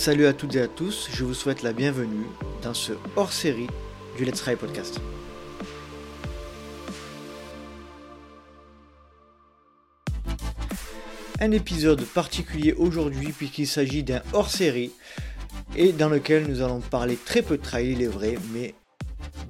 Salut 0.00 0.24
à 0.24 0.32
toutes 0.32 0.56
et 0.56 0.62
à 0.62 0.66
tous, 0.66 1.10
je 1.12 1.24
vous 1.24 1.34
souhaite 1.34 1.62
la 1.62 1.74
bienvenue 1.74 2.24
dans 2.62 2.72
ce 2.72 2.92
hors-série 3.16 3.66
du 4.16 4.24
Let's 4.24 4.40
Try 4.40 4.56
Podcast. 4.56 4.98
Un 11.38 11.50
épisode 11.50 12.02
particulier 12.02 12.72
aujourd'hui 12.72 13.32
puisqu'il 13.32 13.66
s'agit 13.66 14.02
d'un 14.02 14.22
hors-série 14.32 14.90
et 15.76 15.92
dans 15.92 16.08
lequel 16.08 16.46
nous 16.46 16.62
allons 16.62 16.80
parler 16.80 17.18
très 17.22 17.42
peu 17.42 17.58
de 17.58 17.62
trail, 17.62 17.92
il 17.92 18.00
est 18.00 18.06
vrai, 18.06 18.38
mais 18.54 18.72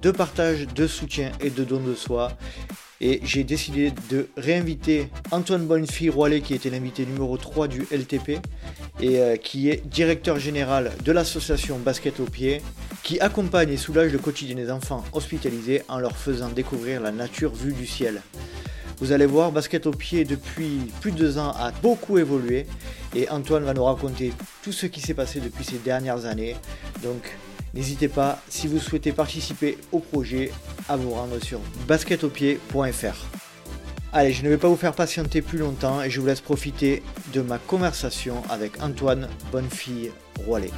de 0.02 0.10
partage, 0.10 0.66
de 0.66 0.88
soutien 0.88 1.30
et 1.40 1.50
de 1.50 1.62
don 1.62 1.78
de 1.78 1.94
soi. 1.94 2.32
Et 3.00 3.20
j'ai 3.22 3.44
décidé 3.44 3.92
de 4.10 4.28
réinviter 4.36 5.08
Antoine 5.30 5.66
Bonnefille 5.66 6.10
Roilet, 6.10 6.40
qui 6.40 6.54
était 6.54 6.70
l'invité 6.70 7.06
numéro 7.06 7.36
3 7.38 7.68
du 7.68 7.86
LTP, 7.90 8.40
et 9.02 9.18
euh, 9.18 9.36
qui 9.36 9.70
est 9.70 9.86
directeur 9.86 10.38
général 10.38 10.92
de 11.04 11.12
l'association 11.12 11.78
Basket 11.78 12.20
au 12.20 12.24
pied, 12.24 12.62
qui 13.02 13.20
accompagne 13.20 13.70
et 13.70 13.76
soulage 13.76 14.12
le 14.12 14.18
quotidien 14.18 14.56
des 14.56 14.70
enfants 14.70 15.04
hospitalisés 15.12 15.82
en 15.88 15.98
leur 15.98 16.16
faisant 16.16 16.48
découvrir 16.48 17.00
la 17.00 17.10
nature 17.10 17.54
vue 17.54 17.72
du 17.72 17.86
ciel. 17.86 18.22
Vous 18.98 19.12
allez 19.12 19.26
voir, 19.26 19.50
Basket 19.52 19.86
au 19.86 19.92
pied 19.92 20.24
depuis 20.24 20.78
plus 21.00 21.12
de 21.12 21.16
deux 21.16 21.38
ans 21.38 21.52
a 21.52 21.72
beaucoup 21.82 22.18
évolué 22.18 22.66
et 23.16 23.28
Antoine 23.30 23.64
va 23.64 23.72
nous 23.72 23.84
raconter 23.84 24.32
tout 24.62 24.72
ce 24.72 24.86
qui 24.86 25.00
s'est 25.00 25.14
passé 25.14 25.40
depuis 25.40 25.64
ces 25.64 25.78
dernières 25.78 26.26
années. 26.26 26.54
Donc 27.02 27.22
N'hésitez 27.72 28.08
pas, 28.08 28.40
si 28.48 28.66
vous 28.66 28.80
souhaitez 28.80 29.12
participer 29.12 29.78
au 29.92 30.00
projet, 30.00 30.50
à 30.88 30.96
vous 30.96 31.10
rendre 31.10 31.38
sur 31.40 31.60
basketaupied.fr. 31.86 33.39
Allez, 34.12 34.32
je 34.32 34.42
ne 34.42 34.48
vais 34.48 34.56
pas 34.56 34.66
vous 34.66 34.74
faire 34.74 34.92
patienter 34.92 35.40
plus 35.40 35.58
longtemps 35.58 36.02
et 36.02 36.10
je 36.10 36.20
vous 36.20 36.26
laisse 36.26 36.40
profiter 36.40 37.00
de 37.32 37.42
ma 37.42 37.58
conversation 37.58 38.42
avec 38.50 38.82
Antoine 38.82 39.28
Bonnefille 39.52 40.10
Roilet. 40.44 40.72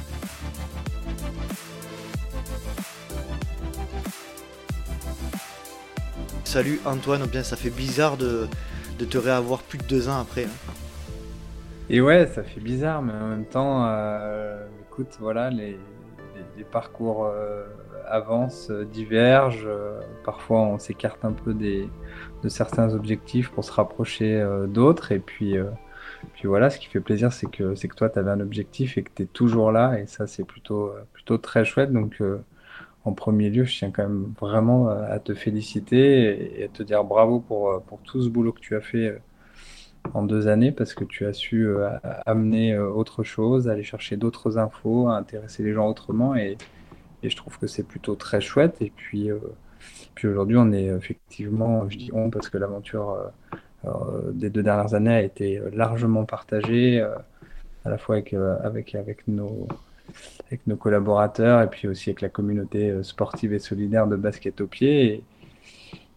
Salut 6.43 6.79
Antoine, 6.85 7.25
bien 7.25 7.41
ça 7.41 7.55
fait 7.55 7.71
bizarre 7.71 8.17
de, 8.17 8.47
te 8.99 9.17
réavoir 9.17 9.63
plus 9.63 9.79
de 9.79 9.85
deux 9.85 10.09
ans 10.09 10.19
après. 10.19 10.43
Hein. 10.43 10.73
Et 11.89 12.01
ouais, 12.01 12.27
ça 12.27 12.43
fait 12.43 12.61
bizarre, 12.61 13.01
mais 13.01 13.13
en 13.13 13.29
même 13.29 13.45
temps, 13.45 13.87
euh, 13.87 14.63
écoute, 14.87 15.17
voilà, 15.19 15.49
les, 15.49 15.79
parcours 16.71 17.25
euh, 17.25 17.65
avancent, 18.07 18.69
divergent. 18.69 19.65
Euh, 19.65 19.99
parfois, 20.23 20.59
on 20.59 20.77
s'écarte 20.77 21.25
un 21.25 21.33
peu 21.33 21.55
des, 21.55 21.89
de 22.43 22.49
certains 22.49 22.93
objectifs 22.93 23.49
pour 23.49 23.63
se 23.63 23.71
rapprocher 23.71 24.45
d'autres. 24.67 25.11
Et 25.11 25.19
puis, 25.19 25.55
puis 26.33 26.47
voilà, 26.47 26.69
ce 26.69 26.79
qui 26.79 26.87
fait 26.87 26.99
plaisir, 26.99 27.31
c'est 27.33 27.49
que, 27.49 27.75
c'est 27.75 27.87
que 27.87 27.95
toi, 27.95 28.09
tu 28.09 28.19
avais 28.19 28.31
un 28.31 28.39
objectif 28.39 28.97
et 28.97 29.03
que 29.03 29.09
tu 29.15 29.23
es 29.23 29.25
toujours 29.25 29.71
là. 29.71 29.99
Et 29.99 30.07
ça, 30.07 30.27
c'est 30.27 30.43
plutôt, 30.43 30.91
plutôt 31.13 31.37
très 31.37 31.65
chouette. 31.65 31.91
Donc, 31.91 32.21
en 33.05 33.13
premier 33.13 33.49
lieu, 33.49 33.63
je 33.63 33.77
tiens 33.77 33.91
quand 33.91 34.03
même 34.03 34.33
vraiment 34.39 34.89
à 34.89 35.19
te 35.19 35.33
féliciter 35.33 36.59
et 36.59 36.65
à 36.65 36.67
te 36.67 36.83
dire 36.83 37.03
bravo 37.03 37.39
pour, 37.39 37.81
pour 37.83 37.99
tout 38.01 38.21
ce 38.21 38.29
boulot 38.29 38.51
que 38.51 38.61
tu 38.61 38.75
as 38.75 38.81
fait 38.81 39.19
en 40.13 40.23
deux 40.23 40.47
années 40.47 40.71
parce 40.71 40.93
que 40.93 41.03
tu 41.03 41.25
as 41.25 41.33
su 41.33 41.67
euh, 41.67 41.89
amener 42.25 42.73
euh, 42.73 42.89
autre 42.89 43.23
chose, 43.23 43.69
aller 43.69 43.83
chercher 43.83 44.17
d'autres 44.17 44.57
infos, 44.57 45.07
intéresser 45.07 45.63
les 45.63 45.73
gens 45.73 45.87
autrement 45.87 46.35
et, 46.35 46.57
et 47.23 47.29
je 47.29 47.35
trouve 47.35 47.57
que 47.57 47.67
c'est 47.67 47.83
plutôt 47.87 48.15
très 48.15 48.41
chouette. 48.41 48.81
Et 48.81 48.91
puis, 48.95 49.31
euh, 49.31 49.39
puis 50.15 50.27
aujourd'hui, 50.27 50.57
on 50.57 50.71
est 50.71 50.85
effectivement, 50.85 51.89
je 51.89 51.97
dis 51.97 52.11
on 52.13 52.29
parce 52.29 52.49
que 52.49 52.57
l'aventure 52.57 53.17
des 54.33 54.49
deux 54.49 54.63
dernières 54.63 54.93
années 54.93 55.15
a 55.15 55.21
été 55.21 55.61
largement 55.73 56.25
partagée, 56.25 57.01
à 57.85 57.89
la 57.89 57.97
fois 57.97 58.15
avec, 58.15 58.33
avec, 58.95 59.27
nos, 59.27 59.67
avec 60.47 60.65
nos 60.67 60.77
collaborateurs 60.77 61.61
et 61.61 61.69
puis 61.69 61.87
aussi 61.87 62.09
avec 62.09 62.21
la 62.21 62.29
communauté 62.29 63.03
sportive 63.03 63.53
et 63.53 63.59
solidaire 63.59 64.07
de 64.07 64.15
basket 64.15 64.61
au 64.61 64.67
pied. 64.67 65.23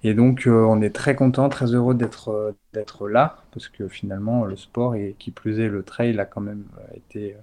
Et 0.06 0.14
donc, 0.14 0.46
euh, 0.46 0.64
on 0.64 0.82
est 0.82 0.94
très 0.94 1.16
content, 1.16 1.48
très 1.48 1.74
heureux 1.74 1.94
d'être 1.94 2.28
euh, 2.30 3.08
là, 3.08 3.38
parce 3.50 3.68
que 3.68 3.88
finalement, 3.88 4.44
le 4.44 4.56
sport 4.56 4.94
et 4.94 5.16
qui 5.18 5.32
plus 5.32 5.58
est 5.58 5.68
le 5.68 5.82
trail 5.82 6.18
a 6.20 6.24
quand 6.24 6.40
même 6.40 6.64
euh, 6.78 6.96
été 6.96 7.36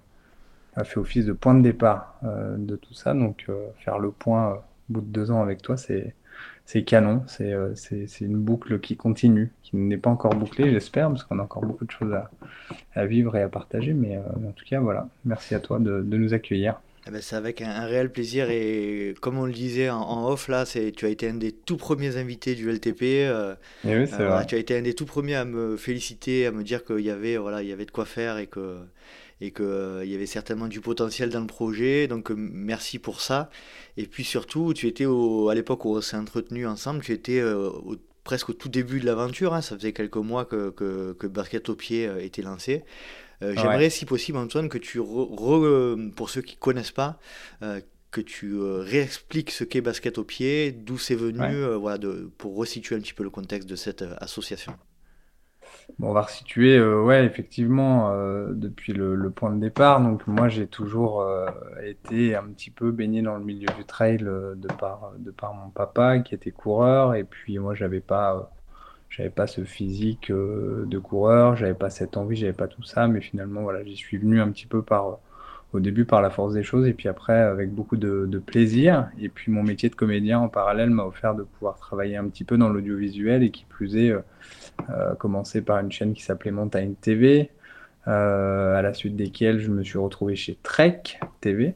a 0.77 0.85
fait 0.85 0.97
office 0.97 1.25
de 1.25 1.33
point 1.33 1.55
de 1.55 1.61
départ 1.61 2.19
de 2.23 2.75
tout 2.77 2.93
ça. 2.93 3.13
Donc, 3.13 3.47
faire 3.77 3.99
le 3.99 4.11
point 4.11 4.53
au 4.53 4.59
bout 4.89 5.01
de 5.01 5.05
deux 5.05 5.29
ans 5.29 5.41
avec 5.41 5.61
toi, 5.61 5.77
c'est 5.77 6.15
c'est 6.65 6.83
canon. 6.83 7.23
C'est 7.27 7.53
c'est 7.75 8.21
une 8.21 8.37
boucle 8.37 8.79
qui 8.79 8.95
continue, 8.95 9.51
qui 9.63 9.75
n'est 9.75 9.97
pas 9.97 10.09
encore 10.09 10.35
bouclée, 10.35 10.71
j'espère, 10.71 11.09
parce 11.09 11.23
qu'on 11.23 11.39
a 11.39 11.43
encore 11.43 11.65
beaucoup 11.65 11.85
de 11.85 11.91
choses 11.91 12.13
à, 12.13 12.29
à 12.95 13.05
vivre 13.05 13.35
et 13.35 13.41
à 13.41 13.49
partager. 13.49 13.93
Mais 13.93 14.17
en 14.17 14.51
tout 14.51 14.65
cas, 14.65 14.79
voilà. 14.79 15.07
Merci 15.25 15.55
à 15.55 15.59
toi 15.59 15.79
de, 15.79 16.01
de 16.01 16.17
nous 16.17 16.33
accueillir. 16.33 16.79
Eh 17.05 17.11
ben, 17.11 17.21
c'est 17.21 17.35
avec 17.35 17.61
un, 17.61 17.85
réel 17.85 18.09
plaisir 18.09 18.49
et 18.49 19.13
comme 19.19 19.37
on 19.37 19.45
le 19.45 19.51
disait 19.51 19.89
en, 19.89 20.25
off 20.29 20.47
là, 20.47 20.65
c'est 20.65 20.93
tu 20.93 21.05
as 21.05 21.09
été 21.09 21.27
un 21.29 21.33
des 21.33 21.51
tout 21.51 21.75
premiers 21.75 22.15
invités 22.15 22.55
du 22.55 22.69
LTP. 22.71 23.01
Euh, 23.01 23.55
eh 23.85 23.97
oui, 23.97 24.05
euh, 24.19 24.43
tu 24.45 24.55
as 24.55 24.57
été 24.57 24.77
un 24.77 24.81
des 24.81 24.93
tout 24.93 25.05
premiers 25.05 25.35
à 25.35 25.43
me 25.43 25.75
féliciter, 25.75 26.45
à 26.45 26.51
me 26.51 26.63
dire 26.63 26.85
qu'il 26.85 27.01
y 27.01 27.09
avait 27.09 27.35
voilà, 27.35 27.61
il 27.61 27.67
y 27.67 27.73
avait 27.73 27.85
de 27.85 27.91
quoi 27.91 28.05
faire 28.05 28.37
et 28.37 28.47
que 28.47 28.77
et 29.41 29.51
que 29.51 29.63
euh, 29.63 30.05
il 30.05 30.11
y 30.11 30.15
avait 30.15 30.25
certainement 30.25 30.67
du 30.67 30.81
potentiel 30.81 31.29
dans 31.29 31.41
le 31.41 31.47
projet. 31.47 32.07
Donc 32.07 32.31
merci 32.35 32.99
pour 32.99 33.21
ça. 33.21 33.49
Et 33.97 34.05
puis 34.05 34.23
surtout, 34.23 34.73
tu 34.73 34.87
étais 34.87 35.05
au, 35.05 35.49
à 35.49 35.55
l'époque 35.55 35.85
où 35.85 35.95
on 35.95 36.01
s'est 36.01 36.17
entretenu 36.17 36.67
ensemble, 36.67 37.01
tu 37.01 37.11
étais 37.11 37.41
presque 38.23 38.49
au 38.49 38.53
tout 38.53 38.69
début 38.69 38.99
de 38.99 39.05
l'aventure. 39.05 39.53
Hein. 39.53 39.61
ça 39.61 39.75
faisait 39.75 39.93
quelques 39.93 40.17
mois 40.17 40.45
que, 40.45 40.69
que, 40.69 41.13
que 41.13 41.27
Basket 41.27 41.67
au 41.69 41.75
pied 41.75 42.09
était 42.19 42.41
lancé. 42.41 42.83
Euh, 43.43 43.53
j'aimerais, 43.55 43.89
si 43.89 44.05
possible, 44.05 44.37
Antoine, 44.37 44.69
que 44.69 44.77
tu, 44.77 44.99
re, 44.99 45.97
pour 46.15 46.29
ceux 46.29 46.41
qui 46.41 46.55
connaissent 46.55 46.91
pas, 46.91 47.19
euh, 47.61 47.81
que 48.11 48.21
tu 48.21 48.53
euh, 48.53 48.79
réexpliques 48.79 49.51
ce 49.51 49.63
qu'est 49.63 49.81
Basket 49.81 50.17
au 50.17 50.23
pied, 50.23 50.71
d'où 50.71 50.97
c'est 50.97 51.15
venu, 51.15 51.65
voilà, 51.75 51.97
de, 51.97 52.29
pour 52.37 52.55
resituer 52.55 52.95
un 52.95 52.99
petit 52.99 53.13
peu 53.13 53.23
le 53.23 53.29
contexte 53.29 53.67
de 53.67 53.75
cette 53.75 54.03
association. 54.17 54.73
Bon, 55.99 56.09
on 56.09 56.13
va 56.13 56.21
resituer, 56.21 56.81
ouais, 56.81 57.25
effectivement, 57.25 58.11
depuis 58.49 58.93
le, 58.93 59.29
point 59.29 59.51
de 59.51 59.59
départ. 59.59 60.01
Donc, 60.01 60.25
moi, 60.27 60.49
j'ai 60.49 60.67
toujours 60.67 61.25
été 61.83 62.35
un 62.35 62.43
petit 62.43 62.71
peu 62.71 62.91
baigné 62.91 63.21
dans 63.21 63.37
le 63.37 63.43
milieu 63.43 63.67
du 63.77 63.85
trail 63.85 64.17
de, 64.17 64.55
par, 64.79 65.13
de 65.17 65.31
par 65.31 65.53
mon 65.53 65.69
papa 65.69 66.19
qui 66.19 66.35
était 66.35 66.51
coureur. 66.51 67.15
Et 67.15 67.23
puis, 67.23 67.59
moi, 67.59 67.75
j'avais 67.75 67.99
pas 68.01 68.51
j'avais 69.15 69.29
pas 69.29 69.45
ce 69.45 69.63
physique 69.63 70.31
euh, 70.31 70.85
de 70.87 70.97
coureur, 70.97 71.55
j'avais 71.55 71.75
pas 71.75 71.91
cette 71.91 72.17
envie, 72.17 72.35
j'avais 72.35 72.53
pas 72.53 72.67
tout 72.67 72.81
ça, 72.81 73.07
mais 73.07 73.21
finalement 73.21 73.61
voilà, 73.61 73.83
j'y 73.83 73.95
suis 73.95 74.17
venu 74.17 74.41
un 74.41 74.49
petit 74.49 74.65
peu 74.65 74.81
par 74.81 75.19
au 75.71 75.79
début 75.79 76.05
par 76.05 76.21
la 76.21 76.29
force 76.31 76.53
des 76.53 76.63
choses 76.63 76.87
et 76.87 76.93
puis 76.93 77.07
après 77.07 77.39
avec 77.39 77.71
beaucoup 77.71 77.97
de, 77.97 78.41
plaisir. 78.45 79.09
Et 79.19 79.29
puis 79.29 79.51
mon 79.51 79.61
métier 79.63 79.89
de 79.89 79.95
comédien 79.95 80.39
en 80.39 80.49
parallèle 80.49 80.89
m'a 80.89 81.03
offert 81.03 81.35
de 81.35 81.43
pouvoir 81.43 81.77
travailler 81.77 82.17
un 82.17 82.27
petit 82.27 82.43
peu 82.43 82.57
dans 82.57 82.69
l'audiovisuel 82.69 83.43
et 83.43 83.51
qui 83.51 83.65
plus 83.65 83.95
est 83.97 84.15
euh, 84.89 85.11
euh 85.11 85.15
commencer 85.15 85.61
par 85.61 85.79
une 85.79 85.91
chaîne 85.91 86.13
qui 86.13 86.23
s'appelait 86.23 86.51
Montagne 86.51 86.93
TV, 86.99 87.49
euh, 88.07 88.75
à 88.75 88.81
la 88.81 88.93
suite 88.93 89.15
desquelles 89.15 89.59
je 89.59 89.69
me 89.69 89.83
suis 89.83 89.97
retrouvé 89.97 90.35
chez 90.35 90.57
Trek 90.61 91.01
TV 91.41 91.75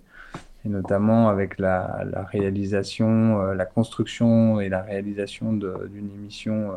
et 0.65 0.69
notamment 0.69 1.29
avec 1.29 1.59
la, 1.59 2.03
la 2.11 2.23
réalisation, 2.23 3.51
la 3.53 3.65
construction 3.65 4.59
et 4.59 4.69
la 4.69 4.81
réalisation 4.81 5.53
d'une 5.53 6.11
émission 6.15 6.71
euh, 6.71 6.75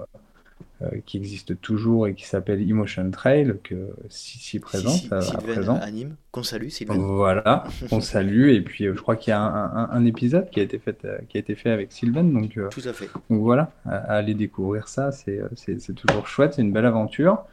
qui 1.04 1.18
existe 1.18 1.60
toujours 1.60 2.06
et 2.06 2.14
qui 2.14 2.26
s'appelle 2.26 2.68
Emotion 2.68 3.10
Trail, 3.10 3.54
que 3.62 3.90
si, 4.08 4.58
présente 4.58 5.12
à, 5.12 5.20
présent. 5.38 5.78
anime, 5.80 6.16
qu'on 6.30 6.42
salue 6.42 6.68
Sylvain. 6.68 6.96
Voilà, 6.96 7.64
on 7.90 8.00
salue. 8.00 8.48
Et 8.48 8.62
puis 8.62 8.86
euh, 8.86 8.94
je 8.94 9.00
crois 9.00 9.16
qu'il 9.16 9.30
y 9.30 9.34
a 9.34 9.40
un, 9.40 10.04
épisode 10.04 10.48
qui 10.50 10.60
a 10.60 10.62
été 10.62 10.78
fait, 10.78 11.04
euh, 11.04 11.18
qui 11.28 11.36
a 11.36 11.40
été 11.40 11.54
fait 11.54 11.70
avec 11.70 11.92
Sylvain. 11.92 12.24
Donc, 12.24 12.58
Tout 12.70 12.82
à 12.84 12.92
fait. 12.92 13.10
Donc 13.28 13.42
voilà, 13.42 13.72
à, 13.84 13.96
aller 14.14 14.34
découvrir 14.34 14.88
ça, 14.88 15.12
c'est 15.12 15.42
toujours 15.94 16.26
chouette, 16.26 16.54
c'est 16.54 16.62
une 16.62 16.72
belle 16.72 16.86
aventure. 16.86 17.44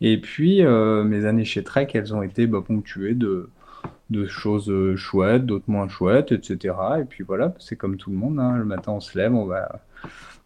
Et 0.00 0.20
puis 0.20 0.62
mes 0.62 1.26
années 1.26 1.44
chez 1.44 1.62
Trek, 1.62 1.88
elles 1.94 2.14
ont 2.14 2.22
été 2.22 2.46
bah, 2.46 2.62
ponctuées 2.66 3.14
de, 3.14 3.50
de 4.10 4.26
choses 4.26 4.72
chouettes, 4.96 5.46
d'autres 5.46 5.68
moins 5.68 5.88
chouettes, 5.88 6.32
etc. 6.32 6.74
Et 7.00 7.04
puis 7.04 7.22
voilà, 7.22 7.54
c'est 7.58 7.76
comme 7.76 7.96
tout 7.96 8.10
le 8.10 8.16
monde. 8.16 8.40
Hein. 8.40 8.56
Le 8.56 8.64
matin, 8.64 8.92
on 8.92 9.00
se 9.00 9.18
lève, 9.18 9.34
on 9.34 9.44
va 9.44 9.80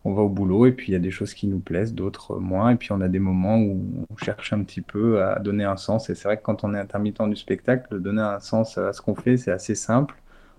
on 0.06 0.14
va 0.14 0.22
au 0.22 0.28
boulot 0.28 0.66
et 0.66 0.72
puis 0.72 0.88
il 0.88 0.92
y 0.92 0.96
a 0.96 1.00
des 1.00 1.10
choses 1.10 1.34
qui 1.34 1.48
nous 1.48 1.58
plaisent, 1.58 1.92
d'autres 1.92 2.38
moins. 2.38 2.70
Et 2.70 2.76
puis 2.76 2.92
on 2.92 3.00
a 3.00 3.08
des 3.08 3.18
moments 3.18 3.58
où 3.58 4.06
on 4.08 4.16
cherche 4.16 4.52
un 4.52 4.62
petit 4.62 4.80
peu 4.80 5.20
à 5.20 5.40
donner 5.40 5.64
un 5.64 5.76
sens. 5.76 6.08
Et 6.10 6.14
c'est 6.14 6.28
vrai 6.28 6.36
que 6.36 6.42
quand 6.42 6.62
on 6.62 6.74
est 6.74 6.78
intermittent 6.78 7.22
du 7.28 7.34
spectacle, 7.34 8.00
donner 8.00 8.22
un 8.22 8.38
sens 8.38 8.78
à 8.78 8.92
ce 8.92 9.02
qu'on 9.02 9.16
fait, 9.16 9.36
c'est 9.36 9.50
assez 9.50 9.74
simple. 9.74 10.14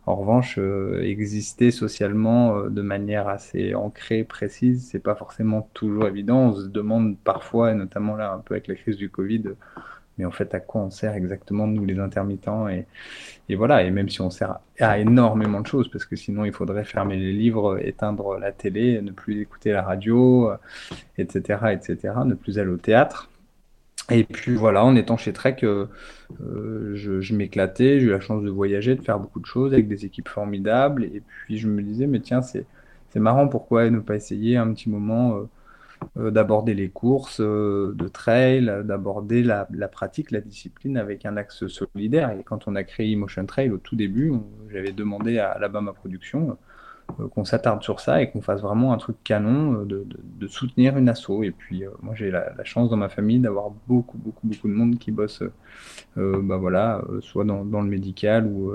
En 0.05 0.15
revanche, 0.15 0.57
euh, 0.57 1.01
exister 1.01 1.71
socialement 1.71 2.57
euh, 2.57 2.69
de 2.69 2.81
manière 2.81 3.27
assez 3.29 3.73
ancrée, 3.73 4.23
précise, 4.25 4.87
c'est 4.89 4.99
pas 4.99 5.15
forcément 5.15 5.69
toujours 5.73 6.07
évident. 6.07 6.49
On 6.49 6.53
se 6.53 6.67
demande 6.67 7.17
parfois, 7.17 7.71
et 7.71 7.75
notamment 7.75 8.15
là 8.15 8.33
un 8.33 8.39
peu 8.39 8.53
avec 8.53 8.67
la 8.67 8.75
crise 8.75 8.97
du 8.97 9.09
Covid, 9.09 9.43
mais 10.17 10.25
en 10.25 10.31
fait, 10.31 10.53
à 10.55 10.59
quoi 10.59 10.81
on 10.81 10.89
sert 10.89 11.13
exactement, 11.13 11.67
nous, 11.67 11.85
les 11.85 11.99
intermittents 11.99 12.67
et, 12.67 12.85
voilà, 13.55 13.83
et 13.83 13.91
même 13.91 14.09
si 14.09 14.21
on 14.21 14.29
sert 14.29 14.59
à 14.79 14.99
énormément 14.99 15.61
de 15.61 15.67
choses, 15.67 15.89
parce 15.89 16.05
que 16.05 16.15
sinon, 16.15 16.45
il 16.45 16.53
faudrait 16.53 16.83
fermer 16.85 17.17
les 17.17 17.33
livres, 17.33 17.79
éteindre 17.81 18.37
la 18.37 18.51
télé, 18.51 19.01
ne 19.01 19.11
plus 19.11 19.41
écouter 19.41 19.71
la 19.71 19.83
radio, 19.83 20.51
etc., 21.17 21.59
etc., 21.71 22.13
ne 22.25 22.33
plus 22.33 22.59
aller 22.59 22.71
au 22.71 22.77
théâtre. 22.77 23.29
Et 24.09 24.23
puis 24.23 24.55
voilà, 24.55 24.85
en 24.85 24.95
étant 24.95 25.17
chez 25.17 25.33
Trek, 25.33 25.57
euh, 25.63 25.87
euh, 26.41 26.95
je, 26.95 27.35
m'éclatais, 27.35 27.99
j'ai 27.99 28.05
eu 28.05 28.09
la 28.09 28.21
chance 28.21 28.41
de 28.41 28.49
voyager, 28.49 28.95
de 28.95 29.01
faire 29.01 29.19
beaucoup 29.19 29.41
de 29.41 29.45
choses 29.45 29.73
avec 29.73 29.87
des 29.89 30.05
équipes 30.05 30.29
formidables. 30.29 31.03
Et 31.03 31.21
puis 31.27 31.57
je 31.57 31.67
me 31.67 31.81
disais, 31.81 32.07
mais 32.07 32.21
tiens, 32.21 32.41
c'est 32.41 32.65
marrant, 33.15 33.47
pourquoi 33.47 33.89
ne 33.89 33.99
pas 33.99 34.15
essayer 34.15 34.55
un 34.57 34.73
petit 34.73 34.89
moment 34.89 35.35
euh, 35.37 35.49
d'aborder 36.15 36.73
les 36.73 36.89
courses 36.89 37.41
de 37.41 38.07
trail, 38.07 38.65
d'aborder 38.83 39.43
la, 39.43 39.65
pratique, 39.91 40.31
la 40.31 40.41
discipline 40.41 40.97
avec 40.97 41.25
un 41.25 41.37
axe 41.37 41.67
solidaire. 41.67 42.31
Et 42.31 42.43
quand 42.43 42.67
on 42.67 42.75
a 42.75 42.83
créé 42.83 43.11
Emotion 43.11 43.45
Trail 43.45 43.71
au 43.71 43.77
tout 43.77 43.95
début, 43.95 44.33
j'avais 44.71 44.91
demandé 44.91 45.39
à 45.39 45.51
Alabama 45.51 45.93
Production 45.93 46.57
euh, 47.19 47.27
qu'on 47.29 47.45
s'attarde 47.45 47.83
sur 47.83 47.99
ça 47.99 48.21
et 48.21 48.29
qu'on 48.29 48.41
fasse 48.41 48.61
vraiment 48.61 48.93
un 48.93 48.97
truc 48.97 49.15
canon 49.23 49.85
euh, 49.89 50.05
de, 50.05 50.47
soutenir 50.47 50.97
une 50.97 51.09
asso. 51.09 51.43
Et 51.43 51.51
puis 51.51 51.85
euh, 51.85 51.89
moi 52.01 52.13
j'ai 52.15 52.29
la, 52.31 52.63
chance 52.63 52.89
dans 52.89 52.97
ma 52.97 53.09
famille 53.09 53.39
d'avoir 53.39 53.69
beaucoup 53.87 54.17
beaucoup 54.17 54.45
beaucoup 54.45 54.67
de 54.67 54.73
monde 54.73 54.99
qui 54.99 55.11
bosse, 55.11 55.41
bah 56.15 56.57
voilà, 56.57 57.01
soit 57.21 57.45
dans, 57.45 57.63
le 57.63 57.89
médical 57.89 58.45
ou 58.45 58.71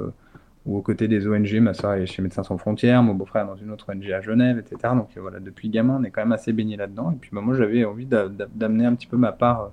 ou 0.67 0.79
aux 0.79 0.83
côtés 0.83 1.09
des 1.09 1.27
ONG. 1.27 1.55
Ma 1.61 1.75
soeur 1.75 1.95
est 1.95 2.07
chez 2.07 2.23
Médecins 2.23 2.43
Sans 2.43 2.59
Frontières, 2.59 3.03
mon 3.03 3.15
beau-frère 3.15 3.47
dans 3.47 3.57
une 3.57 3.71
autre 3.71 3.93
ONG 3.93 4.11
à 4.13 4.21
Genève, 4.21 4.59
etc. 4.59 4.95
Donc 4.95 5.09
voilà, 5.17 5.41
depuis 5.41 5.69
gamin, 5.69 5.99
on 6.01 6.05
est 6.05 6.11
quand 6.11 6.23
même 6.23 6.33
assez 6.33 6.53
baigné 6.53 6.77
là-dedans. 6.77 7.13
Et 7.13 7.17
puis 7.17 7.31
bah, 7.33 7.41
moi, 7.41 7.55
j'avais 7.55 7.85
envie 7.85 8.07
d'amener 8.07 8.87
un 8.87 8.95
petit 8.95 9.07
peu 9.07 9.17
ma 9.17 9.33
part 9.33 9.73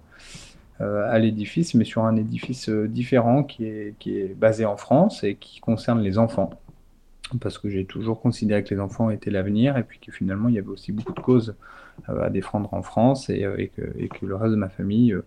à 0.79 1.19
l'édifice, 1.19 1.73
mais 1.73 1.83
sur 1.83 2.05
un 2.05 2.15
édifice 2.15 2.69
différent 2.69 3.43
qui 3.43 3.65
est, 3.65 3.95
qui 3.99 4.17
est 4.17 4.33
basé 4.33 4.63
en 4.65 4.77
France 4.77 5.25
et 5.25 5.35
qui 5.35 5.59
concerne 5.59 6.01
les 6.01 6.17
enfants 6.17 6.51
parce 7.37 7.57
que 7.57 7.69
j'ai 7.69 7.85
toujours 7.85 8.21
considéré 8.21 8.63
que 8.63 8.73
les 8.73 8.79
enfants 8.79 9.09
étaient 9.09 9.29
l'avenir 9.29 9.77
et 9.77 9.83
puis 9.83 9.99
que 9.99 10.11
finalement 10.11 10.49
il 10.49 10.55
y 10.55 10.57
avait 10.57 10.69
aussi 10.69 10.91
beaucoup 10.91 11.13
de 11.13 11.19
causes 11.19 11.55
euh, 12.09 12.23
à 12.23 12.29
défendre 12.29 12.73
en 12.73 12.81
France 12.81 13.29
et, 13.29 13.43
euh, 13.43 13.67
que, 13.75 14.25
le 14.25 14.35
reste 14.35 14.51
de 14.51 14.57
ma 14.57 14.69
famille 14.69 15.13
euh, 15.13 15.23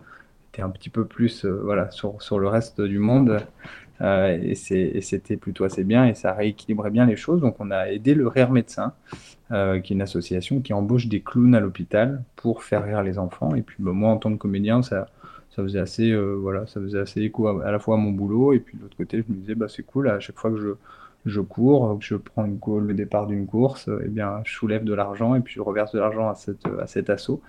était 0.53 0.62
un 0.62 0.70
petit 0.70 0.91
peu 0.91 1.05
plus 1.05 1.44
voilà, 1.44 1.91
sur, 1.91 2.20
sur, 2.20 2.38
le 2.38 2.49
reste 2.49 2.81
du 2.81 2.99
monde 2.99 3.41
et 4.02 4.54
c'était 4.54 5.37
plutôt 5.37 5.64
assez 5.64 5.84
bien 5.84 6.06
et 6.06 6.14
ça 6.14 6.32
rééquilibrait 6.32 6.90
bien 6.90 7.06
les 7.06 7.16
choses. 7.16 7.40
Donc 7.40 7.56
on 7.60 7.70
a 7.70 7.90
aidé 7.90 8.14
le 8.14 8.26
Rire 8.26 8.50
Médecin, 8.50 8.93
qui 9.50 9.54
est 9.54 9.90
une 9.90 10.02
association 10.02 10.60
qui 10.60 10.72
embauche 10.72 11.06
des 11.06 11.20
clowns 11.20 11.54
à 11.54 11.60
l'hôpital 11.60 12.22
pour 12.37 12.62
faire 12.62 12.84
rire 12.84 13.02
les 13.02 13.19
enfants. 13.19 13.54
Et 13.54 13.62
puis 13.62 13.76
bah, 13.78 13.93
moi 13.93 14.10
en 14.10 14.16
tant 14.16 14.32
que 14.32 14.38
comédien, 14.38 14.82
ça, 14.82 15.06
faisait 15.54 15.78
assez 15.78 16.14
voilà, 16.14 16.66
ça 16.66 16.81
faisait 16.81 17.00
assez 17.00 17.20
écho 17.22 17.46
à, 17.46 17.70
la 17.70 17.78
fois 17.78 17.94
à 17.94 17.99
mon 17.99 18.10
boulot 18.10 18.52
et 18.52 18.58
puis 18.58 18.76
de 18.76 18.82
l'autre 18.82 18.96
côté 18.96 19.25
je 19.26 19.32
me 19.32 19.38
disais 19.38 19.54
bah 19.54 19.66
c'est 19.69 19.82
cool 19.82 20.08
à 20.08 20.19
chaque 20.19 20.38
fois 20.38 20.50
que 20.50 20.76
je 21.26 21.40
cours, 21.40 21.99
je 22.00 22.16
prends 22.16 22.46
le 22.46 22.94
départ 22.94 23.26
d'une 23.26 23.46
course, 23.46 23.88
eh 24.04 24.08
bien, 24.08 24.40
je 24.44 24.52
soulève 24.52 24.84
de 24.84 24.94
l'argent 24.94 25.34
et 25.34 25.40
puis 25.40 25.54
je 25.54 25.60
reverse 25.60 25.93
de 25.93 26.00
l'argent 26.00 26.28
à, 26.28 26.34
à 26.81 26.87
cet 26.87 27.10
assaut. 27.10 27.40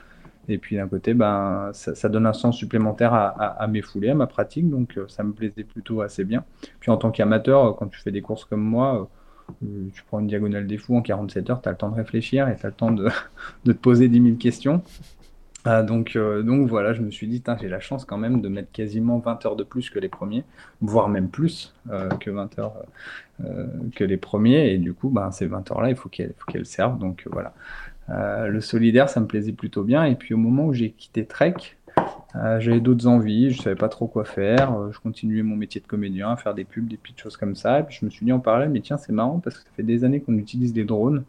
Et 0.50 0.58
puis 0.58 0.76
d'un 0.76 0.88
côté, 0.88 1.14
ben, 1.14 1.72
ça, 1.74 2.10
donne 2.10 2.26
un 2.26 2.34
sens 2.34 2.58
supplémentaire 2.58 3.14
à, 3.14 3.68
mes 3.68 3.82
foulées, 3.82 4.10
à 4.10 4.16
ma 4.16 4.28
pratique, 4.28 4.70
donc 4.70 4.98
euh, 4.98 5.06
ça 5.08 5.24
me 5.24 5.32
plaisait 5.32 5.64
plutôt 5.64 6.02
assez 6.02 6.26
bien. 6.26 6.44
Puis 6.80 6.92
en 6.92 6.98
tant 6.98 7.12
qu'amateur, 7.12 7.76
quand 7.78 7.88
tu 7.88 8.00
fais 8.00 8.12
des 8.12 8.22
courses 8.22 8.46
comme 8.46 8.62
moi, 8.62 9.10
euh, 9.64 9.88
tu 9.94 10.04
prends 10.04 10.20
une 10.20 10.28
diagonale 10.28 10.68
des 10.68 10.78
fous 10.78 10.96
en 10.96 11.02
47 11.02 11.50
heures, 11.50 11.62
tu 11.62 11.70
as 11.70 11.72
le 11.72 11.78
temps 11.78 11.90
de 11.90 11.96
réfléchir 11.96 12.50
et 12.50 12.58
tu 12.58 12.66
as 12.66 12.70
le 12.70 12.76
temps 12.76 12.92
de, 12.92 13.10
te 13.66 13.72
poser 13.72 14.10
10 14.10 14.24
000 14.24 14.36
questions. 14.38 14.82
Ah, 15.66 15.82
donc, 15.82 16.18
euh, 16.18 16.44
donc 16.44 16.68
voilà, 16.68 16.94
je 16.94 17.02
me 17.02 17.10
suis 17.10 17.28
dit, 17.28 17.42
j'ai 17.62 17.70
la 17.70 17.80
chance 17.80 18.04
quand 18.04 18.18
même 18.18 18.42
de 18.42 18.50
mettre 18.50 18.70
quasiment 18.74 19.20
20 19.20 19.46
heures 19.46 19.56
de 19.56 19.64
plus 19.64 19.90
que 19.90 19.98
les 19.98 20.10
premiers, 20.10 20.44
voire 20.82 21.08
même 21.08 21.30
plus 21.30 21.74
euh, 21.90 22.10
que 22.10 22.30
20 22.30 22.60
heures 22.60 22.74
euh, 23.46 23.68
que 23.96 24.04
les 24.04 24.18
premiers. 24.18 24.74
Et 24.74 24.78
du 24.78 24.94
coup, 24.94 25.10
ben, 25.10 25.32
ces 25.32 25.46
20 25.46 25.72
heures-là, 25.72 25.90
il 25.90 25.96
faut 25.96 26.10
qu'elles 26.10 26.66
servent. 26.66 27.00
Donc 27.00 27.26
voilà. 27.32 27.54
Le 28.10 28.60
solidaire, 28.62 29.10
ça 29.10 29.20
me 29.20 29.28
plaisait 29.28 29.54
plutôt 29.54 29.84
bien. 29.84 30.06
Et 30.06 30.16
puis 30.16 30.34
au 30.34 30.38
moment 30.38 30.66
où 30.66 30.74
j'ai 30.74 30.92
quitté 30.92 31.26
Trek, 31.26 31.56
j'avais 32.34 32.80
d'autres 32.80 33.08
envies, 33.08 33.52
je 33.52 33.62
savais 33.62 33.76
pas 33.76 33.90
trop 33.90 34.08
quoi 34.08 34.26
faire. 34.26 34.76
je 34.92 35.00
continuais 35.00 35.44
mon 35.44 35.56
métier 35.56 35.82
de 35.82 35.88
comédien, 35.88 36.32
à 36.32 36.36
faire 36.36 36.54
des 36.54 36.66
pubs, 36.66 36.88
des 36.88 36.98
petites 36.98 37.20
choses 37.20 37.38
comme 37.38 37.56
ça. 37.56 37.80
Et 37.80 37.84
puis 37.84 37.98
je 38.00 38.06
me 38.06 38.10
suis 38.10 38.26
dit 38.26 38.32
en 38.32 38.40
parallèle, 38.40 38.70
mais 38.70 38.82
tiens, 38.82 38.98
c'est 38.98 39.14
marrant 39.14 39.40
parce 39.40 39.58
que 39.58 39.64
ça 39.64 39.70
fait 39.76 39.84
des 39.84 40.04
années 40.04 40.22
qu'on 40.22 40.38
utilise 40.38 40.74
des 40.74 40.84
drones 40.84 41.24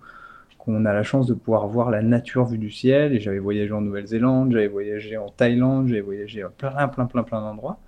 qu'on 0.64 0.84
a 0.86 0.92
la 0.92 1.02
chance 1.02 1.26
de 1.26 1.34
pouvoir 1.34 1.66
voir 1.66 1.90
la 1.90 2.02
nature 2.02 2.46
vue 2.46 2.58
du 2.58 2.70
ciel. 2.70 3.12
Et 3.12 3.20
j'avais 3.20 3.38
voyagé 3.38 3.72
en 3.72 3.80
Nouvelle-Zélande, 3.80 4.52
j'avais 4.52 4.68
voyagé 4.68 5.16
en 5.16 5.28
Thaïlande, 5.28 5.88
j'avais 5.88 6.00
voyagé 6.00 6.42
à 6.42 6.48
plein, 6.48 6.88
plein, 6.88 7.06
plein, 7.06 7.22
plein 7.22 7.40
d'endroits. 7.40 7.78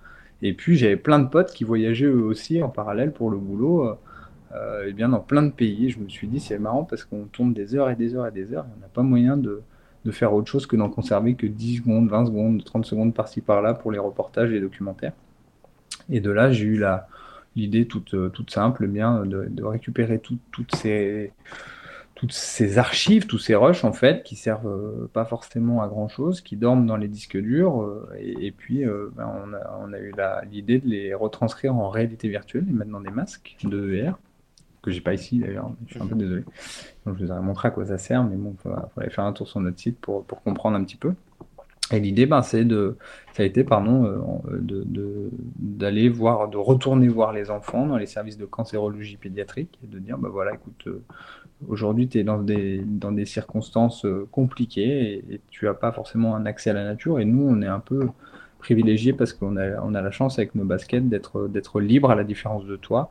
Et 0.41 0.53
puis 0.53 0.77
j'avais 0.77 0.97
plein 0.97 1.19
de 1.19 1.27
potes 1.27 1.51
qui 1.51 1.63
voyageaient 1.63 2.05
eux 2.05 2.23
aussi 2.23 2.61
en 2.61 2.69
parallèle 2.69 3.11
pour 3.11 3.31
le 3.31 3.37
boulot, 3.37 3.87
euh, 3.87 3.97
et 4.85 4.93
bien 4.93 5.09
dans 5.09 5.19
plein 5.19 5.43
de 5.43 5.51
pays. 5.51 5.89
Je 5.89 5.99
me 5.99 6.09
suis 6.09 6.27
dit, 6.27 6.39
c'est 6.39 6.59
marrant 6.59 6.83
parce 6.83 7.03
qu'on 7.03 7.25
tourne 7.25 7.53
des 7.53 7.75
heures 7.75 7.89
et 7.89 7.95
des 7.95 8.15
heures 8.15 8.27
et 8.27 8.31
des 8.31 8.53
heures. 8.53 8.65
On 8.77 8.81
n'a 8.81 8.87
pas 8.87 9.03
moyen 9.03 9.37
de, 9.37 9.61
de 10.05 10.11
faire 10.11 10.33
autre 10.33 10.49
chose 10.49 10.65
que 10.65 10.75
d'en 10.75 10.89
conserver 10.89 11.35
que 11.35 11.47
10 11.47 11.77
secondes, 11.77 12.09
20 12.09 12.27
secondes, 12.27 12.63
30 12.63 12.85
secondes 12.85 13.13
par-ci 13.13 13.41
par-là 13.41 13.73
pour 13.73 13.91
les 13.91 13.99
reportages 13.99 14.51
et 14.51 14.59
documentaires. 14.59 15.13
Et 16.09 16.21
de 16.21 16.31
là, 16.31 16.51
j'ai 16.51 16.65
eu 16.65 16.83
l'idée 17.55 17.87
toute, 17.87 18.15
toute 18.31 18.51
simple, 18.51 18.85
eh 18.85 18.87
bien 18.87 19.25
de, 19.25 19.47
de 19.49 19.63
récupérer 19.63 20.19
toutes 20.19 20.75
ces 20.75 21.33
toutes 22.17 22.33
ces 22.33 22.79
archives, 22.79 23.27
tous 23.27 23.37
ces 23.37 23.53
rushs 23.53 23.83
en 23.83 23.93
fait, 23.93 24.23
qui 24.23 24.35
servent 24.35 24.67
euh, 24.67 25.07
pas 25.13 25.23
forcément 25.23 25.83
à 25.83 25.87
grand 25.87 26.07
chose, 26.07 26.41
qui 26.41 26.55
dorment 26.55 26.87
dans 26.87 26.97
les 26.97 27.07
disques 27.07 27.37
durs, 27.37 27.83
euh, 27.83 28.09
et, 28.19 28.51
puis 28.51 28.83
euh, 28.85 29.11
ben, 29.15 29.31
on, 29.45 29.53
a, 29.53 29.79
on, 29.79 29.93
a, 29.93 29.99
eu 29.99 30.11
l'idée 30.51 30.79
de 30.79 30.87
les 30.87 31.13
retranscrire 31.13 31.75
en 31.75 31.89
réalité 31.89 32.27
virtuelle 32.27 32.65
et 32.67 32.85
dans 32.85 33.01
des 33.01 33.11
masques 33.11 33.55
de 33.63 33.77
VR, 33.77 34.17
que 34.89 34.95
j'ai 34.95 35.01
pas 35.01 35.13
ici 35.13 35.39
d'ailleurs, 35.39 35.71
je 35.87 35.93
suis 35.93 36.01
un 36.01 36.07
peu 36.07 36.15
mhm. 36.15 36.21
désolé. 36.21 36.43
Donc 37.05 37.17
je 37.17 37.25
vous 37.25 37.31
aurais 37.31 37.41
montré 37.41 37.67
à 37.67 37.71
quoi 37.71 37.85
ça 37.85 37.97
sert, 37.97 38.23
mais 38.23 38.35
bon, 38.35 38.55
il 38.57 38.61
faudrait 38.61 39.09
faire 39.09 39.25
un 39.25 39.33
tour 39.33 39.47
sur 39.47 39.59
notre 39.59 39.79
site 39.79 39.99
pour, 39.99 40.23
pour 40.25 40.41
comprendre 40.43 40.77
un 40.77 40.83
petit 40.83 40.97
peu. 40.97 41.13
Et 41.91 42.01
l'idée, 42.01 42.25
ben, 42.25 42.41
c'est 42.41 42.65
de, 42.65 42.97
ça 43.31 43.43
a 43.43 43.45
été, 43.45 43.63
pardon, 43.63 44.43
de, 44.51 45.29
d'aller 45.57 46.09
voir, 46.09 46.49
de 46.49 46.57
retourner 46.57 47.07
voir 47.07 47.31
les 47.31 47.49
enfants 47.49 47.85
dans 47.85 47.95
les 47.95 48.07
services 48.07 48.37
de 48.37 48.45
cancérologie 48.45 49.15
pédiatrique 49.15 49.79
et 49.85 49.87
de 49.87 49.97
dire, 49.97 50.17
ben 50.17 50.27
voilà, 50.27 50.53
écoute, 50.55 50.89
Aujourd'hui, 51.67 52.07
tu 52.07 52.19
es 52.19 52.23
dans 52.23 52.37
des, 52.37 52.83
dans 52.85 53.11
des 53.11 53.25
circonstances 53.25 54.05
euh, 54.05 54.27
compliquées 54.31 55.23
et, 55.29 55.41
tu 55.49 55.65
n'as 55.65 55.73
pas 55.73 55.91
forcément 55.91 56.35
un 56.35 56.45
accès 56.45 56.69
à 56.69 56.73
la 56.73 56.83
nature. 56.83 57.19
Et 57.19 57.25
nous, 57.25 57.47
on 57.47 57.61
est 57.61 57.67
un 57.67 57.79
peu 57.79 58.09
privilégiés 58.59 59.13
parce 59.13 59.33
qu'on 59.33 59.57
a, 59.57 59.81
on 59.81 59.95
a 59.95 60.01
la 60.01 60.11
chance 60.11 60.37
avec 60.37 60.53
nos 60.53 60.65
baskets 60.65 61.09
d'être, 61.09 61.47
d'être 61.47 61.79
libre 61.79 62.11
à 62.11 62.15
la 62.15 62.23
différence 62.23 62.65
de 62.65 62.75
toi. 62.75 63.09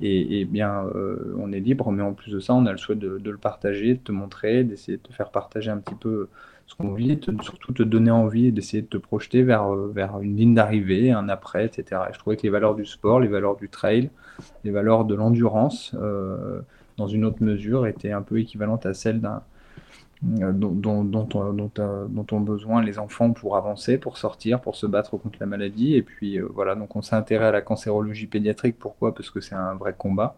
Et, 0.00 0.44
bien, 0.44 0.86
euh, 0.94 1.34
on 1.38 1.52
est 1.52 1.60
libre, 1.60 1.90
mais 1.92 2.02
en 2.02 2.12
plus 2.12 2.32
de 2.32 2.40
ça, 2.40 2.54
on 2.54 2.66
a 2.66 2.72
le 2.72 2.78
souhait 2.78 2.96
de, 2.96 3.20
le 3.22 3.38
partager, 3.38 3.94
de 3.94 4.00
te 4.00 4.12
montrer, 4.12 4.64
d'essayer 4.64 4.98
de 4.98 5.02
te 5.02 5.12
faire 5.12 5.30
partager 5.30 5.70
un 5.70 5.78
petit 5.78 5.94
peu 5.94 6.28
ce 6.66 6.74
qu'on 6.74 6.94
vit, 6.94 7.20
surtout 7.42 7.72
te 7.72 7.82
donner 7.82 8.10
envie 8.10 8.50
d'essayer 8.50 8.82
de 8.82 8.88
te 8.88 8.96
projeter 8.96 9.42
vers, 9.42 9.72
euh, 9.72 9.92
vers 9.94 10.18
une 10.20 10.36
ligne 10.36 10.54
d'arrivée, 10.54 11.12
un 11.12 11.28
après, 11.28 11.66
etc. 11.66 12.02
je 12.12 12.18
trouvais 12.18 12.36
que 12.36 12.42
les 12.42 12.50
valeurs 12.50 12.74
du 12.74 12.86
sport, 12.86 13.20
les 13.20 13.28
valeurs 13.28 13.56
du 13.56 13.68
trail, 13.68 14.10
les 14.64 14.70
valeurs 14.70 15.04
de 15.04 15.14
l'endurance, 15.14 15.94
dans 16.96 17.06
une 17.06 17.24
autre 17.24 17.42
mesure, 17.42 17.86
était 17.86 18.12
un 18.12 18.22
peu 18.22 18.38
équivalente 18.38 18.86
à 18.86 18.94
celle 18.94 19.20
d'un 19.20 19.42
euh, 20.40 20.52
dont, 20.52 20.72
dont, 20.72 21.04
dont, 21.04 22.26
ont 22.32 22.40
besoin 22.40 22.82
les 22.82 22.98
enfants 22.98 23.32
pour 23.32 23.56
avancer, 23.56 23.98
pour 23.98 24.16
sortir, 24.16 24.60
pour 24.60 24.76
se 24.76 24.86
battre 24.86 25.16
contre 25.18 25.38
la 25.40 25.46
maladie. 25.46 25.94
Et 25.94 26.02
puis 26.02 26.38
euh, 26.38 26.48
voilà, 26.52 26.74
donc 26.74 26.96
on 26.96 27.02
s'est 27.02 27.16
intéressé 27.16 27.48
à 27.48 27.52
la 27.52 27.60
cancérologie 27.60 28.26
pédiatrique. 28.26 28.78
Pourquoi? 28.78 29.14
Parce 29.14 29.30
que 29.30 29.40
c'est 29.40 29.54
un 29.54 29.74
vrai 29.74 29.94
combat. 29.96 30.36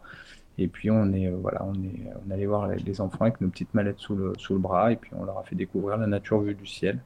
Et 0.59 0.68
puis 0.68 0.90
on 0.90 1.12
est 1.12 1.28
euh, 1.28 1.37
voilà, 1.40 1.64
on 1.64 1.75
est 1.75 2.11
on 2.26 2.30
allait 2.33 2.47
voir 2.47 2.68
les, 2.68 3.00
enfants 3.00 3.23
avec 3.23 3.40
nos 3.40 3.49
petites 3.49 3.75
mallettes 3.75 3.99
sous 3.99 4.16
le, 4.16 4.33
sous 4.38 4.54
le 4.54 4.59
bras 4.59 4.90
et 4.90 4.97
puis 4.97 5.11
on 5.14 5.25
leur 5.25 5.38
a 5.38 5.42
fait 5.42 5.54
découvrir 5.54 5.99
la 5.99 6.06
nature 6.06 6.40
vue 6.40 6.54
du 6.54 6.66
ciel 6.66 6.99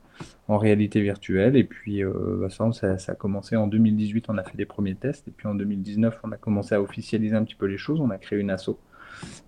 en 0.49 0.57
réalité 0.57 1.01
virtuelle. 1.01 1.57
Et 1.57 1.65
puis 1.65 2.03
bah, 2.05 2.49
ça, 2.49 2.99
ça, 2.99 3.13
a 3.13 3.15
commencé 3.17 3.57
en 3.57 3.67
2018, 3.67 4.27
on 4.29 4.39
a 4.39 4.45
fait 4.45 4.57
des 4.57 4.67
premiers 4.67 4.95
tests 4.95 5.27
et 5.29 5.33
puis 5.33 5.49
en 5.49 5.55
2019 5.57 6.21
on 6.23 6.33
a 6.33 6.37
commencé 6.37 6.77
à 6.77 6.81
officialiser 6.81 7.35
un 7.35 7.45
petit 7.45 7.57
peu 7.57 7.67
les 7.67 7.79
choses. 7.79 8.01
On 8.01 8.11
a 8.11 8.19
créé 8.19 8.39
une 8.39 8.51
asso 8.51 8.79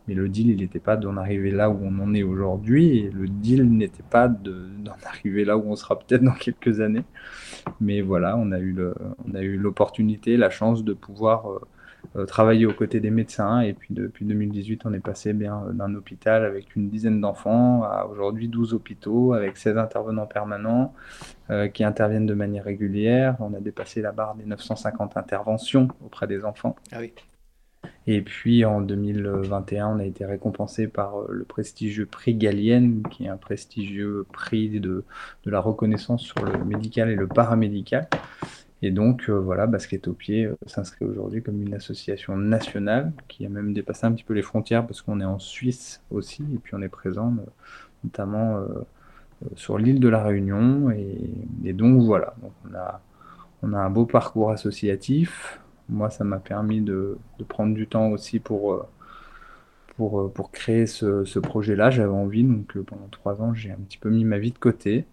mais 0.09 0.15
le 0.15 0.29
deal, 0.29 0.51
il 0.51 0.57
n'était 0.57 0.81
pas 0.81 0.97
d'en 0.97 1.17
arriver 1.17 1.51
là 1.51 1.71
où 1.71 1.79
on 1.83 1.99
en 2.01 2.13
est 2.15 2.23
aujourd'hui. 2.23 3.11
Le 3.13 3.29
deal 3.29 3.69
n'était 3.71 4.03
pas 4.03 4.29
d'en 4.29 4.93
arriver 5.07 5.45
là 5.45 5.57
où 5.57 5.65
on 5.67 5.77
sera 5.77 5.99
peut-être 5.99 6.23
dans 6.23 6.33
quelques 6.33 6.81
années. 6.81 7.05
Mais 7.81 8.01
voilà, 8.01 8.37
on 8.37 8.51
a 8.53 8.59
eu 8.59 9.57
l'opportunité, 9.57 10.37
la 10.37 10.51
chance 10.51 10.85
de 10.85 10.93
pouvoir 10.93 11.51
euh, 11.51 11.61
euh, 12.17 12.27
travailler 12.27 12.67
aux 12.67 12.73
côtés 12.73 12.99
des 12.99 13.11
médecins. 13.11 13.61
Et 13.61 13.75
puis 13.75 13.95
depuis 13.95 14.25
2018, 14.25 14.83
on 14.87 14.93
est 14.93 15.01
passé 15.01 15.33
bien 15.33 15.63
euh, 15.69 15.73
d'un 15.73 15.95
hôpital 15.95 16.45
avec 16.45 16.75
une 16.75 16.89
dizaine 16.89 17.21
d'enfants 17.21 17.85
à 17.85 18.07
aujourd'hui 18.11 18.49
12 18.49 18.75
hôpitaux 18.75 19.35
avec 19.35 19.57
16 19.57 19.79
intervenants 19.79 20.27
permanents 20.27 20.95
qui 21.75 21.85
interviennent 21.85 22.25
de 22.25 22.33
manière 22.33 22.65
régulière. 22.65 23.37
On 23.39 23.53
a 23.53 23.61
dépassé 23.61 24.01
la 24.01 24.11
barre 24.11 24.35
des 24.37 24.47
950 24.47 25.19
interventions 25.19 25.89
auprès 26.03 26.27
des 26.27 26.47
enfants. 26.47 26.77
Ah 26.93 26.97
oui. 27.01 27.13
Et 28.07 28.21
puis 28.23 28.65
en 28.65 28.81
2021, 28.81 29.97
on 29.97 29.99
a 29.99 30.05
été 30.05 30.25
récompensé 30.25 30.89
par 30.89 31.21
euh, 31.21 31.27
le 31.31 31.45
prestigieux 31.45 32.07
prix 32.07 32.35
Gallienne, 32.35 33.03
qui 33.11 33.25
est 33.25 33.29
un 33.29 33.37
prestigieux 33.37 34.27
prix 34.33 34.81
de, 34.81 35.05
de 35.45 35.51
la 35.51 35.61
reconnaissance 35.61 36.23
sur 36.23 36.45
le 36.45 36.65
médical 36.65 37.11
et 37.11 37.15
le 37.15 37.29
paramédical. 37.29 38.09
Et 38.83 38.91
donc 38.91 39.29
euh, 39.29 39.35
voilà, 39.35 39.69
Basket 39.69 40.09
au 40.09 40.13
pied 40.13 40.47
euh, 40.47 40.57
s'inscrit 40.67 41.05
aujourd'hui 41.05 41.43
comme 41.43 41.63
une 41.63 41.75
association 41.75 42.37
nationale 42.37 43.13
qui 43.29 43.47
a 43.47 43.49
même 43.49 43.73
dépassé 43.73 44.07
un 44.07 44.13
petit 44.13 44.25
peu 44.25 44.35
les 44.35 44.43
frontières 44.43 44.85
parce 44.85 45.01
qu'on 45.03 45.21
est 45.21 45.25
en 45.25 45.39
Suisse 45.39 46.03
aussi 46.11 46.43
et 46.55 46.59
puis 46.59 46.75
on 46.75 46.83
est 46.83 46.89
présent 46.89 47.33
notamment 48.03 48.67
sur 49.55 49.79
l'île 49.79 50.01
de 50.01 50.09
la 50.09 50.23
Réunion. 50.23 50.91
Et, 50.91 51.73
donc 51.73 52.03
voilà, 52.03 52.35
on, 52.43 52.75
a, 52.75 53.01
on 53.63 53.73
a 53.73 53.79
un 53.79 53.91
beau 53.91 54.07
parcours 54.07 54.51
associatif. 54.51 55.62
Moi, 55.89 56.11
ça 56.11 56.25
m'a 56.25 56.39
permis 56.39 56.81
de, 56.81 57.19
prendre 57.49 57.75
du 57.75 57.87
temps 57.87 58.09
aussi 58.09 58.39
pour, 58.39 58.87
pour, 59.97 60.33
pour 60.33 60.51
créer 60.51 60.87
ce, 60.87 61.25
ce 61.25 61.39
projet-là. 61.39 61.91
J'avais 61.91 62.13
envie, 62.13 62.45
donc 62.45 62.79
pendant 62.79 63.09
trois 63.09 63.43
ans, 63.43 63.55
j'ai 63.55 63.71
un 63.71 63.77
petit 63.77 63.99
peu 63.99 64.11
mis 64.11 64.25
ma 64.25 64.39
vie 64.39 64.53
de 64.53 64.59
côté. 64.59 65.07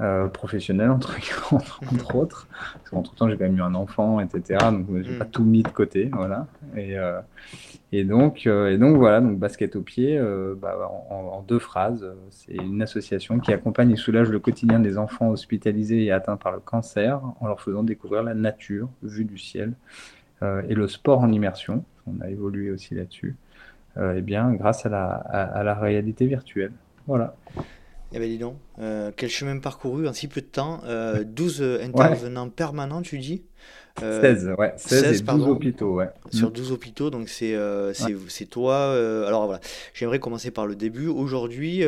Euh, 0.00 0.28
professionnel 0.28 0.90
entre, 0.90 1.16
entre, 1.52 2.16
autres. 2.16 2.48
Parce 2.74 2.90
qu'entre 2.90 3.14
temps, 3.14 3.28
j'ai 3.28 3.36
quand 3.36 3.44
même 3.44 3.58
eu 3.58 3.62
un 3.62 3.74
enfant, 3.74 4.20
etc. 4.20 4.58
Donc, 4.72 4.86
j'ai 5.02 5.18
pas 5.18 5.24
mm. 5.24 5.30
tout 5.30 5.44
mis 5.44 5.62
de 5.62 5.68
côté, 5.68 6.10
voilà. 6.12 6.46
Et, 6.74 6.98
euh, 6.98 7.20
et 7.92 8.04
donc, 8.04 8.46
euh, 8.46 8.70
et 8.70 8.78
donc 8.78 8.96
voilà, 8.96 9.20
donc 9.20 9.38
basket 9.38 9.76
au 9.76 9.82
pied, 9.82 10.18
bah, 10.60 10.90
en, 11.10 11.42
deux 11.46 11.58
phrases, 11.58 12.06
c'est 12.30 12.54
une 12.54 12.80
association 12.80 13.40
qui 13.40 13.52
accompagne 13.52 13.90
et 13.90 13.96
soulage 13.96 14.30
le 14.30 14.38
quotidien 14.38 14.80
des 14.80 14.96
enfants 14.96 15.28
hospitalisés 15.30 16.04
et 16.04 16.12
atteints 16.12 16.36
par 16.36 16.52
le 16.52 16.60
cancer 16.60 17.20
en 17.40 17.46
leur 17.46 17.60
faisant 17.60 17.82
découvrir 17.82 18.22
la 18.22 18.34
nature 18.34 18.88
vue 19.02 19.24
du 19.24 19.38
ciel 19.38 19.72
et 20.42 20.74
le 20.74 20.88
sport 20.88 21.20
en 21.20 21.32
immersion. 21.32 21.84
On 22.06 22.20
a 22.20 22.30
évolué 22.30 22.70
aussi 22.70 22.94
là-dessus. 22.94 23.36
et 23.98 24.22
bien, 24.22 24.52
grâce 24.52 24.86
à 24.86 24.88
la, 24.88 25.08
à 25.08 25.62
la 25.64 25.74
réalité 25.74 26.26
virtuelle. 26.26 26.72
Voilà. 27.06 27.34
Eh 28.12 28.18
bien, 28.18 28.28
dis 28.28 28.38
donc, 28.38 28.56
euh, 28.80 29.12
quel 29.16 29.30
chemin 29.30 29.58
parcouru 29.58 30.08
en 30.08 30.12
si 30.12 30.26
peu 30.26 30.40
de 30.40 30.46
temps 30.46 30.82
12 31.24 31.62
euh, 31.62 31.84
intervenants 31.84 32.48
permanents, 32.48 33.02
tu 33.02 33.18
dis? 33.18 33.42
16, 34.00 34.48
euh, 34.48 34.54
ouais. 34.56 34.72
16, 34.76 35.20
et 35.20 35.22
12 35.22 35.48
hôpitaux, 35.48 35.94
ouais. 35.94 36.08
Sur 36.32 36.50
12 36.50 36.70
mm. 36.70 36.74
hôpitaux, 36.74 37.10
donc 37.10 37.28
c'est 37.28 37.56
c'est 38.28 38.46
toi. 38.46 38.92
alors 39.26 39.46
voilà, 39.46 39.60
j'aimerais 39.94 40.18
commencer 40.18 40.50
par 40.50 40.66
le 40.66 40.74
début. 40.74 41.06
Aujourd'hui, 41.06 41.84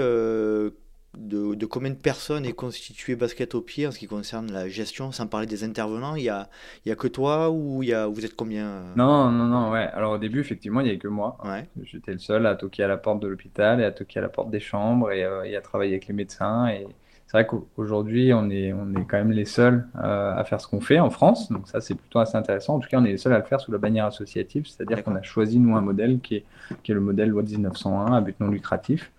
de, 1.19 1.67
combien 1.67 1.91
de 1.91 1.97
personnes 1.97 2.47
est 2.47 2.53
constitué 2.53 3.17
Basket 3.17 3.55
au 3.55 3.61
pied 3.61 3.87
en 3.87 3.91
ce 3.91 3.99
qui 3.99 4.07
concerne 4.07 4.51
la 4.51 4.69
gestion, 4.69 5.13
sans 5.13 5.27
parler 5.27 5.47
des 5.47 5.63
intervenants 5.65 6.17
Il 6.17 6.23
y 6.23 6.29
a, 6.31 6.49
y 6.87 6.91
a 6.91 6.97
que 6.97 7.09
toi 7.09 7.51
ou 7.51 7.83
y 7.83 7.93
a, 7.93 8.07
vous 8.07 8.25
êtes 8.25 8.35
combien 8.35 8.67
euh? 8.67 8.93
Non, 8.97 9.31
non, 9.31 9.45
non, 9.45 9.71
ouais. 9.71 9.89
Alors 9.93 10.13
au 10.13 10.19
début, 10.19 10.41
effectivement, 10.41 10.81
il 10.81 10.85
n'y 10.85 10.91
avait 10.91 10.99
que 10.99 11.09
moi. 11.09 11.37
J'étais 11.85 12.13
le 12.13 12.19
seul 12.19 12.47
à 12.47 12.55
toquer 12.55 12.85
à 12.85 12.89
la 12.89 12.97
porte 12.97 13.21
de 13.21 13.29
l'hôpital 13.29 13.81
et 13.81 13.85
à 13.85 13.93
toquer 13.93 14.21
à 14.21 14.23
la 14.23 14.29
porte 14.29 14.51
des 14.51 14.61
chambres 14.61 15.13
et, 15.13 15.25
euh, 15.25 15.57
à 15.57 15.61
travailler 15.61 15.93
avec 15.93 16.07
les 16.07 16.15
médecins. 16.15 16.69
Et 16.69 16.87
c'est 17.27 17.37
vrai 17.37 17.47
qu'aujourd'hui, 17.47 18.33
on 18.33 18.49
est, 18.49 18.73
on 18.73 18.91
est 18.95 19.05
quand 19.05 19.19
même 19.19 19.33
les 19.33 19.45
seuls 19.45 19.87
euh, 20.03 20.35
à 20.35 20.45
faire 20.45 20.61
ce 20.63 20.67
qu'on 20.67 20.81
fait 20.81 20.99
en 20.99 21.11
France. 21.11 21.53
Donc 21.53 21.69
ça, 21.69 21.83
c'est 21.83 21.95
plutôt 21.95 22.21
assez 22.21 22.37
intéressant. 22.37 22.77
En 22.77 22.79
tout 22.79 22.89
cas, 22.89 22.99
on 22.99 23.05
est 23.05 23.13
les 23.13 23.19
seuls 23.19 23.35
à 23.35 23.39
le 23.39 23.45
faire 23.45 23.61
sous 23.61 23.73
la 23.73 23.79
bannière 23.79 24.07
associative, 24.07 24.67
c'est-à-dire 24.67 25.05
qu'on 25.05 25.15
a 25.15 25.23
choisi, 25.23 25.59
nous, 25.59 25.77
un 25.77 25.83
modèle 25.83 26.21
qui 26.21 26.37
est, 26.37 26.45
qui 26.83 26.93
est 26.93 26.95
le 26.95 27.01
modèle 27.01 27.29
loi 27.29 27.43
1901 27.43 28.15
à 28.15 28.21
but 28.23 28.39
non 28.41 28.49
lucratif 28.49 29.13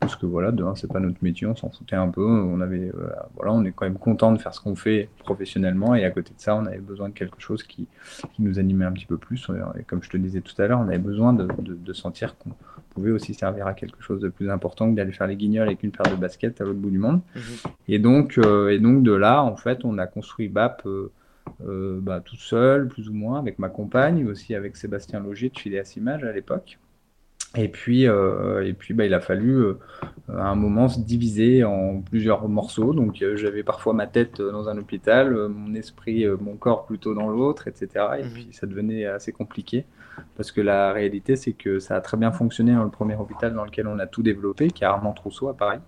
parce 0.00 0.16
que 0.16 0.24
voilà, 0.24 0.50
de 0.50 0.64
c'est 0.76 0.90
pas 0.90 0.98
notre 0.98 1.22
métier, 1.22 1.46
on 1.46 1.54
s'en 1.54 1.68
foutait 1.68 1.94
un 1.94 2.08
peu. 2.08 2.24
On 2.24 2.60
avait, 2.62 2.88
euh, 2.88 3.10
voilà, 3.36 3.52
on 3.52 3.64
est 3.64 3.72
quand 3.72 3.84
même 3.84 3.98
content 3.98 4.32
de 4.32 4.38
faire 4.38 4.54
ce 4.54 4.60
qu'on 4.60 4.74
fait 4.74 5.10
professionnellement, 5.18 5.94
et 5.94 6.04
à 6.04 6.10
côté 6.10 6.30
de 6.30 6.40
ça, 6.40 6.56
on 6.56 6.64
avait 6.64 6.78
besoin 6.78 7.10
de 7.10 7.14
quelque 7.14 7.38
chose 7.38 7.62
qui, 7.62 7.86
qui 8.32 8.42
nous 8.42 8.58
animait 8.58 8.86
un 8.86 8.92
petit 8.92 9.04
peu 9.04 9.18
plus. 9.18 9.46
Et 9.78 9.82
comme 9.82 10.02
je 10.02 10.08
te 10.08 10.16
disais 10.16 10.40
tout 10.40 10.54
à 10.60 10.66
l'heure, 10.66 10.80
on 10.80 10.88
avait 10.88 10.98
besoin 10.98 11.34
de, 11.34 11.46
de, 11.60 11.92
sentir 11.92 12.38
qu'on 12.38 12.50
pouvait 12.88 13.10
aussi 13.10 13.34
servir 13.34 13.66
à 13.66 13.74
quelque 13.74 14.02
chose 14.02 14.20
de 14.20 14.30
plus 14.30 14.48
important 14.48 14.90
que 14.90 14.96
d'aller 14.96 15.12
faire 15.12 15.26
les 15.26 15.36
guignols 15.36 15.66
avec 15.66 15.82
une 15.82 15.90
paire 15.90 16.10
de 16.10 16.18
baskets 16.18 16.62
à 16.62 16.64
l'autre 16.64 16.78
bout 16.78 16.90
du 16.90 16.98
monde. 16.98 17.20
Mhm. 17.36 17.42
Et 17.88 17.98
donc, 17.98 18.38
euh, 18.38 18.70
et 18.70 18.78
donc 18.78 19.02
de 19.02 19.12
là, 19.12 19.42
en 19.42 19.56
fait, 19.56 19.84
on 19.84 19.98
a 19.98 20.06
construit 20.06 20.48
BAP. 20.48 20.86
Euh, 21.66 21.98
bah, 22.00 22.20
tout 22.24 22.36
seul, 22.36 22.86
plus 22.88 23.08
ou 23.08 23.12
moins, 23.12 23.38
avec 23.38 23.58
ma 23.58 23.68
compagne, 23.68 24.24
aussi 24.26 24.54
avec 24.54 24.76
Sébastien 24.76 25.20
Logier 25.20 25.50
de 25.50 25.58
Phileas 25.58 25.94
Image 25.96 26.22
à 26.22 26.32
l'époque. 26.32 26.78
Et 27.56 27.66
puis, 27.66 28.06
euh, 28.06 28.64
et 28.64 28.74
puis 28.74 28.94
bah, 28.94 29.04
il 29.04 29.14
a 29.14 29.20
fallu 29.20 29.56
euh, 29.56 29.78
à 30.28 30.48
un 30.48 30.54
moment 30.54 30.88
se 30.88 31.00
diviser 31.00 31.64
en 31.64 32.00
plusieurs 32.00 32.48
morceaux. 32.48 32.92
Donc 32.92 33.22
euh, 33.22 33.36
j'avais 33.36 33.64
parfois 33.64 33.92
ma 33.92 34.06
tête 34.06 34.40
dans 34.40 34.68
un 34.68 34.78
hôpital, 34.78 35.48
mon 35.48 35.74
esprit, 35.74 36.26
mon 36.40 36.54
corps 36.54 36.86
plutôt 36.86 37.12
dans 37.12 37.28
l'autre, 37.28 37.66
etc. 37.66 37.88
Et 38.20 38.22
mhm. 38.22 38.30
puis 38.30 38.48
ça 38.52 38.66
devenait 38.66 39.04
assez 39.06 39.32
compliqué 39.32 39.84
parce 40.36 40.52
que 40.52 40.60
la 40.60 40.92
réalité 40.92 41.34
c'est 41.34 41.52
que 41.52 41.80
ça 41.80 41.96
a 41.96 42.00
très 42.00 42.16
bien 42.16 42.30
fonctionné 42.30 42.72
dans 42.72 42.84
le 42.84 42.90
premier 42.90 43.16
hôpital 43.16 43.52
dans 43.52 43.64
lequel 43.64 43.88
on 43.88 43.98
a 43.98 44.06
tout 44.06 44.22
développé, 44.22 44.68
qui 44.68 44.84
est 44.84 44.86
Armand 44.86 45.12
Trousseau 45.12 45.48
à 45.48 45.56
Paris. 45.56 45.80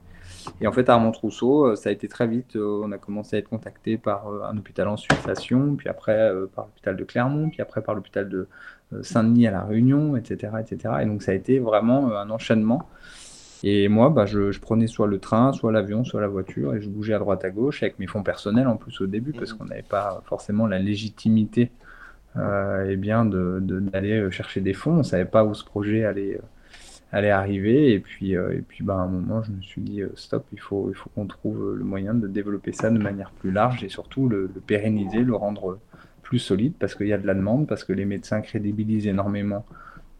Et 0.60 0.66
en 0.66 0.72
fait, 0.72 0.88
Armand 0.88 1.12
Trousseau, 1.12 1.76
ça 1.76 1.90
a 1.90 1.92
été 1.92 2.08
très 2.08 2.26
vite. 2.26 2.56
On 2.56 2.90
a 2.90 2.98
commencé 2.98 3.36
à 3.36 3.38
être 3.38 3.48
contacté 3.48 3.96
par 3.96 4.26
un 4.28 4.56
hôpital 4.56 4.88
en 4.88 4.96
Suisse 4.96 5.18
puis 5.78 5.88
après 5.88 6.32
par 6.54 6.64
l'hôpital 6.66 6.96
de 6.96 7.04
Clermont, 7.04 7.48
puis 7.50 7.60
après 7.60 7.82
par 7.82 7.94
l'hôpital 7.94 8.28
de 8.28 8.48
Saint-Denis 9.02 9.46
à 9.46 9.50
La 9.50 9.62
Réunion, 9.62 10.16
etc., 10.16 10.52
etc. 10.60 10.94
Et 11.02 11.06
donc 11.06 11.22
ça 11.22 11.32
a 11.32 11.34
été 11.34 11.58
vraiment 11.58 12.10
euh, 12.10 12.16
un 12.16 12.30
enchaînement. 12.30 12.88
Et 13.64 13.88
moi, 13.88 14.10
bah, 14.10 14.26
je, 14.26 14.58
prenais 14.58 14.88
soit 14.88 15.06
le 15.06 15.18
train, 15.18 15.52
soit 15.52 15.70
l'avion, 15.70 16.04
soit 16.04 16.20
la 16.20 16.26
voiture, 16.26 16.74
et 16.74 16.80
je 16.80 16.88
bougeais 16.88 17.14
à 17.14 17.20
droite 17.20 17.44
à 17.44 17.50
gauche 17.50 17.82
avec 17.82 17.98
mes 18.00 18.08
fonds 18.08 18.24
personnels 18.24 18.66
en 18.66 18.76
plus 18.76 19.00
au 19.00 19.06
début, 19.06 19.32
parce 19.32 19.52
mmh. 19.52 19.56
qu'on 19.56 19.64
n'avait 19.66 19.82
pas 19.82 20.20
forcément 20.26 20.66
la 20.66 20.80
légitimité 20.80 21.70
euh, 22.36 22.88
eh 22.90 22.96
bien 22.96 23.24
d'aller 23.24 24.28
chercher 24.32 24.60
des 24.60 24.74
fonds. 24.74 24.94
On 24.94 24.98
ne 24.98 25.02
savait 25.04 25.26
pas 25.26 25.44
où 25.44 25.54
ce 25.54 25.64
projet 25.64 26.04
allait, 26.04 26.40
allait 27.12 27.30
arriver. 27.30 27.92
Et 27.92 28.00
puis, 28.00 28.32
et 28.32 28.64
puis 28.66 28.82
bah, 28.82 28.96
à 28.96 29.02
un 29.02 29.06
moment, 29.06 29.44
je 29.44 29.52
me 29.52 29.62
suis 29.62 29.80
dit, 29.80 30.02
stop, 30.16 30.44
il 30.52 30.58
faut, 30.58 30.88
il 30.90 30.96
faut 30.96 31.10
qu'on 31.14 31.26
trouve 31.26 31.76
le 31.76 31.84
moyen 31.84 32.14
de 32.14 32.26
développer 32.26 32.72
ça 32.72 32.90
de 32.90 32.98
manière 32.98 33.30
plus 33.30 33.52
large 33.52 33.84
et 33.84 33.88
surtout 33.88 34.28
le 34.28 34.48
pérenniser, 34.66 35.20
le 35.20 35.36
rendre 35.36 35.78
solide 36.38 36.74
parce 36.78 36.94
qu'il 36.94 37.06
y 37.06 37.12
a 37.12 37.18
de 37.18 37.26
la 37.26 37.34
demande, 37.34 37.66
parce 37.66 37.84
que 37.84 37.92
les 37.92 38.04
médecins 38.04 38.40
crédibilisent 38.40 39.06
énormément 39.06 39.64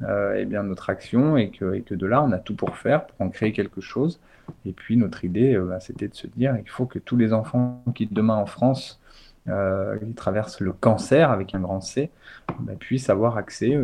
euh, 0.03 0.37
eh 0.39 0.45
bien, 0.47 0.63
notre 0.65 0.91
action 0.91 1.37
et 1.37 1.51
que, 1.51 1.75
et 1.75 1.85
de 1.89 2.07
là, 2.07 2.23
on 2.23 2.33
a 2.33 2.39
tout 2.39 2.55
pour 2.55 2.77
faire, 2.77 3.07
pour 3.07 3.21
en 3.21 3.29
créer 3.31 3.53
quelque 3.53 3.81
chose. 3.81 4.21
Et 4.67 4.73
puis 4.73 4.97
notre 4.97 5.25
idée, 5.25 5.55
euh, 5.55 5.65
bah, 5.65 5.81
c'était 5.81 6.09
de 6.09 6.15
se 6.15 6.27
dire 6.27 6.57
il 6.57 6.69
faut 6.69 6.87
que 6.87 6.99
tous 6.99 7.17
les 7.17 7.33
enfants 7.33 7.83
qui 7.95 8.07
demain 8.07 8.37
en 8.37 8.47
France 8.47 9.01
euh, 9.49 9.99
qui 9.99 10.13
traversent 10.15 10.61
le 10.61 10.73
cancer 10.73 11.31
avec 11.31 11.55
un 11.55 11.61
grand 11.61 11.81
C 11.81 12.11
bah, 12.61 12.73
puissent 12.79 13.11
avoir 13.11 13.37
accès 13.37 13.79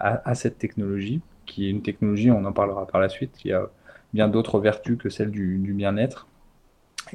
à, 0.00 0.34
cette 0.34 0.58
technologie, 0.58 1.20
qui 1.46 1.66
est 1.66 1.70
une 1.70 1.82
technologie, 1.82 2.30
on 2.30 2.44
en 2.44 2.52
parlera 2.52 2.86
par 2.86 3.00
la 3.00 3.08
suite, 3.08 3.32
qui 3.36 3.52
a 3.52 3.68
bien 4.12 4.28
d'autres 4.28 4.60
vertus 4.60 4.98
que 4.98 5.08
celle 5.08 5.30
du 5.30 5.72
bien-être. 5.72 6.26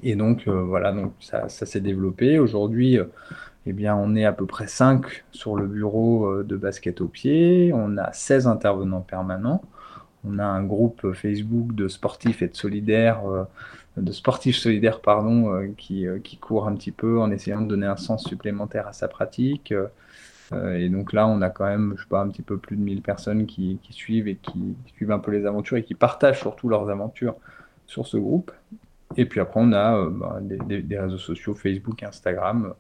Et 0.03 0.15
donc 0.15 0.48
voilà, 0.48 0.91
donc 0.91 1.13
ça, 1.19 1.50
s'est 1.50 1.81
développé. 1.81 2.39
Aujourd'hui, 2.39 3.00
eh 3.67 3.74
bien, 3.74 3.95
on 3.95 4.15
est 4.15 4.25
à 4.25 4.33
peu 4.33 4.45
près 4.48 4.67
5 4.67 5.24
sur 5.31 5.55
le 5.55 5.67
bureau 5.67 6.25
euh, 6.25 6.43
de 6.43 6.57
basket 6.57 7.00
au 7.01 7.07
pied. 7.07 7.71
On 7.74 7.98
a 7.98 8.12
16 8.12 8.48
intervenants 8.48 9.01
permanents. 9.01 9.62
On 10.24 10.39
a 10.39 10.45
un 10.45 10.63
groupe 10.63 11.13
Facebook 11.13 11.75
de 11.75 11.88
sportifs 11.88 12.41
et 12.41 12.48
de 12.48 12.55
solidaires, 12.55 13.25
euh, 13.27 13.43
de 13.98 14.12
sportifs 14.12 14.57
solidaires, 14.57 15.01
pardon, 15.01 15.53
euh, 15.53 15.67
qui, 15.77 16.05
qui 16.24 16.38
court 16.38 16.67
un 16.67 16.75
petit 16.75 16.91
peu 16.91 17.19
en 17.19 17.31
essayant 17.31 17.62
de 17.62 17.67
donner 17.67 17.86
un 17.88 17.98
sens 17.98 18.24
supplémentaire 18.27 18.88
à 18.88 18.93
sa 18.93 19.07
pratique. 19.07 19.74
et 20.53 20.89
donc 20.89 21.13
là, 21.13 21.27
on 21.27 21.41
a 21.41 21.50
quand 21.50 21.65
même, 21.65 21.93
je 21.98 22.03
sais 22.03 22.10
pas, 22.10 22.21
un 22.21 22.29
petit 22.29 22.41
peu 22.41 22.57
plus 22.57 22.75
de 22.75 22.81
1000 22.81 23.01
personnes 23.01 23.45
qui 23.45 23.79
suivent 23.91 24.27
et 24.27 24.36
qui, 24.36 24.75
suivent 24.95 25.12
un 25.12 25.19
peu 25.19 25.31
les 25.31 25.45
aventures 25.45 25.77
et 25.77 25.83
qui 25.83 25.95
partagent 25.95 26.39
surtout 26.39 26.67
leurs 26.69 26.89
aventures 26.89 27.36
sur 27.88 28.07
ce 28.07 28.17
groupe. 28.17 28.51
Et 29.17 29.25
puis 29.25 29.39
après, 29.39 29.59
on 29.61 29.73
a 29.73 30.09
bah, 30.09 30.39
des, 30.41 30.99
réseaux 30.99 31.17
sociaux, 31.17 31.53
Facebook, 31.53 32.03
Instagram, 32.03 32.73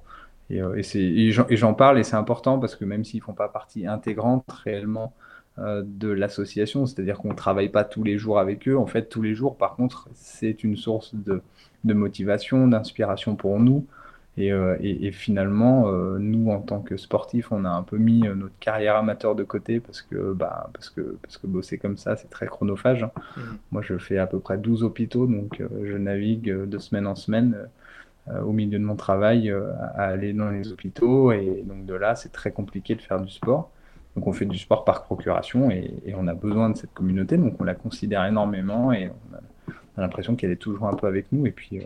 euh, 0.59 0.81
et, 0.93 1.31
j'en 1.31 1.73
parle 1.73 1.99
et 1.99 2.03
c'est 2.03 2.15
important 2.15 2.59
parce 2.59 2.75
que 2.75 2.85
même 2.85 3.03
s'ils 3.03 3.21
font 3.21 3.33
pas 3.33 3.47
partie 3.47 3.87
intégrante 3.87 4.49
réellement 4.51 5.13
euh, 5.59 5.83
de 5.85 6.09
l'association, 6.09 6.85
c'est-à-dire 6.85 7.17
qu'on 7.17 7.29
ne 7.29 7.35
travaille 7.35 7.69
pas 7.69 7.83
tous 7.83 8.03
les 8.03 8.17
jours 8.17 8.39
avec 8.39 8.67
eux, 8.67 8.77
en 8.77 8.87
fait 8.87 9.09
tous 9.09 9.21
les 9.21 9.33
jours 9.33 9.57
par 9.57 9.75
contre 9.75 10.09
c'est 10.13 10.63
une 10.63 10.75
source 10.75 11.13
de, 11.13 11.41
motivation, 11.83 12.67
d'inspiration 12.67 13.35
pour 13.35 13.59
nous. 13.59 13.85
Et, 14.37 14.51
euh, 14.51 14.77
finalement, 15.11 15.91
nous, 16.19 16.51
en 16.51 16.61
tant 16.61 16.79
que 16.79 16.97
sportifs, 16.97 17.51
on 17.51 17.65
a 17.65 17.69
un 17.69 17.83
peu 17.83 17.97
mis 17.97 18.21
notre 18.21 18.57
carrière 18.59 18.95
amateur 18.95 19.35
de 19.35 19.43
côté 19.43 19.79
parce 19.79 20.01
que, 20.01 20.33
bah, 20.33 20.69
parce 20.73 20.89
que, 20.89 21.17
parce 21.21 21.37
que 21.37 21.47
bosser 21.47 21.77
comme 21.77 21.97
ça, 21.97 22.15
c'est 22.15 22.29
très 22.29 22.47
chronophage. 22.47 23.03
Hein. 23.03 23.11
Mmh. 23.35 23.41
Moi, 23.71 23.81
je 23.81 23.97
fais 23.97 24.17
à 24.17 24.27
peu 24.27 24.39
près 24.39 24.57
12 24.57 24.83
hôpitaux, 24.83 25.27
donc 25.27 25.61
je 25.83 25.97
navigue 25.97 26.49
de 26.49 26.77
semaine 26.77 27.07
en 27.07 27.15
semaine. 27.15 27.67
Euh, 28.27 28.41
au 28.41 28.51
milieu 28.51 28.77
de 28.77 28.83
mon 28.83 28.95
travail 28.95 29.49
euh, 29.49 29.73
à 29.95 30.03
aller 30.03 30.31
dans 30.33 30.51
les 30.51 30.71
hôpitaux. 30.71 31.31
Et 31.31 31.63
donc 31.65 31.85
de 31.85 31.93
là, 31.95 32.15
c'est 32.15 32.31
très 32.31 32.51
compliqué 32.51 32.93
de 32.93 33.01
faire 33.01 33.19
du 33.19 33.31
sport. 33.31 33.71
Donc 34.15 34.27
on 34.27 34.33
fait 34.33 34.45
du 34.45 34.59
sport 34.59 34.85
par 34.85 35.03
procuration 35.03 35.71
et, 35.71 35.91
on 36.15 36.27
a 36.27 36.35
besoin 36.35 36.69
de 36.69 36.77
cette 36.77 36.93
communauté, 36.93 37.37
donc 37.37 37.55
on 37.59 37.63
la 37.63 37.75
considère 37.75 38.25
énormément 38.25 38.91
et 38.91 39.09
on 39.09 39.35
a, 39.35 40.01
l'impression 40.01 40.35
qu'elle 40.35 40.51
est 40.51 40.57
toujours 40.57 40.87
un 40.87 40.93
peu 40.93 41.07
avec 41.07 41.31
nous. 41.31 41.47
Et 41.47 41.51
puis, 41.51 41.79
euh, 41.79 41.85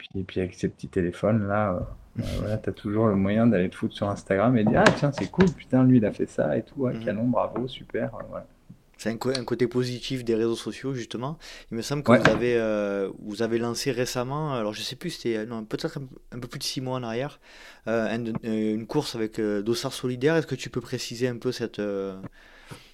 puis, 0.00 0.20
et 0.20 0.24
puis 0.24 0.40
avec 0.40 0.54
ces 0.54 0.68
petits 0.68 0.88
téléphones 0.88 1.46
là, 1.46 1.78
voilà, 2.38 2.58
tu 2.58 2.70
as 2.70 2.72
toujours 2.72 3.06
le 3.06 3.16
moyen 3.16 3.46
d'aller 3.46 3.68
te 3.68 3.76
foutre 3.76 3.94
sur 3.94 4.08
Instagram 4.08 4.56
et 4.56 4.64
dire 4.64 4.82
Ah 4.86 4.90
tiens, 4.96 5.12
c'est 5.12 5.30
cool, 5.30 5.50
putain, 5.50 5.84
lui 5.84 5.98
il 5.98 6.06
a 6.06 6.12
fait 6.12 6.26
ça 6.26 6.56
et 6.56 6.62
tout, 6.62 6.86
mmh. 6.86 7.04
canon, 7.04 7.24
bravo, 7.24 7.68
super. 7.68 8.10
Voilà. 8.28 8.46
C'est 9.00 9.08
un, 9.08 9.16
côté 9.16 9.66
positif 9.66 10.26
des 10.26 10.34
réseaux 10.34 10.56
sociaux, 10.56 10.92
justement. 10.92 11.38
Il 11.70 11.78
me 11.78 11.80
semble 11.80 12.02
que 12.02 12.12
vous, 12.12 12.28
avez, 12.28 12.58
euh, 12.58 13.08
vous 13.20 13.40
avez 13.40 13.56
lancé 13.56 13.92
récemment, 13.92 14.52
alors 14.52 14.74
je 14.74 14.82
sais 14.82 14.94
plus, 14.94 15.08
c'était 15.08 15.46
peut-être 15.46 15.98
un, 16.32 16.38
peu 16.38 16.46
plus 16.46 16.58
de 16.58 16.64
six 16.64 16.82
mois 16.82 16.98
en 16.98 17.02
arrière, 17.02 17.40
euh, 17.88 18.14
euh, 18.44 18.74
une 18.74 18.86
course 18.86 19.14
avec 19.14 19.40
Dossard 19.40 19.94
Solidaire. 19.94 20.36
Est-ce 20.36 20.46
que 20.46 20.54
tu 20.54 20.68
peux 20.68 20.82
préciser 20.82 21.28
un 21.28 21.38
peu 21.38 21.50
cette. 21.50 21.80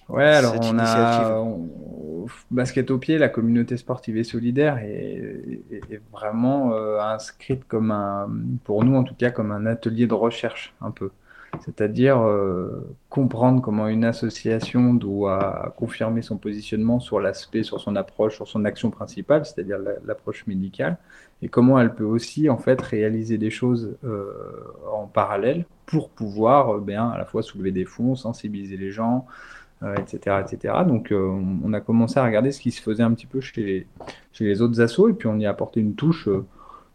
Ouais, 0.09 0.23
alors 0.23 0.55
on 0.61 0.79
a, 0.79 1.43
basket 2.51 2.91
au 2.91 2.97
pied, 2.97 3.17
la 3.17 3.29
communauté 3.29 3.77
sportive 3.77 4.17
et 4.17 4.23
solidaire 4.23 4.77
est, 4.79 5.61
vraiment 6.11 6.73
euh, 6.73 6.99
inscrite 6.99 7.67
comme 7.67 7.91
un, 7.91 8.29
pour 8.63 8.83
nous 8.83 8.95
en 8.95 9.03
tout 9.03 9.15
cas, 9.15 9.31
comme 9.31 9.51
un 9.51 9.65
atelier 9.65 10.07
de 10.07 10.13
recherche 10.13 10.73
un 10.81 10.91
peu. 10.91 11.09
C'est-à-dire 11.61 12.19
euh, 12.19 12.85
comprendre 13.09 13.61
comment 13.61 13.87
une 13.87 14.03
association 14.03 14.93
doit 14.93 15.73
confirmer 15.77 16.21
son 16.21 16.37
positionnement 16.37 16.99
sur 16.99 17.19
l'aspect, 17.19 17.63
sur 17.63 17.79
son 17.79 17.95
approche, 17.95 18.35
sur 18.35 18.47
son 18.47 18.65
action 18.65 18.91
principale, 18.91 19.45
c'est-à-dire 19.45 19.77
l'approche 20.05 20.45
médicale, 20.45 20.97
et 21.41 21.47
comment 21.47 21.79
elle 21.79 21.95
peut 21.95 22.03
aussi 22.03 22.49
en 22.49 22.57
fait 22.57 22.81
réaliser 22.81 23.37
des 23.37 23.49
choses 23.49 23.95
euh, 24.03 24.33
en 24.91 25.07
parallèle 25.07 25.65
pour 25.85 26.09
pouvoir 26.09 26.79
bien 26.79 27.09
à 27.09 27.17
la 27.17 27.25
fois 27.25 27.41
soulever 27.41 27.71
des 27.71 27.85
fonds, 27.85 28.15
sensibiliser 28.15 28.77
les 28.77 28.91
gens, 28.91 29.25
etc., 29.97 30.19
euh, 30.27 30.41
etc. 30.41 30.73
Donc, 30.87 31.11
euh, 31.11 31.41
on 31.63 31.73
a 31.73 31.81
commencé 31.81 32.19
à 32.19 32.25
regarder 32.25 32.51
ce 32.51 32.59
qui 32.59 32.71
se 32.71 32.81
faisait 32.81 33.03
un 33.03 33.13
petit 33.13 33.27
peu 33.27 33.41
chez 33.41 33.87
les, 34.39 34.61
autres 34.61 34.81
assos, 34.81 35.09
et 35.09 35.13
puis 35.13 35.27
on 35.27 35.37
y 35.37 35.45
a 35.45 35.49
apporté 35.49 35.79
une 35.79 35.95
touche 35.95 36.27
euh, 36.27 36.45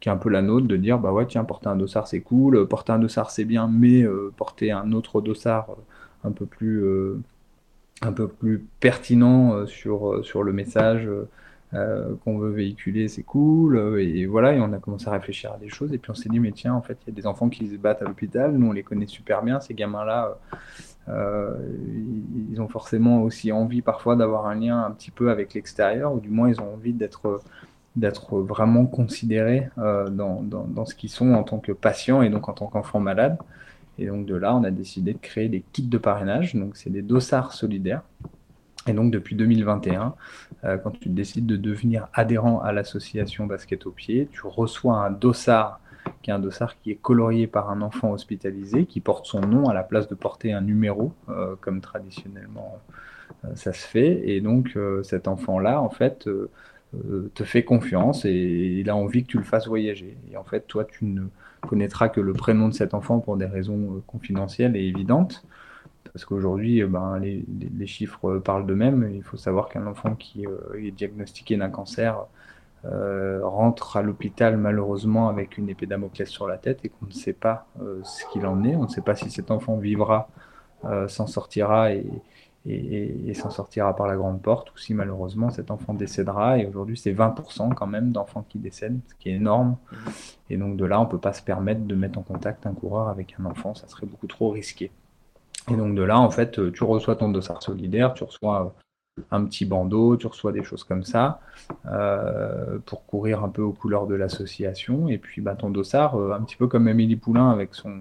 qui 0.00 0.08
est 0.08 0.12
un 0.12 0.16
peu 0.16 0.30
la 0.30 0.42
nôtre, 0.42 0.66
de 0.66 0.76
dire, 0.76 0.98
bah 0.98 1.12
ouais, 1.12 1.26
tiens, 1.26 1.44
porter 1.44 1.68
un 1.68 1.76
dossard, 1.76 2.08
c'est 2.08 2.20
cool, 2.20 2.66
porter 2.66 2.92
un 2.92 2.98
dossard, 2.98 3.30
c'est 3.30 3.44
bien, 3.44 3.68
mais 3.68 4.04
porter 4.36 4.72
un 4.72 4.90
autre 4.92 5.20
dossard 5.20 5.68
un 6.24 6.32
peu 6.32 6.44
plus, 6.44 6.84
un 8.00 8.12
peu 8.12 8.26
plus 8.26 8.66
pertinent 8.80 9.64
sur, 9.66 10.24
sur 10.24 10.42
le 10.42 10.52
message 10.52 11.08
qu'on 11.70 12.36
veut 12.38 12.50
véhiculer, 12.50 13.06
c'est 13.06 13.22
cool. 13.22 14.00
Et, 14.00 14.26
voilà, 14.26 14.54
et 14.54 14.60
on 14.60 14.72
a 14.72 14.78
commencé 14.78 15.06
à 15.06 15.12
réfléchir 15.12 15.52
à 15.52 15.58
des 15.58 15.68
choses. 15.68 15.92
Et 15.92 15.98
puis 15.98 16.10
on 16.10 16.14
s'est 16.14 16.28
dit, 16.28 16.40
mais 16.40 16.50
tiens, 16.50 16.74
en 16.74 16.82
fait, 16.82 16.98
il 17.06 17.10
y 17.10 17.12
a 17.12 17.14
des 17.14 17.28
enfants 17.28 17.48
qui 17.48 17.68
se 17.68 17.76
battent 17.76 18.02
à 18.02 18.04
l'hôpital. 18.04 18.50
Nous, 18.52 18.66
on 18.66 18.72
les 18.72 18.82
connaît 18.82 19.06
super 19.06 19.44
bien. 19.44 19.60
Ces 19.60 19.74
gamins-là, 19.74 20.36
ils 21.08 22.60
ont 22.60 22.68
forcément 22.68 23.22
aussi 23.22 23.52
envie 23.52 23.82
parfois 23.82 24.16
d'avoir 24.16 24.46
un 24.46 24.54
lien 24.54 24.84
un 24.84 24.90
petit 24.92 25.10
peu 25.10 25.30
avec 25.30 25.54
l'extérieur, 25.54 26.14
ou 26.14 26.20
du 26.20 26.28
moins 26.28 26.48
ils 26.48 26.60
ont 26.60 26.74
envie 26.74 26.92
d'être 26.92 27.40
d'être 27.96 28.38
vraiment 28.38 28.86
considérés 28.86 29.68
euh, 29.78 30.08
dans, 30.08 30.42
dans, 30.42 30.64
dans, 30.64 30.86
ce 30.86 30.94
qu'ils 30.94 31.10
sont 31.10 31.34
en 31.34 31.42
tant 31.42 31.58
que 31.58 31.72
patients 31.72 32.22
et 32.22 32.30
donc 32.30 32.48
en 32.48 32.52
tant 32.52 32.66
qu'enfants 32.66 33.00
malades. 33.00 33.36
Et 33.98 34.06
donc 34.06 34.24
de 34.26 34.34
là, 34.34 34.56
on 34.56 34.64
a 34.64 34.70
décidé 34.70 35.12
de 35.12 35.18
créer 35.18 35.48
des 35.48 35.62
kits 35.72 35.82
de 35.82 35.98
parrainage. 35.98 36.54
Donc 36.54 36.76
c'est 36.76 36.90
des 36.90 37.02
dossards 37.02 37.52
solidaires. 37.52 38.02
Et 38.86 38.94
donc 38.94 39.12
depuis 39.12 39.36
2021, 39.36 40.14
euh, 40.64 40.78
quand 40.78 40.90
tu 40.92 41.08
décides 41.08 41.46
de 41.46 41.56
devenir 41.56 42.08
adhérent 42.14 42.60
à 42.60 42.72
l'association 42.72 43.46
Basket 43.46 43.86
au 43.86 43.90
pied, 43.90 44.28
tu 44.32 44.40
reçois 44.46 44.96
un 44.96 45.10
dossard 45.10 45.80
qui 46.22 46.30
est 46.30 46.32
un 46.32 46.38
dossard 46.38 46.78
qui 46.80 46.92
est 46.92 46.96
colorié 46.96 47.46
par 47.46 47.70
un 47.70 47.82
enfant 47.82 48.12
hospitalisé, 48.12 48.86
qui 48.86 49.00
porte 49.00 49.26
son 49.26 49.40
nom 49.40 49.68
à 49.68 49.74
la 49.74 49.82
place 49.82 50.08
de 50.08 50.14
porter 50.14 50.52
un 50.52 50.60
numéro, 50.60 51.12
euh, 51.28 51.56
comme 51.60 51.80
traditionnellement 51.80 52.78
euh, 53.44 53.48
ça 53.54 53.72
se 53.72 53.86
fait. 53.86 54.28
Et 54.28 54.40
donc 54.40 54.72
euh, 54.76 55.02
cet 55.02 55.28
enfant-là, 55.28 55.80
en 55.80 55.90
fait, 55.90 56.28
te 57.34 57.44
fait 57.44 57.64
confiance 57.64 58.26
et 58.26 58.30
il 58.30 58.90
a 58.90 58.96
envie 58.96 59.24
que 59.24 59.28
tu 59.28 59.38
le 59.38 59.44
fasses 59.44 59.66
voyager. 59.66 60.16
Et 60.30 60.36
en 60.36 60.44
fait, 60.44 60.66
toi, 60.66 60.84
tu 60.84 61.06
ne 61.06 61.22
connaîtras 61.62 62.08
que 62.08 62.20
le 62.20 62.34
prénom 62.34 62.68
de 62.68 62.74
cet 62.74 62.92
enfant 62.92 63.18
pour 63.18 63.36
des 63.36 63.46
raisons 63.46 64.02
confidentielles 64.06 64.76
et 64.76 64.86
évidentes. 64.86 65.44
Parce 66.12 66.26
qu'aujourd'hui, 66.26 66.84
ben, 66.84 67.18
les, 67.18 67.46
les, 67.78 67.86
chiffres 67.86 68.36
parlent 68.38 68.66
d'eux-mêmes. 68.66 69.10
Il 69.14 69.22
faut 69.22 69.38
savoir 69.38 69.70
qu'un 69.70 69.86
enfant 69.86 70.14
qui 70.14 70.44
est 70.76 70.90
diagnostiqué 70.90 71.56
d'un 71.56 71.70
cancer 71.70 72.26
euh, 72.84 73.40
rentre 73.44 73.96
à 73.96 74.02
l'hôpital 74.02 74.56
malheureusement 74.56 75.28
avec 75.28 75.56
une 75.56 75.68
épée 75.68 75.86
Damoclès 75.86 76.28
sur 76.28 76.48
la 76.48 76.58
tête 76.58 76.80
et 76.84 76.88
qu'on 76.88 77.06
ne 77.06 77.12
sait 77.12 77.32
pas 77.32 77.66
euh, 77.80 78.00
ce 78.02 78.24
qu'il 78.32 78.44
en 78.44 78.64
est. 78.64 78.74
On 78.74 78.84
ne 78.84 78.88
sait 78.88 79.02
pas 79.02 79.14
si 79.14 79.30
cet 79.30 79.52
enfant 79.52 79.76
vivra, 79.76 80.28
euh, 80.84 81.06
s'en 81.06 81.28
sortira 81.28 81.92
et, 81.94 82.04
et, 82.66 83.34
s'en 83.34 83.50
sortira 83.50 83.94
par 83.94 84.08
la 84.08 84.16
grande 84.16 84.42
porte 84.42 84.72
ou 84.72 84.78
si 84.78 84.94
malheureusement 84.94 85.50
cet 85.50 85.70
enfant 85.70 85.94
décédera. 85.94 86.58
Et 86.58 86.66
aujourd'hui, 86.66 86.96
c'est 86.96 87.12
20% 87.12 87.72
quand 87.74 87.86
même 87.86 88.10
d'enfants 88.10 88.44
qui 88.48 88.58
décèdent, 88.58 89.00
ce 89.08 89.14
qui 89.14 89.30
est 89.30 89.34
énorme. 89.34 89.76
Et 90.50 90.56
donc 90.56 90.76
de 90.76 90.84
là, 90.84 91.00
on 91.00 91.04
ne 91.04 91.08
peut 91.08 91.18
pas 91.18 91.32
se 91.32 91.42
permettre 91.42 91.82
de 91.82 91.94
mettre 91.94 92.18
en 92.18 92.22
contact 92.22 92.66
un 92.66 92.74
coureur 92.74 93.08
avec 93.08 93.36
un 93.40 93.44
enfant, 93.44 93.74
ça 93.74 93.86
serait 93.86 94.06
beaucoup 94.06 94.26
trop 94.26 94.50
risqué. 94.50 94.90
Et 95.70 95.76
donc 95.76 95.94
de 95.94 96.02
là, 96.02 96.18
en 96.18 96.30
fait, 96.30 96.72
tu 96.72 96.82
reçois 96.82 97.14
ton 97.14 97.28
dossard 97.28 97.62
solidaire, 97.62 98.14
tu 98.14 98.24
reçois 98.24 98.74
un 99.30 99.44
petit 99.44 99.64
bandeau, 99.64 100.16
tu 100.16 100.26
reçois 100.26 100.52
des 100.52 100.62
choses 100.62 100.84
comme 100.84 101.04
ça 101.04 101.40
euh, 101.86 102.78
pour 102.86 103.04
courir 103.04 103.44
un 103.44 103.48
peu 103.48 103.62
aux 103.62 103.72
couleurs 103.72 104.06
de 104.06 104.14
l'association. 104.14 105.08
Et 105.08 105.18
puis 105.18 105.42
bah, 105.42 105.54
ton 105.54 105.70
dossard, 105.70 106.16
euh, 106.16 106.32
un 106.32 106.42
petit 106.42 106.56
peu 106.56 106.66
comme 106.66 106.88
Amélie 106.88 107.16
Poulain 107.16 107.50
avec 107.50 107.74
son, 107.74 108.00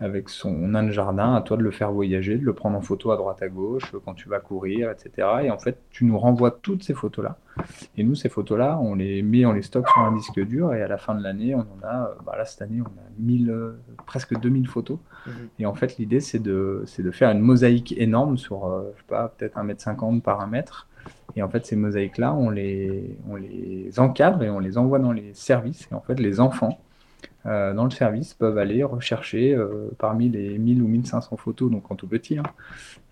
avec 0.00 0.28
son 0.28 0.52
nain 0.52 0.84
de 0.84 0.92
jardin, 0.92 1.34
à 1.34 1.40
toi 1.40 1.56
de 1.56 1.62
le 1.62 1.72
faire 1.72 1.90
voyager, 1.90 2.36
de 2.38 2.44
le 2.44 2.52
prendre 2.52 2.78
en 2.78 2.80
photo 2.80 3.10
à 3.10 3.16
droite 3.16 3.42
à 3.42 3.48
gauche 3.48 3.92
quand 4.04 4.14
tu 4.14 4.28
vas 4.28 4.38
courir, 4.38 4.90
etc. 4.90 5.28
Et 5.42 5.50
en 5.50 5.58
fait, 5.58 5.78
tu 5.90 6.04
nous 6.04 6.16
renvoies 6.16 6.52
toutes 6.52 6.84
ces 6.84 6.94
photos-là. 6.94 7.36
Et 7.96 8.04
nous, 8.04 8.14
ces 8.14 8.28
photos-là, 8.28 8.78
on 8.80 8.94
les 8.94 9.22
met, 9.22 9.44
on 9.44 9.52
les 9.52 9.62
stocke 9.62 9.88
sur 9.88 10.00
un 10.00 10.12
disque 10.12 10.38
dur 10.40 10.72
et 10.72 10.82
à 10.82 10.88
la 10.88 10.98
fin 10.98 11.16
de 11.16 11.22
l'année, 11.22 11.56
on 11.56 11.60
en 11.60 11.86
a, 11.86 12.14
bah 12.24 12.36
là, 12.36 12.44
cette 12.44 12.62
année, 12.62 12.80
on 12.80 12.86
a 12.86 13.04
1000, 13.18 13.50
euh, 13.50 13.72
presque 14.06 14.38
2000 14.38 14.68
photos. 14.68 14.98
Mhm. 15.26 15.32
Et 15.58 15.66
en 15.66 15.74
fait, 15.74 15.96
l'idée, 15.98 16.20
c'est 16.20 16.38
de, 16.38 16.84
de 16.98 17.10
faire 17.10 17.30
une 17.30 17.40
mosaïque 17.40 17.92
énorme 17.98 18.38
sur, 18.38 18.66
euh, 18.66 18.92
je 18.94 19.00
sais 19.00 19.08
pas, 19.08 19.34
peut-être 19.36 19.58
1m50 19.58 20.22
par 20.22 20.40
1 20.40 20.46
mètre. 20.46 20.86
Et 21.34 21.42
en 21.42 21.48
fait, 21.48 21.66
ces 21.66 21.74
mosaïques-là, 21.74 22.34
on 22.34 22.50
les, 22.50 23.18
on 23.28 23.34
les 23.34 23.98
encadre 23.98 24.44
et 24.44 24.50
on 24.50 24.60
les 24.60 24.78
envoie 24.78 25.00
dans 25.00 25.12
les 25.12 25.34
services. 25.34 25.88
Et 25.90 25.94
en 25.94 26.00
fait, 26.00 26.20
les 26.20 26.38
enfants, 26.38 26.78
euh, 27.48 27.72
dans 27.72 27.84
le 27.84 27.90
service 27.90 28.34
peuvent 28.34 28.58
aller 28.58 28.82
rechercher 28.84 29.54
euh, 29.54 29.88
parmi 29.98 30.28
les 30.28 30.58
1000 30.58 30.82
ou 30.82 30.88
1500 30.88 31.36
photos, 31.36 31.70
donc 31.70 31.90
en 31.90 31.94
tout 31.94 32.06
petit, 32.06 32.34
et 32.34 32.38
hein, 32.38 32.42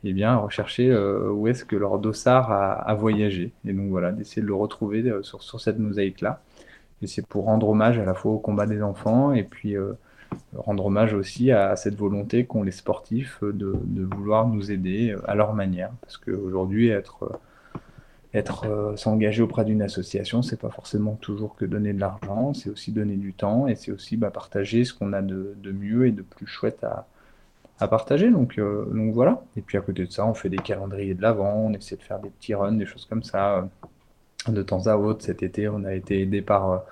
eh 0.05 0.13
bien 0.13 0.37
rechercher 0.37 0.91
euh, 0.91 1.31
où 1.31 1.49
est-ce 1.49 1.65
que 1.65 1.77
leur 1.77 1.99
dossard 1.99 2.53
a, 2.53 2.95
voyagé. 2.95 3.53
Et 3.65 3.73
donc 3.73 3.89
voilà, 3.89 4.13
d'essayer 4.13 4.43
de 4.43 4.47
le 4.47 4.55
retrouver 4.55 5.11
sur, 5.23 5.61
cette 5.61 5.79
mosaïque-là. 5.79 6.43
Et 7.03 7.07
c'est 7.07 7.27
pour 7.27 7.45
rendre 7.45 7.69
hommage 7.69 7.99
à 7.99 8.05
la 8.05 8.15
fois 8.15 8.33
au 8.33 8.39
combat 8.39 8.67
des 8.67 8.83
enfants 8.83 9.33
et 9.33 9.43
puis 9.43 9.75
rendre 10.57 10.87
hommage 10.87 11.15
aussi 11.15 11.51
à, 11.51 11.77
cette 11.77 11.97
volonté 11.97 12.47
qu'ont 12.47 12.63
les 12.63 12.73
sportifs 12.73 13.43
de, 13.43 13.79
vouloir 14.15 14.49
nous 14.49 14.71
aider 14.71 15.15
à 15.27 15.35
leur 15.35 15.55
manière. 15.55 15.91
Parce 16.03 16.17
qu'aujourd'hui, 16.17 16.89
être 16.89 17.41
être 18.37 18.67
euh, 18.67 18.97
s'engager 18.97 19.43
auprès 19.43 19.65
d'une 19.65 19.83
association, 19.83 20.43
c'est 20.43 20.61
pas 20.61 20.71
forcément 20.71 21.15
toujours 21.15 21.57
que 21.57 21.65
donner 21.65 21.93
de 21.93 22.01
l'argent, 22.01 22.55
c'est 22.55 22.71
aussi 22.71 22.93
donner 22.93 23.17
du 23.17 23.33
temps 23.33 23.67
et 23.67 23.75
c'est 23.75 23.93
aussi 23.93 24.17
bah, 24.17 24.31
partager 24.31 24.85
ce 24.85 24.93
qu'on 24.95 25.13
a 25.13 25.23
de, 25.23 25.57
mieux 25.65 26.07
et 26.07 26.13
de 26.13 26.23
plus 26.23 26.47
chouette 26.47 26.85
à, 26.85 27.07
partager. 27.89 28.31
Donc, 28.31 28.59
euh, 28.59 28.87
donc 28.93 29.13
voilà. 29.13 29.43
Et 29.57 29.63
puis 29.63 29.79
à 29.79 29.81
côté 29.81 30.07
de 30.07 30.11
ça, 30.11 30.27
on 30.27 30.35
fait 30.35 30.49
des 30.49 30.59
calendriers 30.59 31.15
de 31.15 31.23
l'avant, 31.23 31.55
on 31.55 31.73
essaie 31.73 31.97
de 31.97 32.03
faire 32.03 32.19
des 32.21 32.31
petits 32.31 32.55
runs, 32.55 32.73
des 32.73 32.87
choses 32.87 33.07
comme 33.07 33.23
ça. 33.23 33.69
De 34.49 34.63
temps 34.63 34.87
à 34.87 34.97
autre, 34.97 35.25
cet 35.25 35.43
été, 35.43 35.69
on 35.69 35.83
a 35.85 35.93
été 35.93 36.21
aidé 36.21 36.41
par, 36.41 36.85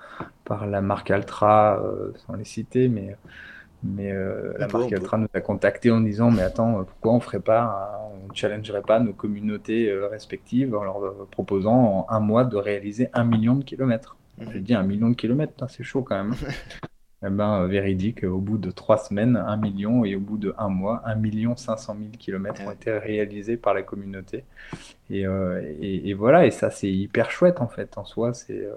par 0.43 0.67
la 0.67 0.81
marque 0.81 1.09
Altra, 1.09 1.81
euh, 1.81 2.11
sans 2.25 2.35
les 2.35 2.43
citer, 2.43 2.89
mais 2.89 3.15
mais 3.85 4.11
euh, 4.11 4.53
la 4.57 4.67
marque 4.67 4.91
Altra 4.91 5.17
nous 5.17 5.27
a 5.33 5.41
contacté 5.41 5.91
en 5.91 6.01
disant 6.01 6.31
mais 6.31 6.41
attends 6.41 6.83
pourquoi 6.83 7.13
on 7.13 7.19
ferait 7.19 7.39
pas 7.39 8.09
on 8.13 8.33
challengerait 8.33 8.81
pas 8.81 8.99
nos 8.99 9.13
communautés 9.13 9.89
euh, 9.89 10.07
respectives 10.07 10.75
en 10.75 10.83
leur 10.83 11.03
euh, 11.03 11.27
proposant 11.29 11.73
en 11.73 12.07
un 12.09 12.19
mois 12.19 12.45
de 12.45 12.57
réaliser 12.57 13.09
un 13.13 13.23
million 13.23 13.55
de 13.55 13.63
kilomètres. 13.63 14.17
Mhm. 14.39 14.51
Je 14.53 14.57
dis 14.59 14.73
un 14.73 14.83
million 14.83 15.09
de 15.09 15.15
kilomètres, 15.15 15.69
c'est 15.69 15.83
chaud 15.83 16.01
quand 16.01 16.15
même. 16.15 16.33
eh 17.25 17.29
ben, 17.29 17.67
véridique, 17.67 18.23
au 18.23 18.39
bout 18.39 18.57
de 18.57 18.71
trois 18.71 18.97
semaines, 18.97 19.37
un 19.37 19.57
million 19.57 20.03
et 20.03 20.15
au 20.15 20.19
bout 20.19 20.37
de 20.37 20.53
un 20.57 20.69
mois, 20.69 21.01
un 21.05 21.15
million 21.15 21.55
cinq 21.55 21.77
cent 21.77 21.95
mille 21.95 22.17
kilomètres 22.17 22.61
ont 22.65 22.71
été 22.71 22.91
réalisés 22.97 23.57
par 23.57 23.73
la 23.73 23.83
communauté. 23.83 24.43
Et, 25.09 25.21
et, 25.21 26.09
et 26.09 26.13
voilà, 26.13 26.45
et 26.45 26.51
ça 26.51 26.71
c'est 26.71 26.91
hyper 26.91 27.31
chouette 27.31 27.61
en 27.61 27.67
fait 27.67 27.97
en 27.97 28.05
soi. 28.05 28.33
C'est 28.33 28.67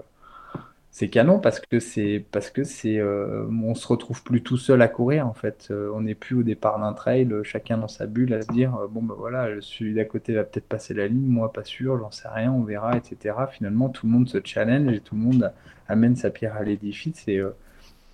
c'est 0.91 1.09
canon 1.09 1.39
parce 1.39 1.59
que 1.59 1.79
c'est 1.79 2.25
parce 2.31 2.49
que 2.49 2.63
c'est 2.63 2.97
euh, 2.97 3.45
on 3.49 3.75
se 3.75 3.87
retrouve 3.87 4.23
plus 4.23 4.41
tout 4.41 4.57
seul 4.57 4.81
à 4.81 4.87
courir 4.87 5.27
en 5.27 5.33
fait. 5.33 5.67
Euh, 5.71 5.91
on 5.93 6.01
n'est 6.01 6.15
plus 6.15 6.35
au 6.35 6.43
départ 6.43 6.79
d'un 6.79 6.93
trail 6.93 7.31
chacun 7.43 7.77
dans 7.77 7.87
sa 7.87 8.07
bulle 8.07 8.33
à 8.33 8.41
se 8.41 8.47
dire 8.47 8.75
euh, 8.75 8.87
bon 8.87 9.03
ben 9.03 9.15
voilà 9.17 9.49
celui 9.61 9.93
d'à 9.93 10.05
côté 10.05 10.33
va 10.33 10.43
peut-être 10.43 10.67
passer 10.67 10.93
la 10.93 11.07
ligne 11.07 11.27
moi 11.27 11.53
pas 11.53 11.63
sûr 11.63 11.97
j'en 11.99 12.11
sais 12.11 12.27
rien 12.27 12.51
on 12.51 12.63
verra 12.63 12.97
etc 12.97 13.35
finalement 13.51 13.89
tout 13.89 14.07
le 14.07 14.13
monde 14.13 14.27
se 14.29 14.39
challenge 14.43 14.91
et 14.91 14.99
tout 14.99 15.15
le 15.15 15.21
monde 15.21 15.53
amène 15.87 16.15
sa 16.15 16.31
pierre 16.31 16.55
à 16.55 16.63
l'édifice 16.63 17.27
et, 17.27 17.41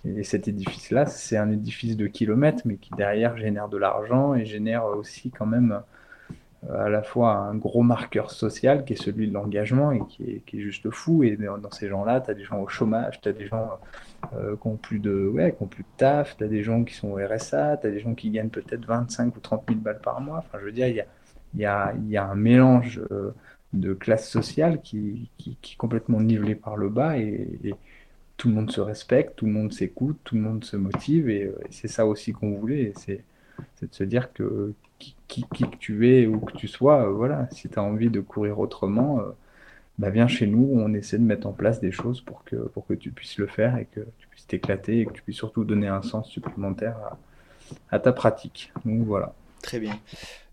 et 0.04 0.22
cet 0.22 0.46
édifice 0.46 0.90
là 0.90 1.06
c'est 1.06 1.38
un 1.38 1.50
édifice 1.50 1.96
de 1.96 2.06
kilomètres 2.06 2.62
mais 2.66 2.76
qui 2.76 2.90
derrière 2.96 3.36
génère 3.38 3.68
de 3.68 3.78
l'argent 3.78 4.34
et 4.34 4.44
génère 4.44 4.84
aussi 4.84 5.30
quand 5.30 5.46
même 5.46 5.80
à 6.72 6.88
la 6.88 7.02
fois 7.02 7.34
un 7.34 7.54
gros 7.54 7.82
marqueur 7.82 8.30
social 8.30 8.84
qui 8.84 8.94
est 8.94 9.02
celui 9.02 9.28
de 9.28 9.32
l'engagement 9.32 9.92
et 9.92 10.00
qui 10.08 10.42
est, 10.56 10.60
juste 10.60 10.90
fou. 10.90 11.22
Et 11.22 11.36
dans, 11.36 11.70
ces 11.70 11.88
gens-là, 11.88 12.20
tu 12.20 12.30
as 12.30 12.34
des 12.34 12.44
gens 12.44 12.60
au 12.60 12.68
chômage, 12.68 13.20
tu 13.20 13.28
as 13.28 13.32
des 13.32 13.46
gens 13.46 13.78
euh, 14.34 14.56
qui, 14.56 14.66
ont 14.66 14.76
plus 14.76 14.98
de, 14.98 15.28
ouais, 15.28 15.54
qui 15.56 15.62
ont 15.62 15.66
plus 15.66 15.82
de 15.84 15.88
taf, 15.96 16.36
tu 16.36 16.44
as 16.44 16.48
des 16.48 16.62
gens 16.62 16.82
qui 16.84 16.94
sont 16.94 17.08
au 17.08 17.16
RSA, 17.16 17.78
tu 17.78 17.86
as 17.86 17.90
des 17.90 18.00
gens 18.00 18.14
qui 18.14 18.30
gagnent 18.30 18.48
peut-être 18.48 18.84
25 18.84 19.36
ou 19.36 19.40
30 19.40 19.64
000 19.68 19.80
balles 19.80 20.00
par 20.00 20.20
mois. 20.20 20.38
Enfin, 20.38 20.58
je 20.60 20.64
veux 20.64 20.72
dire, 20.72 20.88
il 20.88 20.96
y 20.96 21.00
a, 21.00 21.06
y, 21.54 21.64
a, 21.64 21.94
y 22.08 22.16
a, 22.16 22.24
un 22.24 22.34
mélange 22.34 23.00
euh, 23.10 23.32
de 23.72 23.92
classe 23.94 24.28
sociale 24.28 24.80
qui, 24.82 25.30
qui, 25.38 25.58
est 25.62 25.76
complètement 25.76 26.20
nivelé 26.20 26.54
par 26.54 26.76
le 26.76 26.88
bas 26.88 27.18
et, 27.18 27.74
tout 28.38 28.48
le 28.48 28.54
monde 28.54 28.70
se 28.70 28.82
respecte, 28.82 29.36
tout 29.36 29.46
le 29.46 29.52
monde 29.52 29.72
s'écoute, 29.72 30.18
tout 30.22 30.34
le 30.34 30.42
monde 30.42 30.62
se 30.62 30.76
motive 30.76 31.30
et, 31.30 31.44
euh, 31.44 31.58
et 31.62 31.68
c'est 31.70 31.88
ça 31.88 32.04
aussi 32.04 32.32
qu'on 32.32 32.50
voulait. 32.58 32.92
C'est 32.94 33.24
de 33.80 33.94
se 33.94 34.04
dire 34.04 34.30
que 34.34 34.74
qui, 35.28 35.44
qui, 35.54 35.64
que 35.64 35.76
tu 35.76 36.10
es 36.10 36.26
ou 36.26 36.40
que 36.40 36.56
tu 36.56 36.68
sois, 36.68 37.06
euh, 37.06 37.12
voilà, 37.12 37.48
si 37.50 37.68
tu 37.68 37.78
as 37.78 37.82
envie 37.82 38.10
de 38.10 38.20
courir 38.20 38.58
autrement, 38.58 39.20
euh, 39.20 39.24
bah, 39.98 40.10
viens 40.10 40.28
chez 40.28 40.46
nous, 40.46 40.70
on 40.74 40.92
essaie 40.94 41.18
de 41.18 41.24
mettre 41.24 41.46
en 41.46 41.52
place 41.52 41.80
des 41.80 41.92
choses 41.92 42.20
pour 42.20 42.44
que, 42.44 42.56
pour 42.56 42.86
que 42.86 42.94
tu 42.94 43.10
puisses 43.10 43.38
le 43.38 43.46
faire 43.46 43.76
et 43.76 43.86
que 43.86 44.00
tu 44.18 44.28
puisses 44.28 44.46
t'éclater 44.46 45.00
et 45.00 45.06
que 45.06 45.12
tu 45.12 45.22
puisses 45.22 45.36
surtout 45.36 45.64
donner 45.64 45.88
un 45.88 46.02
sens 46.02 46.28
supplémentaire 46.28 46.96
à, 47.90 47.98
ta 47.98 48.12
pratique. 48.12 48.72
Donc 48.84 49.04
voilà. 49.06 49.34
Très 49.62 49.80
bien. 49.80 49.98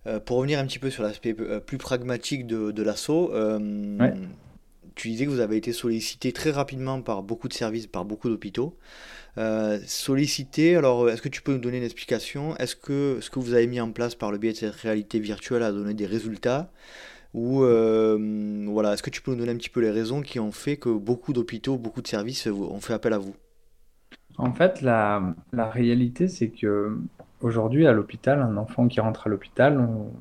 Euh, 0.07 0.19
pour 0.19 0.38
revenir 0.38 0.59
un 0.59 0.65
petit 0.65 0.79
peu 0.79 0.89
sur 0.89 1.03
l'aspect 1.03 1.36
euh, 1.39 1.59
plus 1.59 1.77
pragmatique 1.77 2.47
de, 2.47 2.71
de 2.71 2.83
l'assaut, 2.83 3.31
tu 4.95 5.10
disais 5.10 5.25
que 5.25 5.29
vous 5.29 5.39
avez 5.39 5.58
été 5.58 5.73
sollicité 5.73 6.32
très 6.32 6.51
rapidement 6.51 7.01
par 7.01 7.23
beaucoup 7.23 7.47
de 7.47 7.53
services, 7.53 7.88
par 7.88 8.06
beaucoup 8.06 8.29
d'hôpitaux. 8.29 8.77
Euh, 9.38 9.79
sollicité, 9.86 10.75
alors 10.75 11.10
est-ce 11.10 11.21
que 11.21 11.29
tu 11.29 11.41
peux 11.41 11.53
nous 11.53 11.60
donner 11.60 11.77
une 11.77 11.84
explication? 11.84 12.56
Est-ce 12.58 12.75
que 12.75 13.17
ce 13.21 13.29
que 13.29 13.39
vous 13.39 13.53
avez 13.53 13.67
mis 13.67 13.82
en 13.82 13.91
place 13.91 14.15
par 14.15 14.32
le 14.32 14.38
biais 14.38 14.51
de 14.51 14.58
cette 14.58 14.75
réalité 14.75 15.19
virtuelle 15.19 15.63
a 15.63 15.71
donné 15.71 15.93
des 15.93 16.06
résultats? 16.06 16.71
Ou 17.34 17.63
euh, 17.63 18.65
voilà, 18.67 18.93
est-ce 18.93 19.01
que 19.01 19.10
tu 19.10 19.21
peux 19.21 19.32
nous 19.32 19.38
donner 19.38 19.51
un 19.51 19.58
petit 19.58 19.69
peu 19.69 19.82
les 19.82 19.89
raisons 19.89 20.21
qui 20.21 20.39
ont 20.39 20.51
fait 20.51 20.77
que 20.77 20.89
beaucoup 20.89 21.34
d'hôpitaux, 21.34 21.77
beaucoup 21.77 22.03
de 22.03 22.08
services 22.08 22.45
ont 22.47 22.79
fait 22.79 22.93
appel 22.93 23.13
à 23.13 23.17
vous? 23.17 23.36
En 24.38 24.53
fait, 24.53 24.82
la, 24.82 25.34
réalité, 25.53 26.27
c'est 26.27 26.49
que 26.49 26.97
aujourd'hui, 27.41 27.88
à 27.88 27.91
l'hôpital, 27.91 28.39
un 28.39 28.58
enfant 28.58 28.88
qui 28.88 28.99
rentre 28.99 29.27
à 29.27 29.29
l'hôpital, 29.29 29.79
on 29.79 30.12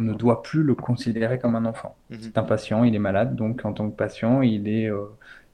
ne 0.00 0.14
doit 0.14 0.42
plus 0.42 0.62
le 0.62 0.74
considérer 0.74 1.38
comme 1.38 1.54
un 1.54 1.64
enfant. 1.64 1.96
Mhm. 2.10 2.18
C'est 2.20 2.38
un 2.38 2.42
patient, 2.42 2.84
il 2.84 2.94
est 2.94 3.00
malade, 3.00 3.36
donc 3.36 3.64
en 3.64 3.72
tant 3.72 3.90
que 3.90 3.96
patient, 3.96 4.42
il 4.42 4.68
est, 4.68 4.90
euh, 4.90 5.04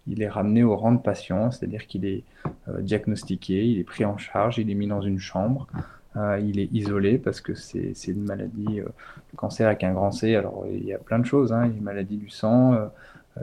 il 0.07 0.23
est 0.23 0.29
ramené 0.29 0.63
au 0.63 0.77
rang 0.77 0.93
de 0.93 1.01
patient, 1.01 1.51
c'est-à-dire 1.51 1.87
qu'il 1.87 2.05
est, 2.07 2.25
euh, 2.69 2.81
diagnostiqué, 2.81 3.67
il 3.67 3.79
est 3.79 3.85
pris 3.85 4.05
en 4.05 4.17
charge, 4.17 4.59
il 4.59 4.71
est 4.71 4.75
mis 4.75 4.87
dans 4.87 5.03
une 5.03 5.19
chambre, 5.19 5.67
euh, 6.17 6.41
il 6.41 6.59
est 6.59 6.73
isolé 6.73 7.19
parce 7.19 7.41
que 7.41 7.55
c'est 7.55 7.93
une 8.09 8.25
maladie, 8.25 8.77
le 8.77 9.37
cancer 9.37 9.67
avec 9.67 9.85
un 9.85 9.93
grand 9.93 10.11
C. 10.11 10.35
Alors 10.35 10.67
il 10.71 10.85
y 10.85 10.93
a 10.93 10.99
plein 10.99 11.19
de 11.19 11.27
choses, 11.27 11.53
hein, 11.53 11.67
il 11.67 11.71
y 11.71 11.73
a 11.73 11.75
les 11.75 11.81
maladies 11.81 12.17
du 12.17 12.31
sang, 12.31 12.91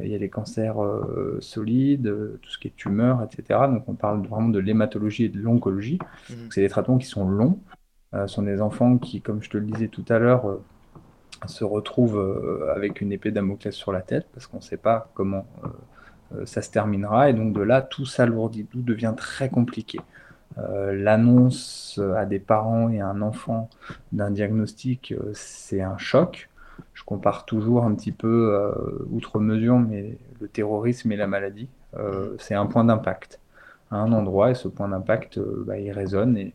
il 0.02 0.08
y 0.10 0.16
a 0.16 0.18
les 0.18 0.30
cancers 0.30 0.76
solides, 1.40 2.14
tout 2.42 2.50
ce 2.50 2.58
qui 2.58 2.68
est 2.68 2.76
tumeur, 2.76 3.24
etc. 3.24 3.60
Donc 3.70 3.88
on 3.88 3.94
parle 3.94 4.26
vraiment 4.26 4.50
de 4.50 4.60
l'hématologie 4.60 5.26
et 5.26 5.30
de 5.30 5.40
l'oncologie. 5.40 6.00
Mhm. 6.30 6.36
C'est 6.50 6.62
des 6.62 6.70
traitements 6.70 6.98
qui 6.98 7.08
sont 7.08 7.28
longs. 7.28 7.60
Ce 8.14 8.28
sont 8.28 8.44
des 8.44 8.62
enfants 8.62 8.98
qui, 8.98 9.22
comme 9.22 9.44
je 9.44 9.50
te 9.50 9.58
le 9.58 9.66
disais 9.66 9.90
tout 9.90 10.06
à 10.10 10.20
l'heure, 10.20 10.60
se 11.48 11.64
retrouve 11.64 12.18
euh, 12.18 12.74
avec 12.76 13.02
une 13.02 13.12
épée 13.12 13.32
Damoclès 13.32 13.74
sur 13.74 13.92
la 13.92 14.02
tête 14.02 14.28
parce 14.34 14.48
qu'on 14.48 14.58
ne 14.58 14.62
sait 14.62 14.78
pas 14.78 15.10
comment 15.14 15.46
euh, 15.64 15.68
euh, 16.36 16.46
ça 16.46 16.62
se 16.62 16.72
terminera 16.72 17.30
et 17.30 17.34
donc 17.34 17.54
de 17.54 17.62
là 17.62 17.82
tout 17.82 18.06
s'alourdit, 18.06 18.66
tout 18.66 18.82
devient 18.82 19.14
très 19.16 19.50
compliqué. 19.50 20.00
L'annonce 20.58 22.00
à 22.16 22.26
des 22.26 22.40
parents 22.40 22.90
et 22.90 23.02
à 23.02 23.08
un 23.08 23.22
enfant 23.22 23.70
d'un 24.14 24.32
diagnostic, 24.32 25.14
c'est 25.34 25.82
un 25.82 25.98
choc. 25.98 26.50
Je 26.94 27.04
compare 27.04 27.44
toujours 27.44 27.84
un 27.84 27.94
petit 27.94 28.14
peu, 28.14 28.72
outre 29.12 29.42
mesure, 29.42 29.78
mais 29.78 30.18
le 30.40 30.48
terrorisme 30.48 31.12
et 31.12 31.18
la 31.18 31.28
maladie, 31.28 31.68
c'est 32.38 32.56
un 32.56 32.68
point 32.68 32.86
d'impact 32.86 33.42
à 33.92 33.98
un 33.98 34.14
endroit 34.14 34.52
et 34.52 34.56
ce 34.56 34.70
point 34.70 34.88
d'impact, 34.88 35.40
bah, 35.40 35.78
il 35.78 35.92
résonne 35.92 36.38
et, 36.38 36.54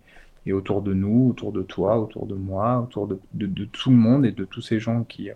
et 0.51 0.53
autour 0.53 0.83
de 0.83 0.93
nous, 0.93 1.29
autour 1.31 1.53
de 1.53 1.63
toi, 1.63 2.01
autour 2.01 2.27
de 2.27 2.35
moi, 2.35 2.81
autour 2.81 3.07
de, 3.07 3.65
tout 3.67 3.91
le 3.91 3.97
monde 3.97 4.27
et 4.27 4.33
de 4.33 4.45
tous 4.45 4.61
ces 4.61 4.81
gens 4.81 5.05
qui, 5.05 5.31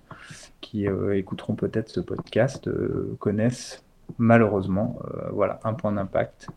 qui 0.61 0.89
euh, 0.89 1.17
écouteront 1.17 1.55
peut-être 1.55 1.89
ce 1.89 2.01
podcast 2.01 2.67
euh, 2.67 3.17
connaissent 3.21 3.85
malheureusement 4.19 4.99
euh, 5.05 5.31
voilà, 5.31 5.61
un 5.63 5.75
point 5.75 5.93
d'impact 5.93 6.49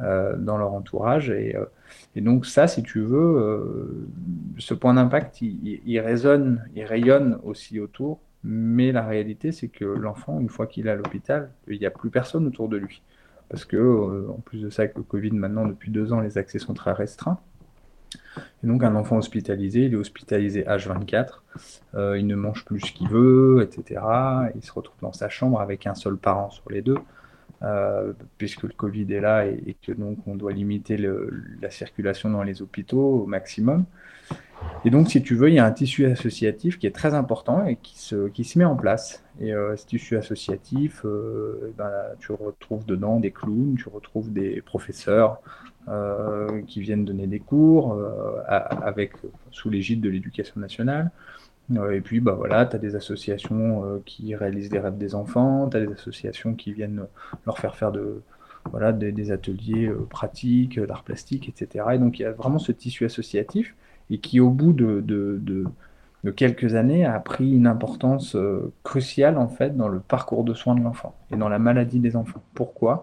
dans 0.00 0.56
leur 0.56 0.72
entourage. 0.72 1.30
Et, 1.30 1.56
et, 2.14 2.20
donc 2.22 2.46
ça, 2.46 2.66
si 2.66 2.82
tu 2.82 3.00
veux, 3.00 4.08
ce 4.58 4.72
point 4.72 4.94
d'impact, 4.94 5.40
il, 5.42 6.00
résonne, 6.00 6.64
il 6.74 6.84
rayonne 6.84 7.38
aussi 7.44 7.80
autour, 7.80 8.18
mais 8.44 8.92
la 8.92 9.06
réalité, 9.06 9.52
c'est 9.52 9.68
que 9.68 9.84
l'enfant, 9.84 10.40
une 10.40 10.48
fois 10.48 10.66
qu'il 10.66 10.86
est 10.86 10.90
à 10.90 10.96
l'hôpital, 10.96 11.50
il 11.68 11.78
n'y 11.78 11.86
a 11.86 11.90
plus 11.90 12.10
personne 12.10 12.46
autour 12.46 12.68
de 12.68 12.78
lui. 12.78 13.02
Parce 13.48 13.64
que, 13.64 14.26
en 14.30 14.40
plus 14.40 14.62
de 14.62 14.70
ça, 14.70 14.82
avec 14.82 14.96
le 14.96 15.02
Covid, 15.02 15.32
maintenant, 15.32 15.66
depuis 15.66 15.90
deux 15.90 16.12
ans, 16.12 16.20
les 16.20 16.38
accès 16.38 16.58
sont 16.58 16.74
très 16.74 16.92
restreints. 16.92 17.40
Et 18.62 18.66
donc 18.66 18.82
un 18.84 18.94
enfant 18.94 19.16
hospitalisé, 19.16 19.86
il 19.86 19.94
est 19.94 19.96
hospitalisé 19.96 20.62
H24, 20.64 21.40
euh, 21.94 22.18
il 22.18 22.26
ne 22.26 22.36
mange 22.36 22.64
plus 22.64 22.80
ce 22.80 22.92
qu'il 22.92 23.08
veut, 23.08 23.62
etc. 23.62 24.00
Il 24.54 24.62
se 24.62 24.72
retrouve 24.72 25.00
dans 25.00 25.12
sa 25.12 25.28
chambre 25.28 25.60
avec 25.60 25.86
un 25.86 25.94
seul 25.94 26.16
parent 26.16 26.50
sur 26.50 26.70
les 26.70 26.82
deux, 26.82 26.98
euh, 27.62 28.12
puisque 28.38 28.64
le 28.64 28.72
Covid 28.76 29.12
est 29.12 29.20
là 29.20 29.46
et, 29.46 29.76
que 29.82 29.92
donc 29.92 30.18
on 30.26 30.34
doit 30.34 30.52
limiter 30.52 30.96
la 30.96 31.70
circulation 31.70 32.30
dans 32.30 32.42
les 32.42 32.62
hôpitaux 32.62 33.22
au 33.22 33.26
maximum. 33.26 33.84
Et 34.84 34.90
donc, 34.90 35.08
si 35.08 35.22
tu 35.22 35.34
veux, 35.34 35.48
il 35.48 35.54
y 35.54 35.58
a 35.58 35.64
un 35.64 35.72
tissu 35.72 36.04
associatif 36.04 36.78
qui 36.78 36.86
est 36.86 36.94
très 36.94 37.14
important 37.14 37.64
et 37.64 37.76
qui 37.76 37.98
se, 37.98 38.28
qui 38.28 38.44
se 38.44 38.58
met 38.58 38.66
en 38.66 38.76
place. 38.76 39.24
Et 39.40 39.54
euh, 39.54 39.74
ce 39.74 39.86
tissu 39.86 40.18
associatif, 40.18 41.06
ben, 41.78 41.90
tu 42.18 42.32
retrouves 42.32 42.84
dedans 42.84 43.20
des 43.20 43.30
clowns, 43.30 43.76
tu 43.78 43.88
retrouves 43.88 44.30
des 44.30 44.60
professeurs, 44.60 45.40
euh, 45.88 46.60
qui 46.66 46.82
viennent 46.82 47.06
donner 47.06 47.26
des 47.26 47.40
cours 47.40 47.94
euh, 47.94 48.42
avec, 48.46 49.14
sous 49.50 49.70
l'égide 49.70 50.02
de 50.02 50.10
l'éducation 50.10 50.60
nationale. 50.60 51.10
Euh, 51.74 51.92
et 51.92 52.02
puis, 52.02 52.20
bah 52.20 52.32
voilà, 52.32 52.66
tu 52.66 52.76
as 52.76 52.78
des 52.78 52.96
associations 52.96 54.00
qui 54.04 54.34
réalisent 54.36 54.70
les 54.70 54.78
rêves 54.78 54.98
des 54.98 55.14
enfants, 55.14 55.68
tu 55.70 55.78
as 55.78 55.80
des 55.80 55.92
associations 55.92 56.54
qui 56.54 56.74
viennent 56.74 57.06
leur 57.46 57.58
faire 57.58 57.76
faire 57.76 57.92
de, 57.92 58.20
voilà, 58.70 58.92
des, 58.92 59.32
ateliers 59.32 59.90
pratiques, 60.10 60.78
d'art 60.78 61.02
plastique, 61.02 61.48
etc. 61.48 61.86
Et 61.94 61.98
donc, 61.98 62.18
il 62.18 62.22
y 62.22 62.26
a 62.26 62.32
vraiment 62.32 62.58
ce 62.58 62.72
tissu 62.72 63.06
associatif 63.06 63.74
et 64.10 64.18
qui, 64.18 64.38
au 64.38 64.50
bout 64.50 64.74
de, 64.74 65.00
de, 65.00 65.40
de, 65.42 66.30
quelques 66.30 66.74
années, 66.74 67.06
a 67.06 67.18
pris 67.20 67.50
une 67.52 67.66
importance 67.66 68.36
cruciale, 68.84 69.38
en 69.38 69.48
fait, 69.48 69.76
dans 69.76 69.88
le 69.88 69.98
parcours 70.00 70.44
de 70.44 70.52
soins 70.52 70.74
de 70.74 70.82
l'enfant 70.82 71.16
et 71.32 71.36
dans 71.36 71.48
la 71.48 71.58
maladie 71.58 72.00
des 72.00 72.16
enfants. 72.16 72.42
Pourquoi? 72.54 73.02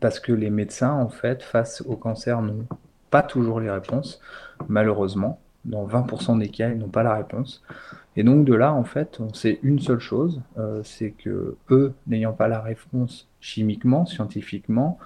Parce 0.00 0.20
que 0.20 0.32
les 0.32 0.50
médecins, 0.50 0.92
en 0.92 1.08
fait, 1.08 1.42
face 1.42 1.82
au 1.86 1.96
cancer, 1.96 2.42
n'ont 2.42 2.66
pas 3.10 3.22
toujours 3.22 3.60
les 3.60 3.70
réponses, 3.70 4.20
malheureusement. 4.68 5.40
Dans 5.64 5.86
20% 5.86 6.38
des 6.38 6.48
cas, 6.48 6.70
ils 6.70 6.78
n'ont 6.78 6.88
pas 6.88 7.02
la 7.02 7.14
réponse. 7.14 7.62
Et 8.16 8.22
donc 8.22 8.46
de 8.46 8.54
là, 8.54 8.72
en 8.72 8.84
fait, 8.84 9.18
on 9.20 9.34
sait 9.34 9.58
une 9.62 9.78
seule 9.78 9.98
chose, 9.98 10.40
euh, 10.58 10.80
c'est 10.84 11.10
que 11.10 11.56
eux, 11.70 11.92
n'ayant 12.06 12.32
pas 12.32 12.48
la 12.48 12.60
réponse 12.60 13.28
chimiquement, 13.40 14.06
scientifiquement, 14.06 14.98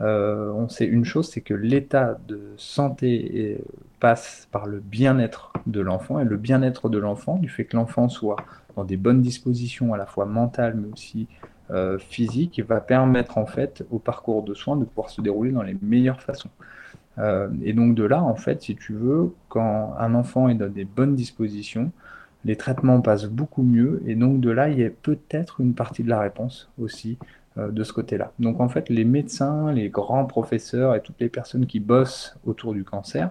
euh, 0.00 0.50
on 0.52 0.68
sait 0.68 0.86
une 0.86 1.04
chose, 1.04 1.30
c'est 1.30 1.40
que 1.40 1.54
l'état 1.54 2.18
de 2.26 2.40
santé 2.56 3.62
passe 4.00 4.48
par 4.50 4.66
le 4.66 4.80
bien-être 4.80 5.52
de 5.66 5.80
l'enfant, 5.80 6.18
et 6.18 6.24
le 6.24 6.36
bien-être 6.36 6.88
de 6.88 6.98
l'enfant, 6.98 7.36
du 7.36 7.48
fait 7.48 7.64
que 7.64 7.76
l'enfant 7.76 8.08
soit 8.08 8.36
dans 8.76 8.84
des 8.84 8.96
bonnes 8.96 9.22
dispositions, 9.22 9.94
à 9.94 9.96
la 9.96 10.06
fois 10.06 10.26
mentales, 10.26 10.74
mais 10.74 10.92
aussi 10.92 11.28
euh, 11.70 11.98
physique 11.98 12.62
va 12.66 12.80
permettre 12.80 13.38
en 13.38 13.46
fait 13.46 13.84
au 13.90 13.98
parcours 13.98 14.42
de 14.42 14.54
soins 14.54 14.76
de 14.76 14.84
pouvoir 14.84 15.10
se 15.10 15.20
dérouler 15.20 15.50
dans 15.50 15.62
les 15.62 15.76
meilleures 15.82 16.22
façons. 16.22 16.50
Euh, 17.18 17.48
et 17.62 17.72
donc 17.72 17.94
de 17.94 18.04
là, 18.04 18.22
en 18.22 18.36
fait, 18.36 18.62
si 18.62 18.76
tu 18.76 18.94
veux, 18.94 19.32
quand 19.48 19.94
un 19.98 20.14
enfant 20.14 20.48
est 20.48 20.54
dans 20.54 20.72
des 20.72 20.84
bonnes 20.84 21.14
dispositions, 21.14 21.90
les 22.44 22.56
traitements 22.56 23.00
passent 23.00 23.26
beaucoup 23.26 23.62
mieux. 23.62 24.02
Et 24.06 24.14
donc 24.14 24.40
de 24.40 24.50
là, 24.50 24.68
il 24.68 24.78
y 24.78 24.84
a 24.84 24.90
peut-être 24.90 25.60
une 25.60 25.74
partie 25.74 26.02
de 26.02 26.08
la 26.08 26.20
réponse 26.20 26.70
aussi 26.78 27.18
euh, 27.58 27.70
de 27.70 27.84
ce 27.84 27.92
côté-là. 27.92 28.32
Donc 28.38 28.60
en 28.60 28.68
fait, 28.68 28.88
les 28.88 29.04
médecins, 29.04 29.72
les 29.72 29.90
grands 29.90 30.24
professeurs 30.24 30.94
et 30.94 31.02
toutes 31.02 31.20
les 31.20 31.28
personnes 31.28 31.66
qui 31.66 31.80
bossent 31.80 32.36
autour 32.46 32.72
du 32.72 32.84
cancer 32.84 33.30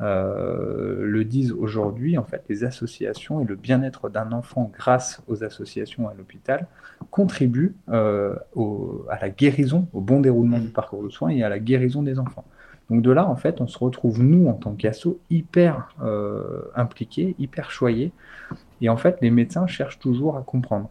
le 0.00 1.24
disent 1.24 1.52
aujourd'hui, 1.52 2.16
en 2.16 2.24
fait, 2.24 2.42
les 2.48 2.64
associations 2.64 3.40
et 3.40 3.44
le 3.44 3.54
bien-être 3.54 4.08
d'un 4.08 4.32
enfant 4.32 4.70
grâce 4.72 5.22
aux 5.28 5.44
associations 5.44 6.08
à 6.08 6.14
l'hôpital 6.14 6.66
contribuent 7.10 7.74
euh, 7.88 8.34
à 9.08 9.18
la 9.20 9.30
guérison, 9.30 9.88
au 9.92 10.00
bon 10.00 10.20
déroulement 10.20 10.58
du 10.58 10.68
parcours 10.68 11.02
de 11.02 11.08
soins 11.08 11.30
et 11.30 11.42
à 11.42 11.48
la 11.48 11.58
guérison 11.58 12.02
des 12.02 12.18
enfants. 12.18 12.44
Donc 12.90 13.02
de 13.02 13.10
là, 13.10 13.26
en 13.26 13.36
fait, 13.36 13.60
on 13.60 13.68
se 13.68 13.78
retrouve, 13.78 14.22
nous, 14.22 14.48
en 14.48 14.54
tant 14.54 14.74
qu'asso, 14.74 15.20
hyper 15.30 15.94
euh, 16.02 16.62
impliqués, 16.74 17.36
hyper 17.38 17.70
choyés. 17.70 18.12
Et 18.80 18.88
en 18.88 18.96
fait, 18.96 19.18
les 19.20 19.30
médecins 19.30 19.66
cherchent 19.66 20.00
toujours 20.00 20.36
à 20.36 20.42
comprendre. 20.42 20.90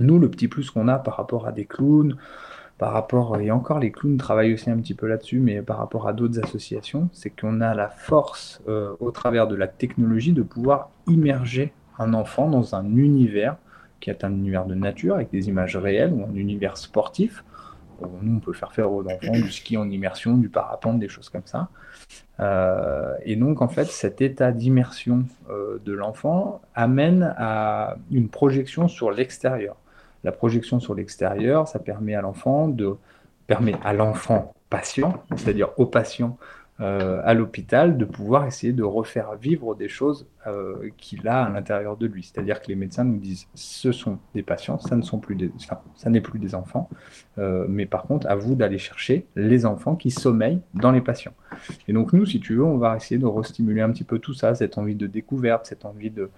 Nous, 0.00 0.18
le 0.18 0.28
petit 0.30 0.48
plus 0.48 0.70
qu'on 0.70 0.88
a 0.88 0.98
par 0.98 1.16
rapport 1.16 1.46
à 1.46 1.52
des 1.52 1.64
clowns, 1.64 2.16
par 2.82 2.94
rapport, 2.94 3.38
et 3.38 3.52
encore 3.52 3.78
les 3.78 3.92
clowns 3.92 4.16
travaillent 4.16 4.54
aussi 4.54 4.68
un 4.68 4.76
petit 4.76 4.94
peu 4.94 5.06
là-dessus, 5.06 5.38
mais 5.38 5.62
par 5.62 5.78
rapport 5.78 6.08
à 6.08 6.12
d'autres 6.12 6.42
associations, 6.42 7.08
c'est 7.12 7.30
qu'on 7.30 7.60
a 7.60 7.74
la 7.74 7.88
force, 7.88 8.60
euh, 8.66 8.96
au 8.98 9.12
travers 9.12 9.46
de 9.46 9.54
la 9.54 9.68
technologie, 9.68 10.32
de 10.32 10.42
pouvoir 10.42 10.90
immerger 11.06 11.72
un 12.00 12.12
enfant 12.12 12.50
dans 12.50 12.74
un 12.74 12.84
univers 12.96 13.54
qui 14.00 14.10
est 14.10 14.24
un 14.24 14.32
univers 14.32 14.66
de 14.66 14.74
nature, 14.74 15.14
avec 15.14 15.30
des 15.30 15.46
images 15.46 15.76
réelles, 15.76 16.12
ou 16.12 16.24
un 16.24 16.34
univers 16.34 16.76
sportif. 16.76 17.44
Nous, 18.20 18.34
on 18.34 18.40
peut 18.40 18.52
faire 18.52 18.72
faire 18.72 18.90
aux 18.90 19.06
enfants 19.06 19.30
du 19.30 19.52
ski 19.52 19.76
en 19.76 19.88
immersion, 19.88 20.36
du 20.36 20.48
parapente, 20.48 20.98
des 20.98 21.08
choses 21.08 21.28
comme 21.28 21.46
ça. 21.46 21.68
Euh, 22.40 23.14
et 23.24 23.36
donc, 23.36 23.62
en 23.62 23.68
fait, 23.68 23.84
cet 23.84 24.20
état 24.20 24.50
d'immersion 24.50 25.22
euh, 25.50 25.78
de 25.84 25.92
l'enfant 25.92 26.60
amène 26.74 27.32
à 27.38 27.94
une 28.10 28.28
projection 28.28 28.88
sur 28.88 29.12
l'extérieur. 29.12 29.76
La 30.24 30.32
projection 30.32 30.80
sur 30.80 30.94
l'extérieur, 30.94 31.68
ça 31.68 31.78
permet 31.78 32.14
à 32.14 32.22
l'enfant 32.22 32.68
de 32.68 32.96
permet 33.46 33.74
à 33.84 33.92
l'enfant 33.92 34.54
patient, 34.70 35.22
c'est-à-dire 35.36 35.70
au 35.76 35.86
patient 35.86 36.38
euh, 36.80 37.20
à 37.24 37.34
l'hôpital 37.34 37.98
de 37.98 38.04
pouvoir 38.04 38.46
essayer 38.46 38.72
de 38.72 38.82
refaire 38.82 39.36
vivre 39.36 39.74
des 39.74 39.88
choses 39.88 40.26
euh, 40.46 40.88
qu'il 40.96 41.28
a 41.28 41.44
à 41.44 41.50
l'intérieur 41.50 41.96
de 41.96 42.06
lui. 42.06 42.24
C'est-à-dire 42.24 42.60
que 42.60 42.68
les 42.68 42.74
médecins 42.74 43.04
nous 43.04 43.18
disent 43.18 43.46
ce 43.54 43.92
sont 43.92 44.18
des 44.34 44.42
patients, 44.42 44.78
ça 44.78 44.96
ne 44.96 45.02
sont 45.02 45.18
plus 45.18 45.36
des, 45.36 45.52
ça 45.94 46.10
n'est 46.10 46.22
plus 46.22 46.40
des 46.40 46.54
enfants, 46.54 46.88
euh, 47.38 47.66
mais 47.68 47.86
par 47.86 48.04
contre 48.04 48.26
à 48.26 48.34
vous 48.34 48.54
d'aller 48.54 48.78
chercher 48.78 49.26
les 49.36 49.66
enfants 49.66 49.94
qui 49.94 50.10
sommeillent 50.10 50.62
dans 50.74 50.90
les 50.90 51.02
patients. 51.02 51.34
Et 51.86 51.92
donc 51.92 52.14
nous, 52.14 52.24
si 52.24 52.40
tu 52.40 52.54
veux, 52.54 52.64
on 52.64 52.78
va 52.78 52.96
essayer 52.96 53.18
de 53.18 53.26
restimuler 53.26 53.82
un 53.82 53.90
petit 53.90 54.04
peu 54.04 54.18
tout 54.18 54.34
ça, 54.34 54.54
cette 54.54 54.78
envie 54.78 54.96
de 54.96 55.06
découverte, 55.06 55.66
cette 55.66 55.84
envie 55.84 56.10
de 56.10 56.30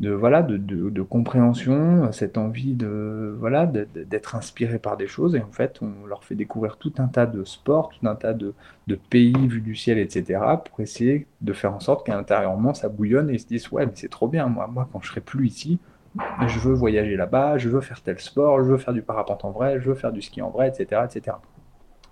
de 0.00 0.10
voilà 0.10 0.42
de, 0.42 0.56
de, 0.56 1.02
compréhension, 1.02 2.10
cette 2.12 2.36
envie 2.36 2.74
de 2.74 3.34
voilà 3.38 3.66
d'être 3.66 4.34
inspiré 4.34 4.78
par 4.78 4.96
des 4.96 5.06
choses 5.06 5.34
et 5.34 5.40
en 5.40 5.50
fait 5.50 5.80
on 5.82 6.06
leur 6.06 6.24
fait 6.24 6.34
découvrir 6.34 6.76
tout 6.76 6.92
un 6.98 7.08
tas 7.08 7.26
de 7.26 7.44
sports, 7.44 7.88
tout 7.88 8.06
un 8.06 8.14
tas 8.14 8.34
de, 8.34 8.54
pays 9.10 9.34
vus 9.48 9.62
du 9.62 9.74
ciel, 9.74 9.98
etc. 9.98 10.40
pour 10.64 10.80
essayer 10.80 11.26
de 11.40 11.52
faire 11.52 11.74
en 11.74 11.80
sorte 11.80 12.06
qu'intérieurement 12.06 12.74
ça 12.74 12.88
bouillonne 12.88 13.30
et 13.30 13.34
ils 13.34 13.40
se 13.40 13.46
disent 13.46 13.70
ouais 13.72 13.86
mais 13.86 13.92
c'est 13.94 14.10
trop 14.10 14.28
bien 14.28 14.46
moi 14.46 14.66
moi 14.66 14.88
quand 14.92 15.00
je 15.02 15.08
serai 15.08 15.20
plus 15.20 15.46
ici 15.46 15.78
je 16.46 16.58
veux 16.58 16.74
voyager 16.74 17.16
là-bas, 17.16 17.58
je 17.58 17.68
veux 17.68 17.80
faire 17.80 18.00
tel 18.02 18.18
sport, 18.18 18.62
je 18.64 18.70
veux 18.70 18.78
faire 18.78 18.94
du 18.94 19.02
parapente 19.02 19.44
en 19.44 19.50
vrai, 19.50 19.80
je 19.80 19.88
veux 19.88 19.94
faire 19.94 20.12
du 20.12 20.22
ski 20.22 20.42
en 20.42 20.50
vrai, 20.50 20.68
etc., 20.68 21.02
etc. 21.04 21.36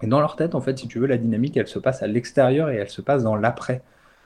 Et 0.03 0.07
dans 0.07 0.20
leur 0.20 0.37
tête, 0.37 0.55
en 0.55 0.61
fait, 0.61 0.79
si 0.79 0.88
tu 0.88 0.99
veux, 0.99 1.07
la 1.07 1.16
dynamique, 1.16 1.57
elle 1.57 1.68
se 1.68 1.79
passe 1.79 2.03
à 2.03 2.07
l'extérieur 2.07 2.68
et 2.70 2.77
elle 2.77 2.90
se 2.90 3.01
passe 3.01 3.23
dans 3.23 3.37
l'après. 3.37 3.83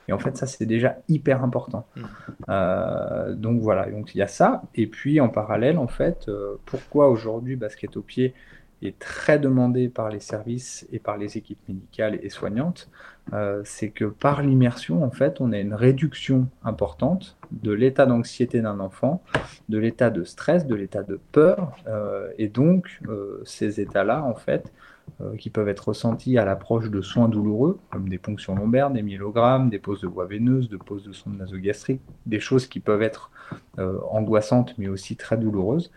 Et 0.09 0.13
en 0.13 0.19
fait, 0.19 0.37
ça, 0.37 0.47
c'est 0.47 0.67
déjà 0.67 0.97
hyper 1.09 1.45
important. 1.45 1.87
Mm. 1.95 2.03
Euh, 2.49 3.35
donc 3.35 3.61
voilà, 3.61 3.91
donc 3.91 4.15
il 4.15 4.19
y 4.19 4.23
a 4.23 4.27
ça. 4.27 4.63
Et 4.75 4.87
puis 4.87 5.21
en 5.21 5.29
parallèle, 5.29 5.79
en 5.79 5.87
fait, 5.87 6.27
euh, 6.29 6.57
pourquoi 6.65 7.09
aujourd'hui 7.09 7.57
basket 7.57 7.97
au 7.97 8.03
pied 8.03 8.35
est 8.81 8.99
très 8.99 9.41
demandé 9.41 9.89
par 9.89 10.09
les 10.09 10.21
services 10.21 10.87
et 10.93 11.01
par 11.01 11.19
les 11.19 11.37
équipes 11.37 11.59
médicales 11.69 12.19
et 12.23 12.31
soignantes, 12.31 12.89
euh, 13.33 13.61
c'est 13.65 13.91
que 13.91 14.05
par 14.05 14.41
l'immersion, 14.41 15.03
en 15.03 15.11
fait, 15.11 15.41
on 15.41 15.53
a 15.53 15.59
une 15.59 15.75
réduction 15.75 16.47
importante 16.63 17.37
de 17.51 17.73
l'état 17.73 18.07
d'anxiété 18.07 18.63
d'un 18.63 18.79
enfant, 18.79 19.21
de 19.69 19.79
l'état 19.79 20.11
de 20.11 20.23
stress, 20.23 20.65
de 20.65 20.77
l'état 20.77 21.03
de 21.03 21.19
peur, 21.33 21.77
et 22.39 22.47
donc 22.47 23.01
ces 23.45 23.81
états-là, 23.81 24.23
en 24.23 24.35
fait, 24.35 24.73
qui 25.39 25.51
peuvent 25.51 25.69
être 25.69 25.89
ressentis 25.89 26.39
à 26.39 26.45
l'approche 26.45 26.91
de 26.91 27.01
soins 27.01 27.29
douloureux, 27.29 27.79
comme 27.91 28.09
des 28.09 28.19
ponctions 28.19 28.55
lombaires, 28.55 28.91
des 28.91 29.03
myélogrammes, 29.03 29.71
des 29.71 29.79
poses 29.79 30.01
de 30.01 30.07
voie 30.07 30.27
veineuse, 30.27 30.69
de 30.69 30.77
poses 30.77 31.05
de 31.05 31.13
sonde 31.13 31.37
nasogastrique, 31.37 32.01
des 32.27 32.41
choses 32.41 32.67
qui 32.67 32.81
peuvent 32.81 33.03
être 33.03 33.31
euh, 33.79 33.99
angoissantes 34.11 34.75
mais 34.79 34.89
aussi 34.89 35.17
très 35.17 35.37
douloureuses. 35.37 35.91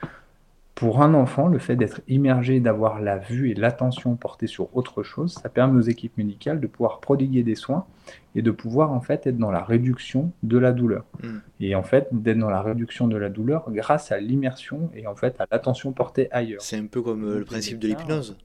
Pour 0.76 1.04
un 1.04 1.14
enfant, 1.14 1.48
le 1.48 1.60
fait 1.60 1.76
d'être 1.76 2.02
immergé, 2.08 2.60
d'avoir 2.60 3.02
la 3.02 3.18
vue 3.18 3.52
et 3.52 3.54
l'attention 3.54 4.16
portée 4.16 4.48
sur 4.48 4.76
autre 4.76 5.04
chose, 5.04 5.34
ça 5.34 5.50
permet 5.50 5.78
aux 5.78 5.84
équipes 5.84 6.18
médicales 6.18 6.60
de 6.60 6.66
pouvoir 6.66 7.02
prodiguer 7.02 7.44
des 7.44 7.54
soins 7.54 7.86
et 8.34 8.42
de 8.42 8.50
pouvoir 8.50 8.92
en 8.92 9.02
fait 9.02 9.28
être 9.28 9.38
dans 9.38 9.52
la 9.52 9.62
réduction 9.62 10.32
de 10.42 10.58
la 10.58 10.72
douleur. 10.72 11.06
Mm. 11.22 11.38
Et 11.60 11.76
en 11.76 11.84
fait, 11.84 12.08
d'être 12.12 12.40
dans 12.40 12.50
la 12.50 12.64
réduction 12.64 13.08
de 13.08 13.18
la 13.18 13.30
douleur 13.30 13.66
grâce 13.70 14.12
à 14.12 14.20
l'immersion 14.20 14.90
et 14.96 15.06
en 15.06 15.16
fait 15.16 15.40
à 15.40 15.46
l'attention 15.52 15.92
portée 15.92 16.30
ailleurs. 16.32 16.62
C'est 16.62 16.78
un 16.78 16.88
peu 16.88 17.04
comme 17.04 17.26
euh, 17.26 17.40
le 17.40 17.46
principe 17.46 17.78
de 17.78 17.88
l'hypnose. 17.88 18.36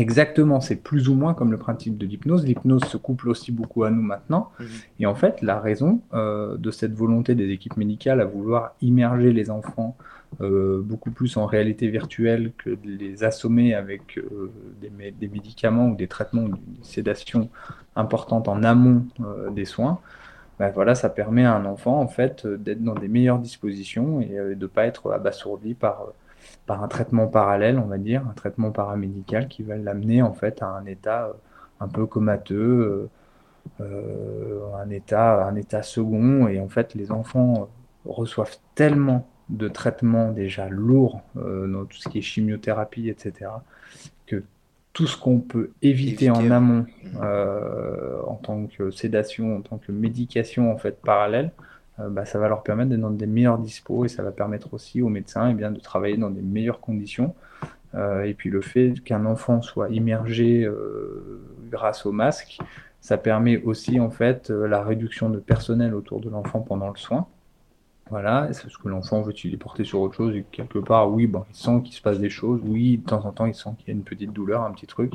Exactement, 0.00 0.62
c'est 0.62 0.76
plus 0.76 1.10
ou 1.10 1.14
moins 1.14 1.34
comme 1.34 1.50
le 1.50 1.58
principe 1.58 1.98
de 1.98 2.06
l'hypnose. 2.06 2.46
L'hypnose 2.46 2.84
se 2.84 2.96
couple 2.96 3.28
aussi 3.28 3.52
beaucoup 3.52 3.84
à 3.84 3.90
nous 3.90 4.00
maintenant. 4.00 4.50
Mhm. 4.58 4.66
Et 5.00 5.06
en 5.06 5.14
fait, 5.14 5.42
la 5.42 5.60
raison 5.60 6.00
euh, 6.14 6.56
de 6.56 6.70
cette 6.70 6.94
volonté 6.94 7.34
des 7.34 7.50
équipes 7.50 7.76
médicales 7.76 8.22
à 8.22 8.24
vouloir 8.24 8.74
immerger 8.80 9.30
les 9.32 9.50
enfants 9.50 9.98
euh, 10.40 10.80
beaucoup 10.82 11.10
plus 11.10 11.36
en 11.36 11.44
réalité 11.44 11.88
virtuelle 11.88 12.52
que 12.56 12.70
de 12.70 12.78
les 12.84 13.24
assommer 13.24 13.74
avec 13.74 14.16
euh, 14.16 14.50
des, 14.80 15.28
médicaments 15.28 15.88
ou 15.88 15.96
des 15.96 16.08
traitements 16.08 16.44
ou 16.44 16.48
des 16.48 16.60
sédations 16.82 17.50
importantes 17.94 18.48
en 18.48 18.62
amont 18.62 19.04
des 19.52 19.64
soins, 19.66 19.98
ben 20.58 20.70
voilà, 20.70 20.94
ça 20.94 21.10
permet 21.10 21.44
à 21.44 21.54
un 21.54 21.64
enfant 21.66 22.00
en 22.00 22.06
fait 22.06 22.46
d'être 22.46 22.82
dans 22.82 22.94
des 22.94 23.08
meilleures 23.08 23.40
dispositions 23.40 24.20
et 24.20 24.28
de 24.28 24.54
ne 24.54 24.66
pas 24.66 24.86
être 24.86 25.10
abasourdi 25.10 25.74
par 25.74 26.06
par 26.70 26.84
un 26.84 26.86
traitement 26.86 27.26
parallèle, 27.26 27.80
on 27.80 27.88
va 27.88 27.98
dire, 27.98 28.24
un 28.30 28.32
traitement 28.32 28.70
paramédical 28.70 29.48
qui 29.48 29.64
va 29.64 29.74
l'amener 29.74 30.22
en 30.22 30.32
fait 30.32 30.62
à 30.62 30.68
un 30.68 30.86
état 30.86 31.24
euh, 31.24 31.32
un 31.80 31.88
peu 31.88 32.06
comateux, 32.06 33.10
euh, 33.80 33.80
euh, 33.80 34.60
un, 34.80 34.88
état, 34.90 35.44
un 35.44 35.56
état 35.56 35.82
second. 35.82 36.46
Et 36.46 36.60
en 36.60 36.68
fait, 36.68 36.94
les 36.94 37.10
enfants 37.10 37.68
reçoivent 38.04 38.56
tellement 38.76 39.28
de 39.48 39.66
traitements 39.66 40.30
déjà 40.30 40.68
lourds 40.68 41.22
dans 41.34 41.86
tout 41.86 41.96
ce 41.96 42.08
qui 42.08 42.18
est 42.18 42.22
chimiothérapie, 42.22 43.08
etc., 43.08 43.50
que 44.26 44.44
tout 44.92 45.08
ce 45.08 45.16
qu'on 45.16 45.40
peut 45.40 45.72
éviter, 45.82 46.30
en 46.30 46.52
amont 46.52 46.86
en 47.20 48.36
tant 48.36 48.66
que 48.66 48.92
sédation, 48.92 49.56
en 49.56 49.60
tant 49.60 49.78
que 49.78 49.90
médication 49.90 50.72
en 50.72 50.78
fait 50.78 51.00
parallèle, 51.02 51.50
bah, 52.08 52.24
ça 52.24 52.38
va 52.38 52.48
leur 52.48 52.62
permettre 52.62 52.90
d'être 52.90 53.00
dans 53.00 53.10
des 53.10 53.26
meilleurs 53.26 53.58
dispos 53.58 54.04
et 54.04 54.08
ça 54.08 54.22
va 54.22 54.30
permettre 54.30 54.72
aussi 54.74 55.02
aux 55.02 55.08
médecins 55.08 55.50
eh 55.50 55.54
bien, 55.54 55.70
de 55.70 55.80
travailler 55.80 56.16
dans 56.16 56.30
des 56.30 56.42
meilleures 56.42 56.80
conditions. 56.80 57.34
Euh, 57.94 58.22
et 58.22 58.34
puis 58.34 58.50
le 58.50 58.60
fait 58.60 58.94
qu'un 59.04 59.26
enfant 59.26 59.62
soit 59.62 59.90
immergé 59.90 60.64
euh, 60.64 61.42
grâce 61.70 62.06
au 62.06 62.12
masque, 62.12 62.58
ça 63.00 63.18
permet 63.18 63.62
aussi 63.62 63.98
en 63.98 64.10
fait 64.10 64.50
la 64.50 64.82
réduction 64.82 65.30
de 65.30 65.38
personnel 65.38 65.94
autour 65.94 66.20
de 66.20 66.30
l'enfant 66.30 66.60
pendant 66.60 66.88
le 66.88 66.96
soin. 66.96 67.26
Voilà, 68.10 68.52
c'est 68.52 68.68
ce 68.68 68.76
que 68.76 68.88
l'enfant 68.88 69.22
veut 69.22 69.32
il 69.44 69.54
est 69.54 69.56
porté 69.56 69.84
sur 69.84 70.00
autre 70.00 70.16
chose 70.16 70.34
et 70.34 70.44
quelque 70.50 70.80
part, 70.80 71.10
oui, 71.12 71.30
il 71.32 71.54
sent 71.54 71.80
qu'il 71.84 71.94
se 71.94 72.02
passe 72.02 72.18
des 72.18 72.28
choses, 72.28 72.60
oui, 72.64 72.98
de 72.98 73.04
temps 73.08 73.24
en 73.24 73.30
temps, 73.30 73.46
il 73.46 73.54
sent 73.54 73.70
qu'il 73.78 73.88
y 73.88 73.90
a 73.92 73.94
une 73.94 74.02
petite 74.02 74.32
douleur, 74.32 74.62
un 74.62 74.72
petit 74.72 74.88
truc, 74.88 75.12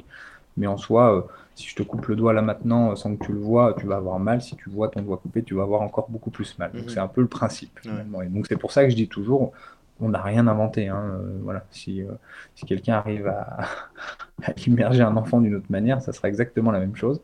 mais 0.57 0.67
en 0.67 0.77
soi, 0.77 1.15
euh, 1.15 1.21
si 1.55 1.67
je 1.67 1.75
te 1.75 1.83
coupe 1.83 2.07
le 2.07 2.15
doigt 2.15 2.33
là 2.33 2.41
maintenant 2.41 2.91
euh, 2.91 2.95
sans 2.95 3.15
que 3.15 3.25
tu 3.25 3.33
le 3.33 3.39
vois, 3.39 3.75
tu 3.77 3.85
vas 3.85 3.97
avoir 3.97 4.19
mal. 4.19 4.41
Si 4.41 4.55
tu 4.55 4.69
vois 4.69 4.89
ton 4.89 5.01
doigt 5.01 5.17
coupé, 5.17 5.43
tu 5.43 5.55
vas 5.55 5.63
avoir 5.63 5.81
encore 5.81 6.09
beaucoup 6.09 6.31
plus 6.31 6.57
mal. 6.57 6.71
Donc 6.71 6.83
mhm. 6.83 6.89
c'est 6.89 6.99
un 6.99 7.07
peu 7.07 7.21
le 7.21 7.27
principe. 7.27 7.79
Et 7.85 8.27
donc 8.27 8.47
c'est 8.47 8.57
pour 8.57 8.71
ça 8.71 8.83
que 8.83 8.89
je 8.89 8.95
dis 8.95 9.07
toujours, 9.07 9.51
on 9.99 10.09
n'a 10.09 10.21
rien 10.21 10.47
inventé. 10.47 10.87
Hein. 10.87 11.03
Euh, 11.03 11.39
voilà. 11.43 11.65
Si, 11.71 12.01
si 12.55 12.65
quelqu'un 12.65 12.95
arrive 12.95 13.27
à, 13.27 13.65
à, 14.43 14.51
immerger 14.65 15.01
un 15.01 15.17
enfant 15.17 15.41
d'une 15.41 15.55
autre 15.55 15.69
manière, 15.69 16.01
ça 16.01 16.13
sera 16.13 16.29
exactement 16.29 16.71
la 16.71 16.79
même 16.79 16.95
chose. 16.95 17.21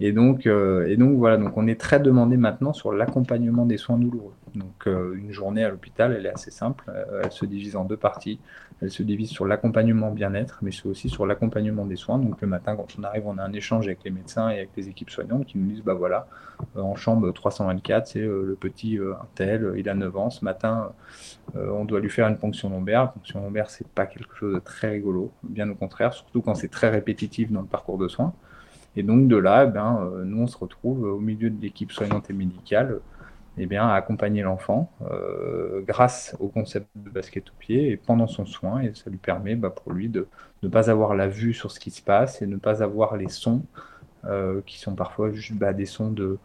Et 0.00 0.10
donc, 0.10 0.46
et 0.46 0.96
donc 0.96 1.16
voilà, 1.18 1.36
donc 1.36 1.56
on 1.56 1.68
est 1.68 1.80
très 1.80 2.00
demandé 2.00 2.36
maintenant 2.36 2.72
sur 2.72 2.92
l'accompagnement 2.92 3.64
des 3.64 3.76
soins 3.76 3.96
douloureux. 3.96 4.34
Donc 4.56 4.86
une 4.86 5.30
journée 5.30 5.64
à 5.64 5.68
l'hôpital, 5.68 6.12
elle 6.12 6.26
est 6.26 6.32
assez 6.34 6.50
simple. 6.50 6.90
elle 7.22 7.30
se 7.30 7.46
divise 7.46 7.76
en 7.76 7.84
deux 7.84 7.96
parties. 7.96 8.40
Elle 8.82 8.90
se 8.90 9.02
divise 9.02 9.30
sur 9.30 9.46
l'accompagnement 9.46 10.10
bien-être, 10.10 10.58
mais 10.62 10.70
c'est 10.72 10.86
aussi 10.86 11.08
sur 11.08 11.26
l'accompagnement 11.26 11.86
des 11.86 11.96
soins. 11.96 12.18
Donc 12.18 12.40
le 12.40 12.48
matin, 12.48 12.76
quand 12.76 12.88
on 12.98 13.04
arrive, 13.04 13.26
on 13.26 13.38
a 13.38 13.42
un 13.42 13.52
échange 13.52 13.86
avec 13.86 14.00
les 14.04 14.10
médecins 14.10 14.50
et 14.50 14.58
avec 14.58 14.70
les 14.76 14.88
équipes 14.88 15.10
soignantes 15.10 15.46
qui 15.46 15.58
nous 15.58 15.66
disent, 15.66 15.82
bah 15.82 15.94
voilà, 15.94 16.26
euh, 16.76 16.80
en 16.80 16.96
chambre 16.96 17.30
324, 17.30 18.06
c'est 18.06 18.20
euh, 18.20 18.42
le 18.44 18.54
petit 18.56 18.98
euh, 18.98 19.14
tel, 19.34 19.72
il 19.76 19.88
a 19.88 19.94
9 19.94 20.16
ans, 20.16 20.30
ce 20.30 20.44
matin, 20.44 20.92
on 21.54 21.84
doit 21.84 22.00
lui 22.00 22.10
faire 22.10 22.26
une 22.26 22.36
ponction 22.36 22.68
lombaire. 22.68 23.02
La 23.02 23.08
ponction 23.08 23.42
lombaire, 23.42 23.70
c'est 23.70 23.86
pas 23.86 24.06
quelque 24.06 24.34
chose 24.34 24.54
de 24.54 24.58
très 24.58 24.90
rigolo, 24.90 25.30
bien 25.44 25.70
au 25.70 25.74
contraire, 25.74 26.12
surtout 26.12 26.42
quand 26.42 26.54
c'est 26.54 26.68
très 26.68 26.90
répétitif 26.90 27.52
dans 27.52 27.60
le 27.60 27.66
parcours 27.66 27.96
de 27.96 28.08
soins. 28.08 28.32
Et 28.96 29.02
donc 29.02 29.28
de 29.28 29.36
là, 29.36 29.64
eh 29.66 29.70
ben, 29.70 30.10
nous, 30.24 30.42
on 30.42 30.46
se 30.46 30.58
retrouve 30.58 31.04
au 31.04 31.20
milieu 31.20 31.50
de 31.50 31.60
l'équipe 31.60 31.92
soignante 31.92 32.30
et 32.30 32.32
médicale 32.32 33.00
eh 33.58 33.66
bien, 33.66 33.86
à 33.86 33.94
accompagner 33.94 34.42
l'enfant 34.42 34.90
euh, 35.10 35.80
grâce 35.86 36.36
au 36.40 36.48
concept 36.48 36.88
de 36.96 37.10
basket 37.10 37.50
au 37.50 37.52
pied 37.58 37.90
et 37.90 37.96
pendant 37.96 38.26
son 38.26 38.46
soin. 38.46 38.80
Et 38.80 38.92
ça 38.94 39.10
lui 39.10 39.18
permet 39.18 39.54
bah, 39.54 39.70
pour 39.70 39.92
lui 39.92 40.08
de 40.08 40.26
ne 40.62 40.68
pas 40.68 40.90
avoir 40.90 41.14
la 41.14 41.28
vue 41.28 41.54
sur 41.54 41.70
ce 41.70 41.78
qui 41.78 41.90
se 41.90 42.02
passe 42.02 42.42
et 42.42 42.46
ne 42.46 42.56
pas 42.56 42.82
avoir 42.82 43.16
les 43.16 43.28
sons 43.28 43.62
euh, 44.24 44.60
qui 44.66 44.78
sont 44.78 44.94
parfois 44.94 45.30
juste 45.30 45.58
bah, 45.58 45.72
des 45.72 45.86
sons 45.86 46.10
de, 46.10 46.38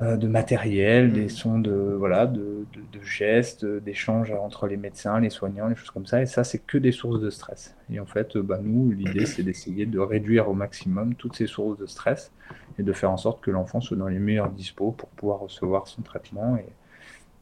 de 0.00 0.26
matériel, 0.26 1.12
des 1.12 1.24
mmh. 1.24 1.28
sons 1.30 1.58
de, 1.58 1.72
voilà, 1.98 2.26
de, 2.26 2.66
de, 2.74 3.00
gestes, 3.02 3.64
d'échanges 3.64 4.30
entre 4.30 4.66
les 4.66 4.76
médecins, 4.76 5.20
les 5.20 5.30
soignants, 5.30 5.68
les 5.68 5.76
choses 5.76 5.90
comme 5.90 6.04
ça. 6.04 6.20
Et 6.20 6.26
ça, 6.26 6.44
c'est 6.44 6.58
que 6.58 6.76
des 6.76 6.92
sources 6.92 7.20
de 7.20 7.30
stress. 7.30 7.74
Et 7.90 7.98
en 7.98 8.04
fait, 8.04 8.36
bah, 8.36 8.58
nous, 8.62 8.90
l'idée, 8.90 9.24
c'est 9.24 9.42
d'essayer 9.42 9.86
de 9.86 9.98
réduire 9.98 10.50
au 10.50 10.54
maximum 10.54 11.14
toutes 11.14 11.36
ces 11.36 11.46
sources 11.46 11.78
de 11.78 11.86
stress 11.86 12.30
et 12.78 12.82
de 12.82 12.92
faire 12.92 13.10
en 13.10 13.16
sorte 13.16 13.42
que 13.42 13.50
l'enfant 13.50 13.80
soit 13.80 13.96
dans 13.96 14.08
les 14.08 14.18
meilleurs 14.18 14.50
dispos 14.50 14.92
pour 14.92 15.08
pouvoir 15.10 15.40
recevoir 15.40 15.88
son 15.88 16.02
traitement 16.02 16.58
et, 16.58 16.66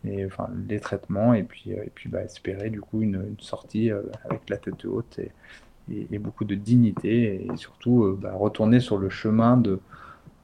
et 0.09 0.27
enfin, 0.27 0.49
les 0.69 0.81
traitements 0.81 1.35
et 1.35 1.43
puis, 1.43 1.73
euh, 1.73 1.83
et 1.85 1.91
puis 1.93 2.09
bah, 2.09 2.23
espérer 2.23 2.71
du 2.71 2.81
coup 2.81 3.03
une, 3.03 3.15
une 3.15 3.41
sortie 3.41 3.91
euh, 3.91 4.03
avec 4.25 4.49
la 4.49 4.59
tête 4.59 4.85
haute 4.85 5.19
et, 5.19 5.33
et, 5.91 6.19
beaucoup 6.19 6.45
de 6.45 6.55
dignité 6.55 7.47
et 7.47 7.57
surtout 7.57 8.17
bah, 8.21 8.33
retourner 8.35 8.81
sur 8.81 8.99
le 8.99 9.09
chemin 9.09 9.57
de 9.57 9.81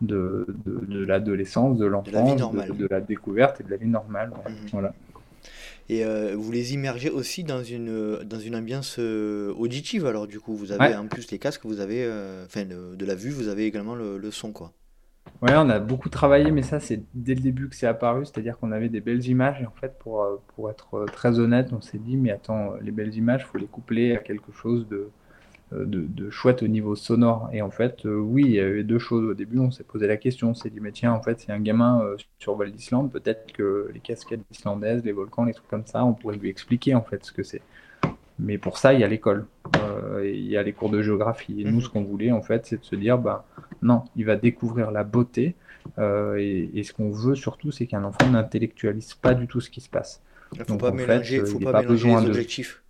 de, 0.00 0.46
de, 0.64 1.04
l'adolescence, 1.04 1.78
de 1.78 1.86
l'enfance, 1.86 2.36
de, 2.36 2.86
la 2.88 3.00
découverte 3.00 3.60
et 3.60 3.64
de 3.64 3.70
la 3.70 3.76
vie 3.76 3.88
normale. 3.88 4.30
Mhm. 4.30 4.54
Voilà. 4.72 4.94
Et 5.88 6.04
euh, 6.04 6.36
vous 6.36 6.52
les 6.52 6.72
immergez 6.72 7.10
aussi 7.10 7.42
dans 7.42 7.64
une, 7.64 8.20
dans 8.22 8.38
une 8.38 8.54
ambiance 8.54 8.96
euh, 9.00 9.52
auditive, 9.54 10.06
alors 10.06 10.28
du 10.28 10.38
coup, 10.38 10.54
vous 10.54 10.70
avez 10.70 10.94
en 10.94 11.08
plus 11.08 11.32
les 11.32 11.38
casques, 11.38 11.62
vous 11.64 11.80
avez, 11.80 12.04
euh, 12.04 12.44
enfin, 12.46 12.64
de 12.64 13.04
la 13.04 13.16
vue, 13.16 13.30
vous 13.30 13.48
avez 13.48 13.66
également 13.66 13.96
le, 13.96 14.30
son, 14.30 14.52
quoi. 14.52 14.72
Ouais, 15.42 15.54
on 15.56 15.68
a 15.68 15.80
beaucoup 15.80 16.08
travaillé, 16.08 16.52
mais 16.52 16.62
ça, 16.62 16.80
c'est 16.80 17.02
dès 17.14 17.34
le 17.34 17.40
début 17.40 17.68
que 17.68 17.74
c'est 17.74 17.86
apparu, 17.86 18.24
c'est-à-dire 18.24 18.56
qu'on 18.58 18.72
avait 18.72 18.88
des 18.88 19.00
belles 19.00 19.26
images, 19.26 19.60
et 19.60 19.66
en 19.66 19.72
fait, 19.72 19.98
pour, 19.98 20.24
pour 20.54 20.70
être 20.70 21.06
très 21.12 21.40
honnête, 21.40 21.72
on 21.72 21.80
s'est 21.80 21.98
dit, 21.98 22.16
mais 22.16 22.30
attends, 22.30 22.74
les 22.80 22.92
belles 22.92 23.14
images, 23.16 23.42
il 23.42 23.50
faut 23.50 23.58
les 23.58 23.66
coupler 23.66 24.14
à 24.14 24.18
quelque 24.18 24.52
chose 24.52 24.86
de, 24.88 25.08
de, 25.72 26.30
chouette 26.30 26.62
au 26.62 26.68
niveau 26.68 26.96
sonore. 26.96 27.48
Et 27.52 27.62
en 27.62 27.70
fait, 27.70 28.04
oui, 28.04 28.44
il 28.46 28.52
y 28.52 28.60
avait 28.60 28.84
deux 28.84 28.98
choses. 28.98 29.24
Au 29.24 29.34
début, 29.34 29.58
on 29.58 29.70
s'est 29.70 29.84
posé 29.84 30.06
la 30.06 30.16
question, 30.16 30.50
on 30.50 30.54
s'est 30.54 30.70
dit, 30.70 30.80
mais 30.80 30.92
tiens, 30.92 31.12
en 31.12 31.22
fait, 31.22 31.40
c'est 31.40 31.52
un 31.52 31.60
gamin 31.60 32.04
sur 32.38 32.56
Val 32.56 32.72
d'Islande, 32.72 33.10
peut-être 33.10 33.52
que 33.52 33.90
les 33.92 34.00
cascades 34.00 34.42
islandaises, 34.50 35.04
les 35.04 35.12
volcans, 35.12 35.44
les 35.44 35.54
trucs 35.54 35.68
comme 35.68 35.86
ça, 35.86 36.04
on 36.04 36.12
pourrait 36.12 36.36
lui 36.36 36.48
expliquer 36.48 36.94
en 36.94 37.02
fait 37.02 37.24
ce 37.24 37.32
que 37.32 37.42
c'est. 37.42 37.62
Mais 38.38 38.56
pour 38.56 38.78
ça, 38.78 38.94
il 38.94 39.00
y 39.00 39.04
a 39.04 39.08
l'école, 39.08 39.46
il 40.22 40.46
y 40.46 40.56
a 40.56 40.62
les 40.62 40.72
cours 40.72 40.90
de 40.90 41.02
géographie. 41.02 41.60
Et 41.60 41.64
nous, 41.64 41.76
mhm. 41.76 41.80
ce 41.82 41.88
qu'on 41.88 42.02
voulait, 42.02 42.32
en 42.32 42.42
fait, 42.42 42.66
c'est 42.66 42.80
de 42.80 42.84
se 42.84 42.96
dire, 42.96 43.18
ben, 43.18 43.42
non, 43.82 44.02
il 44.16 44.24
va 44.24 44.36
découvrir 44.36 44.90
la 44.90 45.04
beauté. 45.04 45.54
et, 45.98 46.70
et, 46.74 46.82
ce 46.82 46.92
qu'on 46.92 47.10
veut 47.10 47.34
surtout, 47.34 47.70
c'est 47.70 47.86
qu'un 47.86 48.04
enfant 48.04 48.28
n'intellectualise 48.30 49.14
pas 49.14 49.34
du 49.34 49.46
tout 49.46 49.60
ce 49.60 49.70
qui 49.70 49.80
se 49.80 49.90
passe. 49.90 50.22
Il 50.52 50.60
ne 50.60 50.64
faut 50.64 50.76
pas 50.76 50.90
mélanger, 50.90 51.44
faut 51.44 51.58
pas, 51.58 51.80
mélanger 51.80 52.08
les 52.08 52.26
objectifs. 52.26 52.82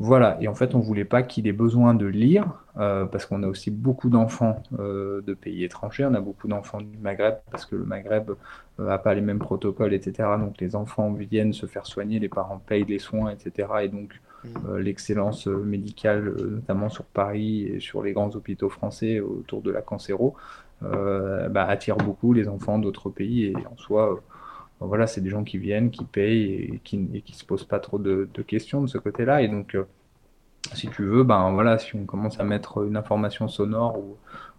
Voilà, 0.00 0.36
et 0.40 0.48
en 0.48 0.54
fait, 0.56 0.74
on 0.74 0.80
voulait 0.80 1.04
pas 1.04 1.22
qu'il 1.22 1.46
ait 1.46 1.52
besoin 1.52 1.94
de 1.94 2.06
lire, 2.06 2.64
euh, 2.78 3.04
parce 3.04 3.26
qu'on 3.26 3.44
a 3.44 3.46
aussi 3.46 3.70
beaucoup 3.70 4.10
d'enfants 4.10 4.60
euh, 4.80 5.22
de 5.22 5.34
pays 5.34 5.62
étrangers, 5.62 6.04
on 6.04 6.14
a 6.14 6.20
beaucoup 6.20 6.48
d'enfants 6.48 6.80
du 6.80 6.98
Maghreb, 6.98 7.36
parce 7.52 7.64
que 7.64 7.76
le 7.76 7.84
Maghreb 7.84 8.32
n'a 8.80 8.94
euh, 8.94 8.98
pas 8.98 9.14
les 9.14 9.20
mêmes 9.20 9.38
protocoles, 9.38 9.94
etc. 9.94 10.30
Donc 10.40 10.60
les 10.60 10.74
enfants 10.74 11.12
viennent 11.12 11.52
se 11.52 11.66
faire 11.66 11.86
soigner, 11.86 12.18
les 12.18 12.28
parents 12.28 12.58
payent 12.58 12.84
les 12.84 12.98
soins, 12.98 13.30
etc. 13.30 13.68
Et 13.82 13.88
donc 13.88 14.20
mmh. 14.44 14.76
l'excellence 14.78 15.46
médicale, 15.46 16.34
notamment 16.44 16.88
sur 16.88 17.04
Paris 17.04 17.62
et 17.62 17.78
sur 17.78 18.02
les 18.02 18.12
grands 18.12 18.34
hôpitaux 18.34 18.70
français 18.70 19.20
autour 19.20 19.62
de 19.62 19.70
la 19.70 19.80
cancéro, 19.80 20.34
bah, 20.80 21.64
attire 21.66 21.96
beaucoup 21.96 22.32
les 22.32 22.48
enfants 22.48 22.80
d'autres 22.80 23.10
pays, 23.10 23.44
et 23.44 23.54
en 23.72 23.76
soi 23.76 24.20
voilà, 24.86 25.06
c'est 25.06 25.20
des 25.20 25.30
gens 25.30 25.44
qui 25.44 25.58
viennent, 25.58 25.90
qui 25.90 26.04
payent 26.04 26.74
et 26.74 26.80
qui 26.82 26.98
ne 26.98 27.20
se 27.32 27.44
posent 27.44 27.64
pas 27.64 27.78
trop 27.78 27.98
de, 27.98 28.28
questions 28.46 28.82
de 28.82 28.86
ce 28.86 28.98
côté-là. 28.98 29.42
Et 29.42 29.48
donc, 29.48 29.74
euh, 29.74 29.84
si 30.72 30.88
tu 30.88 31.04
veux, 31.04 31.24
ben 31.24 31.52
voilà, 31.52 31.78
si 31.78 31.94
on 31.96 32.04
commence 32.04 32.40
à 32.40 32.44
mettre 32.44 32.84
une 32.86 32.96
information 32.96 33.48
sonore 33.48 33.98
ou, 33.98 34.16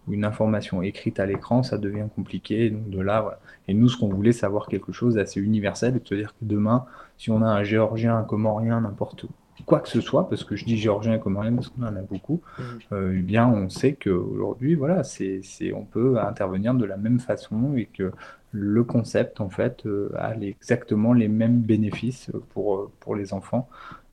une 0.08 0.24
information 0.24 0.82
écrite 0.82 1.18
à 1.18 1.26
l'écran, 1.26 1.64
ça 1.64 1.78
devient 1.78 2.06
compliqué. 2.14 2.70
Donc 2.70 2.90
de 2.90 3.00
là, 3.00 3.22
voilà. 3.22 3.40
Et 3.66 3.74
nous, 3.74 3.88
ce 3.88 3.98
qu'on 3.98 4.08
voulait, 4.08 4.30
savoir 4.30 4.68
quelque 4.68 4.92
chose 4.92 5.14
d'assez 5.14 5.40
universel, 5.40 5.96
et 5.96 5.98
de 5.98 6.06
se 6.06 6.14
dire 6.14 6.28
que 6.28 6.44
demain, 6.44 6.84
si 7.18 7.32
on 7.32 7.42
a 7.42 7.48
un 7.48 7.64
géorgien, 7.64 8.16
un 8.16 8.22
comorien, 8.22 8.80
n'importe 8.82 9.24
où, 9.24 9.28
quoi 9.64 9.80
que 9.80 9.88
ce 9.88 10.00
soit, 10.00 10.28
parce 10.28 10.44
que 10.44 10.54
je 10.54 10.64
dis 10.64 10.76
géorgien 10.76 11.14
et 11.14 11.20
comorien 11.20 11.52
parce 11.54 11.68
qu'on 11.68 11.82
en 11.82 11.96
a 11.96 12.02
beaucoup, 12.02 12.40
mmh. 12.58 12.62
euh, 12.92 13.16
eh 13.18 13.22
bien, 13.22 13.48
on 13.48 13.68
sait 13.68 13.94
qu'aujourd'hui, 13.94 14.74
voilà, 14.74 15.02
c'est, 15.02 15.42
on 15.74 15.84
peut 15.84 16.18
intervenir 16.18 16.74
de 16.74 16.84
la 16.84 16.96
même 16.96 17.18
façon 17.18 17.74
et 17.76 17.86
que 17.86 18.12
le 18.56 18.84
concept, 18.84 19.40
en 19.40 19.50
fait, 19.50 19.84
euh, 19.86 20.10
a 20.16 20.34
exactement 20.36 21.12
les 21.12 21.28
mêmes 21.28 21.60
bénéfices 21.60 22.30
pour, 22.50 22.76
euh, 22.76 22.90
pour 23.00 23.14
les 23.14 23.34
enfants. 23.34 23.68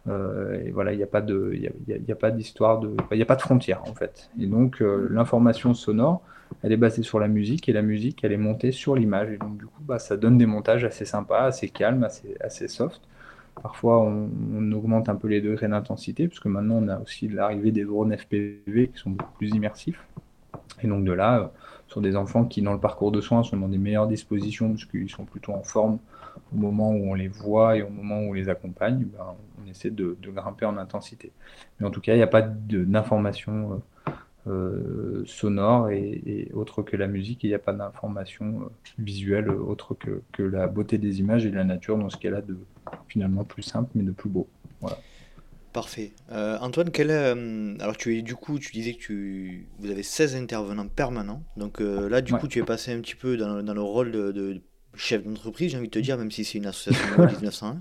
Euh, 0.08 0.62
et 0.66 0.72
voilà, 0.72 0.92
il 0.92 0.98
n'y 0.98 1.04
a 1.04 1.08
pas 1.08 1.22
de, 1.22 1.52
il 1.54 1.62
y 1.88 2.12
a, 2.12 2.16
pas 2.16 2.30
d'histoire 2.32 2.80
de, 2.80 2.94
il 3.12 3.16
n'y 3.16 3.24
a 3.24 3.26
pas 3.26 3.38
de 3.38 3.42
frontières 3.42 3.82
en 3.90 3.94
fait. 3.94 4.30
Et 4.38 4.48
donc 4.48 4.82
l'information 4.82 5.74
sonore, 5.74 6.22
elle 6.62 6.74
est 6.74 6.78
basée 6.78 7.04
sur 7.04 7.20
la 7.20 7.30
musique 7.30 7.70
et 7.70 7.74
la 7.74 7.82
musique, 7.82 8.22
elle 8.24 8.34
est 8.34 8.38
montée 8.38 8.74
sur 8.74 8.96
l'image. 8.98 9.32
Et 9.32 9.38
donc 9.38 9.58
du 9.58 9.66
coup, 9.66 9.82
bah, 9.82 10.00
ça 10.00 10.18
donne 10.18 10.38
des 10.38 10.46
montages 10.46 10.84
assez 10.84 11.06
sympas, 11.06 11.46
assez 11.46 11.70
calmes, 11.70 12.04
assez, 12.04 12.36
assez 12.42 12.68
soft. 12.68 13.02
Parfois, 13.62 14.02
on, 14.02 14.30
on, 14.54 14.72
augmente 14.74 15.08
un 15.08 15.16
peu 15.16 15.30
les 15.30 15.40
degrés 15.40 15.70
d'intensité, 15.70 16.28
puisque 16.28 16.48
maintenant 16.48 16.82
on 16.84 16.90
a 16.90 17.00
aussi 17.00 17.30
l'arrivée 17.30 17.72
des 17.72 17.86
drones 17.86 18.18
FPV 18.18 18.90
qui 18.90 19.00
sont 19.00 19.12
beaucoup 19.12 19.38
plus 19.38 19.52
immersifs. 19.52 20.04
Et 20.82 20.88
donc 20.88 21.06
de 21.06 21.14
là, 21.14 21.54
sur 21.94 22.02
des 22.02 22.16
enfants 22.16 22.44
qui, 22.46 22.64
dans 22.64 22.74
le 22.74 22.80
parcours 22.80 23.12
de 23.12 23.22
soins, 23.22 23.44
sont 23.44 23.56
dans 23.56 23.68
des 23.68 23.78
meilleures 23.78 24.08
dispositions, 24.08 24.70
parce 24.70 24.86
qu'ils 24.86 25.12
sont 25.12 25.26
plutôt 25.26 25.54
en 25.54 25.62
forme 25.62 26.00
au 26.52 26.58
moment 26.58 26.90
où 26.90 27.12
on 27.12 27.14
les 27.14 27.28
voit 27.28 27.78
et 27.78 27.84
au 27.84 27.90
moment 27.90 28.20
où 28.22 28.30
on 28.32 28.34
les 28.34 28.50
accompagne, 28.50 29.06
ben, 29.06 29.36
on 29.64 29.70
essaie 29.70 29.92
de, 29.92 30.18
grimper 30.24 30.66
en 30.66 30.78
intensité. 30.78 31.32
Mais 31.80 31.86
en 31.86 31.92
tout 31.92 32.02
cas, 32.02 32.14
il 32.14 32.18
n'y 32.18 32.24
a 32.24 32.28
pas 32.28 32.42
d'information 32.42 33.84
euh, 34.48 34.50
euh, 34.50 35.24
sonore 35.28 35.92
et, 35.92 36.50
autre 36.56 36.82
que 36.82 36.98
la 36.98 37.06
musique, 37.06 37.44
il 37.44 37.50
n'y 37.50 37.54
a 37.54 37.60
pas 37.60 37.74
d'information 37.74 38.62
euh, 38.64 38.70
visuelle 38.98 39.52
autre 39.52 39.96
que, 39.96 40.42
la 40.42 40.66
beauté 40.66 40.98
des 40.98 41.20
images 41.20 41.46
et 41.46 41.52
de 41.52 41.56
la 41.56 41.64
nature 41.64 42.00
dans 42.00 42.10
ce 42.10 42.18
qu'elle 42.18 42.34
a 42.34 42.42
de 42.42 42.58
finalement 43.08 43.44
plus 43.44 43.62
simple 43.62 43.92
mais 43.94 44.04
de 44.04 44.12
plus 44.12 44.30
beau. 44.30 44.48
Voilà. 44.82 44.98
Parfait. 45.74 46.12
Euh, 46.32 46.60
Antoine, 46.60 46.92
quel 46.92 47.10
euh, 47.10 47.76
alors 47.80 47.98
tu 47.98 48.16
es 48.16 48.22
du 48.22 48.36
coup, 48.36 48.60
tu 48.60 48.72
disais 48.72 48.94
que 48.94 49.00
tu 49.00 49.68
vous 49.80 49.90
avez 49.90 50.04
16 50.04 50.36
intervenants 50.36 50.88
permanents. 50.88 51.44
Donc 51.58 51.82
euh, 51.82 52.08
là, 52.08 52.22
du 52.22 52.34
coup, 52.34 52.48
tu 52.48 52.60
es 52.60 52.64
passé 52.64 52.94
un 52.94 53.02
petit 53.02 53.16
peu 53.16 53.38
dans, 53.38 53.64
dans 53.64 53.74
le 53.74 53.82
rôle 53.82 54.12
de, 54.12 54.62
chef 54.96 55.24
d'entreprise, 55.24 55.72
j'ai 55.72 55.78
envie 55.78 55.88
de 55.88 55.92
te 55.92 55.98
dire, 55.98 56.20
même 56.20 56.30
si 56.30 56.46
c'est 56.46 56.60
une 56.60 56.68
association 56.68 57.18
de 57.18 57.26
1901. 57.32 57.80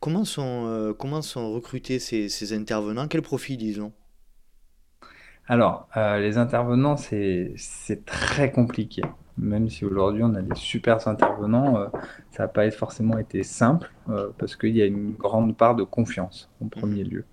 Comment 0.00 0.24
sont 0.24 0.94
comment 0.98 1.22
sont 1.22 1.52
recrutés 1.52 2.00
ces, 2.00 2.28
ces 2.28 2.52
intervenants? 2.52 3.06
Quel 3.06 3.22
profil 3.22 3.62
ils 3.62 3.80
ont? 3.80 3.92
Alors, 5.48 5.88
les 5.96 6.38
intervenants, 6.38 6.96
c'est 6.96 7.54
très 8.06 8.52
compliqué. 8.52 9.02
Même 9.38 9.68
si 9.70 9.84
aujourd'hui 9.84 10.22
on 10.24 10.34
a 10.34 10.42
des 10.42 10.56
super 10.56 11.06
intervenants, 11.08 11.90
ça 12.32 12.44
n'a 12.44 12.48
pas 12.48 12.70
forcément 12.70 13.18
été 13.18 13.42
simple 13.42 13.90
parce 14.36 14.56
qu'il 14.56 14.76
y 14.76 14.82
a 14.82 14.86
une 14.86 15.12
grande 15.12 15.56
part 15.56 15.74
de 15.74 15.84
confiance 15.84 16.50
en 16.60 16.68
premier 16.68 17.04
mmh. 17.04 17.08
lieu. 17.08 17.24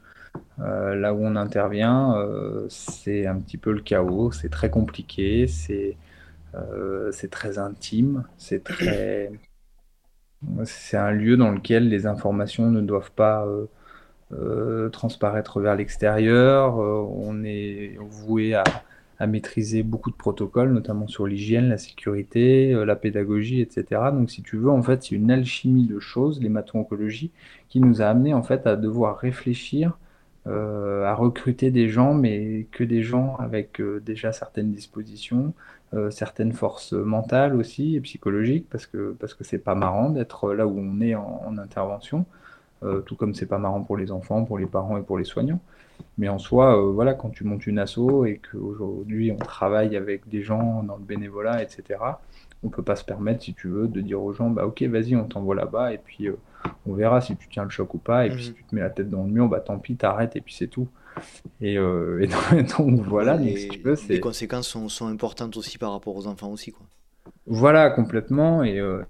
Euh, 0.60 0.96
là 0.96 1.14
où 1.14 1.24
on 1.24 1.36
intervient, 1.36 2.16
euh, 2.18 2.66
c'est 2.70 3.28
un 3.28 3.40
petit 3.40 3.58
peu 3.58 3.72
le 3.72 3.82
chaos, 3.82 4.32
c'est 4.32 4.50
très 4.50 4.70
compliqué, 4.70 5.48
c'est 5.48 5.98
euh, 6.56 7.12
très 7.32 7.58
intime, 7.58 8.26
c'est 8.38 8.64
très... 8.64 9.32
C'est 10.66 10.98
un 10.98 11.10
lieu 11.10 11.38
dans 11.38 11.50
lequel 11.50 11.90
les 11.90 12.06
informations 12.06 12.70
ne 12.70 12.82
doivent 12.82 13.14
pas 13.14 13.48
transparaître 14.92 15.60
vers 15.62 15.76
l'extérieur. 15.76 16.78
on 16.78 17.44
est 17.44 17.98
voué 18.00 18.56
à, 18.56 18.64
maîtriser 19.28 19.84
beaucoup 19.84 20.12
de 20.12 20.16
protocoles, 20.16 20.74
notamment 20.74 21.08
sur 21.08 21.26
l'hygiène, 21.26 21.70
la 21.70 21.78
sécurité, 21.78 22.74
la 22.86 22.96
pédagogie, 22.96 23.62
etc. 23.62 24.02
Donc, 24.12 24.30
si 24.30 24.42
tu 24.42 24.58
veux, 24.58 24.70
en 24.70 24.84
fait, 24.84 25.04
c'est 25.04 25.16
une 25.16 25.32
alchimie 25.32 25.88
de 25.88 26.00
choses, 26.00 26.42
l'hémato-oncologie, 26.42 27.32
qui 27.70 27.80
nous 27.80 28.02
a 28.02 28.06
amené 28.06 28.34
en 28.34 28.44
fait 28.44 28.68
à 28.68 28.76
devoir 28.76 29.18
réfléchir 29.18 29.98
euh, 30.48 31.04
à 31.06 31.16
recruter 31.16 31.72
des 31.72 31.90
gens, 31.90 32.14
mais 32.14 32.68
que 32.72 32.84
des 32.84 33.02
gens 33.02 33.36
avec 33.38 33.82
euh, 33.82 34.00
déjà 34.00 34.32
certaines 34.32 34.72
dispositions, 34.72 35.56
euh, 35.96 36.12
certaines 36.12 36.54
forces 36.54 36.94
mentales 36.94 37.56
aussi 37.56 37.96
et 37.96 38.02
psychologiques, 38.02 38.68
parce 38.70 38.86
que 38.86 39.16
parce 39.20 39.34
que 39.34 39.44
c'est 39.44 39.58
pas 39.58 39.74
marrant 39.74 40.12
d'être 40.12 40.54
là 40.54 40.68
où 40.68 40.78
on 40.78 41.02
est 41.02 41.16
en, 41.16 41.58
intervention, 41.58 42.28
tout 43.06 43.16
comme 43.16 43.34
c'est 43.34 43.46
pas 43.46 43.58
marrant 43.58 43.82
pour 43.82 43.98
les 43.98 44.12
enfants, 44.12 44.46
pour 44.46 44.58
les 44.58 44.66
parents 44.66 44.98
et 44.98 45.02
pour 45.02 45.18
les 45.18 45.24
soignants. 45.24 45.60
Mais 46.18 46.30
en 46.30 46.38
soi, 46.38 46.80
voilà, 46.92 47.14
quand 47.14 47.30
tu 47.30 47.44
montes 47.44 47.66
une 47.68 47.80
asso 47.80 48.26
et 48.26 48.40
qu'aujourd'hui 48.52 49.32
on 49.32 49.38
travaille 49.38 49.96
avec 49.96 50.28
des 50.28 50.44
gens 50.44 50.84
dans 50.84 50.98
le 50.98 51.04
bénévolat, 51.04 51.64
etc., 51.64 52.00
on 52.64 52.70
peut 52.70 52.84
pas 52.84 52.96
se 52.96 53.04
permettre, 53.04 53.44
si 53.44 53.54
tu 53.54 53.70
veux, 53.70 53.88
de 53.88 54.02
dire 54.02 54.22
aux 54.22 54.34
gens, 54.34 54.50
bah 54.50 54.66
ok, 54.66 54.84
vas-y, 54.84 55.16
on 55.16 55.24
t'envoie 55.24 55.56
là-bas 55.56 55.94
et 55.94 55.98
puis 55.98 56.30
on 56.86 56.94
verra 56.94 57.22
si 57.22 57.36
tu 57.36 57.48
tiens 57.50 57.64
le 57.64 57.70
choc 57.70 57.94
ou 57.94 57.98
pas. 57.98 58.26
Et 58.26 58.30
puis 58.30 58.44
si 58.44 58.54
tu 58.54 58.64
te 58.64 58.76
mets 58.76 58.82
la 58.82 58.90
tête 58.90 59.10
dans 59.10 59.24
le 59.24 59.30
mur, 59.30 59.48
bah 59.48 59.60
tant 59.60 59.80
pis, 59.80 59.96
t'arrêtes 59.96 60.36
et 60.36 60.42
puis 60.42 60.54
c'est 60.54 60.68
tout. 60.68 60.88
Et, 61.62 61.78
euh, 61.78 62.26
donc, 62.78 63.02
voilà. 63.02 63.38
les 63.38 64.20
conséquences 64.20 64.68
sont, 64.68 65.08
importantes 65.08 65.58
aussi 65.58 65.78
par 65.78 65.92
rapport 65.92 66.16
aux 66.16 66.28
enfants 66.28 66.52
aussi, 66.52 66.72
quoi. 66.72 66.86
Voilà, 67.48 67.90
complètement. 67.92 68.64
Et, 68.64 68.80
euh, 68.80 69.04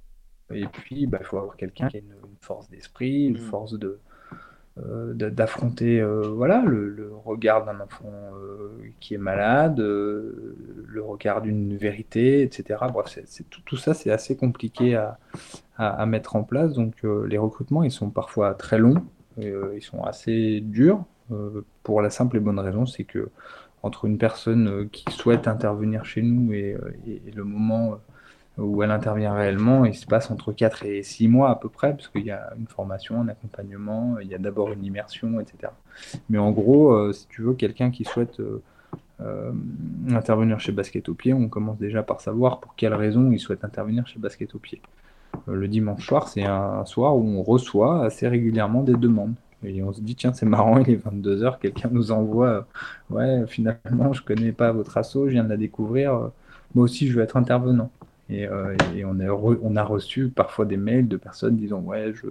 et 0.53 0.67
puis, 0.67 1.07
bah, 1.07 1.19
il 1.21 1.25
faut 1.25 1.37
avoir 1.37 1.55
quelqu'un 1.57 1.87
qui 1.87 1.97
a 1.97 1.99
une, 1.99 2.13
force 2.45 2.69
d'esprit, 2.69 3.25
une 3.25 3.33
mhm. 3.33 3.49
force 3.49 3.73
de, 3.73 3.99
euh, 4.77 5.13
d'affronter 5.13 6.01
euh, 6.01 6.23
voilà 6.35 6.61
le, 6.65 7.09
regard 7.23 7.63
d'un 7.63 7.79
enfant 7.79 8.11
euh, 8.11 8.77
qui 8.99 9.13
est 9.13 9.17
malade, 9.17 9.79
le 9.79 11.01
regard 11.01 11.41
d'une 11.41 11.77
vérité, 11.77 12.41
etc. 12.41 12.79
Bref, 12.91 13.17
c'est, 13.25 13.49
tout, 13.49 13.61
tout, 13.65 13.77
ça, 13.77 13.93
c'est 13.93 14.11
assez 14.11 14.35
compliqué 14.35 14.95
à, 14.95 15.17
à, 15.77 16.05
mettre 16.05 16.35
en 16.35 16.43
place. 16.43 16.73
Donc 16.73 17.03
les 17.03 17.37
recrutements, 17.37 17.83
ils 17.83 17.91
sont 17.91 18.09
parfois 18.09 18.53
très 18.53 18.77
longs, 18.77 19.01
ils 19.37 19.81
sont 19.81 20.03
assez 20.03 20.59
durs, 20.59 21.03
pour 21.83 22.01
la 22.01 22.09
simple 22.09 22.37
et 22.37 22.41
bonne 22.41 22.59
raison, 22.59 22.85
c'est 22.85 23.05
que 23.05 23.29
entre 23.81 24.05
une 24.05 24.17
personne 24.17 24.89
qui 24.89 25.05
souhaite 25.11 25.47
intervenir 25.47 26.05
chez 26.05 26.21
nous 26.21 26.53
et, 26.53 26.75
et 27.07 27.31
le 27.31 27.43
moment 27.43 27.97
où 28.57 28.83
elle 28.83 28.91
intervient 28.91 29.33
réellement, 29.33 29.85
il 29.85 29.95
se 29.95 30.05
passe 30.05 30.31
entre 30.31 30.53
4 30.53 30.85
et 30.85 31.03
6 31.03 31.27
mois 31.27 31.49
à 31.49 31.55
peu 31.55 31.69
près, 31.69 31.91
parce 31.91 32.07
qu'il 32.07 32.25
y 32.25 32.31
a 32.31 32.53
une 32.57 32.67
formation, 32.67 33.21
un 33.21 33.27
accompagnement, 33.27 34.17
il 34.21 34.27
y 34.27 34.35
a 34.35 34.37
d'abord 34.37 34.71
une 34.71 34.83
immersion, 34.85 35.39
etc. 35.39 35.73
Mais 36.29 36.37
en 36.37 36.51
gros, 36.51 36.93
euh, 36.93 37.11
si 37.11 37.27
tu 37.27 37.41
veux, 37.41 37.53
quelqu'un 37.53 37.91
qui 37.91 38.05
souhaite 38.05 38.39
euh, 38.39 38.61
euh, 39.21 39.51
intervenir 40.09 40.59
chez 40.59 40.71
Basket 40.71 41.07
au 41.09 41.13
Pied, 41.13 41.33
on 41.33 41.49
commence 41.49 41.77
déjà 41.77 42.01
par 42.01 42.21
savoir 42.21 42.59
pour 42.61 42.75
quelles 42.75 42.93
raisons 42.93 43.31
il 43.31 43.39
souhaite 43.39 43.65
intervenir 43.65 44.07
chez 44.07 44.19
Basket 44.19 44.53
au 44.55 44.59
Pied. 44.59 44.81
le 45.47 45.67
dimanche 45.67 46.05
soir, 46.05 46.29
c'est 46.29 46.43
un 46.43 46.85
soir 46.85 47.17
où 47.17 47.27
on 47.27 47.43
reçoit 47.43 48.05
assez 48.05 48.27
régulièrement 48.27 48.83
des 48.83 48.95
demandes. 48.95 49.35
Et 49.63 49.81
on 49.83 49.91
se 49.91 49.99
dit, 49.99 50.15
tiens, 50.15 50.31
c'est 50.31 50.45
marrant, 50.45 50.77
il 50.77 50.89
est 50.91 51.05
22h, 51.05 51.59
quelqu'un 51.59 51.89
nous 51.91 52.11
envoie, 52.11 52.67
ouais, 53.09 53.45
finalement, 53.47 54.13
je 54.13 54.21
connais 54.21 54.51
pas 54.51 54.71
votre 54.71 54.97
assaut, 54.97 55.25
je 55.27 55.31
viens 55.31 55.43
de 55.43 55.49
la 55.49 55.57
découvrir, 55.57 56.29
moi 56.75 56.83
aussi, 56.85 57.07
je 57.07 57.17
veux 57.17 57.23
être 57.23 57.35
intervenant. 57.35 57.89
Et, 58.29 58.47
euh, 58.47 58.75
et 58.95 59.05
on, 59.05 59.19
a 59.19 59.27
on, 59.29 59.75
a 59.75 59.83
reçu 59.83 60.29
parfois 60.29 60.65
des 60.65 60.77
mails 60.77 61.07
de 61.07 61.17
personnes 61.17 61.57
disant 61.57 61.79
Ouais, 61.79 62.11
je, 62.13 62.27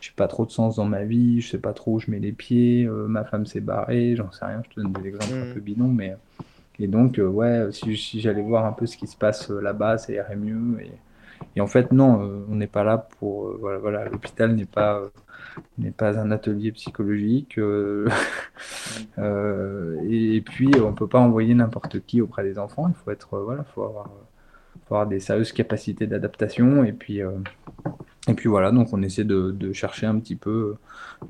j'ai 0.00 0.12
pas 0.14 0.28
trop 0.28 0.44
de 0.44 0.50
sens 0.50 0.76
dans 0.76 0.84
ma 0.84 1.04
vie, 1.04 1.40
je 1.40 1.50
sais 1.50 1.58
pas 1.58 1.72
trop 1.72 1.94
où 1.94 2.00
je 2.00 2.10
mets 2.10 2.18
les 2.18 2.32
pieds, 2.32 2.86
ma 2.86 3.24
femme 3.24 3.46
s'est 3.46 3.60
barrée, 3.60 4.16
j'en 4.16 4.30
sais 4.32 4.44
rien, 4.44 4.62
je 4.64 4.74
te 4.74 4.80
donne 4.80 4.92
des 4.92 5.08
exemples 5.08 5.34
un 5.34 5.50
mm. 5.50 5.54
peu 5.54 5.60
bidons, 5.60 5.88
mais 5.88 6.16
et 6.78 6.88
donc 6.88 7.20
ouais, 7.22 7.68
si, 7.72 7.96
si 7.96 8.20
j'allais 8.20 8.42
voir 8.42 8.66
un 8.66 8.72
peu 8.72 8.86
ce 8.86 8.96
qui 8.96 9.06
se 9.06 9.16
passe 9.16 9.50
là-bas, 9.50 9.98
ça 9.98 10.12
irait 10.12 10.36
mieux. 10.36 10.80
Et, 10.82 10.92
et 11.56 11.60
en 11.60 11.66
fait, 11.66 11.92
non, 11.92 12.22
euh, 12.22 12.46
on 12.50 12.54
n'est 12.56 12.66
pas 12.66 12.84
là 12.84 12.98
pour. 12.98 13.48
Euh, 13.48 13.58
voilà, 13.60 13.78
voilà 13.78 14.04
l'hôpital 14.04 14.54
n'est 14.54 14.66
pas, 14.66 14.98
euh, 14.98 15.08
n'est 15.78 15.90
pas 15.90 16.18
un 16.18 16.30
atelier 16.30 16.72
psychologique. 16.72 17.58
et, 19.18 20.40
puis, 20.42 20.70
on 20.80 20.90
ne 20.90 20.96
peut 20.96 21.08
pas 21.08 21.20
envoyer 21.20 21.54
n'importe 21.54 22.00
qui 22.06 22.20
auprès 22.20 22.44
des 22.44 22.58
enfants. 22.58 22.88
Il 22.88 22.94
faut 22.94 23.10
être. 23.10 23.38
voilà, 23.38 23.64
faut 23.64 23.84
avoir, 23.84 24.10
avoir 24.96 25.06
des 25.06 25.20
sérieuses 25.20 25.52
capacités 25.52 26.06
d'adaptation. 26.06 26.84
Et 26.84 26.92
puis. 26.92 27.20
Et 28.28 28.34
puis 28.34 28.50
voilà, 28.50 28.70
donc 28.70 28.92
on 28.92 29.02
essaie 29.02 29.24
de, 29.24 29.72
chercher 29.72 30.06
un 30.06 30.18
petit 30.18 30.36
peu 30.36 30.76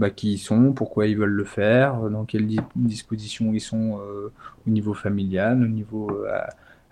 bah, 0.00 0.10
qui 0.10 0.32
ils 0.34 0.38
sont, 0.38 0.72
pourquoi 0.72 1.06
ils 1.06 1.16
veulent 1.16 1.30
le 1.30 1.44
faire, 1.44 2.10
dans 2.10 2.24
quelles 2.24 2.48
dispositions 2.74 3.54
ils 3.54 3.60
sont 3.60 4.00
au 4.66 4.70
niveau 4.70 4.92
familial, 4.92 5.62
au 5.62 5.68
niveau 5.68 6.10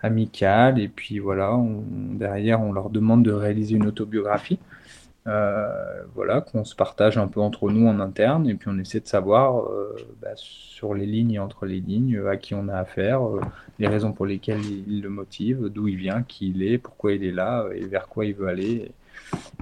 amicale. 0.01 0.79
Et 0.79 0.89
puis 0.89 1.19
voilà, 1.19 1.59
derrière, 1.91 2.61
on 2.61 2.73
leur 2.73 2.91
demande 2.91 3.25
de 3.25 3.33
réaliser 3.33 3.75
une 3.75 3.87
autobiographie. 3.87 4.61
Euh, 5.29 6.03
voilà, 6.15 6.41
qu'on 6.41 6.65
se 6.65 6.75
partage 6.75 7.19
un 7.19 7.29
peu 7.29 7.41
entre 7.41 7.71
nous 7.71 7.87
en 7.87 8.01
interne, 8.01 8.49
et 8.49 8.55
puis 8.55 8.71
on 8.73 8.79
essaie 8.79 9.01
de 9.01 9.07
savoir 9.07 9.67
euh, 9.67 9.95
bah, 10.23 10.31
sur 10.37 10.95
les 10.95 11.05
lignes 11.05 11.33
et 11.33 11.39
entre 11.39 11.67
les 11.67 11.81
lignes 11.81 12.23
à 12.27 12.37
qui 12.39 12.55
on 12.55 12.69
a 12.69 12.77
affaire, 12.77 13.27
euh, 13.27 13.41
les 13.79 13.89
raisons 13.89 14.13
pour 14.13 14.25
lesquelles 14.25 14.65
il, 14.65 15.03
le 15.03 15.11
motive, 15.11 15.69
d'où 15.69 15.87
il 15.87 15.97
vient, 15.97 16.23
qui 16.23 16.49
il 16.49 16.63
est, 16.63 16.79
pourquoi 16.79 17.13
il 17.13 17.25
est 17.25 17.33
là, 17.33 17.67
et 17.75 17.85
vers 17.85 18.09
quoi 18.09 18.25
il 18.25 18.35
veut 18.35 18.49
aller, 18.49 18.91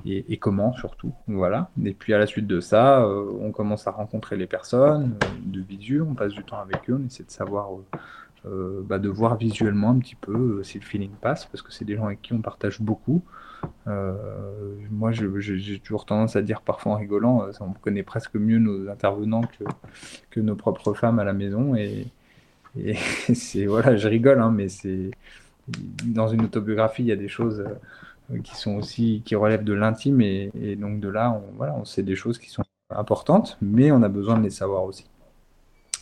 et, 0.04 0.36
comment 0.36 0.72
surtout. 0.74 1.12
Voilà. 1.26 1.70
Et 1.84 1.94
puis 1.94 2.14
à 2.14 2.18
la 2.18 2.26
suite 2.26 2.46
de 2.46 2.60
ça, 2.60 3.04
on 3.08 3.50
commence 3.50 3.88
à 3.88 3.90
rencontrer 3.90 4.36
les 4.36 4.46
personnes 4.46 5.16
de 5.44 5.60
visu, 5.60 6.00
on 6.00 6.14
passe 6.14 6.32
du 6.32 6.44
temps 6.44 6.60
avec 6.60 6.88
eux, 6.88 7.00
on 7.02 7.06
essaie 7.06 7.24
de 7.24 7.30
savoir 7.30 7.70
bah, 8.44 9.00
de 9.00 9.08
voir 9.08 9.36
visuellement 9.36 9.90
un 9.90 9.98
petit 9.98 10.14
peu 10.14 10.62
si 10.62 10.78
le 10.78 10.84
feeling 10.84 11.10
passe, 11.20 11.46
parce 11.46 11.62
que 11.62 11.72
c'est 11.72 11.84
des 11.84 11.96
gens 11.96 12.06
avec 12.06 12.22
qui 12.22 12.32
on 12.34 12.40
partage 12.40 12.80
beaucoup. 12.80 13.22
Euh, 13.86 14.14
moi, 14.90 15.12
j'ai 15.12 15.78
toujours 15.80 16.06
tendance 16.06 16.36
à 16.36 16.42
dire 16.42 16.60
parfois 16.60 16.92
en 16.92 16.96
rigolant, 16.96 17.46
on 17.60 17.72
connaît 17.72 18.02
presque 18.02 18.34
mieux 18.34 18.58
nos 18.58 18.88
intervenants 18.88 19.42
que, 20.30 20.40
nos 20.40 20.56
propres 20.56 20.94
femmes 20.94 21.18
à 21.18 21.24
la 21.24 21.32
maison. 21.32 21.74
Et, 21.76 22.06
c'est 23.34 23.66
voilà, 23.66 23.96
je 23.96 24.08
rigole, 24.08 24.40
hein, 24.40 24.52
mais 24.54 24.68
c'est 24.68 25.10
dans 26.04 26.28
une 26.28 26.42
autobiographie, 26.42 27.02
il 27.02 27.08
y 27.08 27.12
a 27.12 27.16
des 27.16 27.28
choses 27.28 27.64
qui 28.44 28.56
sont 28.56 28.76
aussi 28.76 29.22
qui 29.24 29.34
relèvent 29.34 29.64
de 29.64 29.72
l'intime 29.72 30.20
et, 30.20 30.76
donc 30.76 31.00
de 31.00 31.08
là, 31.08 31.30
on, 31.30 31.56
voilà, 31.56 31.74
on 31.74 31.84
sait 31.84 32.02
des 32.02 32.16
choses 32.16 32.38
qui 32.38 32.50
sont 32.50 32.64
importantes, 32.90 33.56
mais 33.60 33.90
on 33.90 34.02
a 34.02 34.08
besoin 34.08 34.38
de 34.38 34.42
les 34.42 34.50
savoir 34.50 34.84
aussi. 34.84 35.06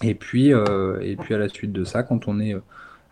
Et 0.03 0.15
puis, 0.15 0.53
euh, 0.53 1.01
et 1.01 1.17
puis 1.17 1.35
à 1.35 1.39
la 1.39 1.49
suite 1.49 1.73
de 1.73 1.85
ça, 1.85 2.03
quand 2.03 2.29
on 2.29 2.41
est 2.41 2.55
euh, 2.55 2.61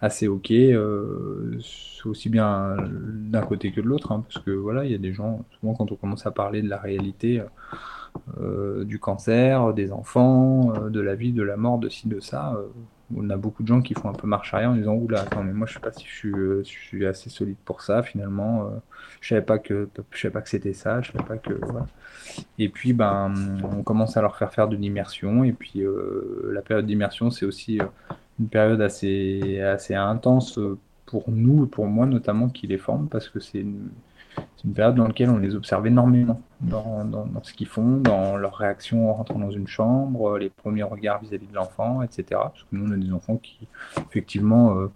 assez 0.03 0.29
OK, 0.29 0.51
euh, 0.51 1.59
aussi 2.05 2.29
bien 2.29 2.77
d'un 2.91 3.41
côté 3.43 3.73
que 3.73 3.81
de 3.81 3.87
l'autre, 3.87 4.13
hein, 4.13 4.25
parce 4.29 4.45
que 4.45 4.51
voilà, 4.51 4.85
il 4.85 4.93
y 4.93 4.95
a 4.95 4.99
des 4.99 5.15
gens, 5.15 5.45
souvent 5.59 5.75
quand 5.75 5.91
on 5.91 5.97
commence 5.97 6.27
à 6.27 6.31
parler 6.31 6.61
de 6.61 6.69
la 6.69 6.79
réalité 6.79 7.43
du 8.85 8.99
cancer, 8.99 9.73
des 9.73 9.91
enfants, 9.91 10.75
de 10.91 11.01
la 11.01 11.15
vie, 11.15 11.33
de 11.33 11.43
la 11.43 11.57
mort, 11.57 11.79
de 11.79 11.89
ci, 11.89 12.09
de 12.09 12.21
ça, 12.21 12.61
on 13.17 13.31
a 13.31 13.39
beaucoup 13.39 13.63
de 13.63 13.69
gens 13.69 13.81
qui 13.81 13.95
font 13.95 14.11
un 14.11 14.15
peu 14.15 14.27
marche 14.27 14.53
arrière 14.53 14.71
en 14.71 14.75
disant 14.75 14.95
oula 14.95 15.23
attends 15.23 15.43
mais 15.43 15.53
moi 15.53 15.67
je 15.67 15.75
sais 15.75 15.81
pas 15.81 15.93
si 15.93 16.07
je 16.07 16.63
suis, 16.63 17.07
assez 17.07 17.31
solide 17.31 17.57
pour 17.65 17.83
ça 17.83 18.03
finalement 18.03 18.71
je 19.21 19.29
savais 19.29 19.43
pas 19.43 19.59
que 19.59 19.89
je 20.11 20.21
savais 20.21 20.33
pas 20.33 20.43
que 20.43 20.49
c'était 20.51 20.75
ça 20.75 21.01
je 21.01 21.13
savais 21.13 21.25
pas 21.25 21.39
que. 21.39 21.55
Et 22.59 22.69
puis, 22.69 22.93
ben, 22.93 23.33
on 23.65 23.83
commence 23.83 24.17
à 24.17 24.23
leur 24.23 24.37
faire 24.37 24.53
faire 24.53 24.69
de 24.69 24.77
l'immersion. 24.77 25.45
Et 25.45 25.53
puis, 25.53 25.81
euh, 25.83 26.51
la 26.53 26.63
période 26.63 26.87
d'immersion, 26.87 27.31
c'est 27.31 27.47
aussi 27.47 27.81
euh, 27.81 27.85
une 28.41 28.49
période 28.49 28.81
assez, 28.81 29.61
assez 29.61 29.95
intense 29.95 30.59
pour 31.07 31.25
nous, 31.29 31.67
pour 31.67 31.87
moi 31.87 32.07
notamment, 32.07 32.49
qui 32.49 32.67
les 32.67 32.79
forme, 32.79 33.09
parce 33.09 33.29
que 33.29 33.41
c'est 33.41 33.61
une, 33.61 33.91
période 34.75 34.95
dans 34.95 35.07
laquelle 35.07 35.29
on 35.29 35.39
les 35.39 35.55
observe 35.55 35.87
énormément 35.87 36.41
dans, 36.61 37.05
dans, 37.05 37.27
ce 37.43 37.53
qu'ils 37.53 37.67
font, 37.67 37.99
dans 37.99 38.37
leurs 38.37 38.57
réactions 38.57 39.11
en 39.11 39.15
rentrant 39.15 39.39
dans 39.39 39.51
une 39.51 39.67
chambre, 39.67 40.39
les 40.39 40.49
premiers 40.49 40.85
regards 40.85 41.21
vis-à-vis 41.21 41.49
de 41.49 41.55
l'enfant, 41.55 42.03
etc. 42.03 42.25
Parce 42.31 42.63
que 42.63 42.69
nous, 42.73 42.89
on 42.89 42.93
a 42.93 42.97
des 42.97 43.13
enfants 43.13 43.37
qui, 43.37 43.67
effectivement, 44.09 44.79
euh, 44.79 44.91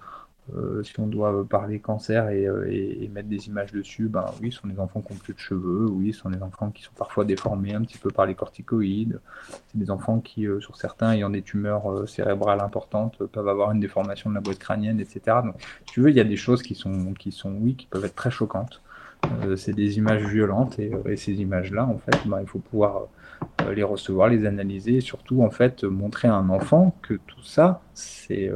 euh, 0.55 0.83
si 0.85 0.99
on 1.01 1.09
doit 1.09 1.45
parler 1.49 1.81
cancer 1.81 2.27
euh, 2.31 2.67
et, 2.71 3.09
mettre 3.13 3.29
des 3.29 3.49
images 3.49 3.73
dessus, 3.73 4.09
ben 4.09 4.27
oui, 4.41 4.53
ce 4.53 4.61
sont 4.61 4.69
des 4.69 4.79
enfants 4.79 5.01
qui 5.01 5.13
ont 5.13 5.17
plus 5.17 5.35
de 5.35 5.39
cheveux, 5.39 5.87
oui, 5.91 6.13
ce 6.13 6.21
sont 6.21 6.31
des 6.31 6.43
enfants 6.43 6.71
qui 6.71 6.83
sont 6.83 6.93
parfois 6.97 7.25
déformés 7.25 7.75
un 7.75 7.83
petit 7.83 7.99
peu 7.99 8.11
par 8.11 8.27
les 8.27 8.35
corticoïdes, 8.35 9.21
c'est 9.49 9.79
des 9.79 9.91
enfants 9.91 10.21
qui, 10.21 10.47
euh, 10.47 10.61
sur 10.61 10.77
certains 10.77 11.13
ayant 11.13 11.31
des 11.31 11.43
tumeurs 11.43 12.09
cérébrales 12.09 12.61
importantes, 12.61 13.19
peuvent 13.27 13.49
avoir 13.49 13.73
une 13.73 13.81
déformation 13.81 14.31
de 14.31 14.37
la 14.37 14.41
boîte 14.41 14.59
crânienne, 14.59 15.01
etc. 15.01 15.39
Donc, 15.45 15.57
tu 15.87 16.01
veux, 16.01 16.11
il 16.11 16.17
y 16.17 16.21
a 16.21 16.25
des 16.25 16.37
choses 16.37 16.63
qui 16.63 16.77
sont, 16.77 17.13
qui 17.15 17.33
sont, 17.33 17.53
oui, 17.61 17.75
qui 17.75 17.87
peuvent 17.87 18.05
être 18.05 18.15
très 18.15 18.31
choquantes. 18.31 18.83
c'est 19.57 19.75
des 19.75 19.99
images 19.99 20.25
violentes 20.27 20.79
et, 20.79 21.17
ces 21.17 21.33
images-là, 21.33 21.87
en 21.87 21.99
fait, 21.99 22.27
ben, 22.27 22.41
il 22.41 22.47
faut 22.47 22.61
pouvoir 22.61 23.07
les 23.75 23.83
recevoir, 23.83 24.29
les 24.29 24.47
analyser 24.47 24.97
et 24.97 25.01
surtout, 25.01 25.43
en 25.43 25.51
fait, 25.51 25.83
montrer 25.83 26.29
à 26.29 26.35
un 26.35 26.51
enfant 26.51 26.95
que 27.03 27.15
tout 27.15 27.43
ça, 27.43 27.81
c'est 27.95 28.51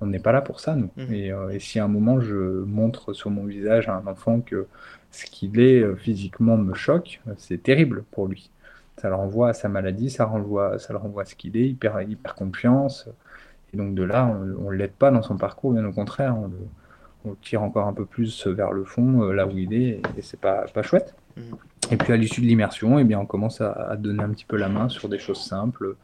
on 0.00 0.06
n'est 0.06 0.18
pas 0.18 0.32
là 0.32 0.40
pour 0.40 0.60
ça, 0.60 0.76
nous. 0.76 0.90
Mmh. 0.96 1.12
Euh, 1.12 1.50
et, 1.50 1.58
si 1.58 1.78
à 1.78 1.84
un 1.84 1.88
moment 1.88 2.20
je 2.20 2.34
montre 2.34 3.12
sur 3.12 3.30
mon 3.30 3.44
visage 3.44 3.88
à 3.88 3.96
un 3.96 4.06
enfant 4.06 4.40
que 4.40 4.66
ce 5.10 5.24
qu'il 5.26 5.60
est 5.60 5.80
euh, 5.80 5.96
physiquement 5.96 6.56
me 6.56 6.74
choque, 6.74 7.20
euh, 7.28 7.32
c'est 7.36 7.62
terrible 7.62 8.04
pour 8.10 8.26
lui. 8.26 8.50
Ça 8.98 9.08
le 9.08 9.14
renvoie 9.14 9.50
à 9.50 9.52
sa 9.52 9.68
maladie, 9.68 10.10
ça, 10.10 10.24
renvoie, 10.24 10.78
ça 10.78 10.92
le 10.92 10.98
renvoie 10.98 11.22
à 11.22 11.24
ce 11.24 11.34
qu'il 11.34 11.56
est, 11.56 11.68
hyper, 11.68 12.00
hyper 12.02 12.34
confiance. 12.34 13.08
Et 13.72 13.76
donc 13.76 13.94
de 13.94 14.02
là, 14.02 14.26
on 14.26 14.70
ne 14.70 14.76
l'aide 14.76 14.92
pas 14.92 15.10
dans 15.10 15.22
son 15.22 15.36
parcours, 15.36 15.72
bien 15.72 15.84
au 15.84 15.92
contraire, 15.92 16.36
on 16.36 16.48
le, 16.48 17.36
tire 17.42 17.62
encore 17.62 17.86
un 17.86 17.92
peu 17.92 18.06
plus 18.06 18.46
vers 18.46 18.72
le 18.72 18.84
fond, 18.84 19.30
là 19.32 19.46
où 19.46 19.50
il 19.50 19.74
est, 19.74 20.00
et 20.16 20.22
c'est 20.22 20.40
pas, 20.40 20.64
pas 20.72 20.82
chouette. 20.82 21.14
Et 21.90 21.96
puis 21.96 22.12
à 22.12 22.16
l'issue 22.16 22.40
de 22.40 22.46
l'immersion, 22.46 22.98
eh 22.98 23.04
bien, 23.04 23.18
on 23.18 23.26
commence 23.26 23.60
à, 23.60 23.96
donner 23.96 24.22
un 24.22 24.30
petit 24.30 24.44
peu 24.44 24.56
la 24.56 24.68
main 24.68 24.88
sur 24.88 25.08
des 25.08 25.18
choses 25.18 25.42
simples. 25.42 25.96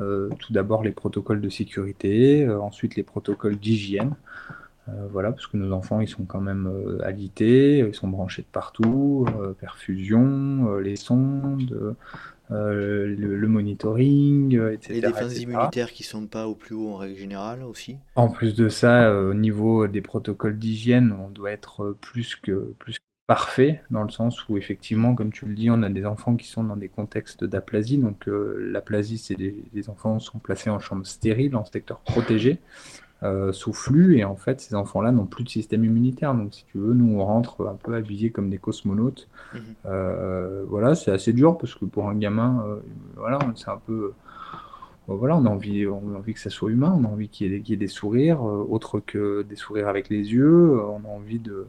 Euh, 0.00 0.28
tout 0.38 0.52
d'abord 0.52 0.82
les 0.82 0.92
protocoles 0.92 1.40
de 1.40 1.48
sécurité, 1.48 2.44
euh, 2.44 2.60
ensuite 2.60 2.96
les 2.96 3.02
protocoles 3.02 3.56
d'hygiène. 3.56 4.14
Euh, 4.88 4.92
voilà, 5.12 5.30
parce 5.30 5.46
que 5.46 5.56
nos 5.56 5.72
enfants, 5.72 6.00
ils 6.00 6.08
sont 6.08 6.24
quand 6.24 6.40
même 6.40 6.98
alités, 7.04 7.78
ils 7.78 7.94
sont 7.94 8.08
branchés 8.08 8.42
de 8.42 8.48
partout, 8.50 9.26
perfusion, 9.60 10.78
les 10.78 10.96
sondes, 10.96 11.94
le, 12.50 13.46
monitoring, 13.46 14.60
etc. 14.72 14.94
Les 14.94 15.00
défenses 15.00 15.38
immunitaires 15.38 15.92
qui 15.92 16.02
sont 16.02 16.26
pas 16.26 16.48
au 16.48 16.56
plus 16.56 16.74
haut 16.74 16.88
en 16.88 16.96
règle 16.96 17.16
générale 17.16 17.62
aussi? 17.62 17.98
En 18.16 18.30
plus 18.30 18.56
de 18.56 18.68
ça, 18.68 19.14
au 19.14 19.34
niveau 19.34 19.86
des 19.86 20.00
protocoles 20.00 20.58
d'hygiène, 20.58 21.14
on 21.24 21.28
doit 21.28 21.52
être 21.52 21.96
plus 22.00 22.34
que 22.34 22.74
plus 22.80 22.98
parfait, 23.30 23.80
dans 23.92 24.02
le 24.02 24.10
sens 24.10 24.48
où 24.48 24.56
effectivement, 24.56 25.14
comme 25.14 25.30
tu 25.30 25.46
le 25.46 25.54
dis, 25.54 25.70
on 25.70 25.84
a 25.84 25.88
des 25.88 26.04
enfants 26.04 26.34
qui 26.34 26.48
sont 26.48 26.64
dans 26.64 26.76
des 26.76 26.88
contextes 26.88 27.44
d'aplasie. 27.44 27.96
Donc 27.96 28.26
euh, 28.26 28.58
l'aplasie, 28.72 29.18
c'est 29.18 29.36
des, 29.36 29.54
les 29.72 29.88
enfants 29.88 30.18
sont 30.18 30.40
placés 30.40 30.68
en 30.68 30.80
chambre 30.80 31.06
stérile, 31.06 31.54
en 31.54 31.64
secteur 31.64 32.00
protégé, 32.00 32.58
euh, 33.22 33.52
sous 33.52 33.72
flux, 33.72 34.18
et 34.18 34.24
en 34.24 34.34
fait, 34.34 34.60
ces 34.60 34.74
enfants-là 34.74 35.12
n'ont 35.12 35.26
plus 35.26 35.44
de 35.44 35.48
système 35.48 35.84
immunitaire. 35.84 36.34
Donc 36.34 36.52
si 36.54 36.64
tu 36.64 36.78
veux, 36.78 36.92
nous, 36.92 37.20
on 37.20 37.24
rentre 37.24 37.68
un 37.68 37.76
peu 37.76 37.94
habillés 37.94 38.30
comme 38.30 38.50
des 38.50 38.58
cosmonautes. 38.58 39.28
Mmh 39.54 39.58
euh, 39.86 40.64
voilà, 40.66 40.96
c'est 40.96 41.12
assez 41.12 41.32
dur, 41.32 41.56
parce 41.56 41.76
que 41.76 41.84
pour 41.84 42.08
un 42.08 42.16
gamin, 42.16 42.80
voilà, 43.14 43.38
c'est 43.54 43.70
un 43.70 43.80
peu... 43.86 44.12
Voilà, 45.06 45.36
on 45.36 45.46
a, 45.46 45.50
envie, 45.50 45.86
on 45.86 46.14
a 46.14 46.18
envie 46.18 46.34
que 46.34 46.40
ça 46.40 46.50
soit 46.50 46.70
humain, 46.70 46.92
on 47.00 47.04
a 47.04 47.08
envie 47.08 47.28
qu'il 47.28 47.52
y, 47.52 47.72
ait 47.72 47.76
des 47.76 47.86
sourires, 47.86 48.42
autres 48.42 48.98
que 48.98 49.42
des 49.42 49.56
sourires 49.56 49.86
avec 49.86 50.08
les 50.08 50.32
yeux, 50.32 50.80
on 50.80 51.04
a 51.04 51.08
envie 51.08 51.38
de, 51.38 51.66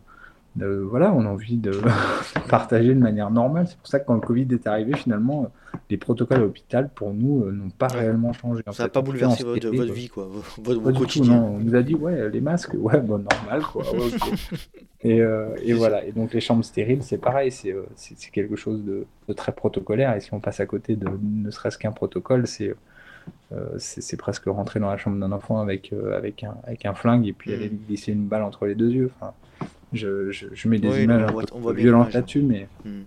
voilà, 0.56 1.14
on 1.14 1.26
a 1.26 1.30
envie 1.30 1.58
de 1.58 1.72
partager 2.50 2.94
de 2.94 3.00
manière 3.00 3.32
normale. 3.32 3.68
C'est 3.68 3.78
pour 3.78 3.88
ça 3.88 4.00
que 4.00 4.06
quand 4.06 4.16
le 4.16 4.22
Covid 4.22 4.48
est 4.52 4.68
arrivé, 4.68 4.94
finalement, 4.96 5.52
les 5.90 5.98
protocoles 5.98 6.38
à 6.38 6.42
l'hôpital, 6.42 6.90
pour 6.94 7.14
nous, 7.14 7.44
euh, 7.44 7.52
n'ont 7.52 7.70
pas 7.70 7.88
réellement 7.88 8.34
changé. 8.34 8.64
ça 8.72 8.84
n'a 8.84 8.90
pas 8.90 9.02
bouleversé 9.02 9.44
votre, 9.44 9.70
vie, 9.70 10.10
quoi, 10.10 10.28
votre, 10.58 10.92
quotidien. 10.92 11.42
on 11.42 11.60
nous 11.60 11.76
a 11.76 11.82
dit, 11.82 11.96
ouais, 11.96 12.30
les 12.30 12.42
masques, 12.42 12.74
ouais, 12.74 13.00
bon, 13.00 13.20
normal, 13.20 13.62
quoi. 13.72 13.84
et, 15.04 15.22
euh, 15.22 15.56
et 15.64 15.74
voilà. 15.74 16.06
Et 16.06 16.12
donc, 16.12 16.34
les 16.34 16.42
chambres 16.42 16.64
stériles, 16.64 17.04
c'est 17.04 17.18
pareil, 17.18 17.52
c'est 17.52 17.72
euh, 17.72 17.86
quelque 18.32 18.56
chose 18.56 18.84
de, 18.84 19.06
très 19.34 19.54
protocolaire. 19.54 20.16
Et 20.16 20.20
si 20.20 20.34
on 20.34 20.40
passe 20.40 20.60
à 20.60 20.66
côté 20.66 20.96
de 20.96 21.08
ne 21.22 21.52
serait-ce 21.52 21.78
qu'un 21.78 21.92
protocole, 21.92 22.48
c'est 22.48 22.76
c'est 23.78 24.18
presque 24.18 24.46
rentrer 24.46 24.80
dans 24.80 24.90
la 24.90 24.98
chambre 24.98 25.20
d'un 25.20 25.32
enfant 25.32 25.60
avec, 25.60 25.94
avec, 26.16 26.44
un, 26.44 26.56
avec 26.64 26.86
un 26.86 26.96
flingue 26.96 27.28
et 27.28 27.34
puis 27.34 27.54
aller 27.54 27.70
mm. 27.70 27.80
glisser 27.88 28.14
une 28.14 28.26
balle 28.26 28.42
entre 28.42 28.66
les 28.66 28.74
deux 28.74 28.90
yeux. 28.90 29.12
Enfin, 29.20 29.34
je, 29.94 30.32
je, 30.32 30.68
mets 30.68 30.80
des 30.80 31.04
images 31.04 31.24
un 31.24 31.34
peu 31.34 31.74
violentes 31.74 32.14
là-dessus, 32.14 32.42
mais, 32.42 32.68
hmm. 32.86 33.02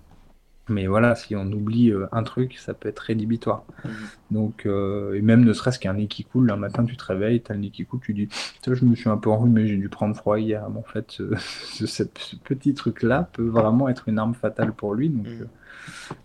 mais 0.69 0.87
voilà, 0.87 1.15
si 1.15 1.35
on 1.35 1.47
oublie 1.47 1.91
euh, 1.91 2.07
un 2.13 2.23
truc, 2.23 2.57
ça 2.59 2.75
peut 2.75 2.89
être 2.89 3.01
rédhibitoire. 3.01 3.65
Hmm. 3.85 3.91
Donc, 4.31 4.67
euh, 4.67 5.15
et 5.15 5.23
même 5.23 5.45
ne 5.45 5.53
serait-ce 5.53 5.79
qu'un 5.79 5.95
nez 5.95 6.07
qui 6.07 6.25
coule, 6.25 6.51
un 6.51 6.57
matin 6.57 6.85
tu 6.85 6.97
te 6.97 7.05
réveilles, 7.05 7.43
tu 7.43 7.53
as 7.53 7.55
le 7.55 7.63
nez 7.63 7.71
qui 7.71 7.85
coule, 7.85 8.01
tu 8.01 8.13
dis, 8.13 8.29
je 8.67 8.85
me 8.85 8.95
suis 8.95 9.09
un 9.09 9.17
peu 9.17 9.31
enrhumé, 9.31 9.67
j'ai 9.67 9.77
dû 9.77 9.89
prendre 9.89 10.15
froid 10.15 10.39
hier. 10.39 10.65
en 10.65 10.83
fait, 10.83 11.19
ce, 11.39 12.03
petit 12.03 12.75
truc-là 12.75 13.29
peut 13.33 13.47
vraiment 13.47 13.89
être 13.89 14.09
une 14.09 14.19
arme 14.19 14.35
fatale 14.35 14.73
pour 14.73 14.95
lui. 14.95 15.09
Donc, 15.09 15.27
hmm. 15.27 15.47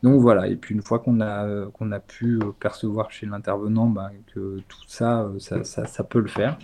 Donc 0.03 0.21
voilà, 0.21 0.47
et 0.47 0.55
puis 0.55 0.75
une 0.75 0.81
fois 0.81 0.99
qu'on 0.99 1.21
a, 1.21 1.65
qu'on 1.71 1.91
a 1.91 1.99
pu 1.99 2.39
percevoir 2.59 3.11
chez 3.11 3.25
l'intervenant 3.25 3.87
bah, 3.87 4.11
que 4.33 4.59
tout 4.67 4.83
ça 4.87 5.29
ça, 5.39 5.63
ça, 5.63 6.03
peut 6.03 6.19
le 6.19 6.27
faire, 6.27 6.57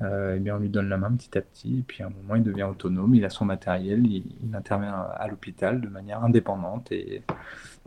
et 0.00 0.34
eh 0.36 0.38
bien 0.38 0.56
on 0.56 0.58
lui 0.58 0.68
donne 0.68 0.88
la 0.88 0.96
main 0.96 1.10
petit 1.12 1.36
à 1.36 1.40
petit, 1.40 1.80
et 1.80 1.82
puis 1.82 2.02
à 2.02 2.06
un 2.06 2.10
moment 2.10 2.36
il 2.36 2.42
devient 2.42 2.64
autonome, 2.64 3.14
il 3.14 3.24
a 3.24 3.30
son 3.30 3.44
matériel, 3.44 4.06
il, 4.06 4.24
intervient 4.54 4.94
à 4.94 5.28
l'hôpital 5.28 5.80
de 5.80 5.88
manière 5.88 6.22
indépendante, 6.24 6.92
et, 6.92 7.22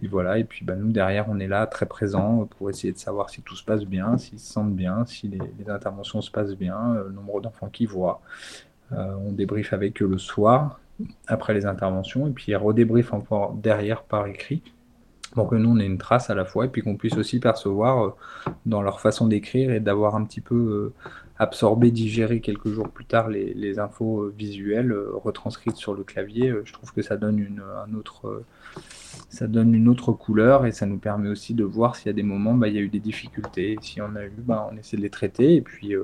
voilà, 0.03 0.37
et 0.39 0.43
puis 0.43 0.65
bah, 0.65 0.75
nous 0.75 0.91
derrière 0.91 1.25
on 1.29 1.39
est 1.39 1.47
là 1.47 1.67
très 1.67 1.85
présent 1.85 2.47
pour 2.57 2.69
essayer 2.69 2.91
de 2.91 2.97
savoir 2.97 3.29
si 3.29 3.41
tout 3.41 3.55
se 3.55 3.63
passe 3.63 3.85
bien, 3.85 4.17
s'ils 4.17 4.39
se 4.39 4.51
sentent 4.51 4.75
bien, 4.75 5.05
si 5.05 5.27
les, 5.27 5.69
interventions 5.69 6.21
se 6.21 6.31
passent 6.31 6.55
bien, 6.55 6.95
le 6.95 7.11
nombre 7.11 7.39
d'enfants 7.39 7.69
qu'ils 7.69 7.87
voient. 7.87 8.21
on 8.91 9.31
débriefe 9.31 9.71
avec 9.73 10.01
eux 10.01 10.07
le 10.07 10.17
soir, 10.17 10.80
après 11.27 11.53
les 11.53 11.65
interventions, 11.65 12.27
et 12.27 12.31
puis 12.31 12.45
ils 12.51 12.55
redébriefent 12.55 13.13
encore 13.13 13.53
derrière 13.53 14.03
par 14.03 14.27
écrit, 14.27 14.61
pour 15.33 15.47
que 15.47 15.55
nous 15.55 15.69
on 15.69 15.79
ait 15.79 15.85
une 15.85 15.97
trace 15.97 16.29
à 16.29 16.35
la 16.35 16.45
fois, 16.45 16.65
et 16.65 16.67
puis 16.67 16.81
qu'on 16.81 16.97
puisse 16.97 17.17
aussi 17.17 17.39
percevoir 17.39 18.05
euh, 18.05 18.09
dans 18.65 18.81
leur 18.81 18.99
façon 18.99 19.27
d'écrire 19.27 19.71
et 19.71 19.79
d'avoir 19.79 20.15
un 20.15 20.25
petit 20.25 20.41
peu 20.41 20.55
euh, 20.55 20.93
absorbé, 21.39 21.91
digéré 21.91 22.41
quelques 22.41 22.69
jours 22.69 22.89
plus 22.89 23.05
tard 23.05 23.29
les, 23.29 23.79
infos 23.79 24.23
euh, 24.23 24.33
visuelles 24.37 24.93
retranscrites 24.93 25.77
sur 25.77 25.93
le 25.93 26.03
clavier. 26.03 26.53
je 26.65 26.73
trouve 26.73 26.91
que 26.91 27.01
ça 27.01 27.17
donne 27.17 27.39
une, 27.39 27.61
un 27.61 27.93
autre, 27.95 28.43
ça 29.29 29.47
donne 29.47 29.73
une 29.73 29.87
autre 29.87 30.11
couleur 30.11 30.65
et 30.65 30.71
ça 30.71 30.85
nous 30.85 30.99
permet 30.99 31.29
aussi 31.29 31.53
de 31.53 31.63
voir 31.63 31.95
s'il 31.95 32.07
y 32.07 32.09
a 32.09 32.13
des 32.13 32.23
moments, 32.23 32.53
bah, 32.53 32.67
il 32.67 32.75
y 32.75 32.77
a 32.77 32.81
eu 32.81 32.89
des 32.89 32.99
difficultés. 32.99 33.77
Si 33.81 34.01
on 34.01 34.15
a 34.15 34.25
eu, 34.25 34.33
bah, 34.37 34.69
on 34.71 34.77
essaie 34.77 34.97
de 34.97 35.01
les 35.01 35.09
traiter 35.09 35.55
et 35.55 35.61
puis 35.61 35.95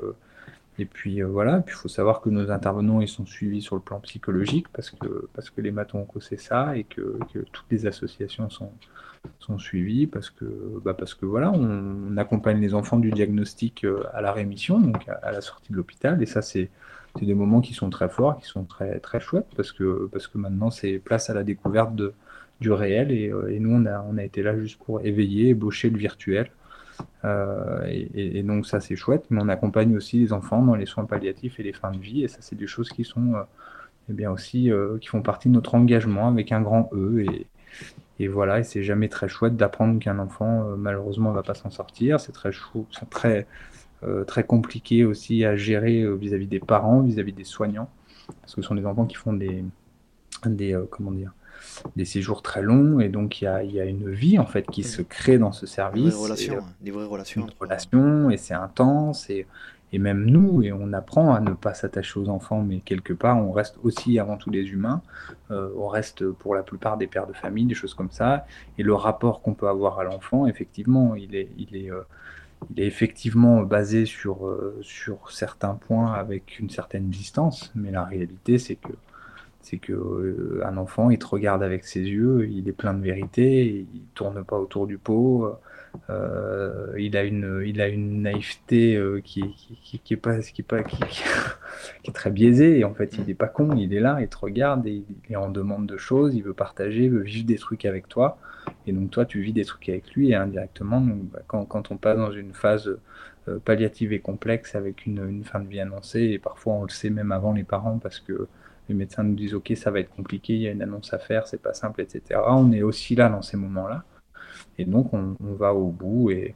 et 0.80 0.86
puis 0.86 1.22
euh, 1.22 1.28
voilà, 1.28 1.60
puis 1.62 1.76
il 1.76 1.80
faut 1.80 1.88
savoir 1.88 2.22
que 2.22 2.30
nos 2.30 2.52
intervenants 2.52 3.02
ils 3.02 3.08
sont 3.08 3.26
suivis 3.26 3.62
sur 3.62 3.76
le 3.76 3.82
plan 3.82 4.00
psychologique 4.00 4.68
parce 4.74 4.92
que 4.92 5.28
parce 5.34 5.50
que 5.50 5.62
les 5.62 5.72
matons 5.72 6.08
c'est 6.20 6.40
ça 6.40 6.78
et 6.78 6.84
que, 6.84 7.18
que, 7.34 7.40
toutes 7.40 7.66
les 7.72 7.88
associations 7.88 8.50
sont 8.50 8.72
sont 9.40 9.58
suivies 9.58 10.08
parce 10.08 10.30
que 10.30 10.46
bah 10.84 10.94
parce 10.94 11.16
que 11.16 11.26
voilà, 11.26 11.52
on, 11.52 12.16
accompagne 12.18 12.62
les 12.62 12.74
enfants 12.74 12.98
du 12.98 13.12
diagnostic 13.12 13.84
euh, 13.84 14.04
à 14.14 14.22
la 14.22 14.32
rémission 14.32 14.80
donc 14.80 15.08
à, 15.08 15.32
la 15.32 15.42
sortie 15.42 15.72
de 15.72 15.78
l'hôpital. 15.78 16.22
Et 16.22 16.26
ça 16.26 16.42
c'est 16.42 16.70
des 17.20 17.34
moments 17.34 17.62
qui 17.62 17.74
sont 17.74 17.90
très 17.90 18.10
forts, 18.10 18.38
qui 18.38 18.46
sont 18.46 18.64
très 18.66 19.00
très 19.00 19.20
chouettes 19.20 19.48
parce 19.56 19.72
que 19.72 20.08
parce 20.12 20.28
que 20.28 20.38
maintenant 20.38 20.70
c'est 20.70 21.00
place 21.00 21.30
à 21.30 21.34
la 21.34 21.44
découverte 21.44 21.96
de 21.96 22.14
du 22.62 22.72
réel. 22.72 23.12
Et, 23.12 23.30
euh, 23.32 23.52
et, 23.52 23.60
nous 23.60 23.72
on 23.72 23.86
a 23.88 24.02
on 24.08 24.18
a 24.18 24.24
été 24.24 24.44
là 24.44 24.58
juste 24.58 24.80
pour 24.84 25.02
éveiller, 25.02 25.50
ébaucher 25.50 25.90
le 25.90 25.98
virtuel 25.98 26.52
euh, 27.26 27.82
et, 28.14 28.44
donc 28.44 28.66
ça 28.66 28.80
c'est 28.80 28.96
chouette, 28.96 29.26
mais 29.30 29.42
on 29.42 29.50
accompagne 29.50 29.96
aussi 29.96 30.20
les 30.20 30.34
enfants 30.34 30.62
dans 30.64 30.76
les 30.76 30.86
soins 30.86 31.06
palliatifs 31.06 31.60
et 31.60 31.64
les 31.64 31.74
fins 31.74 31.92
de 31.92 31.98
vie, 31.98 32.24
et 32.24 32.28
ça 32.28 32.38
c'est 32.42 32.56
des 32.56 32.68
choses 32.68 32.90
qui 32.90 33.04
sont 33.04 33.36
euh, 33.36 33.44
eh 34.10 34.14
bien 34.14 34.32
aussi 34.32 34.72
euh, 34.72 34.98
qui 35.00 35.08
font 35.08 35.22
partie 35.22 35.50
de 35.50 35.54
notre 35.54 35.76
engagement 35.76 36.28
avec 36.28 36.52
un 36.52 36.62
grand 36.62 36.90
E. 36.94 37.26
Et, 38.20 38.28
voilà, 38.28 38.60
et 38.60 38.64
c'est 38.64 38.84
jamais 38.84 39.10
très 39.10 39.28
chouette 39.28 39.56
d'apprendre 39.56 40.00
qu'un 40.00 40.18
enfant 40.18 40.64
malheureusement 40.78 41.32
va 41.32 41.44
pas 41.44 41.54
s'en 41.54 41.70
sortir. 41.70 42.20
C'est 42.20 42.32
très 42.32 42.52
chou 42.52 42.88
très 43.12 43.46
très 44.26 44.44
compliqué 44.44 45.06
aussi 45.06 45.46
à 45.46 45.56
gérer 45.56 46.06
vis-à-vis 46.18 46.48
des 46.48 46.60
parents, 46.60 47.02
vis-à-vis 47.02 47.34
des 47.34 47.44
soignants, 47.44 47.90
parce 48.42 48.56
que 48.56 48.62
ce 48.62 48.68
sont 48.68 48.76
des 48.76 48.86
enfants 48.88 49.06
qui 49.06 49.16
font 49.16 49.34
des 49.34 49.64
des 50.46 50.76
comment 50.90 51.12
dire 51.12 51.32
des 51.96 52.06
séjours 52.06 52.42
très 52.42 52.62
longs 52.62 53.00
et 53.00 53.10
donc 53.10 53.42
il 53.42 53.46
y 53.46 53.48
a, 53.48 53.64
y 53.64 53.80
a, 53.80 53.86
une 53.86 54.10
vie 54.10 54.40
en 54.40 54.46
fait 54.46 54.66
qui 54.68 54.84
se 54.84 55.02
crée 55.02 55.38
dans 55.38 55.52
ce 55.52 55.66
service. 55.66 56.16
Des 56.16 56.22
relations, 56.22 56.66
des 56.82 56.92
vraies 56.92 57.06
relations. 57.06 57.46
Des 57.46 57.54
relations 57.60 58.30
et 58.30 58.38
c'est 58.38 58.54
intense 58.54 59.30
et, 59.30 59.46
et 59.94 60.00
même 60.00 60.26
nous 60.26 60.64
et 60.64 60.72
on 60.72 60.94
apprend 60.94 61.34
à 61.34 61.40
ne 61.40 61.52
pas 61.52 61.74
s'attacher 61.74 62.20
aux 62.20 62.30
enfants 62.30 62.62
mais 62.62 62.80
quelque 62.80 63.14
part 63.14 63.38
on 63.38 63.52
reste 63.52 63.78
aussi 63.84 64.20
avant 64.20 64.38
tout 64.38 64.50
des 64.50 64.66
humains. 64.66 65.02
Euh, 65.52 65.70
on 65.78 65.88
reste 65.88 66.28
pour 66.30 66.56
la 66.56 66.64
plupart 66.64 66.98
des 66.98 67.08
pères 67.08 67.28
de 67.28 67.34
famille, 67.34 67.66
des 67.66 67.76
choses 67.76 67.94
comme 67.94 68.12
ça 68.12 68.46
et 68.78 68.84
le 68.84 68.94
rapport 68.94 69.42
qu'on 69.42 69.54
peut 69.54 69.68
avoir 69.68 70.00
à 70.00 70.04
l'enfant 70.04 70.48
effectivement 70.48 71.16
il 71.16 71.36
est, 71.36 71.50
il 71.58 71.76
est 71.76 71.92
euh, 71.92 72.02
il 72.72 72.82
est 72.82 72.88
effectivement 72.88 73.62
basé 73.62 74.06
sur, 74.06 74.48
euh, 74.48 74.80
sur 74.82 75.32
certains 75.32 75.76
points 75.76 76.14
avec 76.14 76.60
une 76.60 76.70
certaine 76.70 77.10
distance, 77.10 77.72
mais 77.76 77.92
la 77.92 78.04
réalité 78.04 78.58
c'est 78.58 78.76
que 78.76 78.94
c'est 79.62 79.78
que 79.78 79.94
euh, 79.94 80.62
un 80.66 80.78
enfant, 80.78 81.10
il 81.10 81.20
te 81.20 81.26
regarde 81.26 81.64
avec 81.64 81.84
ses 81.84 82.02
yeux, 82.02 82.48
il 82.50 82.70
est 82.70 82.74
plein 82.74 82.94
de 82.94 83.04
vérité, 83.04 83.86
il 83.94 84.02
tourne 84.14 84.44
pas 84.44 84.58
autour 84.58 84.88
du 84.88 84.98
pot, 84.98 85.58
euh, 86.10 86.94
il 86.98 87.18
a 87.18 87.24
une, 87.24 87.64
il 87.66 87.82
a 87.82 87.88
une 87.88 88.22
naïveté 88.22 88.96
euh, 88.96 89.20
qui, 89.22 89.42
qui, 89.84 90.00
qui, 90.00 90.14
est 90.14 90.18
pas, 90.18 90.40
qui, 90.40 90.64
pas 90.64 90.84
qui, 90.84 91.04
est 92.06 92.14
très 92.14 92.32
biaisée. 92.32 92.80
Et 92.80 92.84
en 92.86 92.94
fait, 92.94 93.18
il 93.18 93.30
est 93.30 93.36
pas 93.36 93.48
con, 93.48 93.76
il 93.76 93.94
est 93.94 94.00
là, 94.00 94.20
il 94.22 94.28
te 94.28 94.38
regarde, 94.38 94.86
il 94.88 95.04
est 95.30 95.36
en 95.36 95.50
demande 95.50 95.86
de 95.86 95.98
choses, 95.98 96.36
il 96.36 96.44
veut 96.44 96.54
partager, 96.54 97.06
il 97.06 97.12
veut 97.12 97.24
vivre 97.24 97.46
des 97.46 97.58
trucs 97.58 97.86
avec 97.86 98.08
toi. 98.08 98.38
Et 98.86 98.92
donc 98.92 99.12
toi, 99.12 99.26
tu 99.26 99.42
vis 99.42 99.54
des 99.54 99.66
trucs 99.66 99.90
avec 99.90 100.12
lui, 100.14 100.32
et 100.32 100.36
indirectement, 100.36 101.02
bah, 101.02 101.40
quand, 101.48 101.66
quand, 101.66 101.92
on 101.92 101.98
passe 101.98 102.18
dans 102.18 102.32
une 102.32 102.54
phase 102.54 102.98
palliative 103.64 104.12
et 104.12 104.20
complexe 104.20 104.76
avec 104.76 105.06
une, 105.06 105.26
une 105.26 105.46
fin 105.46 105.62
de 105.62 105.68
vie 105.70 105.80
annoncée, 105.80 106.22
et 106.22 106.40
parfois 106.40 106.74
on 106.74 106.84
le 106.84 106.90
sait 106.90 107.10
même 107.10 107.32
avant 107.32 107.54
les 107.54 107.64
parents 107.64 107.98
parce 107.98 108.20
que 108.20 108.48
les 108.90 108.96
médecins 108.96 109.24
nous 109.24 109.36
disent 109.36 109.54
ok 109.54 109.74
ça 109.76 109.92
va 109.92 110.00
être 110.00 110.10
compliqué, 110.10 110.54
il 110.54 110.62
y 110.62 110.68
a 110.68 110.72
une 110.72 110.82
annonce 110.82 111.14
à 111.14 111.20
faire, 111.20 111.48
c'est 111.48 111.62
pas 111.62 111.74
simple, 111.74 112.02
etc. 112.02 112.40
On 112.48 112.72
est 112.72 112.84
aussi 112.84 113.16
là 113.16 113.30
dans 113.30 113.42
ces 113.42 113.58
moments-là. 113.58 114.04
Et 114.78 114.86
donc 114.86 115.14
on, 115.14 115.36
va 115.40 115.74
au 115.74 115.88
bout 115.88 116.32
et, 116.32 116.56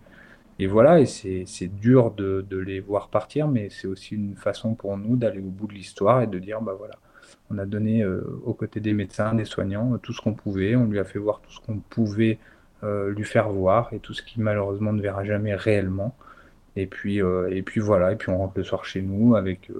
voilà, 0.68 1.00
et 1.00 1.06
c'est 1.08 1.68
dur 1.68 2.12
de, 2.12 2.46
les 2.52 2.80
voir 2.80 3.10
partir, 3.10 3.48
mais 3.48 3.70
c'est 3.70 3.88
aussi 3.88 4.16
une 4.16 4.36
façon 4.36 4.76
pour 4.76 4.96
nous 4.98 5.16
d'aller 5.16 5.40
au 5.40 5.50
bout 5.50 5.68
de 5.68 5.74
l'histoire 5.74 6.22
et 6.22 6.28
de 6.28 6.38
dire 6.38 6.62
bah 6.62 6.76
voilà, 6.78 6.96
on 7.50 7.58
a 7.58 7.66
donné 7.66 8.04
euh, 8.04 8.22
aux 8.46 8.54
côtés 8.54 8.80
des 8.80 8.94
médecins, 8.94 9.34
des 9.34 9.46
soignants, 9.46 9.98
tout 9.98 10.14
ce 10.14 10.22
qu'on 10.22 10.34
pouvait, 10.34 10.76
on 10.76 10.86
lui 10.86 11.00
a 11.00 11.04
fait 11.04 11.20
voir 11.20 11.42
tout 11.42 11.52
ce 11.52 11.60
qu'on 11.62 11.80
pouvait 11.80 12.38
euh, 12.84 13.12
lui 13.12 13.24
faire 13.24 13.50
voir 13.50 13.92
et 13.94 14.00
tout 14.00 14.14
ce 14.14 14.22
qui 14.22 14.40
malheureusement 14.40 14.94
ne 14.94 15.02
verra 15.02 15.24
jamais 15.24 15.56
réellement. 15.56 16.16
Et 16.76 16.86
puis, 16.88 17.22
euh, 17.22 17.50
et 17.52 17.64
puis 17.64 17.82
voilà, 17.82 18.12
et 18.12 18.16
puis 18.16 18.30
on 18.30 18.38
rentre 18.38 18.54
le 18.56 18.64
soir 18.64 18.86
chez 18.86 19.02
nous 19.02 19.36
avec 19.36 19.72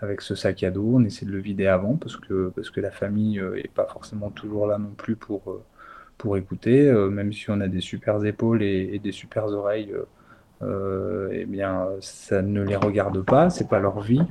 avec 0.00 0.20
ce 0.20 0.34
sac 0.34 0.62
à 0.62 0.70
dos. 0.70 0.92
On 0.94 1.04
essaie 1.04 1.26
de 1.26 1.30
le 1.30 1.38
vider 1.38 1.66
avant 1.66 1.96
parce 1.96 2.16
que, 2.16 2.52
parce 2.54 2.70
que 2.70 2.80
la 2.80 2.90
famille 2.90 3.38
n'est 3.38 3.42
euh, 3.42 3.62
pas 3.74 3.86
forcément 3.86 4.30
toujours 4.30 4.66
là 4.66 4.78
non 4.78 4.92
plus 4.96 5.16
pour, 5.16 5.42
euh, 5.50 5.62
pour 6.18 6.36
écouter. 6.36 6.88
Euh, 6.88 7.08
même 7.08 7.32
si 7.32 7.50
on 7.50 7.60
a 7.60 7.68
des 7.68 7.80
super 7.80 8.24
épaules 8.24 8.62
et, 8.62 8.98
des 8.98 9.12
super 9.12 9.46
oreilles, 9.46 9.94
eh 10.62 11.44
bien, 11.46 11.88
ça 12.00 12.42
ne 12.42 12.62
les 12.62 12.76
regarde 12.76 13.22
pas, 13.22 13.50
c'est 13.50 13.68
pas 13.68 13.78
leur 13.78 14.00
vie. 14.00 14.22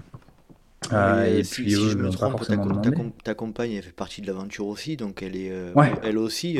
et 0.91 1.41
puis 1.43 1.69
je 1.69 1.97
me 1.97 2.09
trompe, 2.09 3.23
ta, 3.23 3.33
compagne 3.33 3.71
elle 3.71 3.83
fait 3.83 3.91
partie 3.91 4.21
de 4.21 4.27
l'aventure 4.27 4.67
aussi, 4.67 4.97
donc 4.97 5.23
elle 5.23 5.35
est 5.35 5.51
elle 6.03 6.17
aussi 6.17 6.59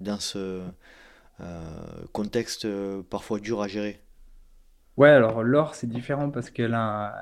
dans 0.00 0.20
ce 0.20 0.62
contexte 2.12 2.66
parfois 3.10 3.40
dur 3.40 3.60
à 3.60 3.68
gérer. 3.68 4.00
Ouais, 4.96 5.10
alors 5.10 5.42
l'or, 5.42 5.74
c'est 5.74 5.88
différent 5.88 6.30
parce 6.30 6.48
qu'on 6.50 6.72
a, 6.72 7.12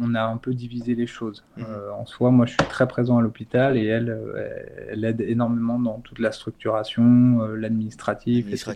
on 0.00 0.14
a 0.14 0.22
un 0.22 0.38
peu 0.38 0.54
divisé 0.54 0.94
les 0.94 1.06
choses. 1.06 1.44
Mhm. 1.56 1.66
Euh, 1.68 1.92
en 1.92 2.06
soi, 2.06 2.30
moi, 2.30 2.46
je 2.46 2.52
suis 2.52 2.68
très 2.68 2.88
présent 2.88 3.18
à 3.18 3.22
l'hôpital 3.22 3.76
et 3.76 3.84
elle, 3.84 4.08
euh, 4.08 4.88
elle 4.90 5.04
aide 5.04 5.20
énormément 5.20 5.78
dans 5.78 5.98
toute 6.00 6.18
la 6.18 6.32
structuration, 6.32 7.42
euh, 7.42 7.56
l'administratif, 7.56 8.48
etc., 8.48 8.74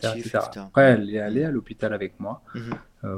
Après, 0.56 0.82
elle 0.82 1.08
est 1.08 1.20
allée 1.20 1.44
à 1.44 1.50
l'hôpital 1.50 1.94
avec 1.94 2.20
moi. 2.20 2.42
Mhm. 2.54 2.72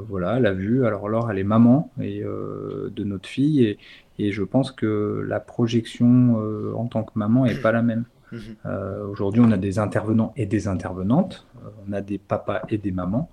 voilà, 0.09 0.37
elle 0.37 0.47
a 0.47 0.53
vu. 0.53 0.87
Alors 0.87 1.09
Laure, 1.09 1.31
elle 1.31 1.39
est 1.39 1.45
maman 1.45 1.91
et, 2.01 2.23
de 2.23 3.05
notre 3.05 3.29
fille 3.29 3.65
et, 3.65 3.79
et, 4.19 4.31
je 4.31 4.43
pense 4.43 4.71
que 4.73 5.25
la 5.27 5.41
projection 5.41 6.37
en 6.77 6.87
tant 6.87 7.03
que 7.03 7.13
maman 7.15 7.47
est 7.47 7.61
pas 7.61 7.73
la 7.73 7.83
même. 7.83 8.05
Mhm. 8.33 8.41
Euh, 8.67 9.07
aujourd'hui, 9.07 9.43
on 9.45 9.51
a 9.51 9.57
des 9.57 9.79
intervenants 9.79 10.33
et 10.37 10.47
des 10.47 10.69
intervenantes, 10.69 11.47
euh, 11.57 11.69
on 11.89 11.93
a 11.93 12.01
des 12.01 12.19
papas 12.19 12.63
et 12.69 12.79
des 12.79 12.93
mamans. 12.93 13.31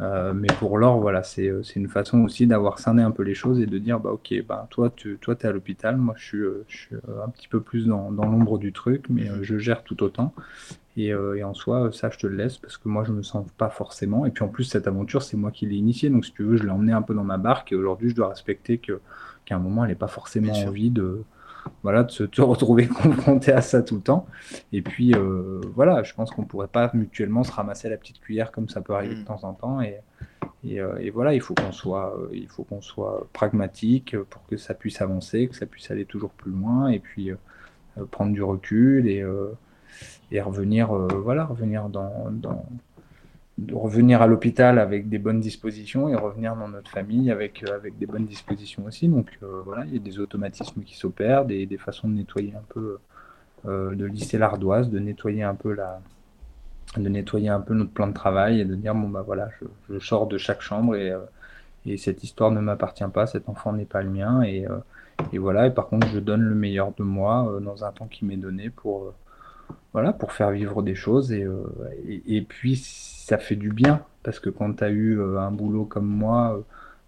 Euh, 0.00 0.32
mais 0.32 0.48
pour 0.58 0.78
Laure, 0.78 0.98
voilà, 0.98 1.22
c'est 1.22 1.52
une 1.76 1.88
façon 1.88 2.20
aussi 2.20 2.46
d'avoir 2.46 2.78
scindé 2.78 3.02
un 3.02 3.10
peu 3.10 3.22
les 3.22 3.34
choses 3.34 3.60
et 3.60 3.66
de 3.66 3.78
dire, 3.78 4.00
bah 4.00 4.10
ok, 4.12 4.32
bah, 4.48 4.66
toi, 4.70 4.90
tu 4.94 5.18
toi, 5.20 5.34
es 5.38 5.46
à 5.46 5.52
l'hôpital, 5.52 5.98
moi, 5.98 6.14
je 6.16 6.24
suis, 6.24 6.42
je 6.68 6.76
suis 6.76 6.96
un 7.22 7.28
petit 7.28 7.48
peu 7.48 7.60
plus 7.60 7.86
dans, 7.86 8.10
dans 8.10 8.24
l'ombre 8.24 8.58
du 8.58 8.72
truc, 8.72 9.06
mais 9.10 9.28
mhm. 9.28 9.42
je 9.42 9.58
gère 9.58 9.82
tout 9.84 10.02
autant. 10.02 10.32
Et, 10.96 11.08
et, 11.08 11.44
en 11.44 11.54
soi, 11.54 11.90
ça, 11.92 12.10
je 12.10 12.18
te 12.18 12.26
le 12.26 12.36
laisse 12.36 12.58
parce 12.58 12.76
que 12.76 12.88
moi, 12.88 13.04
je 13.04 13.12
me 13.12 13.22
sens 13.22 13.46
pas 13.56 13.70
forcément. 13.70 14.26
Et 14.26 14.30
puis 14.30 14.42
en 14.42 14.48
plus, 14.48 14.64
cette 14.64 14.86
aventure, 14.86 15.22
c'est 15.22 15.36
moi 15.36 15.50
qui 15.50 15.66
l'ai 15.66 15.76
initiée. 15.76 16.10
Donc, 16.10 16.24
si 16.24 16.32
tu 16.32 16.42
veux, 16.42 16.56
je 16.56 16.64
l'ai 16.64 16.70
emmené 16.70 16.92
un 16.92 17.02
peu 17.02 17.14
dans 17.14 17.24
ma 17.24 17.38
barque. 17.38 17.72
Et 17.72 17.74
aujourd'hui, 17.74 18.10
je 18.10 18.16
dois 18.16 18.28
respecter 18.28 18.78
qu'à 18.78 19.54
un 19.54 19.58
moment, 19.58 19.84
elle 19.84 19.90
n'ait 19.90 19.96
pas 19.96 20.08
forcément 20.08 20.52
envie 20.52 20.90
de, 20.90 21.22
voilà, 21.82 22.04
de 22.04 22.10
se 22.10 22.40
retrouver 22.40 22.86
confronté 23.02 23.52
à 23.52 23.60
ça 23.60 23.82
tout 23.82 23.96
le 23.96 24.00
temps. 24.00 24.26
Et 24.72 24.82
puis, 24.82 25.14
euh, 25.14 25.60
voilà, 25.74 26.02
je 26.02 26.14
pense 26.14 26.30
qu'on 26.30 26.44
pourrait 26.44 26.68
pas 26.68 26.90
mutuellement 26.94 27.44
se 27.44 27.52
ramasser 27.52 27.88
la 27.88 27.96
petite 27.96 28.20
cuillère 28.20 28.52
comme 28.52 28.68
ça 28.68 28.80
peut 28.80 28.94
arriver 28.94 29.14
de 29.14 29.20
mm. 29.20 29.24
temps 29.24 29.44
en 29.44 29.54
temps. 29.54 29.80
Et, 29.80 30.00
euh, 30.78 30.98
et, 30.98 31.10
voilà, 31.10 31.34
il 31.34 31.40
faut 31.40 31.54
qu'on 31.54 31.72
soit, 31.72 32.14
euh, 32.16 32.28
il 32.32 32.48
faut 32.48 32.64
qu'on 32.64 32.82
soit 32.82 33.26
pragmatique 33.32 34.16
pour 34.28 34.46
que 34.46 34.56
ça 34.56 34.74
puisse 34.74 35.00
avancer, 35.00 35.48
que 35.48 35.56
ça 35.56 35.66
puisse 35.66 35.90
aller 35.90 36.04
toujours 36.04 36.30
plus 36.30 36.52
loin, 36.52 36.88
et 36.88 36.98
puis 36.98 37.30
prendre 38.10 38.32
du 38.32 38.42
recul 38.42 39.08
et, 39.08 39.24
et 40.30 40.40
revenir, 40.40 40.92
voilà, 40.92 41.44
revenir 41.44 41.88
dans, 41.88 42.30
dans 42.30 42.64
de 43.60 43.74
revenir 43.74 44.22
à 44.22 44.26
l'hôpital 44.26 44.78
avec 44.78 45.08
des 45.10 45.18
bonnes 45.18 45.40
dispositions 45.40 46.08
et 46.08 46.14
revenir 46.14 46.56
dans 46.56 46.68
notre 46.68 46.90
famille 46.90 47.30
avec, 47.30 47.62
euh, 47.62 47.74
avec 47.74 47.98
des 47.98 48.06
bonnes 48.06 48.24
dispositions 48.24 48.86
aussi. 48.86 49.06
Donc 49.06 49.38
euh, 49.42 49.60
voilà, 49.64 49.84
il 49.84 49.92
y 49.92 49.96
a 49.96 50.00
des 50.00 50.18
automatismes 50.18 50.82
qui 50.82 50.96
s'opèrent, 50.96 51.44
des, 51.44 51.66
des, 51.66 51.76
façons 51.76 52.08
de 52.08 52.14
nettoyer 52.14 52.54
un 52.54 52.64
peu 52.68 52.98
de 53.66 54.06
lisser 54.06 54.38
l'ardoise, 54.38 54.88
de 54.88 54.98
nettoyer 54.98 55.42
un 55.42 55.54
peu 55.54 55.74
la, 55.74 56.00
de 56.96 57.08
nettoyer 57.10 57.50
un 57.50 57.60
peu 57.60 57.74
notre 57.74 57.90
plan 57.90 58.06
de 58.06 58.14
travail 58.14 58.60
et 58.60 58.64
de 58.64 58.74
dire 58.74 58.94
bon 58.94 59.10
bah 59.10 59.20
voilà, 59.20 59.50
je, 59.90 59.98
sors 59.98 60.26
de 60.26 60.38
chaque 60.38 60.62
chambre 60.62 60.96
et, 60.96 61.12
et 61.84 61.98
cette 61.98 62.24
histoire 62.24 62.52
ne 62.52 62.60
m'appartient 62.60 63.04
pas, 63.12 63.26
cet 63.26 63.50
enfant 63.50 63.74
n'est 63.74 63.84
pas 63.84 64.00
le 64.00 64.08
mien 64.08 64.42
et, 64.42 64.66
et, 65.34 65.36
voilà. 65.38 65.66
Et 65.66 65.70
par 65.70 65.88
contre, 65.88 66.06
je 66.06 66.20
donne 66.20 66.40
le 66.40 66.54
meilleur 66.54 66.94
de 66.94 67.02
moi 67.02 67.58
dans 67.60 67.84
un 67.84 67.92
temps 67.92 68.06
qui 68.06 68.24
m'est 68.24 68.38
donné 68.38 68.70
pour 68.70 69.12
voilà, 69.92 70.12
pour 70.12 70.32
faire 70.32 70.50
vivre 70.50 70.82
des 70.82 70.94
choses. 70.94 71.32
Et, 71.32 71.46
et, 72.26 72.42
puis, 72.42 72.76
ça 72.76 73.38
fait 73.38 73.56
du 73.56 73.72
bien, 73.72 74.04
parce 74.22 74.40
que 74.40 74.50
quand 74.50 74.74
tu 74.74 74.84
eu 74.84 75.20
un 75.20 75.50
boulot 75.50 75.84
comme 75.84 76.06
moi, 76.06 76.64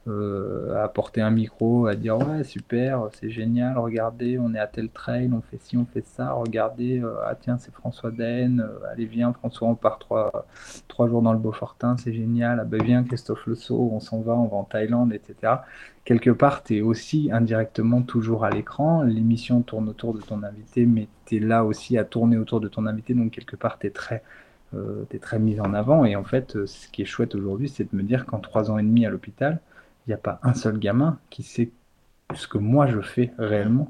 euh, 0.08 0.74
à 0.82 0.88
porter 0.88 1.20
un 1.20 1.30
micro, 1.30 1.86
à 1.86 1.94
dire 1.94 2.18
ouais 2.18 2.42
super, 2.42 3.08
c'est 3.12 3.30
génial, 3.30 3.78
regardez, 3.78 4.36
on 4.36 4.52
est 4.52 4.58
à 4.58 4.66
tel 4.66 4.88
trail, 4.88 5.30
on 5.32 5.42
fait 5.42 5.58
ci, 5.58 5.76
on 5.76 5.86
fait 5.86 6.04
ça, 6.04 6.32
regardez, 6.32 6.98
euh, 6.98 7.14
ah 7.24 7.36
tiens 7.40 7.56
c'est 7.56 7.72
François 7.72 8.10
Den, 8.10 8.60
euh, 8.60 8.84
allez 8.90 9.06
viens 9.06 9.32
François, 9.32 9.68
on 9.68 9.76
part 9.76 10.00
trois, 10.00 10.44
trois 10.88 11.08
jours 11.08 11.22
dans 11.22 11.32
le 11.32 11.38
Beaufortin, 11.38 11.96
c'est 11.98 12.12
génial, 12.12 12.58
ah 12.58 12.64
ben 12.64 12.82
viens 12.82 13.04
Christophe 13.04 13.46
Le 13.46 13.54
on 13.70 14.00
s'en 14.00 14.20
va, 14.22 14.34
on 14.34 14.48
va 14.48 14.56
en 14.56 14.64
Thaïlande, 14.64 15.12
etc. 15.12 15.58
Quelque 16.04 16.30
part, 16.30 16.64
tu 16.64 16.78
es 16.78 16.80
aussi 16.80 17.30
indirectement 17.32 18.02
toujours 18.02 18.44
à 18.44 18.50
l'écran, 18.50 19.02
l'émission 19.04 19.62
tourne 19.62 19.88
autour 19.88 20.14
de 20.14 20.20
ton 20.20 20.42
invité, 20.42 20.84
mais 20.84 21.06
tu 21.26 21.36
es 21.36 21.38
là 21.38 21.64
aussi 21.64 21.96
à 21.96 22.04
tourner 22.04 22.38
autour 22.38 22.60
de 22.60 22.66
ton 22.66 22.86
invité, 22.86 23.14
donc 23.14 23.30
quelque 23.30 23.54
part 23.54 23.78
tu 23.78 23.86
es 23.86 23.90
très... 23.90 24.24
es 25.12 25.18
très 25.18 25.38
mise 25.38 25.60
en 25.60 25.74
avant 25.74 26.04
et 26.04 26.16
en 26.16 26.24
fait 26.24 26.64
ce 26.66 26.88
qui 26.88 27.02
est 27.02 27.04
chouette 27.04 27.34
aujourd'hui 27.34 27.68
c'est 27.68 27.92
de 27.92 27.96
me 27.96 28.02
dire 28.02 28.24
qu'en 28.26 28.40
trois 28.40 28.70
ans 28.70 28.78
et 28.78 28.82
demi 28.82 29.04
à 29.04 29.10
l'hôpital 29.10 29.60
il 30.06 30.10
n'y 30.10 30.14
a 30.14 30.18
pas 30.18 30.40
un 30.42 30.54
seul 30.54 30.78
gamin 30.78 31.18
qui 31.30 31.42
sait 31.42 31.70
ce 32.34 32.48
que 32.48 32.58
moi 32.58 32.86
je 32.86 33.00
fais 33.00 33.32
réellement 33.38 33.88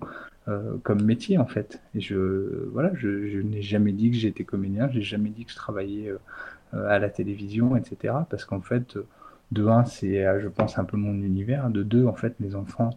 euh, 0.49 0.77
comme 0.83 1.05
métier 1.05 1.39
en 1.39 1.47
fait. 1.47 1.81
Et 1.95 2.01
je 2.01 2.67
voilà, 2.73 2.91
je, 2.95 3.41
n'ai 3.41 3.63
jamais 3.63 3.93
dit 3.93 4.11
que 4.11 4.17
j'étais 4.17 4.43
comédien, 4.43 4.89
je 4.91 4.99
n'ai 4.99 5.05
jamais 5.05 5.31
dit 5.31 5.45
que 5.45 5.53
je 5.53 5.57
travaillais 5.57 6.11
euh, 6.11 6.89
à 6.89 6.99
la 6.99 7.11
télévision, 7.11 7.77
etc. 7.77 8.15
Parce 8.29 8.45
qu'en 8.45 8.61
fait, 8.61 8.99
de 9.53 9.67
un, 9.67 9.85
c'est 9.85 10.25
je 10.41 10.49
pense 10.49 10.79
un 10.79 10.85
peu 10.85 10.97
mon 10.97 11.15
univers. 11.15 11.71
De 11.71 11.85
deux, 11.85 12.07
en 12.07 12.15
fait, 12.15 12.35
les 12.41 12.57
enfants, 12.57 12.91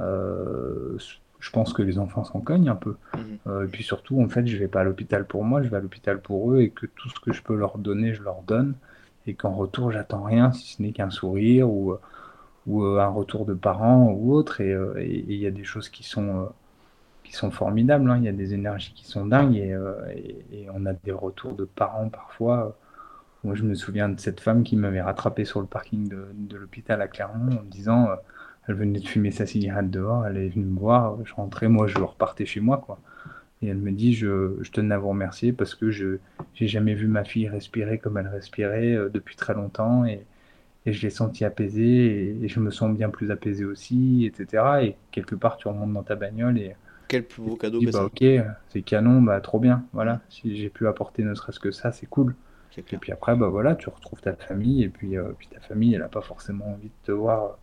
euh, 0.00 0.98
je 1.38 1.50
pense 1.50 1.72
que 1.72 1.82
les 1.82 2.00
enfants 2.00 2.24
s'en 2.24 2.40
cognent 2.40 2.68
un 2.68 2.74
peu. 2.74 2.96
Mmh. 3.14 3.64
et 3.64 3.68
puis 3.68 3.84
surtout, 3.84 4.20
en 4.20 4.28
fait, 4.28 4.46
je 4.48 4.56
vais 4.56 4.68
pas 4.68 4.80
à 4.80 4.84
l'hôpital 4.84 5.24
pour 5.24 5.44
moi, 5.44 5.62
je 5.62 5.68
vais 5.68 5.76
à 5.76 5.80
l'hôpital 5.80 6.20
pour 6.20 6.52
eux 6.52 6.62
et 6.62 6.70
que 6.70 6.86
tout 6.86 7.08
ce 7.10 7.20
que 7.20 7.32
je 7.32 7.42
peux 7.42 7.54
leur 7.54 7.78
donner, 7.78 8.12
je 8.12 8.22
leur 8.24 8.42
donne. 8.42 8.74
Et 9.28 9.34
qu'en 9.34 9.54
retour, 9.54 9.92
j'attends 9.92 10.24
rien 10.24 10.52
si 10.52 10.74
ce 10.74 10.82
n'est 10.82 10.92
qu'un 10.92 11.10
sourire 11.10 11.70
ou 11.70 11.96
ou 12.68 12.84
euh, 12.84 13.00
un 13.00 13.08
retour 13.08 13.46
de 13.46 13.54
parents 13.54 14.12
ou 14.12 14.32
autre. 14.34 14.58
Euh, 14.60 14.94
et 14.98 15.24
il 15.26 15.36
y 15.36 15.46
a 15.46 15.50
des 15.50 15.64
choses 15.64 15.88
qui 15.88 16.04
sont, 16.04 16.42
euh, 16.42 16.44
qui 17.24 17.32
sont 17.32 17.50
formidables. 17.50 18.08
Hein. 18.10 18.18
Il 18.18 18.24
y 18.24 18.28
a 18.28 18.32
des 18.32 18.54
énergies 18.54 18.92
qui 18.94 19.06
sont 19.06 19.26
dingues 19.26 19.56
et, 19.56 19.74
on 20.72 20.86
a 20.86 20.92
des 20.92 21.12
retours 21.12 21.54
de 21.54 21.64
parents 21.64 22.08
parfois. 22.08 22.76
Moi, 23.44 23.54
je 23.54 23.62
me 23.62 23.74
souviens 23.74 24.08
de 24.08 24.20
cette 24.20 24.40
femme 24.40 24.62
qui 24.62 24.76
m'avait 24.76 25.00
rattrapé 25.00 25.44
sur 25.44 25.60
le 25.60 25.66
parking 25.66 26.08
de, 26.08 26.26
de 26.34 26.56
l'hôpital 26.56 27.00
à 27.00 27.08
Clermont 27.08 27.56
en 27.56 27.62
me 27.62 27.70
disant 27.70 28.08
elle 28.66 28.74
venait 28.74 28.98
de 29.00 29.08
fumer 29.08 29.30
sa 29.30 29.46
cigarette 29.46 29.90
dehors, 29.90 30.26
elle 30.26 30.36
est 30.36 30.48
venue 30.48 30.66
me 30.66 30.78
voir, 30.78 31.16
je 31.24 31.32
rentrais, 31.32 31.68
moi 31.68 31.86
je 31.86 31.98
repartais 31.98 32.44
chez 32.44 32.60
moi 32.60 32.82
quoi. 32.84 32.98
Et 33.62 33.68
elle 33.68 33.78
me 33.78 33.92
dit 33.92 34.12
je, 34.12 34.56
je 34.60 34.70
tenais 34.70 34.94
à 34.94 34.98
vous 34.98 35.08
remercier 35.08 35.52
parce 35.52 35.74
que 35.74 35.90
je 35.90 36.18
j'ai 36.54 36.68
jamais 36.68 36.94
vu 36.94 37.06
ma 37.06 37.24
fille 37.24 37.48
respirer 37.48 37.98
comme 37.98 38.18
elle 38.18 38.28
respirait 38.28 38.96
depuis 39.12 39.36
très 39.36 39.54
longtemps 39.54 40.04
et, 40.04 40.26
et 40.88 40.92
je 40.92 41.02
l'ai 41.02 41.10
senti 41.10 41.44
apaisé 41.44 42.36
et, 42.42 42.48
je 42.48 42.60
me 42.60 42.70
sens 42.70 42.94
bien 42.96 43.10
plus 43.10 43.30
apaisé 43.30 43.64
aussi, 43.64 44.24
etc. 44.26 44.64
Et 44.82 44.96
quelque 45.10 45.34
part, 45.34 45.56
tu 45.56 45.68
remontes 45.68 45.92
dans 45.92 46.02
ta 46.02 46.16
bagnole 46.16 46.58
et. 46.58 46.74
Quel 47.08 47.24
plus 47.24 47.42
beau 47.42 47.56
cadeau 47.56 47.80
que 47.80 47.90
bah. 47.90 48.04
Ok, 48.04 48.24
c'est 48.68 48.82
canon, 48.82 49.22
bah 49.22 49.40
trop 49.40 49.58
bien, 49.58 49.84
voilà. 49.94 50.20
Si 50.28 50.56
j'ai 50.56 50.68
pu 50.68 50.86
apporter 50.86 51.22
ne 51.22 51.34
serait-ce 51.34 51.58
que 51.58 51.70
ça, 51.70 51.90
c'est 51.90 52.06
cool. 52.06 52.34
Et 52.76 52.82
puis 52.82 53.12
après, 53.12 53.34
bah 53.34 53.48
voilà, 53.48 53.74
tu 53.74 53.88
retrouves 53.88 54.20
ta 54.20 54.34
famille 54.34 54.84
et 54.84 54.88
puis, 54.88 55.16
euh, 55.16 55.32
puis 55.36 55.48
ta 55.48 55.58
famille, 55.58 55.94
elle 55.94 56.00
n'a 56.00 56.08
pas 56.08 56.20
forcément 56.20 56.72
envie 56.72 56.88
de 56.88 57.06
te 57.06 57.12
voir 57.12 57.58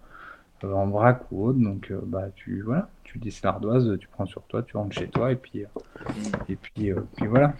euh, 0.63 0.73
en 0.73 0.87
vrac 0.87 1.21
ou 1.31 1.47
autre, 1.47 1.59
donc 1.59 1.91
euh, 1.91 1.99
bah 2.03 2.27
tu 2.35 2.61
voilà, 2.63 2.89
tu 3.15 3.29
dis 3.29 3.39
l'ardoise, 3.43 3.97
tu 3.99 4.07
prends 4.09 4.25
sur 4.25 4.43
toi, 4.43 4.61
tu 4.63 4.75
rentres 4.75 4.93
chez 4.93 5.07
toi 5.07 5.31
et 5.31 5.35
puis 5.35 5.61
mm. 5.61 6.49
et 6.49 6.55
puis, 6.55 6.91
puis 7.15 7.27
voilà. 7.27 7.53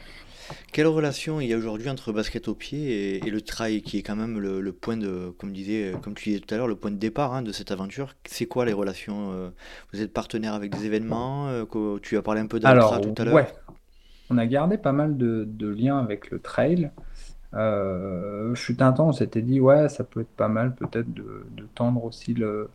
Quelle 0.71 0.87
relation 0.87 1.41
il 1.41 1.47
y 1.47 1.53
a 1.53 1.57
aujourd'hui 1.57 1.89
entre 1.89 2.11
basket 2.11 2.47
au 2.47 2.53
pied 2.53 3.25
et, 3.25 3.29
le 3.31 3.41
trail, 3.41 3.81
qui 3.81 3.97
est 3.97 4.01
quand 4.03 4.15
même 4.15 4.39
le, 4.39 4.71
point 4.71 4.97
de, 4.97 5.33
comme, 5.39 5.51
disait, 5.51 5.93
comme 6.03 6.13
tu 6.13 6.29
disais 6.29 6.39
tout 6.39 6.53
à 6.53 6.57
l'heure, 6.57 6.67
le 6.67 6.75
point 6.75 6.91
de 6.91 6.97
départ 6.97 7.33
hein, 7.33 7.41
de 7.41 7.51
cette 7.51 7.71
aventure? 7.71 8.13
C'est 8.25 8.45
quoi 8.45 8.65
les 8.65 8.73
relations 8.73 9.31
euh, 9.31 9.49
Vous 9.91 10.01
êtes 10.01 10.13
partenaire 10.13 10.53
avec 10.53 10.71
des 10.71 10.85
événements 10.85 11.47
euh, 11.47 11.97
Tu 12.01 12.17
as 12.17 12.21
parlé 12.21 12.41
un 12.41 12.47
peu 12.47 12.59
d'Altra 12.59 12.99
tout 12.99 13.15
à 13.17 13.25
l'heure? 13.25 13.33
Ouais. 13.33 13.47
On 14.29 14.37
a 14.37 14.45
gardé 14.45 14.77
pas 14.77 14.91
mal 14.91 15.17
de, 15.17 15.67
liens 15.67 15.97
avec 15.97 16.29
le 16.29 16.39
trail. 16.39 16.91
Euh, 17.53 18.53
fut 18.53 18.83
un 18.83 18.91
temps, 18.91 19.07
on 19.07 19.13
s'était 19.13 19.41
dit, 19.41 19.59
ouais, 19.59 19.87
ça 19.89 20.03
peut 20.03 20.21
être 20.21 20.35
pas 20.35 20.49
mal 20.49 20.75
peut-être 20.75 21.11
de, 21.11 21.45
de 21.55 21.63
tendre 21.73 22.03
aussi 22.03 22.33
le, 22.33 22.69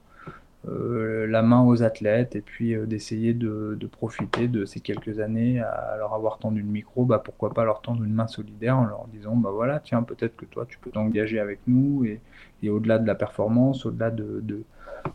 euh, 0.69 1.27
la 1.27 1.41
main 1.41 1.63
aux 1.63 1.83
athlètes 1.83 2.37
et 2.37 2.43
puis 2.43 2.75
euh, 2.75 2.85
d'essayer 2.85 3.33
de, 3.33 3.79
profiter 3.91 4.47
de 4.47 4.67
ces 4.67 4.81
quelques 4.81 5.19
années 5.19 5.59
à 5.61 5.97
leur 5.97 6.13
avoir 6.13 6.39
tendu 6.39 6.61
le 6.61 6.69
micro, 6.69 7.07
bah, 7.07 7.19
pourquoi 7.25 7.55
pas 7.55 7.65
leur 7.65 7.81
tendre 7.81 8.05
une 8.05 8.13
main 8.13 8.27
solidaire 8.27 8.77
en 8.77 8.85
leur 8.85 9.07
disant 9.09 9.37
bah 9.37 9.51
voilà, 9.51 9.81
tiens, 9.81 10.03
peut-être 10.03 10.37
que 10.37 10.45
toi 10.45 10.67
tu 10.69 10.79
peux 10.79 10.91
t'engager 10.91 11.41
avec 11.41 11.61
nous 11.67 12.05
et, 12.05 12.21
au-delà 12.69 12.99
de 12.99 13.07
la 13.07 13.15
performance, 13.15 13.87
au-delà 13.87 14.11
de, 14.11 14.45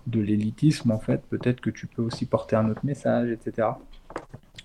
de, 0.08 0.20
l'élitisme 0.20 0.89
en 0.89 1.00
fait, 1.00 1.22
peut-être 1.30 1.62
que 1.62 1.70
tu 1.70 1.86
peux 1.86 2.02
aussi 2.02 2.26
porter 2.26 2.56
un 2.56 2.68
autre 2.70 2.84
message, 2.84 3.30
etc. 3.30 3.68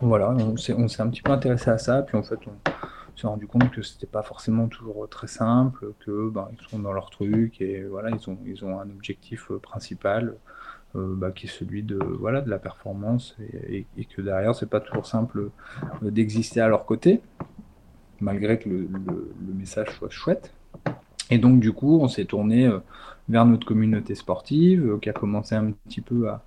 Voilà, 0.01 0.31
on 0.31 0.57
s'est 0.57 0.73
un 1.03 1.11
petit 1.11 1.21
peu 1.21 1.33
intéressé 1.33 1.69
à 1.69 1.77
ça, 1.77 2.01
puis 2.01 2.17
en 2.17 2.23
fait 2.23 2.39
on 2.47 2.71
s'est 3.21 3.27
rendu 3.27 3.47
compte 3.47 3.71
que 3.71 3.83
c'était 3.83 4.07
pas 4.07 4.23
forcément 4.23 4.69
toujours 4.69 5.09
très 5.09 5.27
simple, 5.27 5.93
que 6.01 6.31
ben, 6.31 6.49
ils 6.53 6.69
sont 6.69 6.79
dans 6.79 6.93
leur 6.93 7.11
truc 7.11 7.61
et 7.61 7.83
voilà, 7.83 8.11
ils 8.11 8.31
ont, 8.31 8.39
ils 8.47 8.65
ont 8.65 8.81
un 8.81 8.89
objectif 8.91 9.51
euh, 9.51 9.59
principal 9.59 10.37
euh, 10.97 11.15
bah, 11.15 11.31
qui 11.31 11.47
est 11.47 11.51
celui 11.51 11.83
de, 11.83 11.99
voilà, 11.99 12.41
de 12.41 12.51
la 12.51 12.59
performance 12.59 13.37
et, 13.69 13.87
que 14.05 14.23
derrière, 14.23 14.55
c'est 14.55 14.69
pas 14.69 14.81
toujours 14.81 15.07
simple 15.07 15.51
euh, 16.03 16.11
d'exister 16.11 16.61
à 16.61 16.69
leur 16.69 16.87
côté, 16.87 17.21
malgré 18.21 18.59
que 18.59 18.69
le, 18.69 18.89
message 19.55 19.91
soit 19.91 20.11
chouette. 20.11 20.53
Et 21.31 21.39
donc, 21.39 21.61
du 21.61 21.73
coup, 21.73 22.01
on 22.01 22.09
s'est 22.09 22.25
tourné 22.25 22.69
vers 23.29 23.47
notre 23.47 23.65
communauté 23.65 24.17
sportive 24.17 24.99
qui 25.01 25.09
a 25.09 25.13
commencé 25.13 25.55
un 25.55 25.71
petit 25.71 26.01
peu 26.01 26.29
à, 26.29 26.43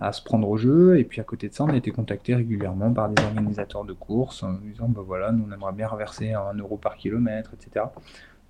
à, 0.00 0.12
se 0.12 0.22
prendre 0.22 0.48
au 0.48 0.56
jeu. 0.56 0.98
Et 0.98 1.04
puis, 1.04 1.20
à 1.20 1.24
côté 1.24 1.48
de 1.48 1.54
ça, 1.54 1.64
on 1.64 1.68
a 1.68 1.76
été 1.76 1.90
contacté 1.90 2.34
régulièrement 2.34 2.92
par 2.92 3.08
des 3.08 3.22
organisateurs 3.22 3.84
de 3.84 3.92
courses 3.92 4.42
en 4.42 4.54
disant 4.54 4.88
bah 4.88 5.02
voilà, 5.06 5.32
nous, 5.32 5.46
on 5.48 5.52
aimerait 5.52 5.72
bien 5.72 5.88
reverser 5.88 6.32
un 6.32 6.54
euro 6.54 6.76
par 6.76 6.96
kilomètre, 6.96 7.52
etc. 7.54 7.86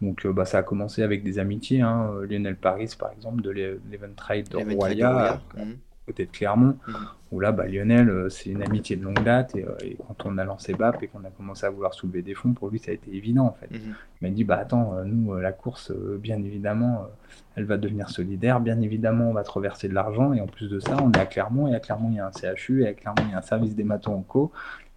Donc 0.01 0.27
euh, 0.27 0.33
bah, 0.33 0.45
ça 0.45 0.59
a 0.59 0.62
commencé 0.62 1.03
avec 1.03 1.22
des 1.22 1.39
amitiés. 1.39 1.81
Hein. 1.81 2.11
Euh, 2.14 2.27
Lionel 2.27 2.57
Paris, 2.57 2.95
par 2.99 3.12
exemple, 3.12 3.43
de 3.43 3.51
l'Eventide 3.51 4.49
de 4.49 4.75
Roya, 4.75 5.41
mhm. 5.57 5.77
Côté 6.07 6.26
de 6.26 6.30
Clermont, 6.30 6.76
mhm. 6.86 6.94
où 7.32 7.40
là, 7.40 7.52
bah, 7.52 7.66
Lionel, 7.66 8.09
euh, 8.09 8.28
c'est 8.28 8.50
une 8.50 8.62
amitié 8.62 8.96
de 8.96 9.05
longue 9.05 9.22
date. 9.22 9.57
Et, 9.57 9.96
quand 10.07 10.26
on 10.26 10.38
a 10.38 10.44
lancé 10.44 10.74
BAP 10.74 11.02
et 11.02 11.09
qu'on 11.09 11.24
a 11.24 11.30
commencé 11.30 11.66
à 11.66 11.70
vouloir 11.70 11.94
soulever 11.94 12.22
des 12.22 12.34
fonds, 12.34 12.52
pour 12.52 12.68
lui, 12.68 12.78
ça 12.78 12.90
a 12.90 12.94
été 12.94 13.14
évident, 13.14 13.46
en 13.46 13.52
fait. 13.52 13.70
Mhm. 13.70 13.94
Il 14.20 14.28
m'a 14.28 14.34
dit, 14.34 14.44
bah 14.44 14.59
attends, 14.59 15.05
nous, 15.05 15.34
la 15.34 15.52
course, 15.52 15.92
bien 16.18 16.42
évidemment, 16.42 17.09
elle 17.57 17.64
va 17.64 17.76
devenir 17.76 18.09
solidaire. 18.09 18.61
Bien 18.61 18.80
évidemment, 18.80 19.28
on 19.28 19.32
va 19.32 19.42
te 19.42 19.50
reverser 19.50 19.88
de 19.88 19.94
l'argent. 19.94 20.32
Et 20.32 20.40
en 20.40 20.46
plus 20.46 20.68
de 20.70 20.80
ça, 20.80 20.96
on 21.02 21.12
est 21.12 21.18
à 21.18 21.26
Clermont. 21.26 21.68
Et 21.68 21.74
à 21.74 21.80
Clermont, 21.80 22.09
il 22.11 22.16
y 22.16 22.20
a 22.20 22.26
un 22.26 22.32
CHU. 22.32 22.84
Et 22.84 22.88
à 22.88 22.94
Clermont, 22.94 23.22
il 23.26 23.32
y 23.32 23.34
a 23.34 23.38
un 23.38 23.42
service 23.42 23.74
des 23.74 23.84
matons 23.84 24.14
en 24.14 24.22
co. 24.22 24.52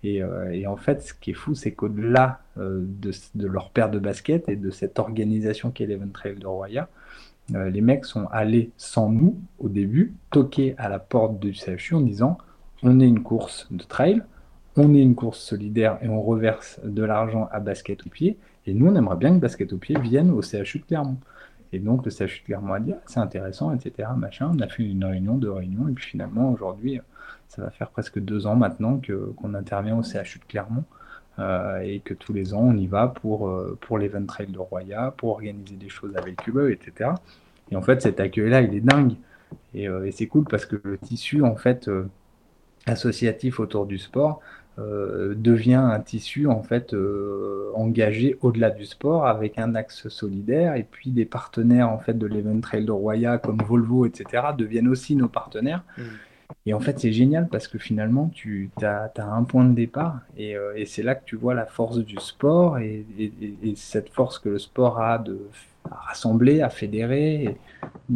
Euh, 0.06 0.50
et, 0.52 0.68
en 0.68 0.78
fait, 0.78 1.02
ce 1.02 1.14
qui 1.14 1.32
est 1.32 1.36
fou, 1.36 1.56
c'est 1.56 1.72
qu'au-delà 1.72 2.42
euh, 2.58 2.84
de, 2.86 3.48
leur 3.48 3.70
paire 3.72 3.90
de 3.90 4.00
basket 4.00 4.48
et 4.50 4.56
de 4.56 4.70
cette 4.70 5.00
organisation 5.00 5.72
qu'est 5.72 5.86
l'Event 5.86 6.10
Trail 6.14 6.36
de 6.36 6.48
Roya, 6.48 6.88
euh, 7.56 7.70
les 7.70 7.82
mecs 7.82 8.06
sont 8.06 8.28
allés 8.32 8.72
sans 8.78 9.10
nous 9.10 9.38
au 9.60 9.70
début, 9.70 10.14
toquer 10.32 10.76
à 10.78 10.90
la 10.90 11.00
porte 11.00 11.40
du 11.40 11.54
CHU 11.54 11.96
en 11.96 12.02
disant 12.02 12.38
on 12.84 13.00
est 13.00 13.08
une 13.08 13.24
course 13.24 13.68
de 13.72 13.84
trail, 13.84 14.22
on 14.76 14.94
est 14.94 15.02
une 15.02 15.16
course 15.16 15.40
solidaire 15.40 15.98
et 16.02 16.10
on 16.10 16.22
reverse 16.22 16.80
de 16.84 17.04
l'argent 17.04 17.50
à 17.52 17.60
basket 17.60 18.06
au 18.06 18.10
pied. 18.10 18.38
Et 18.66 18.74
nous, 18.74 18.88
on 18.88 18.96
aimerait 18.96 19.16
bien 19.16 19.34
que 19.34 19.40
basket 19.40 19.74
au 19.74 19.78
pied 19.78 19.98
vienne 20.00 20.30
au 20.30 20.42
CHU 20.42 20.80
de 20.80 20.86
Clermont. 20.86 21.18
Et 21.74 21.80
donc, 21.80 22.06
le 22.06 22.12
CHU 22.12 22.42
de 22.42 22.46
Clermont 22.46 22.74
a 22.74 22.80
dit 22.80 22.94
ah, 22.94 23.02
c'est 23.08 23.20
intéressant, 23.20 23.74
etc. 23.74 24.10
Machin. 24.16 24.52
On 24.54 24.60
a 24.60 24.68
fait 24.68 24.84
une 24.84 25.04
réunion, 25.04 25.38
deux 25.38 25.52
réunions, 25.52 25.88
et 25.88 25.94
puis 25.94 26.06
finalement, 26.06 26.52
aujourd'hui, 26.52 27.00
ça 27.48 27.62
va 27.64 27.72
faire 27.72 27.90
presque 27.90 28.20
deux 28.20 28.46
ans 28.46 28.56
maintenant 28.56 29.00
que, 29.00 29.34
qu'on 29.38 29.54
intervient 29.54 29.98
au 29.98 30.04
CHU 30.04 30.40
de 30.40 30.46
Clermont 30.48 30.84
euh, 31.40 31.82
et 31.82 32.00
que 32.00 32.16
tous 32.16 32.34
les 32.34 32.56
ans 32.56 32.62
on 32.64 32.76
y 32.76 32.88
va 32.88 33.08
pour, 33.08 33.48
euh, 33.48 33.78
pour 33.82 34.00
l'Event 34.00 34.26
Trail 34.26 34.48
de 34.48 34.58
Roya, 34.58 35.14
pour 35.18 35.30
organiser 35.30 35.76
des 35.76 35.90
choses 35.90 36.16
avec 36.16 36.38
eux, 36.50 36.72
etc. 36.72 37.12
Et 37.70 37.76
en 37.76 37.82
fait, 37.82 38.02
cet 38.02 38.20
accueil-là, 38.20 38.62
il 38.62 38.74
est 38.74 38.82
dingue. 38.82 39.14
Et, 39.76 39.88
euh, 39.88 40.10
c'est 40.12 40.26
cool 40.26 40.46
parce 40.46 40.66
que 40.66 40.78
le 40.84 40.98
tissu, 40.98 41.44
en 41.44 41.56
fait, 41.56 41.90
associatif 42.88 43.60
autour 43.60 43.86
du 43.86 43.98
sport, 43.98 44.42
devient 44.80 45.74
un 45.74 46.00
tissu 46.00 46.46
en 46.46 46.62
fait 46.62 46.96
engagé 47.74 48.38
au-delà 48.42 48.70
du 48.70 48.86
sport 48.86 49.26
avec 49.26 49.58
un 49.58 49.74
axe 49.74 50.08
solidaire 50.08 50.76
et 50.76 50.84
puis 50.84 51.10
des 51.10 51.26
partenaires 51.26 51.90
en 51.90 51.98
fait 51.98 52.16
de 52.16 52.28
l'Event 52.28 52.62
Trail 52.62 52.86
de 52.86 52.92
Roya 52.92 53.40
comme 53.40 53.58
Volvo 53.58 54.06
etc 54.06 54.44
deviennent 54.56 54.88
aussi 54.88 55.16
nos 55.16 55.30
partenaires 55.30 55.84
mmh. 55.98 56.04
Et 56.66 56.74
en 56.74 56.80
fait, 56.80 57.00
c'est 57.00 57.12
génial 57.12 57.48
parce 57.48 57.68
que 57.68 57.78
finalement, 57.78 58.30
tu 58.34 58.70
as, 58.82 59.12
un 59.18 59.44
point 59.44 59.66
de 59.66 59.74
départ 59.74 60.20
et, 60.38 60.56
euh, 60.56 60.74
et 60.76 60.86
c'est 60.86 61.04
là 61.04 61.16
que 61.16 61.24
tu 61.26 61.36
vois 61.36 61.54
la 61.54 61.66
force 61.66 62.00
du 62.00 62.18
sport 62.18 62.78
et, 62.80 63.06
et, 63.18 63.74
cette 63.76 64.10
force 64.10 64.40
que 64.40 64.50
le 64.50 64.60
sport 64.60 65.00
a 65.00 65.18
de 65.18 65.40
rassembler, 65.90 66.62
à 66.62 66.70
fédérer. 66.70 67.58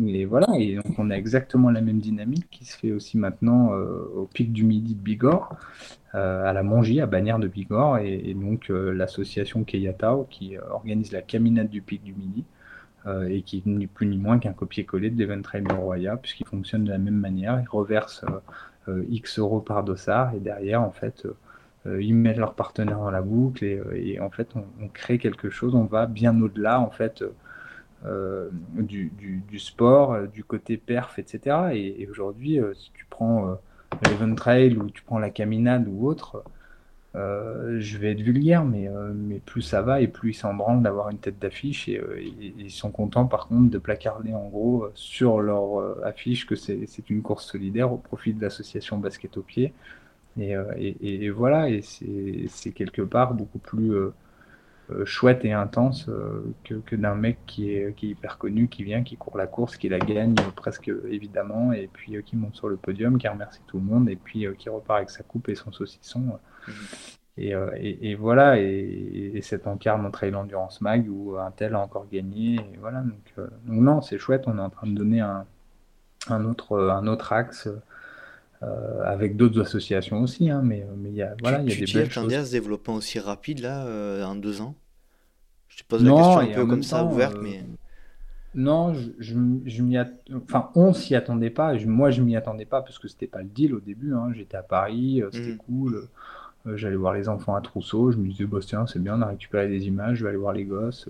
Et, 0.06 0.26
voilà, 0.26 0.48
et 0.58 0.76
donc 0.76 0.98
on 0.98 1.10
a 1.10 1.16
exactement 1.16 1.70
la 1.72 1.82
même 1.82 2.00
dynamique 2.00 2.48
qui 2.52 2.66
se 2.66 2.78
fait 2.78 2.92
aussi 2.92 3.18
maintenant 3.18 3.74
euh, 3.74 4.12
au 4.16 4.26
pic 4.26 4.52
du 4.52 4.64
Midi 4.64 4.96
de 4.96 5.02
Bigorre, 5.02 5.56
euh, 6.16 6.46
à 6.46 6.54
la 6.54 6.64
Mongie, 6.64 7.00
à 7.02 7.06
Bagnères 7.06 7.40
de 7.40 7.48
Bigorre, 7.48 8.00
et, 8.00 8.34
donc 8.34 8.68
l'association 8.70 9.64
Keyatao 9.64 10.28
qui 10.30 10.58
organise 10.58 11.12
la 11.12 11.22
caminade 11.22 11.70
du 11.70 11.82
pic 11.82 12.04
du 12.04 12.14
Midi. 12.14 12.44
Et 13.08 13.42
qui 13.42 13.64
n'est 13.66 13.88
plus 13.88 14.06
ni 14.06 14.18
moins 14.18 14.38
qu'un 14.40 14.54
copier-coller 14.54 15.10
de 15.10 15.18
l'Event 15.18 15.38
de 15.38 15.74
Roya, 15.74 16.18
puisqu'il 16.18 16.46
fonctionne 16.46 16.84
de 16.84 16.92
la 16.92 16.98
même 16.98 17.16
manière. 17.16 17.60
Ils 17.60 17.70
reversent 17.70 18.26
X 18.88 19.40
euros 19.40 19.60
par 19.60 19.84
dossard 19.84 20.36
et 20.36 20.40
derrière, 20.40 20.82
en 20.82 20.92
fait, 20.92 21.28
ils 21.86 22.14
mettent 22.14 22.38
leurs 22.38 22.54
partenaires 22.54 23.00
dans 23.00 23.12
la 23.12 23.22
boucle 23.22 23.66
et, 23.66 24.20
en 24.20 24.30
fait, 24.30 24.50
on, 24.56 24.88
crée 24.90 25.18
quelque 25.18 25.50
chose. 25.50 25.74
On 25.74 25.86
va 25.86 26.06
bien 26.06 26.40
au-delà, 26.40 26.80
en 26.80 26.92
fait, 26.92 27.24
du, 28.76 29.12
du, 29.50 29.60
sport, 29.60 30.28
du 30.28 30.44
côté 30.44 30.78
perf, 30.78 31.18
etc. 31.18 31.72
Et, 31.74 32.08
aujourd'hui, 32.08 32.60
si 32.76 32.92
tu 32.94 33.08
prends 33.10 33.58
l'Event 34.10 34.36
Trail 34.36 34.78
ou 34.78 34.90
tu 34.90 35.02
prends 35.02 35.20
la 35.20 35.32
caminade 35.32 35.88
ou 35.88 36.08
autre, 36.08 36.44
euh, 37.16 37.80
je 37.82 37.98
vais 37.98 38.12
être 38.14 38.22
vulgaire, 38.22 38.64
mais, 38.64 38.88
euh, 38.88 39.12
mais 39.14 39.40
plus 39.40 39.62
ça 39.62 39.82
va 39.82 40.00
et 40.00 40.08
plus 40.08 40.32
ils 40.32 40.34
s'en 40.34 40.54
branlent 40.54 40.82
d'avoir 40.82 41.10
une 41.10 41.18
tête 41.18 41.40
d'affiche 41.40 41.90
et, 41.90 42.00
euh, 42.00 42.22
ils 42.22 42.72
sont 42.72 42.90
contents 42.90 43.26
par 43.26 43.48
contre 43.48 43.70
de 43.70 43.78
placarder 43.78 44.34
en 44.34 44.48
gros 44.48 44.88
sur 44.96 45.42
leur 45.42 46.06
affiche 46.06 46.46
que 46.46 46.56
c'est 46.56 47.10
une 47.10 47.22
course 47.22 47.46
solidaire 47.46 47.92
au 47.92 47.98
profit 47.98 48.34
de 48.34 48.42
l'association 48.42 48.98
basket 48.98 49.38
au 49.38 49.42
pied. 49.42 49.74
Et, 50.40 50.54
et, 50.78 51.26
et 51.26 51.30
voilà, 51.30 51.70
et 51.70 51.82
c'est 51.82 52.72
quelque 52.72 53.02
part 53.02 53.34
beaucoup 53.34 53.60
plus 53.60 53.94
chouette 55.06 55.44
et 55.46 55.52
intense 55.52 56.10
que, 56.64 56.76
que 56.76 56.96
d'un 56.96 57.16
mec 57.16 57.40
qui 57.46 57.72
est, 57.74 57.94
qui 57.96 58.08
est 58.08 58.10
hyper 58.12 58.38
connu, 58.38 58.70
qui 58.70 58.84
vient, 58.84 59.04
qui 59.04 59.18
court 59.18 59.38
la 59.38 59.48
course, 59.48 59.76
qui 59.78 59.90
la 59.90 60.00
gagne 60.00 60.36
presque 60.56 60.90
évidemment, 61.10 61.74
et 61.74 61.90
puis 61.92 62.16
qui 62.24 62.38
monte 62.38 62.56
sur 62.56 62.70
le 62.70 62.78
podium, 62.78 63.18
qui 63.18 63.28
remercie 63.28 63.62
tout 63.68 63.78
le 63.80 63.84
monde, 63.84 64.10
et 64.10 64.16
puis 64.16 64.46
qui 64.58 64.70
repart 64.70 65.00
avec 65.00 65.10
sa 65.10 65.24
coupe 65.24 65.50
et 65.50 65.56
son 65.56 65.74
saucisson. 65.74 66.40
Euh, 67.40 67.72
et, 67.78 68.12
et, 68.12 68.16
voilà, 68.16 68.60
et, 68.60 69.32
et 69.34 69.42
cet 69.42 69.66
encarne 69.66 70.04
notre 70.04 70.20
Trail 70.20 70.36
Endurance 70.36 70.82
Mag 70.82 71.10
où 71.10 71.38
un 71.38 71.52
tel 71.52 71.76
a 71.76 71.80
encore 71.80 72.08
gagné. 72.12 72.56
Et 72.56 72.78
voilà, 72.80 73.02
donc, 73.02 73.34
euh, 73.38 73.48
donc 73.66 73.82
non, 73.82 74.02
c'est 74.02 74.18
chouette, 74.18 74.44
on 74.48 74.58
est 74.58 74.62
en 74.62 74.70
train 74.70 74.88
de 74.88 74.94
donner 74.94 75.22
un, 75.22 75.46
un, 76.28 76.46
autre, 76.46 76.78
un 76.78 77.08
autre 77.08 77.34
axe 77.34 77.70
euh, 78.64 79.04
avec 79.04 79.38
d'autres 79.38 79.62
associations 79.62 80.22
aussi. 80.22 80.50
Hein, 80.50 80.62
mais 80.64 80.86
il 81.06 81.14
y 81.14 81.22
a, 81.22 81.36
voilà, 81.42 81.62
il 81.62 81.70
y 81.70 81.74
a 81.74 81.86
des 81.86 81.92
belles 81.92 82.12
choses. 82.12 82.34
à 82.34 82.46
ce 82.46 82.52
développement 82.52 82.96
aussi 82.96 83.20
rapide 83.20 83.60
là, 83.60 83.86
en 84.28 84.36
deux 84.36 84.62
ans? 84.62 84.76
Je 85.68 85.78
te 85.78 85.84
pose 85.88 86.04
la 86.04 86.12
question 86.12 86.40
un 86.40 86.48
peu 86.48 86.66
comme 86.66 86.84
ça, 86.84 87.04
ouverte, 87.06 87.38
mais. 87.42 87.64
Non, 88.54 88.94
je, 88.94 89.12
je, 89.18 89.82
m'y 89.82 89.98
enfin, 90.36 90.70
on 90.76 90.92
s'y 90.92 91.16
attendait 91.16 91.50
pas. 91.50 91.74
moi, 91.86 92.12
je 92.12 92.22
m'y 92.22 92.36
attendais 92.36 92.66
pas 92.66 92.82
parce 92.82 93.00
que 93.00 93.08
c'était 93.08 93.26
pas 93.26 93.42
le 93.42 93.48
deal 93.48 93.74
au 93.74 93.80
début. 93.80 94.14
Hein. 94.14 94.34
J'étais 94.36 94.58
à 94.58 94.62
Paris, 94.62 95.24
c'était 95.32 95.54
mmh. 95.54 95.58
cool. 95.58 96.10
Euh, 96.68 96.78
j'allais 96.78 96.96
voir 96.96 97.14
les 97.14 97.30
enfants 97.30 97.56
à 97.56 97.62
Trousseau, 97.62 98.12
je 98.12 98.18
me 98.18 98.28
disais, 98.28 98.46
bah, 98.46 98.60
tiens, 98.62 98.86
c'est 98.88 99.00
bien, 99.02 99.18
on 99.18 99.22
a 99.22 99.28
récupéré 99.28 99.68
des 99.68 99.88
images, 99.88 100.18
je 100.18 100.24
vais 100.24 100.30
aller 100.30 100.38
voir 100.38 100.54
les 100.54 100.66
gosses. 100.66 101.10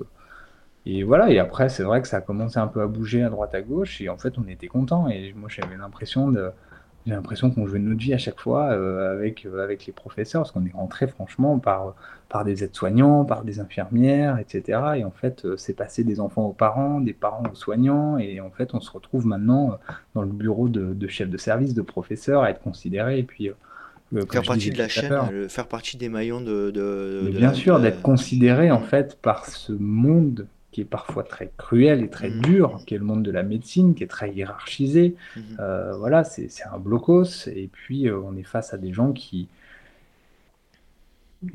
Et 0.86 1.04
voilà, 1.04 1.30
et 1.30 1.40
après, 1.40 1.70
c'est 1.70 1.84
vrai 1.84 2.02
que 2.02 2.08
ça 2.08 2.18
a 2.18 2.22
commencé 2.22 2.58
un 2.60 2.68
peu 2.68 2.82
à 2.82 2.88
bouger 2.88 3.24
à 3.24 3.30
droite 3.30 3.54
à 3.54 3.62
gauche, 3.62 4.02
et 4.02 4.10
en 4.10 4.18
fait, 4.18 4.38
on 4.38 4.48
était 4.48 4.68
content. 4.68 5.08
Et 5.10 5.34
moi, 5.34 5.50
j'avais 5.50 5.78
l'impression 5.78 6.30
de. 6.32 6.52
J'ai 7.08 7.14
l'impression 7.14 7.50
qu'on 7.50 7.66
jouait 7.66 7.80
notre 7.80 8.00
vie 8.00 8.14
à 8.14 8.20
chaque 8.20 8.40
fois 8.40 8.74
euh, 8.74 9.14
avec, 9.14 9.46
euh, 9.48 9.64
avec 9.64 9.88
les 9.88 9.94
professeurs, 9.94 10.44
parce 10.44 10.52
qu'on 10.52 10.66
est 10.66 10.72
rentré 10.72 11.08
franchement 11.08 11.58
par, 11.58 11.96
par 12.30 12.46
des 12.46 12.64
aides-soignants, 12.64 13.26
par 13.26 13.44
des 13.44 13.60
infirmières, 13.60 14.38
etc. 14.38 14.80
Et 14.98 15.04
en 15.04 15.12
fait, 15.12 15.48
c'est 15.58 15.74
passé 15.74 16.04
des 16.04 16.20
enfants 16.20 16.44
aux 16.46 16.54
parents, 16.54 17.02
des 17.02 17.14
parents 17.14 17.44
aux 17.52 17.56
soignants, 17.56 18.18
et 18.20 18.40
en 18.40 18.52
fait, 18.52 18.76
on 18.76 18.80
se 18.80 18.92
retrouve 18.92 19.26
maintenant 19.26 19.80
dans 20.14 20.22
le 20.22 20.28
bureau 20.30 20.70
de, 20.70 20.94
de 20.94 21.08
chef 21.08 21.30
de 21.30 21.38
service, 21.38 21.74
de 21.74 21.82
professeur, 21.82 22.44
à 22.44 22.52
être 22.52 22.62
considéré. 22.62 23.18
Et 23.20 23.24
puis, 23.24 23.52
faire 24.30 24.44
partie 24.44 24.72
de 24.72 24.78
la 24.78 24.88
chaîne, 24.88 25.50
faire 25.50 25.68
partie 25.68 25.98
des 25.98 26.10
maillons 26.10 26.42
de. 26.42 27.32
bien 27.34 27.54
sûr, 27.54 27.80
d'être 27.80 28.02
considéré 28.02 28.72
en 28.72 28.82
fait 28.82 29.18
par 29.22 29.46
ce 29.46 29.72
monde 29.74 30.48
qui 30.72 30.82
est 30.82 30.86
parfois 30.86 31.24
très 31.24 31.52
cruel 31.58 32.02
et 32.02 32.10
très 32.10 32.30
mhm. 32.30 32.42
dur, 32.42 32.80
qui 32.86 32.96
est 32.96 32.98
le 32.98 33.04
monde 33.04 33.24
de 33.24 33.32
la 33.32 33.44
médecine, 33.44 33.94
qui 33.94 34.04
est 34.04 34.08
très 34.08 34.32
hiérarchisé. 34.32 35.16
Mhm. 35.36 35.44
Euh, 35.60 35.96
voilà, 35.98 36.24
c'est 36.24 36.50
un 36.72 36.80
blocos. 36.80 37.48
Et 37.48 37.70
puis, 37.72 38.08
euh, 38.08 38.20
on 38.24 38.36
est 38.38 38.44
face 38.44 38.74
à 38.74 38.78
des 38.78 38.94
gens 38.94 39.12
qui, 39.12 39.50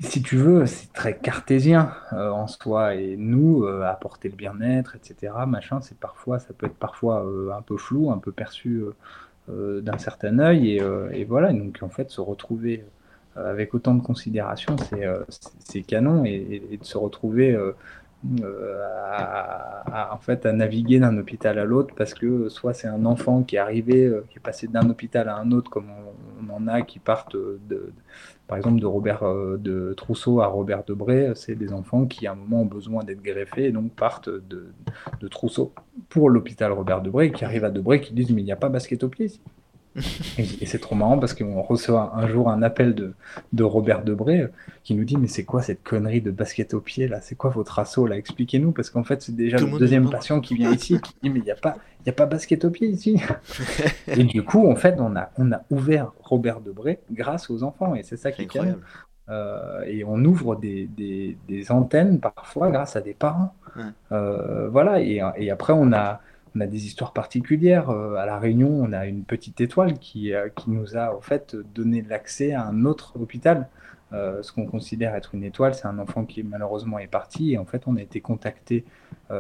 si 0.00 0.20
tu 0.20 0.36
veux, 0.36 0.66
c'est 0.66 0.92
très 0.92 1.16
cartésien 1.16 1.92
euh, 2.12 2.30
en 2.30 2.46
soi. 2.46 2.94
Et 2.94 3.16
nous, 3.16 3.66
apporter 3.66 4.28
le 4.28 4.36
bien-être, 4.36 4.96
etc., 4.96 5.32
machin, 5.46 5.80
c'est 5.80 5.98
parfois, 5.98 6.38
ça 6.38 6.52
peut 6.52 6.66
être 6.66 6.76
parfois 6.76 7.26
un 7.56 7.62
peu 7.62 7.78
flou, 7.78 8.10
un 8.10 8.18
peu 8.18 8.32
perçu 8.32 8.82
euh, 8.82 8.94
d'un 9.48 9.98
certain 9.98 10.38
œil. 10.38 10.80
Euh, 10.80 11.10
et, 11.12 11.24
voilà, 11.24 11.52
donc 11.52 11.78
en 11.82 11.88
fait, 11.88 12.10
se 12.10 12.20
retrouver 12.20 12.84
euh, 13.36 13.50
avec 13.50 13.74
autant 13.74 13.94
de 13.94 14.02
considération, 14.02 14.76
c'est 15.58 15.82
canon. 15.82 16.24
Et, 16.24 16.78
de 16.80 16.84
se 16.84 16.98
retrouver 16.98 17.56
à, 19.12 20.14
en 20.14 20.18
fait, 20.18 20.46
à 20.46 20.52
naviguer 20.52 20.98
d'un 20.98 21.16
hôpital 21.16 21.58
à 21.58 21.64
l'autre 21.64 21.94
parce 21.94 22.14
que 22.14 22.48
soit 22.48 22.74
c'est 22.74 22.88
un 22.88 23.04
enfant 23.04 23.42
qui 23.42 23.56
est 23.56 23.60
arrivé, 23.60 24.12
qui 24.30 24.38
est 24.38 24.40
passé 24.40 24.66
d'un 24.66 24.88
hôpital 24.90 25.28
à 25.28 25.36
un 25.36 25.52
autre, 25.52 25.70
comme 25.70 25.86
on, 26.48 26.52
en 26.52 26.66
a 26.66 26.82
qui 26.82 26.98
partent 26.98 27.36
de, 27.36 27.92
par 28.46 28.56
exemple 28.56 28.80
de 28.80 28.86
Robert 28.86 29.22
de 29.58 29.92
Trousseau 29.96 30.40
à 30.40 30.46
Robert 30.46 30.84
Debré, 30.84 31.32
c'est 31.34 31.54
des 31.54 31.72
enfants 31.72 32.06
qui 32.06 32.26
à 32.26 32.32
un 32.32 32.34
moment 32.36 32.62
ont 32.62 32.66
besoin 32.66 33.02
d'être 33.02 33.22
greffés 33.22 33.64
et 33.64 33.72
donc 33.72 33.92
partent 33.92 34.28
de, 34.28 34.72
de 35.20 35.28
Trousseau 35.28 35.72
pour 36.08 36.30
l'hôpital 36.30 36.72
Robert 36.72 37.02
Debré, 37.02 37.32
qui 37.32 37.44
arrivent 37.44 37.64
à 37.64 37.70
Debré, 37.70 38.00
qui 38.00 38.14
disent 38.14 38.30
mais 38.30 38.42
il 38.42 38.44
n'y 38.44 38.52
a 38.52 38.56
pas 38.56 38.68
basket 38.68 39.02
au 39.02 39.08
pied 39.08 39.26
ici. 39.26 39.40
Et, 40.38 40.66
c'est 40.66 40.78
trop 40.78 40.94
marrant 40.94 41.18
parce 41.18 41.34
qu'on 41.34 41.62
reçoit 41.62 42.12
un 42.16 42.26
jour 42.26 42.50
un 42.50 42.62
appel 42.62 42.94
de, 42.94 43.14
de 43.52 43.64
Robert 43.64 44.02
Debré 44.02 44.40
euh, 44.40 44.48
qui 44.84 44.94
nous 44.94 45.04
dit 45.04 45.16
mais 45.16 45.26
c'est 45.26 45.44
quoi 45.44 45.62
cette 45.62 45.82
connerie 45.82 46.20
de 46.20 46.30
basket 46.30 46.74
au 46.74 46.80
pied 46.80 47.08
là? 47.08 47.20
C'est 47.20 47.34
quoi 47.34 47.50
votre 47.50 47.78
assaut 47.78 48.06
là? 48.06 48.16
Expliquez-nous 48.16 48.72
parce 48.72 48.90
qu'en 48.90 49.04
fait 49.04 49.22
c'est 49.22 49.34
déjà 49.34 49.58
le, 49.58 49.78
deuxième 49.78 50.10
patient 50.10 50.40
qui 50.40 50.54
vient 50.54 50.72
ici 50.72 51.00
qui 51.00 51.14
dit 51.22 51.30
mais 51.30 51.40
il 51.40 51.44
n'y 51.44 51.50
a 51.50 51.56
pas 51.56 51.76
il 52.04 52.10
a 52.10 52.12
pas 52.12 52.26
basket 52.26 52.64
au 52.64 52.70
pied 52.70 52.88
ici. 52.88 53.20
et 54.06 54.24
du 54.24 54.42
coup 54.42 54.70
en 54.70 54.76
fait 54.76 54.96
on 54.98 55.16
a 55.16 55.30
on 55.38 55.50
a 55.52 55.62
ouvert 55.70 56.12
Robert 56.20 56.60
Debré 56.60 57.00
grâce 57.10 57.50
aux 57.50 57.62
enfants 57.62 57.94
et 57.94 58.02
c'est 58.02 58.16
ça 58.16 58.32
qui 58.32 58.42
est 58.42 58.44
incroyable. 58.44 58.80
Euh, 59.28 59.82
et 59.86 60.04
on 60.04 60.24
ouvre 60.24 60.54
des, 60.54 60.86
des, 60.86 61.36
des, 61.48 61.72
antennes 61.72 62.20
parfois 62.20 62.70
grâce 62.70 62.94
à 62.94 63.00
des 63.00 63.14
parents. 63.14 63.54
Euh, 64.12 64.68
voilà, 64.68 65.00
et, 65.00 65.20
et, 65.36 65.50
après 65.50 65.72
on 65.72 65.92
a, 65.92 66.20
on 66.56 66.60
a 66.60 66.66
des 66.66 66.86
histoires 66.86 67.12
particulières. 67.12 67.90
Euh, 67.90 68.14
à 68.14 68.26
La 68.26 68.38
Réunion, 68.38 68.70
on 68.70 68.92
a 68.92 69.06
une 69.06 69.24
petite 69.24 69.60
étoile 69.60 69.98
qui, 69.98 70.32
qui 70.56 70.70
nous 70.70 70.96
a 70.96 71.14
en 71.14 71.20
fait 71.20 71.56
donné 71.74 72.02
l'accès 72.02 72.52
à 72.52 72.64
un 72.64 72.84
autre 72.84 73.14
hôpital. 73.20 73.68
ce 74.12 74.50
qu'on 74.52 74.66
considère 74.66 75.14
être 75.14 75.34
une 75.34 75.44
étoile, 75.44 75.74
c'est 75.74 75.86
un 75.86 75.98
enfant 75.98 76.24
qui 76.24 76.42
malheureusement 76.42 76.98
est 76.98 77.08
parti 77.08 77.52
et 77.52 77.58
en 77.58 77.66
fait 77.66 77.82
on 77.86 77.96
a 77.96 78.02
été 78.02 78.20
contacté 78.20 78.84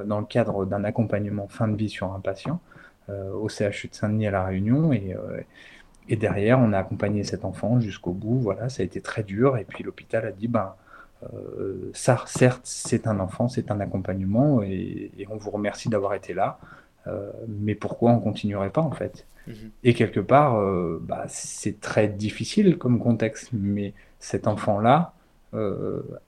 dans 0.04 0.20
le 0.20 0.26
cadre 0.26 0.66
d'un 0.66 0.84
accompagnement 0.84 1.48
fin 1.48 1.68
de 1.68 1.76
vie 1.76 1.88
sur 1.88 2.12
un 2.12 2.20
patient 2.20 2.60
au 3.08 3.48
CHU 3.48 3.88
de 3.88 3.94
Saint-Denis 3.94 4.26
à 4.26 4.32
La 4.32 4.44
Réunion 4.44 4.92
et, 4.92 6.16
derrière, 6.16 6.58
on 6.58 6.72
a 6.72 6.78
accompagné 6.78 7.24
cet 7.24 7.44
enfant 7.44 7.80
jusqu'au 7.80 8.12
bout. 8.12 8.38
Voilà, 8.38 8.68
ça 8.68 8.82
a 8.82 8.84
été 8.84 9.00
très 9.00 9.22
dur. 9.22 9.56
Et 9.56 9.64
puis 9.64 9.82
l'hôpital 9.82 10.26
a 10.26 10.32
dit, 10.32 10.48
ben, 10.48 10.74
euh, 11.22 11.90
ça, 11.94 12.22
certes, 12.26 12.62
c'est 12.64 13.06
un 13.06 13.20
enfant, 13.20 13.48
c'est 13.48 13.70
un 13.70 13.80
accompagnement, 13.80 14.62
et, 14.62 15.10
on 15.30 15.36
vous 15.36 15.50
remercie 15.50 15.88
d'avoir 15.88 16.14
été 16.14 16.34
là. 16.34 16.58
Euh, 17.06 17.30
mais 17.48 17.74
pourquoi 17.74 18.12
on 18.12 18.20
continuerait 18.20 18.70
pas 18.70 18.80
en 18.80 18.90
fait? 18.90 19.26
Mhm. 19.46 19.70
Et 19.84 19.94
quelque 19.94 20.20
part, 20.20 20.58
euh, 20.58 21.00
bah, 21.02 21.24
c'est 21.28 21.80
très 21.80 22.08
difficile 22.08 22.78
comme 22.78 22.98
contexte, 22.98 23.50
mais 23.52 23.94
cet 24.18 24.46
enfant-là 24.46 25.12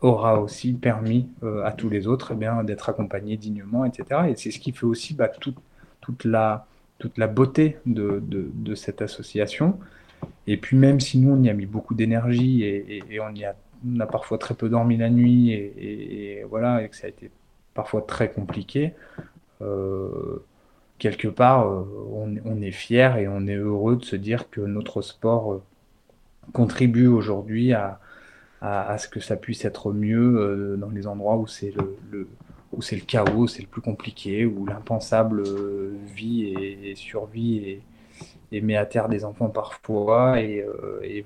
aura 0.01 0.41
aussi 0.41 0.73
permis 0.73 1.29
à 1.63 1.73
tous 1.73 1.91
les 1.91 2.07
autres 2.07 2.31
eh 2.33 2.35
bien 2.35 2.65
d'être 2.65 2.89
accompagnés 2.89 3.37
dignement, 3.37 3.85
etc. 3.85 4.23
Et 4.31 4.37
c'est 4.37 4.51
ce 4.51 4.59
qui 4.59 4.73
fait 4.73 4.87
aussi 4.87 5.13
bah, 5.13 5.29
toute 5.29 6.25
la 6.25 6.67
toute 6.99 7.17
la 7.17 7.27
beauté 7.29 7.79
de, 7.87 8.23
de, 8.23 8.75
cette 8.75 9.03
association. 9.03 9.79
Et 10.47 10.57
puis 10.57 10.77
même 10.77 11.01
si 11.01 11.19
nous, 11.19 11.33
on 11.33 11.43
y 11.43 11.49
a 11.49 11.55
mis 11.55 11.67
beaucoup 11.67 11.95
d'énergie 11.95 12.65
et, 12.65 13.21
on, 13.21 13.35
y 13.35 13.45
a, 13.45 13.55
on 13.87 14.01
a 14.01 14.07
parfois 14.07 14.39
très 14.39 14.55
peu 14.55 14.69
dormi 14.69 14.97
la 14.97 15.11
nuit 15.11 15.53
et, 15.53 16.45
voilà, 16.49 16.83
et 16.83 16.89
que 16.89 16.97
ça 16.97 17.07
a 17.07 17.11
été 17.11 17.31
parfois 17.75 18.03
très 18.03 18.31
compliqué, 18.33 18.95
euh, 19.63 20.43
quelque 20.99 21.29
part, 21.29 21.67
euh, 21.69 21.85
on, 22.45 22.61
est 22.61 22.71
fier 22.73 23.17
et 23.17 23.29
on 23.29 23.47
est 23.47 23.55
heureux 23.55 23.97
de 23.97 24.05
se 24.05 24.17
dire 24.17 24.51
que 24.51 24.61
notre 24.61 25.03
sport 25.03 25.53
euh, 25.55 25.63
contribue 26.53 27.07
aujourd'hui 27.07 27.73
à, 27.73 28.01
ce 28.99 29.07
que 29.09 29.21
ça 29.21 29.37
puisse 29.37 29.65
être 29.65 29.93
mieux 29.93 30.77
dans 30.81 30.91
les 30.91 31.07
endroits 31.07 31.37
où 31.37 31.47
c'est 31.47 31.73
le, 32.11 32.29
où 32.73 32.83
c'est 32.83 32.97
le 32.97 33.03
chaos, 33.03 33.47
c'est 33.47 33.63
le 33.63 33.69
plus 33.69 33.81
compliqué, 33.81 34.47
où 34.47 34.67
l'impensable 34.67 35.45
euh, 35.47 35.97
vit 36.15 36.45
et, 36.45 36.95
survit 36.97 37.59
et, 37.59 37.83
et 38.51 38.61
met 38.61 38.77
à 38.77 38.85
terre 38.85 39.09
des 39.09 39.25
enfants 39.25 39.49
parfois. 39.49 40.41
Et, 40.41 40.65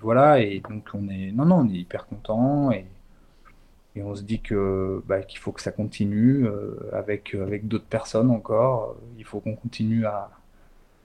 voilà, 0.00 0.40
et 0.40 0.60
donc 0.60 0.88
on 0.94 1.08
est, 1.08 1.32
non, 1.32 1.46
non, 1.46 1.60
on 1.60 1.68
est 1.68 1.78
hyper 1.78 2.06
content 2.06 2.70
et 3.96 4.02
on 4.02 4.14
se 4.14 4.22
dit 4.22 4.40
que 4.40 5.02
bah, 5.06 5.22
qu'il 5.22 5.38
faut 5.38 5.52
que 5.52 5.60
ça 5.60 5.72
continue 5.72 6.46
avec, 6.92 7.34
avec 7.34 7.68
d'autres 7.68 7.86
personnes 7.86 8.30
encore. 8.30 8.96
Il 9.18 9.24
faut 9.24 9.40
qu'on 9.40 9.54
continue 9.54 10.06
à, 10.06 10.30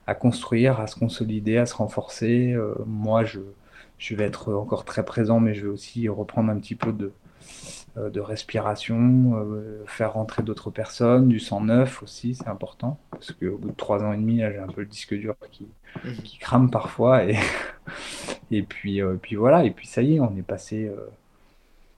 à 0.07 0.15
construire, 0.15 0.79
à 0.79 0.88
se 0.88 0.95
consolider, 0.95 1.57
à 1.57 1.65
se 1.65 1.75
renforcer. 1.75 2.55
moi, 2.85 3.25
je, 3.25 3.39
je 3.97 4.15
vais 4.15 4.25
être 4.25 4.53
encore 4.53 4.85
très 4.85 5.03
présent, 5.05 5.39
mais 5.39 5.53
je 5.53 5.63
vais 5.63 5.71
aussi 5.71 6.07
reprendre 6.09 6.49
un 6.51 6.57
petit 6.59 6.75
peu 6.75 6.93
de, 6.93 7.11
euh, 7.97 8.09
de 8.09 8.19
respiration, 8.19 9.33
euh, 9.35 9.83
faire 9.88 10.13
rentrer 10.13 10.43
d'autres 10.43 10.69
personnes, 10.69 11.27
du 11.27 11.39
sang 11.39 11.61
neuf 11.61 12.03
aussi, 12.03 12.35
c'est 12.35 12.47
important, 12.47 12.99
parce 13.11 13.31
qu'au 13.31 13.57
bout 13.57 13.69
de 13.69 13.75
trois 13.75 14.03
ans 14.03 14.13
et 14.13 14.17
demi, 14.17 14.39
j'ai 14.39 14.59
un 14.59 14.67
peu 14.67 14.81
le 14.81 14.88
disque 14.88 15.15
dur 15.15 15.35
qui, 15.51 15.67
mhm. 16.03 16.15
qui 16.17 16.38
crame 16.38 16.69
parfois, 16.69 17.23
et, 17.25 17.38
et 18.51 18.61
puis, 18.61 19.01
euh, 19.01 19.15
puis 19.19 19.35
voilà, 19.35 19.65
et 19.65 19.71
puis 19.71 19.88
ça 19.88 20.01
y 20.01 20.15
est, 20.15 20.19
on 20.19 20.35
est 20.38 20.43
passé, 20.43 20.91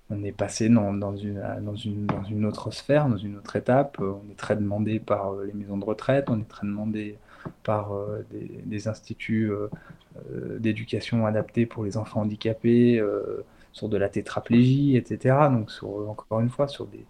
on 0.10 0.24
est 0.24 0.32
passé 0.32 0.70
dans, 0.70 0.94
dans, 0.94 1.16
une, 1.16 2.46
autre 2.46 2.72
sphère, 2.72 3.08
dans 3.08 3.18
une 3.18 3.38
autre 3.38 3.56
étape, 3.56 4.00
on 4.00 4.24
est 4.32 4.38
très 4.38 4.56
demandé 4.56 5.00
par 5.00 5.36
les 5.36 5.54
maisons 5.54 5.78
de 5.78 5.86
retraite, 5.86 6.30
on 6.30 6.40
est 6.40 6.48
très 6.48 6.66
demandé 6.66 7.18
par 7.64 7.92
des, 8.66 8.88
instituts 8.88 9.52
d'éducation 10.58 11.26
adaptés 11.26 11.66
pour 11.66 11.84
les 11.84 11.96
enfants 11.98 12.22
handicapés, 12.22 13.02
sur 13.72 13.88
de 13.88 13.98
la 13.98 14.10
tétraplégie, 14.10 14.98
etc. 14.98 15.36
Donc, 15.52 15.72
encore 15.84 16.40
une 16.40 16.50
fois, 16.50 16.68
sur 16.68 16.88
des, 16.88 17.06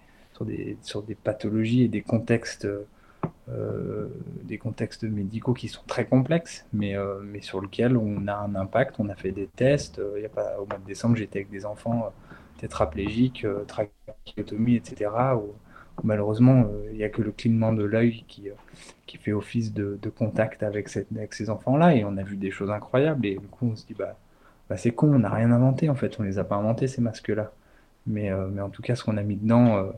pathologies 1.24 1.84
et 1.84 1.88
des 1.88 2.02
contextes, 2.02 2.68
euh, 3.52 4.08
médicaux 5.04 5.54
qui 5.54 5.68
sont 5.68 5.82
très 5.88 6.06
complexes, 6.06 6.66
mais, 6.74 6.96
euh, 6.96 7.20
sur 7.42 7.62
lesquels 7.62 7.98
on 7.98 8.28
a 8.28 8.36
un 8.36 8.56
impact. 8.56 8.96
On 9.00 9.10
a 9.10 9.16
fait 9.16 9.32
des 9.32 9.48
tests. 9.48 10.00
Euh, 10.00 10.28
au 10.60 10.66
mois 10.66 10.78
de 10.78 10.86
décembre, 10.86 11.16
j'étais 11.16 11.40
avec 11.40 11.50
des 11.50 11.66
enfants 11.66 12.12
tétraplégiques, 12.60 13.46
trachéotomie, 13.68 14.76
etc. 14.76 15.12
Où, 15.36 15.54
malheureusement, 16.04 16.66
il 16.92 16.98
n'y 16.98 17.04
a 17.04 17.10
que 17.10 17.22
le 17.22 17.32
clignement 17.32 17.74
de 17.74 17.84
l'œil 17.84 18.24
qui, 18.28 18.50
qui 19.06 19.18
fait 19.18 19.34
office 19.34 19.74
de, 19.74 19.98
contact 20.10 20.64
avec, 20.64 20.90
ces 20.90 21.50
enfants-là. 21.50 21.96
Et 21.96 22.06
on 22.06 22.18
a 22.18 22.24
vu 22.24 22.38
des 22.38 22.52
choses 22.52 22.72
incroyables. 22.72 23.26
Et 23.26 23.36
du 23.36 23.48
coup, 23.48 23.70
on 23.72 23.76
se 23.76 23.86
dit, 23.86 23.96
bah, 23.96 24.16
bah, 24.70 24.78
c'est 24.78 24.92
con, 24.92 25.14
on 25.14 25.20
n'a 25.20 25.30
rien 25.30 25.52
inventé 25.52 25.90
en 25.90 25.96
fait, 25.96 26.20
on 26.20 26.24
les 26.24 26.38
a 26.38 26.44
pas 26.44 26.56
inventés 26.56 26.88
ces 26.88 27.02
masques-là. 27.02 27.52
Mais, 28.08 28.32
euh, 28.32 28.48
mais 28.48 28.62
en 28.62 28.70
tout 28.70 28.82
cas, 28.82 28.96
ce 28.96 29.04
qu'on 29.04 29.18
a 29.18 29.24
mis 29.24 29.36
dedans, 29.36 29.78
euh, 29.78 29.92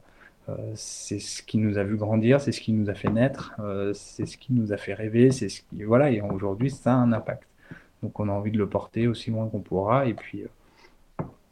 euh, 0.49 0.71
c'est 0.75 1.19
ce 1.19 1.43
qui 1.43 1.57
nous 1.57 1.77
a 1.77 1.83
vu 1.83 1.97
grandir, 1.97 2.41
c'est 2.41 2.51
ce 2.51 2.61
qui 2.61 2.73
nous 2.73 2.89
a 2.89 2.93
fait 2.93 3.09
naître, 3.09 3.53
c'est 3.93 4.25
ce 4.25 4.37
qui 4.37 4.53
nous 4.53 4.73
a 4.73 4.77
fait 4.77 4.93
rêver, 4.93 5.31
c'est 5.31 5.49
ce 5.49 5.61
qui 5.61 5.83
voilà. 5.83 6.11
Et 6.11 6.21
aujourd'hui, 6.21 6.71
ça 6.71 6.93
a 6.93 6.95
un 6.95 7.11
impact. 7.13 7.43
Donc, 8.03 8.19
on 8.19 8.29
a 8.29 8.31
envie 8.31 8.51
de 8.51 8.57
le 8.57 8.67
porter 8.67 9.07
aussi 9.07 9.31
loin 9.31 9.47
qu'on 9.47 9.59
pourra, 9.59 10.07
et 10.07 10.13
puis 10.13 10.45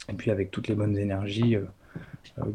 et 0.09 0.13
puis 0.13 0.31
avec 0.31 0.51
toutes 0.51 0.67
les 0.67 0.75
bonnes 0.75 0.97
énergies 0.97 1.57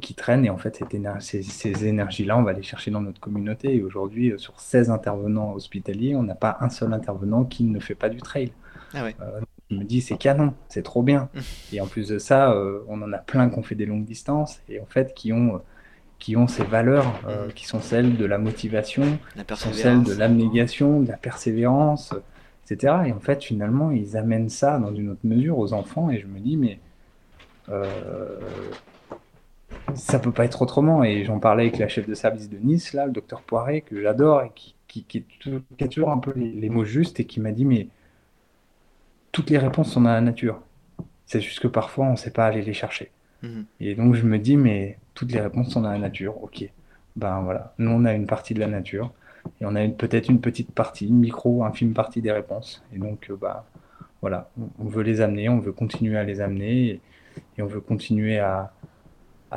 qui 0.01 0.15
traînent. 0.15 0.45
Et 0.45 0.51
en 0.51 0.59
fait, 0.59 0.83
ces, 1.21 1.43
ces 1.43 1.87
énergies-là, 1.87 2.39
on 2.39 2.43
va 2.43 2.53
les 2.53 2.63
chercher 2.63 2.91
dans 2.91 3.01
notre 3.01 3.21
communauté. 3.21 3.77
Et 3.77 3.83
aujourd'hui, 3.83 4.33
sur 4.37 4.61
16 4.61 4.91
intervenants 4.91 5.53
hospitaliers, 5.53 6.17
on 6.17 6.23
n'a 6.23 6.35
pas 6.35 6.59
un 6.61 6.71
seul 6.71 6.93
intervenant 6.93 7.45
qui 7.45 7.65
ne 7.65 7.81
fait 7.81 7.95
pas 7.95 8.09
du 8.09 8.19
trail. 8.19 8.53
Ah 8.95 9.05
ouais 9.05 9.15
je 9.71 9.77
me 9.77 9.85
dis 9.85 10.01
c'est 10.01 10.17
canon, 10.17 10.55
c'est 10.69 10.83
trop 10.83 11.03
bien. 11.03 11.29
Et 11.73 11.81
en 11.81 11.87
plus 11.87 12.09
de 12.09 12.19
ça, 12.19 12.53
euh, 12.53 12.81
on 12.89 13.01
en 13.03 13.13
a 13.13 13.19
plein 13.19 13.49
qui 13.49 13.59
ont 13.59 13.63
fait 13.63 13.75
des 13.75 13.87
longues 13.87 14.05
distances 14.05 14.61
et 14.69 14.81
en 14.81 14.87
fait 14.87 15.15
qui 15.15 15.33
ont, 15.33 15.63
qui 16.19 16.37
ont 16.37 16.47
ces 16.47 16.65
valeurs 16.65 17.21
euh, 17.27 17.51
qui 17.51 17.67
sont 17.67 17.81
celles 17.81 18.17
de 18.17 18.25
la 18.25 18.39
motivation, 18.39 19.19
qui 19.47 19.57
sont 19.57 19.73
celles 19.73 20.03
de 20.03 20.13
l'abnégation, 20.13 21.01
de 21.01 21.09
la 21.09 21.17
persévérance, 21.17 22.15
etc. 22.65 22.95
Et 23.07 23.13
en 23.13 23.21
fait, 23.21 23.43
finalement, 23.43 23.91
ils 23.91 24.17
amènent 24.17 24.49
ça 24.49 24.79
dans 24.79 24.95
une 24.95 25.11
autre 25.11 25.25
mesure 25.25 25.59
aux 25.59 25.73
enfants 25.73 26.11
et 26.11 26.19
je 26.19 26.27
me 26.27 26.39
dis 26.41 26.57
mais 26.57 26.73
euh, 26.73 26.77
ça 29.95 30.19
peut 30.19 30.33
pas 30.33 30.45
être 30.45 30.63
autrement. 30.63 31.05
Et 31.05 31.25
j'en 31.25 31.39
parlais 31.39 31.65
avec 31.65 31.79
la 31.79 31.89
chef 31.89 32.09
de 32.09 32.15
service 32.15 32.49
de 32.51 32.59
Nice, 32.59 32.93
là, 32.93 33.07
le 33.07 33.13
docteur 33.13 33.43
Poiré, 33.43 33.81
que 33.83 34.01
j'adore 34.01 34.43
et 34.43 34.51
qui, 34.55 34.75
qui, 34.87 35.25
a 35.81 35.89
toujours 35.89 36.11
un 36.11 36.19
peu 36.19 36.33
les 36.37 36.69
mots 36.69 36.85
justes 36.85 37.21
et 37.21 37.25
qui 37.25 37.41
m'a 37.41 37.53
dit 37.53 37.65
mais 37.65 37.89
toutes 39.35 39.51
les 39.51 39.59
réponses 39.59 39.91
sont 39.93 40.01
dans 40.01 40.13
la 40.13 40.21
nature. 40.21 40.63
C'est 41.27 41.41
juste 41.41 41.59
que 41.59 41.67
parfois, 41.67 42.07
on 42.07 42.13
ne 42.13 42.17
sait 42.17 42.31
pas 42.31 42.47
aller 42.47 42.63
les 42.63 42.73
chercher. 42.73 43.11
Mhm. 43.43 43.65
Et 43.81 43.95
donc, 43.97 44.15
je 44.15 44.25
me 44.25 44.39
dis, 44.39 44.57
mais 44.57 44.97
toutes 45.15 45.33
les 45.33 45.41
réponses 45.41 45.71
sont 45.71 45.81
dans 45.81 45.91
la 45.91 45.99
nature. 45.99 46.43
Ok. 46.43 46.71
Ben 47.17 47.41
voilà. 47.43 47.75
Nous, 47.79 47.91
on 47.91 48.05
a 48.05 48.15
une 48.15 48.27
partie 48.27 48.55
de 48.55 48.61
la 48.61 48.69
nature. 48.69 49.13
Et 49.61 49.67
on 49.67 49.75
a 49.75 49.87
peut-être 49.89 50.31
une 50.31 50.41
petite 50.41 50.71
partie, 50.71 51.09
une 51.09 51.19
micro, 51.19 51.65
infime 51.65 51.95
partie 51.95 52.23
des 52.23 52.31
réponses. 52.31 52.85
Et 52.95 52.99
donc, 52.99 53.29
euh, 53.29 53.37
bah, 53.37 53.67
voilà. 54.21 54.51
On 54.79 54.85
veut 54.85 55.03
les 55.03 55.21
amener, 55.21 55.49
on 55.49 55.59
veut 55.59 55.73
continuer 55.73 56.17
à 56.17 56.23
les 56.23 56.41
amener. 56.41 56.87
Et, 56.87 57.01
on 57.59 57.67
veut 57.67 57.81
continuer 57.81 58.39
à, 58.39 58.73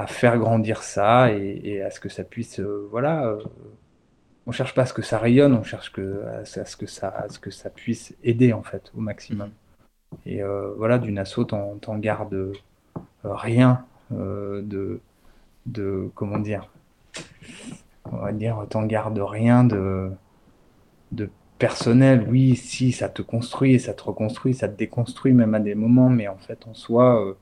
faire 0.06 0.38
grandir 0.38 0.84
ça 0.84 1.32
et, 1.32 1.82
à 1.82 1.90
ce 1.90 2.00
que 2.00 2.10
ça 2.10 2.24
puisse, 2.24 2.60
euh, 2.60 2.88
voilà. 2.92 3.26
Euh, 3.26 3.42
on 4.46 4.52
cherche 4.52 4.76
pas 4.76 4.84
à 4.84 4.86
ce 4.86 4.94
que 4.94 5.02
ça 5.02 5.18
rayonne, 5.18 5.54
on 5.54 5.64
cherche 5.64 5.92
que, 5.92 6.24
à, 6.26 6.46
ce 6.46 6.78
que 6.78 6.86
ça, 6.86 7.26
ce 7.30 7.40
que 7.40 7.50
ça 7.50 7.70
puisse 7.70 8.16
aider 8.24 8.54
en 8.54 8.62
fait 8.62 8.92
au 8.96 9.02
maximum. 9.02 9.48
Mhm. 9.48 10.18
Et 10.26 10.42
euh, 10.42 10.74
voilà, 10.78 11.00
d'une 11.00 11.18
assaut, 11.18 11.44
t'en, 11.44 11.98
gardes 11.98 12.34
euh, 12.34 12.54
rien 13.24 13.86
de, 14.12 15.02
de, 15.66 16.10
comment 16.16 16.40
dire, 16.40 16.70
on 18.06 18.18
va 18.18 18.32
dire, 18.32 18.66
t'en 18.70 18.84
gardes 18.84 19.20
rien 19.20 19.64
de, 19.64 20.12
de 21.12 21.30
personnel. 21.58 22.26
Oui, 22.30 22.56
si, 22.56 22.92
ça 22.92 23.10
te 23.10 23.22
construit, 23.22 23.80
ça 23.80 23.94
te 23.94 24.04
reconstruit, 24.04 24.54
ça 24.54 24.70
te 24.70 24.78
déconstruit 24.78 25.34
même 25.34 25.56
à 25.56 25.60
des 25.60 25.76
moments, 25.76 26.10
mais 26.10 26.28
en 26.28 26.38
fait, 26.38 26.68
en 26.68 26.74
soi, 26.74 27.36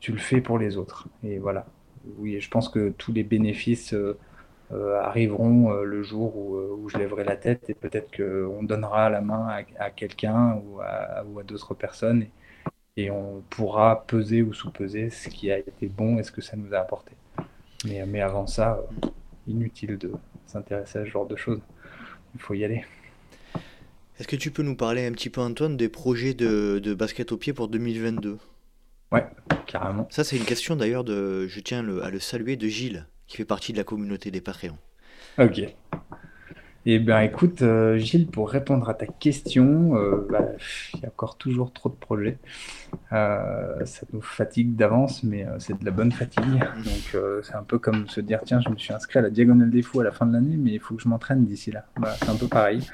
tu 0.00 0.12
le 0.12 0.18
fais 0.18 0.40
pour 0.40 0.58
les 0.58 0.76
autres. 0.76 1.08
Et 1.22 1.38
voilà. 1.38 1.66
Oui, 2.18 2.40
je 2.40 2.48
pense 2.48 2.68
que 2.68 2.90
tous 2.90 3.12
les 3.12 3.24
bénéfices 3.24 3.94
euh, 4.72 4.98
arriveront 5.00 5.70
euh, 5.70 5.84
le 5.84 6.02
jour 6.02 6.34
euh, 6.34 6.76
où, 6.76 6.88
je 6.88 6.98
lèverai 6.98 7.22
la 7.22 7.36
tête 7.36 7.70
et 7.70 7.74
peut-être 7.74 8.16
qu'on 8.16 8.64
donnera 8.64 9.08
la 9.10 9.20
main 9.20 9.46
à, 9.78 9.90
quelqu'un 9.90 10.60
ou 10.66 10.80
à, 10.80 11.22
d'autres 11.44 11.74
personnes 11.74 12.26
et, 12.96 13.10
on 13.10 13.44
pourra 13.48 14.04
peser 14.08 14.42
ou 14.42 14.52
sous-peser 14.52 15.10
ce 15.10 15.28
qui 15.28 15.52
a 15.52 15.58
été 15.58 15.86
bon 15.86 16.18
et 16.18 16.24
ce 16.24 16.32
que 16.32 16.40
ça 16.40 16.56
nous 16.56 16.74
a 16.74 16.78
apporté. 16.78 17.12
Mais, 17.84 18.20
avant 18.20 18.48
ça, 18.48 18.82
inutile 19.46 19.98
de 19.98 20.12
s'intéresser 20.46 20.98
à 20.98 21.04
ce 21.04 21.10
genre 21.10 21.26
de 21.26 21.36
choses. 21.36 21.60
Il 22.34 22.40
faut 22.40 22.54
y 22.54 22.64
aller. 22.64 22.84
Est-ce 24.18 24.26
que 24.26 24.34
tu 24.34 24.50
peux 24.50 24.62
nous 24.62 24.74
parler 24.74 25.06
un 25.06 25.12
petit 25.12 25.30
peu, 25.30 25.42
Antoine, 25.42 25.76
des 25.76 25.90
projets 25.90 26.34
de 26.34 26.94
basket 26.94 27.30
au 27.30 27.36
pied 27.36 27.52
pour 27.52 27.68
2022 27.68 28.38
Ouais, 29.12 29.26
carrément. 29.66 30.06
Ça, 30.10 30.24
c'est 30.24 30.36
une 30.36 30.44
question 30.44 30.76
d'ailleurs 30.76 31.04
de, 31.04 31.46
je 31.46 31.60
tiens 31.60 31.86
à 32.02 32.10
le 32.10 32.18
saluer, 32.18 32.56
de 32.56 32.66
Gilles 32.66 33.06
qui 33.26 33.36
fait 33.36 33.44
partie 33.44 33.72
de 33.72 33.78
la 33.78 33.84
communauté 33.84 34.30
des 34.30 34.40
Patreons. 34.40 34.78
Ok. 35.38 35.60
Eh 36.88 37.00
bien, 37.00 37.20
écoute, 37.20 37.62
euh, 37.62 37.96
Gilles, 37.96 38.28
pour 38.28 38.48
répondre 38.48 38.88
à 38.88 38.94
ta 38.94 39.06
question, 39.06 39.96
euh, 39.96 40.24
bah, 40.30 40.44
il 40.94 41.00
y 41.00 41.04
a 41.04 41.08
encore 41.08 41.36
toujours 41.36 41.72
trop 41.72 41.88
de 41.88 41.96
projets. 41.96 42.38
Euh, 43.12 43.84
ça 43.84 44.06
nous 44.12 44.20
fatigue 44.20 44.76
d'avance, 44.76 45.24
mais 45.24 45.48
c'est 45.58 45.76
de 45.76 45.84
la 45.84 45.90
bonne 45.90 46.12
fatigue. 46.12 46.44
Donc, 46.44 47.20
c'est 47.42 47.56
un 47.56 47.64
peu 47.64 47.80
comme 47.80 48.06
se 48.06 48.20
dire 48.20 48.40
tiens, 48.44 48.60
je 48.60 48.68
me 48.68 48.76
suis 48.76 48.92
inscrit 48.92 49.18
à 49.18 49.22
la 49.22 49.30
diagonale 49.30 49.68
des 49.68 49.82
fous 49.82 49.98
à 49.98 50.04
la 50.04 50.12
fin 50.12 50.26
de 50.26 50.32
l'année, 50.32 50.56
mais 50.56 50.74
il 50.74 50.78
faut 50.78 50.94
que 50.94 51.02
je 51.02 51.08
m'entraîne 51.08 51.44
d'ici 51.44 51.72
là. 51.72 51.86
Bah, 51.98 52.14
c'est 52.20 52.28
un 52.28 52.36
peu 52.36 52.46
pareil. 52.46 52.88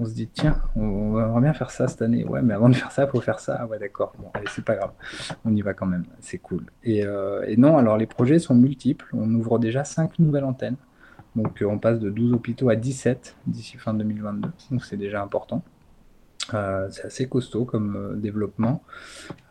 On 0.00 0.06
se 0.06 0.12
dit 0.12 0.26
tiens, 0.26 0.60
on, 0.74 1.12
va 1.12 1.40
bien 1.40 1.54
faire 1.54 1.70
ça 1.70 1.86
cette 1.86 2.02
année. 2.02 2.24
Ouais, 2.24 2.42
mais 2.42 2.52
avant 2.52 2.68
de 2.68 2.74
faire 2.74 2.90
ça, 2.90 3.04
il 3.04 3.10
faut 3.10 3.20
faire 3.20 3.38
ça. 3.38 3.64
ouais, 3.66 3.78
d'accord. 3.78 4.12
Bon, 4.18 4.28
allez, 4.34 4.46
c'est 4.50 4.64
pas 4.64 4.74
grave. 4.74 4.90
On 5.44 5.54
y 5.54 5.62
va 5.62 5.72
quand 5.72 5.86
même. 5.86 6.04
C'est 6.18 6.38
cool. 6.38 6.64
Et, 6.82 7.04
et 7.46 7.56
non, 7.56 7.78
alors 7.78 7.96
les 7.96 8.06
projets 8.06 8.40
sont 8.40 8.56
multiples. 8.56 9.06
On 9.12 9.32
ouvre 9.34 9.60
déjà 9.60 9.84
cinq 9.84 10.18
nouvelles 10.18 10.42
antennes. 10.42 10.76
Donc 11.36 11.60
euh, 11.62 11.66
on 11.66 11.78
passe 11.78 12.00
de 12.00 12.10
12 12.10 12.32
hôpitaux 12.32 12.70
à 12.70 12.76
17 12.76 13.36
d'ici 13.46 13.76
fin 13.76 13.94
2022, 13.94 14.48
donc 14.70 14.84
c'est 14.84 14.96
déjà 14.96 15.22
important. 15.22 15.62
Euh, 16.54 16.88
c'est 16.90 17.04
assez 17.04 17.28
costaud 17.28 17.64
comme 17.64 17.96
euh, 17.96 18.16
développement. 18.16 18.82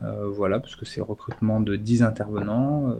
voilà, 0.01 0.59
parce 0.59 0.75
que 0.75 0.85
c'est 0.85 1.01
recrutement 1.01 1.61
de 1.61 1.75
10 1.75 2.03
intervenants, 2.03 2.95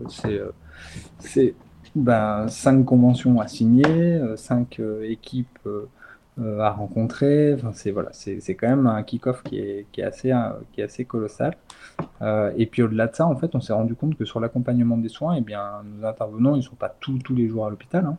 c'est 1.28 1.56
ben, 1.96 2.48
5 2.48 2.84
conventions 2.86 3.40
à 3.42 3.48
signer, 3.48 4.20
5 4.36 4.80
équipes 5.04 5.68
à 6.38 6.70
rencontrer. 6.72 7.56
C'est 7.74 7.92
voilà, 7.92 8.12
quand 8.60 8.68
même 8.68 8.88
un 8.88 9.02
kick-off 9.04 9.44
qui 9.44 9.58
est, 9.60 10.04
assez, 10.04 11.06
colossal. 11.06 11.56
et 12.58 12.66
puis 12.66 12.84
au-delà 12.84 13.08
de 13.08 13.16
ça, 13.16 13.26
en 13.26 13.36
fait, 13.36 13.56
on 13.56 13.62
s'est 13.62 13.74
rendu 13.74 13.96
compte 13.96 14.16
que 14.18 14.26
sur 14.26 14.40
l'accompagnement 14.40 14.98
des 14.98 15.10
soins, 15.10 15.36
eh 15.36 15.42
bien, 15.42 15.84
nos 15.86 16.06
intervenants, 16.06 16.56
ils 16.56 16.60
ne 16.60 16.64
sont 16.64 16.76
pas 16.76 16.90
tous, 17.00 17.18
tous 17.20 17.36
les 17.36 17.48
jours 17.48 17.66
à 17.66 17.70
l'hôpital. 17.70 18.06
Hein. 18.06 18.18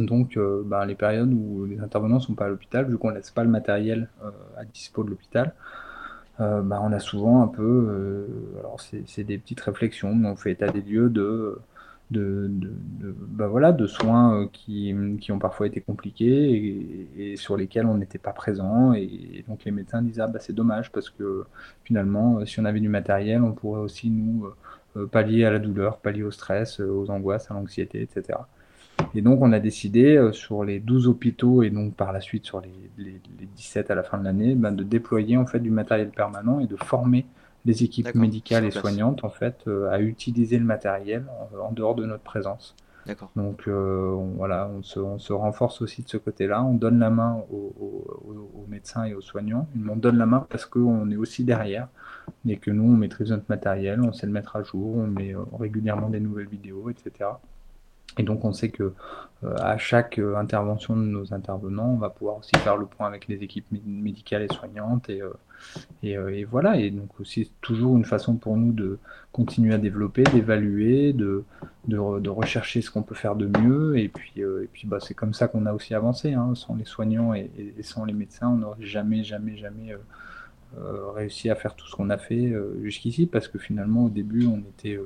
Donc, 0.00 0.36
euh, 0.36 0.62
ben, 0.64 0.84
les 0.84 0.94
périodes 0.94 1.32
où 1.32 1.66
les 1.66 1.80
intervenants 1.80 2.16
ne 2.16 2.20
sont 2.20 2.34
pas 2.34 2.46
à 2.46 2.48
l'hôpital, 2.48 2.86
vu 2.86 2.98
qu'on 2.98 3.10
ne 3.10 3.16
laisse 3.16 3.30
pas 3.30 3.44
le 3.44 3.50
matériel 3.50 4.08
euh, 4.24 4.30
à 4.56 4.64
dispo 4.64 5.04
de 5.04 5.10
l'hôpital, 5.10 5.54
euh, 6.40 6.62
ben, 6.62 6.80
on 6.82 6.92
a 6.92 6.98
souvent 7.00 7.42
un 7.42 7.48
peu, 7.48 8.26
alors 8.58 8.80
c'est 8.80 9.24
des 9.24 9.38
petites 9.38 9.60
réflexions, 9.60 10.14
mais 10.14 10.28
on 10.28 10.36
fait 10.36 10.52
état 10.52 10.68
des 10.68 10.82
lieux 10.82 11.10
de 11.10 11.58
de, 12.10 12.48
bah 13.10 13.48
voilà, 13.48 13.72
de 13.72 13.86
soins 13.86 14.48
qui, 14.52 14.94
qui, 15.20 15.32
ont 15.32 15.38
parfois 15.38 15.66
été 15.66 15.80
compliqués 15.80 17.02
et, 17.18 17.36
sur 17.36 17.56
lesquels 17.56 17.86
on 17.86 17.96
n'était 17.96 18.18
pas 18.18 18.32
présent. 18.32 18.92
Et, 18.92 19.44
donc 19.48 19.64
les 19.64 19.72
médecins 19.72 20.02
disaient 20.02 20.22
ah, 20.22 20.28
bah, 20.28 20.38
c'est 20.40 20.52
dommage 20.52 20.92
parce 20.92 21.10
que 21.10 21.44
finalement, 21.84 22.44
si 22.46 22.60
on 22.60 22.66
avait 22.66 22.80
du 22.80 22.88
matériel, 22.88 23.42
on 23.42 23.52
pourrait 23.52 23.80
aussi 23.80 24.10
nous 24.10 24.48
pallier 25.10 25.44
à 25.44 25.50
la 25.50 25.58
douleur, 25.58 25.98
pallier 25.98 26.22
au 26.22 26.30
stress, 26.30 26.78
aux 26.80 27.10
angoisses, 27.10 27.50
à 27.50 27.54
l'anxiété, 27.54 28.02
etc. 28.02 28.38
Et 29.14 29.22
donc 29.22 29.40
on 29.42 29.52
a 29.52 29.60
décidé 29.60 30.30
sur 30.32 30.64
les 30.64 30.80
12 30.80 31.06
hôpitaux 31.08 31.62
et 31.62 31.70
donc 31.70 31.94
par 31.94 32.12
la 32.12 32.20
suite 32.20 32.44
sur 32.44 32.60
les, 32.60 32.90
les, 32.98 33.20
17 33.56 33.90
à 33.90 33.94
la 33.94 34.02
fin 34.02 34.18
de 34.18 34.24
l'année 34.24 34.54
bah, 34.54 34.70
de 34.70 34.82
déployer 34.82 35.36
en 35.36 35.46
fait 35.46 35.60
du 35.60 35.70
matériel 35.70 36.10
permanent 36.10 36.58
et 36.58 36.66
de 36.66 36.76
former 36.76 37.26
les 37.64 37.82
équipes 37.82 38.14
médicales 38.14 38.64
et 38.64 38.70
soignantes 38.70 39.24
en 39.24 39.30
fait 39.30 39.56
euh, 39.66 39.90
à 39.90 40.00
utiliser 40.00 40.58
le 40.58 40.64
matériel 40.64 41.24
en, 41.60 41.72
dehors 41.72 41.94
de 41.94 42.04
notre 42.04 42.22
présence. 42.22 42.74
Donc 43.36 43.68
euh, 43.68 44.14
voilà, 44.36 44.70
on 44.74 44.82
se, 44.82 44.98
on 44.98 45.18
se, 45.18 45.32
renforce 45.32 45.82
aussi 45.82 46.02
de 46.02 46.08
ce 46.08 46.16
côté-là. 46.16 46.62
On 46.64 46.72
donne 46.72 46.98
la 46.98 47.10
main 47.10 47.42
aux, 47.50 48.66
médecins 48.68 49.04
et 49.04 49.14
aux 49.14 49.20
soignants. 49.20 49.68
On 49.88 49.96
donne 49.96 50.16
la 50.16 50.24
main 50.24 50.46
parce 50.48 50.64
qu'on 50.64 51.10
est 51.10 51.16
aussi 51.16 51.44
derrière 51.44 51.88
et 52.46 52.56
que 52.56 52.70
nous, 52.70 52.84
on 52.84 52.96
maîtrise 52.96 53.30
notre 53.30 53.44
matériel, 53.48 54.00
on 54.00 54.12
sait 54.12 54.26
le 54.26 54.32
mettre 54.32 54.56
à 54.56 54.62
jour, 54.62 54.96
on 54.96 55.06
met 55.06 55.34
euh, 55.34 55.40
régulièrement 55.58 56.08
des 56.08 56.20
nouvelles 56.20 56.48
vidéos, 56.48 56.88
etc. 56.88 57.28
Et 58.18 58.22
donc 58.22 58.44
on 58.44 58.52
sait 58.52 58.70
que 58.70 58.94
euh, 59.44 59.54
à 59.58 59.76
chaque 59.78 60.18
euh, 60.18 60.36
intervention 60.36 60.96
de 60.96 61.02
nos 61.02 61.34
intervenants, 61.34 61.90
on 61.90 61.96
va 61.96 62.10
pouvoir 62.10 62.38
aussi 62.38 62.52
faire 62.58 62.76
le 62.76 62.86
point 62.86 63.06
avec 63.06 63.28
les 63.28 63.42
équipes 63.42 63.66
médicales 63.84 64.42
et 64.42 64.52
soignantes. 64.52 65.10
Et, 65.10 65.22
euh, 65.22 66.28
et, 66.28 66.44
voilà, 66.44 66.76
et 66.76 66.90
donc 66.90 67.20
aussi 67.20 67.50
toujours 67.60 67.96
une 67.96 68.04
façon 68.04 68.36
pour 68.36 68.56
nous 68.56 68.72
de 68.72 68.98
continuer 69.32 69.74
à 69.74 69.78
développer, 69.78 70.22
d'évaluer, 70.22 71.12
de, 71.12 71.44
de, 71.88 72.28
rechercher 72.28 72.80
ce 72.80 72.90
qu'on 72.90 73.02
peut 73.02 73.14
faire 73.14 73.34
de 73.34 73.46
mieux. 73.60 73.98
Et 73.98 74.08
puis, 74.08 74.32
et 74.36 74.68
puis 74.72 74.86
bah, 74.86 74.98
c'est 75.00 75.14
comme 75.14 75.34
ça 75.34 75.48
qu'on 75.48 75.66
a 75.66 75.72
aussi 75.72 75.94
avancé. 75.94 76.32
Hein. 76.34 76.54
Sans 76.54 76.76
les 76.76 76.84
soignants 76.84 77.34
et, 77.34 77.50
sans 77.82 78.04
les 78.04 78.12
médecins, 78.12 78.48
on 78.48 78.56
n'aurait 78.56 78.84
jamais, 78.84 79.24
jamais, 79.24 79.56
jamais 79.56 79.96
réussi 81.14 81.50
à 81.50 81.54
faire 81.54 81.74
tout 81.74 81.86
ce 81.86 81.94
qu'on 81.94 82.10
a 82.10 82.18
fait 82.18 82.52
jusqu'ici, 82.82 83.26
parce 83.26 83.48
que 83.48 83.58
finalement 83.58 84.06
au 84.06 84.08
début 84.08 84.46
on 84.46 84.58
était 84.58 84.98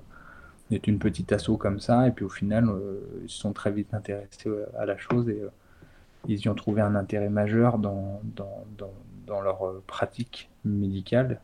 est 0.71 0.87
une 0.87 0.99
petite 0.99 1.33
asso 1.33 1.57
comme 1.59 1.81
ça, 1.81 2.07
et 2.07 2.11
puis 2.11 2.25
au 2.25 2.29
final, 2.29 2.69
euh, 2.69 3.01
ils 3.23 3.31
se 3.31 3.39
sont 3.39 3.53
très 3.53 3.71
vite 3.71 3.95
intéressés 3.95 4.49
euh, 4.49 4.67
à 4.79 4.87
la 4.87 4.97
chose 4.97 5.29
et 5.29 5.41
euh, 5.41 5.51
ils 6.27 6.39
y 6.39 6.49
ont 6.49 6.55
trouvé 6.55 6.83
un 6.83 6.95
intérêt 6.95 7.31
majeur 7.31 7.79
dans, 7.79 8.21
dans, 8.37 8.65
dans, 9.27 9.41
leur 9.41 9.83
pratique 9.87 10.51
médicale. 10.65 11.41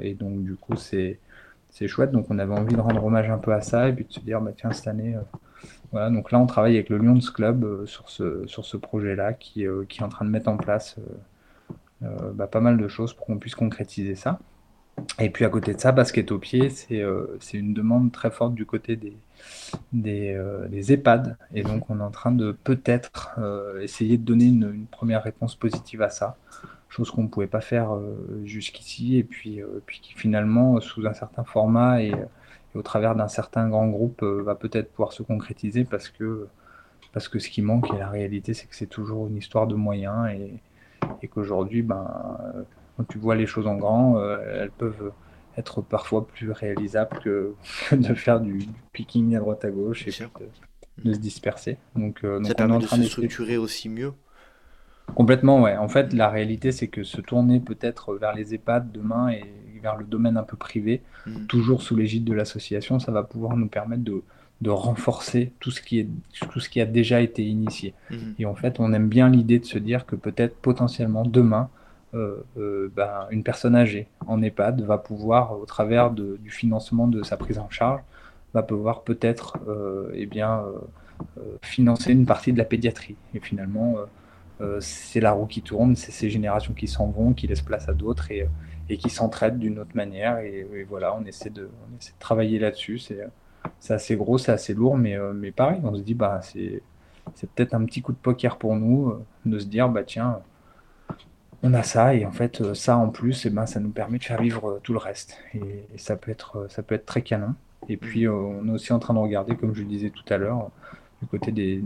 et 0.00 0.14
donc, 0.14 0.44
du 0.44 0.56
coup, 0.56 0.76
c'est 0.76 1.20
c'est 1.70 1.86
chouette. 1.88 2.10
Donc, 2.10 2.26
on 2.30 2.38
avait 2.38 2.54
envie 2.54 2.74
de 2.74 2.80
rendre 2.80 3.04
hommage 3.04 3.30
un 3.30 3.38
peu 3.38 3.52
à 3.52 3.60
ça 3.60 3.88
et 3.88 3.92
puis 3.92 4.04
de 4.04 4.12
se 4.12 4.20
dire, 4.20 4.40
bah, 4.40 4.52
tiens, 4.56 4.72
cette 4.72 4.88
année, 4.88 5.16
voilà. 5.92 6.10
Donc 6.10 6.32
là, 6.32 6.40
on 6.40 6.46
travaille 6.46 6.74
avec 6.74 6.88
le 6.88 6.98
Lions 6.98 7.20
Club 7.34 7.86
sur 7.86 8.08
ce, 8.10 8.46
sur 8.46 8.64
ce 8.64 8.76
projet-là 8.76 9.34
qui, 9.34 9.66
qui, 9.88 10.00
est 10.00 10.02
en 10.02 10.08
train 10.08 10.24
de 10.24 10.30
mettre 10.30 10.48
en 10.48 10.56
place 10.56 10.96
bah, 12.00 12.46
pas 12.46 12.60
mal 12.60 12.78
de 12.78 12.88
choses 12.88 13.14
pour 13.14 13.26
qu'on 13.26 13.38
puisse 13.38 13.54
concrétiser 13.54 14.16
ça. 14.16 14.40
Et 15.18 15.30
puis 15.30 15.44
à 15.44 15.48
côté 15.48 15.74
de 15.74 15.80
ça, 15.80 15.92
basket 15.92 16.32
au 16.32 16.38
pied, 16.38 16.70
c'est 16.70 17.00
euh, 17.00 17.38
une 17.52 17.74
demande 17.74 18.12
très 18.12 18.30
forte 18.30 18.54
du 18.54 18.66
côté 18.66 18.96
des, 18.96 19.16
des, 19.92 20.34
euh, 20.34 20.68
des, 20.68 20.92
EHPAD. 20.92 21.36
Et 21.54 21.62
donc 21.62 21.90
on 21.90 22.00
est 22.00 22.02
en 22.02 22.10
train 22.10 22.32
de 22.32 22.52
peut-être 22.52 23.30
euh, 23.38 23.80
essayer 23.80 24.16
de 24.18 24.24
donner 24.24 24.46
une, 24.46 24.70
une, 24.74 24.86
première 24.86 25.22
réponse 25.22 25.54
positive 25.54 26.02
à 26.02 26.10
ça, 26.10 26.36
chose 26.88 27.10
qu'on 27.10 27.24
ne 27.24 27.28
pouvait 27.28 27.46
pas 27.46 27.60
faire 27.60 27.90
jusqu'ici, 28.44 29.16
et 29.16 29.24
puis, 29.24 29.60
puis 29.86 30.00
qui 30.00 30.12
finalement, 30.14 30.80
sous 30.80 31.06
un 31.06 31.14
certain 31.14 31.44
format 31.44 32.02
et, 32.02 32.08
et 32.10 32.78
au 32.78 32.82
travers 32.82 33.14
d'un 33.14 33.28
certain 33.28 33.68
grand 33.68 33.88
groupe, 33.88 34.22
va 34.22 34.54
peut-être 34.54 34.90
pouvoir 34.92 35.12
se 35.12 35.22
concrétiser 35.22 35.84
parce 35.84 36.10
que, 36.10 36.48
parce 37.12 37.28
que 37.28 37.38
ce 37.38 37.48
qui 37.48 37.62
manque, 37.62 37.92
et 37.94 37.98
la 37.98 38.08
réalité, 38.08 38.52
c'est 38.52 38.66
que 38.66 38.76
c'est 38.76 38.86
toujours 38.86 39.26
une 39.26 39.36
histoire 39.36 39.66
de 39.66 39.74
moyens, 39.74 40.30
et, 40.32 40.60
et 41.22 41.28
qu'aujourd'hui, 41.28 41.82
ben 41.82 42.06
quand 42.96 43.04
tu 43.04 43.18
vois 43.18 43.34
les 43.34 43.46
choses 43.46 43.66
en 43.66 43.76
grand, 43.76 44.18
euh, 44.18 44.38
elles 44.62 44.70
peuvent 44.70 45.12
être 45.56 45.82
parfois 45.82 46.26
plus 46.26 46.50
réalisables 46.50 47.18
que, 47.20 47.54
de 47.92 48.14
faire 48.14 48.40
du, 48.40 48.66
picking 48.92 49.36
à 49.36 49.40
droite 49.40 49.64
à 49.64 49.70
gauche 49.70 50.06
et 50.08 50.12
de, 51.04 51.12
se 51.12 51.18
disperser. 51.18 51.78
Donc, 51.96 52.24
euh, 52.24 52.42
ça 52.44 52.54
permet 52.54 52.78
de 52.78 52.86
se 52.86 53.02
structurer 53.02 53.56
aussi 53.56 53.88
mieux. 53.88 54.12
Complètement, 55.14 55.60
ouais. 55.60 55.76
En 55.76 55.88
fait, 55.88 56.12
la 56.12 56.28
réalité, 56.28 56.72
c'est 56.72 56.88
que 56.88 57.02
se 57.02 57.20
tourner 57.20 57.60
peut-être 57.60 58.14
vers 58.14 58.34
les 58.34 58.54
EHPAD 58.54 58.92
demain 58.92 59.30
et 59.30 59.44
vers 59.82 59.96
le 59.96 60.04
domaine 60.04 60.36
un 60.36 60.42
peu 60.42 60.56
privé, 60.56 61.02
mm. 61.26 61.46
toujours 61.46 61.82
sous 61.82 61.96
l'égide 61.96 62.24
de 62.24 62.32
l'association, 62.32 62.98
ça 62.98 63.12
va 63.12 63.22
pouvoir 63.22 63.56
nous 63.56 63.66
permettre 63.68 64.04
de, 64.04 64.22
de 64.60 64.70
renforcer 64.70 65.52
tout 65.58 65.70
ce, 65.70 65.82
qui 65.82 65.98
est, 65.98 66.08
tout 66.50 66.60
ce 66.60 66.68
qui 66.68 66.80
a 66.80 66.86
déjà 66.86 67.20
été 67.20 67.44
initié. 67.44 67.94
Mm. 68.10 68.16
Et 68.38 68.46
en 68.46 68.54
fait, 68.54 68.78
on 68.78 68.92
aime 68.92 69.08
bien 69.08 69.28
l'idée 69.28 69.58
de 69.58 69.64
se 69.64 69.78
dire 69.78 70.06
que 70.06 70.16
peut-être 70.16 70.56
potentiellement 70.56 71.24
demain, 71.24 71.68
ben, 72.12 73.26
une 73.30 73.42
personne 73.42 73.74
âgée 73.74 74.06
en 74.26 74.42
EHPAD 74.42 74.82
va 74.82 74.98
pouvoir, 74.98 75.58
au 75.58 75.64
travers 75.64 76.10
du 76.10 76.50
financement 76.50 77.06
de 77.06 77.22
sa 77.22 77.36
prise 77.36 77.58
en 77.58 77.70
charge, 77.70 78.00
va 78.54 78.62
pouvoir 78.62 79.02
peut-être 79.02 79.58
euh, 79.66 80.10
eh 80.14 80.26
bien, 80.26 80.62
financer 81.62 82.12
une 82.12 82.26
partie 82.26 82.52
de 82.52 82.58
la 82.58 82.64
pédiatrie. 82.64 83.16
Et 83.34 83.40
finalement, 83.40 83.96
c'est 84.80 85.20
la 85.20 85.32
roue 85.32 85.46
qui 85.46 85.62
tourne, 85.62 85.96
c'est 85.96 86.12
ces 86.12 86.30
générations 86.30 86.74
qui 86.74 86.86
s'en 86.86 87.06
vont, 87.06 87.32
qui 87.32 87.46
laissent 87.46 87.62
place 87.62 87.88
à 87.88 87.94
d'autres 87.94 88.30
et, 88.30 88.46
et 88.88 88.96
qui 88.96 89.10
s'entraident 89.10 89.58
d'une 89.58 89.78
autre 89.78 89.94
manière. 89.94 90.38
Et, 90.38 90.86
voilà, 90.88 91.16
on 91.16 91.24
essaie 91.24 91.50
de, 91.50 91.68
on 91.88 91.98
essaie 91.98 92.12
de 92.12 92.18
travailler 92.18 92.58
là-dessus. 92.58 92.98
C'est 92.98 93.94
assez 93.94 94.16
gros, 94.16 94.38
c'est 94.38 94.52
assez 94.52 94.74
lourd, 94.74 94.96
mais, 94.96 95.16
mais 95.34 95.50
pareil, 95.50 95.80
on 95.82 95.94
se 95.94 96.02
dit, 96.02 96.14
bah, 96.14 96.40
c'est 96.42 96.82
peut-être 97.54 97.74
un 97.74 97.84
petit 97.84 98.02
coup 98.02 98.12
de 98.12 98.18
poker 98.18 98.58
pour 98.58 98.76
nous 98.76 99.14
de 99.46 99.58
se 99.58 99.66
dire, 99.66 99.88
bah 99.88 100.04
tiens, 100.04 100.40
on 101.62 101.74
a 101.74 101.82
ça 101.82 102.14
et 102.14 102.26
en 102.26 102.32
fait 102.32 102.60
euh, 102.60 102.74
ça 102.74 102.96
en 102.96 103.08
plus 103.08 103.46
et 103.46 103.48
eh 103.48 103.50
ben 103.50 103.66
ça 103.66 103.80
nous 103.80 103.90
permet 103.90 104.18
de 104.18 104.24
faire 104.24 104.40
vivre 104.40 104.68
euh, 104.68 104.80
tout 104.82 104.92
le 104.92 104.98
reste. 104.98 105.38
Et, 105.54 105.86
ça 105.96 106.16
peut 106.16 106.30
être 106.30 106.56
euh, 106.58 106.68
ça 106.68 106.82
peut 106.82 106.94
être 106.94 107.06
très 107.06 107.22
canon. 107.22 107.54
Et 107.88 107.96
puis 107.96 108.28
on 108.28 108.66
est 108.68 108.70
aussi 108.70 108.92
en 108.92 108.98
train 108.98 109.14
de 109.14 109.18
regarder 109.18 109.56
comme 109.56 109.74
je 109.74 109.80
le 109.82 109.88
disais 109.88 110.10
tout 110.10 110.24
à 110.32 110.38
l'heure 110.38 110.70
du 111.20 111.28
côté 111.28 111.52
des, 111.52 111.82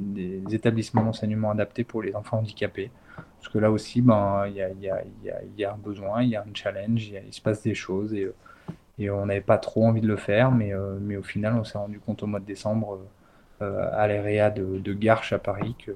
établissements 0.53 1.05
d'enseignement 1.05 1.51
adaptés 1.51 1.85
pour 1.85 2.03
les 2.03 2.15
enfants 2.15 2.39
handicapés. 2.39 2.91
Parce 3.39 3.49
que 3.53 3.59
là 3.59 3.71
aussi 3.71 4.03
ben 4.03 4.45
il 4.49 4.55
y 4.57 4.63
a, 4.63 4.71
y, 4.73 4.91
a, 4.91 5.03
y 5.57 5.65
a, 5.65 5.73
un 5.73 5.79
besoin 5.79 6.23
il 6.23 6.31
y 6.31 6.37
a 6.37 6.43
un 6.43 6.55
challenge 6.55 7.13
il 7.27 7.33
se 7.33 7.41
passe 7.41 7.63
des 7.63 7.75
choses 7.75 8.13
et, 8.13 8.31
et 8.99 9.09
on 9.11 9.27
n'avait 9.27 9.41
pas 9.41 9.59
trop 9.59 9.87
envie 9.87 10.01
de 10.01 10.09
le 10.09 10.17
faire 10.17 10.51
mais, 10.51 10.73
mais 11.01 11.17
au 11.17 11.23
final 11.23 11.55
on 11.55 11.65
s'est 11.65 11.79
rendu 11.79 11.99
compte 11.99 12.23
au 12.23 12.27
mois 12.27 12.41
de 12.41 12.45
décembre 12.45 12.99
à 13.61 14.09
l'EREA 14.09 14.51
de, 14.51 14.79
de 14.79 14.93
Garches 14.93 15.33
à 15.33 15.39
Paris 15.39 15.75
que 15.79 15.93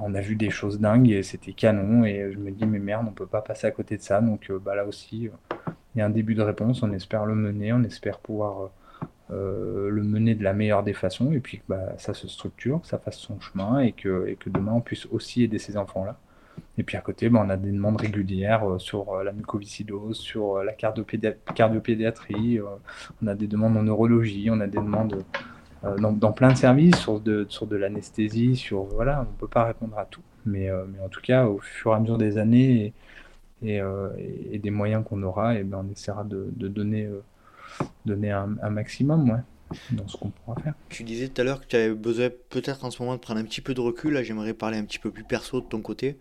on 0.00 0.14
a 0.14 0.20
vu 0.20 0.36
des 0.36 0.50
choses 0.50 0.80
dingues 0.80 1.10
et 1.10 1.22
c'était 1.22 1.52
canon. 1.52 2.04
Et 2.04 2.32
je 2.32 2.38
me 2.38 2.50
dis, 2.50 2.66
mais 2.66 2.78
merde, 2.78 3.06
on 3.08 3.12
peut 3.12 3.26
pas 3.26 3.42
passer 3.42 3.66
à 3.66 3.70
côté 3.70 3.96
de 3.96 4.02
ça. 4.02 4.20
Donc 4.20 4.50
euh, 4.50 4.58
bah, 4.58 4.74
là 4.74 4.84
aussi, 4.84 5.28
euh, 5.28 5.70
il 5.94 5.98
y 5.98 6.02
a 6.02 6.06
un 6.06 6.10
début 6.10 6.34
de 6.34 6.42
réponse. 6.42 6.82
On 6.82 6.92
espère 6.92 7.26
le 7.26 7.34
mener, 7.34 7.72
on 7.72 7.82
espère 7.82 8.18
pouvoir 8.18 8.70
euh, 9.30 9.88
le 9.90 10.02
mener 10.02 10.34
de 10.34 10.42
la 10.42 10.52
meilleure 10.52 10.82
des 10.82 10.94
façons. 10.94 11.32
Et 11.32 11.40
puis 11.40 11.62
bah, 11.68 11.94
ça 11.98 12.14
se 12.14 12.28
structure, 12.28 12.80
que 12.80 12.86
ça 12.86 12.98
fasse 12.98 13.18
son 13.18 13.40
chemin 13.40 13.80
et 13.80 13.92
que, 13.92 14.26
et 14.28 14.36
que 14.36 14.50
demain 14.50 14.72
on 14.72 14.80
puisse 14.80 15.06
aussi 15.06 15.42
aider 15.42 15.58
ces 15.58 15.76
enfants-là. 15.76 16.18
Et 16.78 16.84
puis 16.84 16.96
à 16.96 17.00
côté, 17.00 17.28
bah, 17.28 17.42
on 17.44 17.50
a 17.50 17.56
des 17.56 17.72
demandes 17.72 18.00
régulières 18.00 18.64
sur 18.78 19.22
la 19.22 19.32
mucoviscidose, 19.32 20.18
sur 20.18 20.62
la 20.62 20.72
cardiopédiatrie, 20.72 22.60
on 23.22 23.26
a 23.26 23.34
des 23.34 23.48
demandes 23.48 23.76
en 23.76 23.82
neurologie, 23.82 24.48
on 24.50 24.60
a 24.60 24.68
des 24.68 24.78
demandes 24.78 25.24
euh, 25.84 25.96
dans, 25.98 26.32
plein 26.32 26.52
de 26.52 26.56
services, 26.56 26.96
sur 26.96 27.20
de, 27.20 27.46
sur 27.48 27.66
de 27.66 27.76
l'anesthésie, 27.76 28.56
sur 28.56 28.84
voilà, 28.84 29.20
on 29.20 29.32
ne 29.32 29.38
peut 29.38 29.48
pas 29.48 29.64
répondre 29.64 29.98
à 29.98 30.04
tout. 30.04 30.22
Mais, 30.46 30.68
euh, 30.68 30.84
mais, 30.88 31.00
en 31.04 31.08
tout 31.08 31.20
cas, 31.20 31.46
au 31.46 31.58
fur 31.58 31.92
et 31.92 31.94
à 31.94 32.00
mesure 32.00 32.18
des 32.18 32.38
années 32.38 32.92
et, 33.62 33.80
euh, 33.80 34.10
des 34.52 34.70
moyens 34.70 35.04
qu'on 35.04 35.22
aura, 35.22 35.54
et 35.54 35.60
eh 35.60 35.64
ben, 35.64 35.84
on 35.86 35.92
essaiera 35.92 36.24
de, 36.24 36.48
de 36.56 36.68
donner, 36.68 37.08
donner 38.04 38.30
un, 38.30 38.56
un 38.62 38.70
maximum. 38.70 39.30
Ouais 39.30 39.40
dans 39.92 40.08
ce 40.08 40.16
qu'on 40.16 40.30
pourra 40.30 40.60
faire. 40.60 40.74
Tu 40.88 41.04
disais 41.04 41.28
tout 41.28 41.40
à 41.40 41.44
l'heure 41.44 41.60
que 41.60 41.66
tu 41.66 41.76
avais 41.76 41.94
besoin 41.94 42.28
peut-être 42.50 42.84
en 42.84 42.90
ce 42.90 43.02
moment 43.02 43.14
de 43.14 43.20
prendre 43.20 43.40
un 43.40 43.44
petit 43.44 43.60
peu 43.60 43.74
de 43.74 43.80
recul. 43.80 44.14
Là, 44.14 44.22
j'aimerais 44.22 44.54
parler 44.54 44.78
un 44.78 44.84
petit 44.84 44.98
peu 44.98 45.10
plus 45.10 45.24
perso 45.24 45.60
de 45.60 45.66
ton 45.66 45.80
côté. 45.80 46.16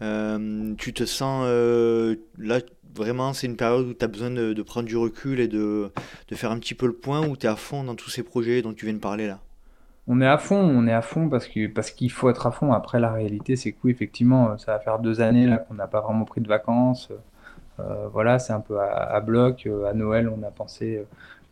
tu 0.00 0.92
te 0.92 1.04
sens 1.04 1.46
là 2.38 2.60
vraiment, 2.96 3.32
c'est 3.32 3.46
une 3.46 3.56
période 3.56 3.86
où 3.86 3.94
tu 3.94 4.04
as 4.04 4.08
besoin 4.08 4.30
de, 4.30 4.62
prendre 4.62 4.86
du 4.86 4.96
recul 4.96 5.40
et 5.40 5.48
de, 5.48 5.90
faire 6.32 6.50
un 6.50 6.58
petit 6.58 6.74
peu 6.74 6.86
le 6.86 6.92
point, 6.92 7.26
où 7.26 7.36
tu 7.36 7.46
es 7.46 7.48
à 7.48 7.56
fond 7.56 7.84
dans 7.84 7.94
tous 7.94 8.10
ces 8.10 8.22
projets 8.22 8.62
dont 8.62 8.72
tu 8.72 8.86
viens 8.86 8.94
de 8.94 9.00
parler 9.00 9.26
là? 9.26 9.38
On 10.06 10.20
est 10.20 10.26
à 10.26 10.36
fond, 10.36 10.56
on 10.56 10.86
est 10.86 10.92
à 10.92 11.00
fond 11.00 11.30
parce 11.30 11.46
que 11.46 11.66
parce 11.66 11.90
qu'il 11.90 12.12
faut 12.12 12.28
être 12.28 12.46
à 12.46 12.50
fond. 12.50 12.74
Après, 12.74 13.00
la 13.00 13.10
réalité, 13.10 13.56
c'est 13.56 13.72
que 13.72 13.78
oui, 13.84 13.90
effectivement, 13.90 14.58
ça 14.58 14.72
va 14.72 14.78
faire 14.78 14.98
deux 14.98 15.22
années 15.22 15.46
là 15.46 15.56
qu'on 15.56 15.72
n'a 15.72 15.86
pas 15.86 16.02
vraiment 16.02 16.26
pris 16.26 16.42
de 16.42 16.48
vacances. 16.48 17.08
Euh, 17.80 18.06
voilà, 18.12 18.38
c'est 18.38 18.52
un 18.52 18.60
peu 18.60 18.78
à, 18.78 19.18
bloc. 19.20 19.66
À 19.88 19.94
Noël, 19.94 20.28
on 20.28 20.42
a 20.42 20.50
pensé 20.50 21.02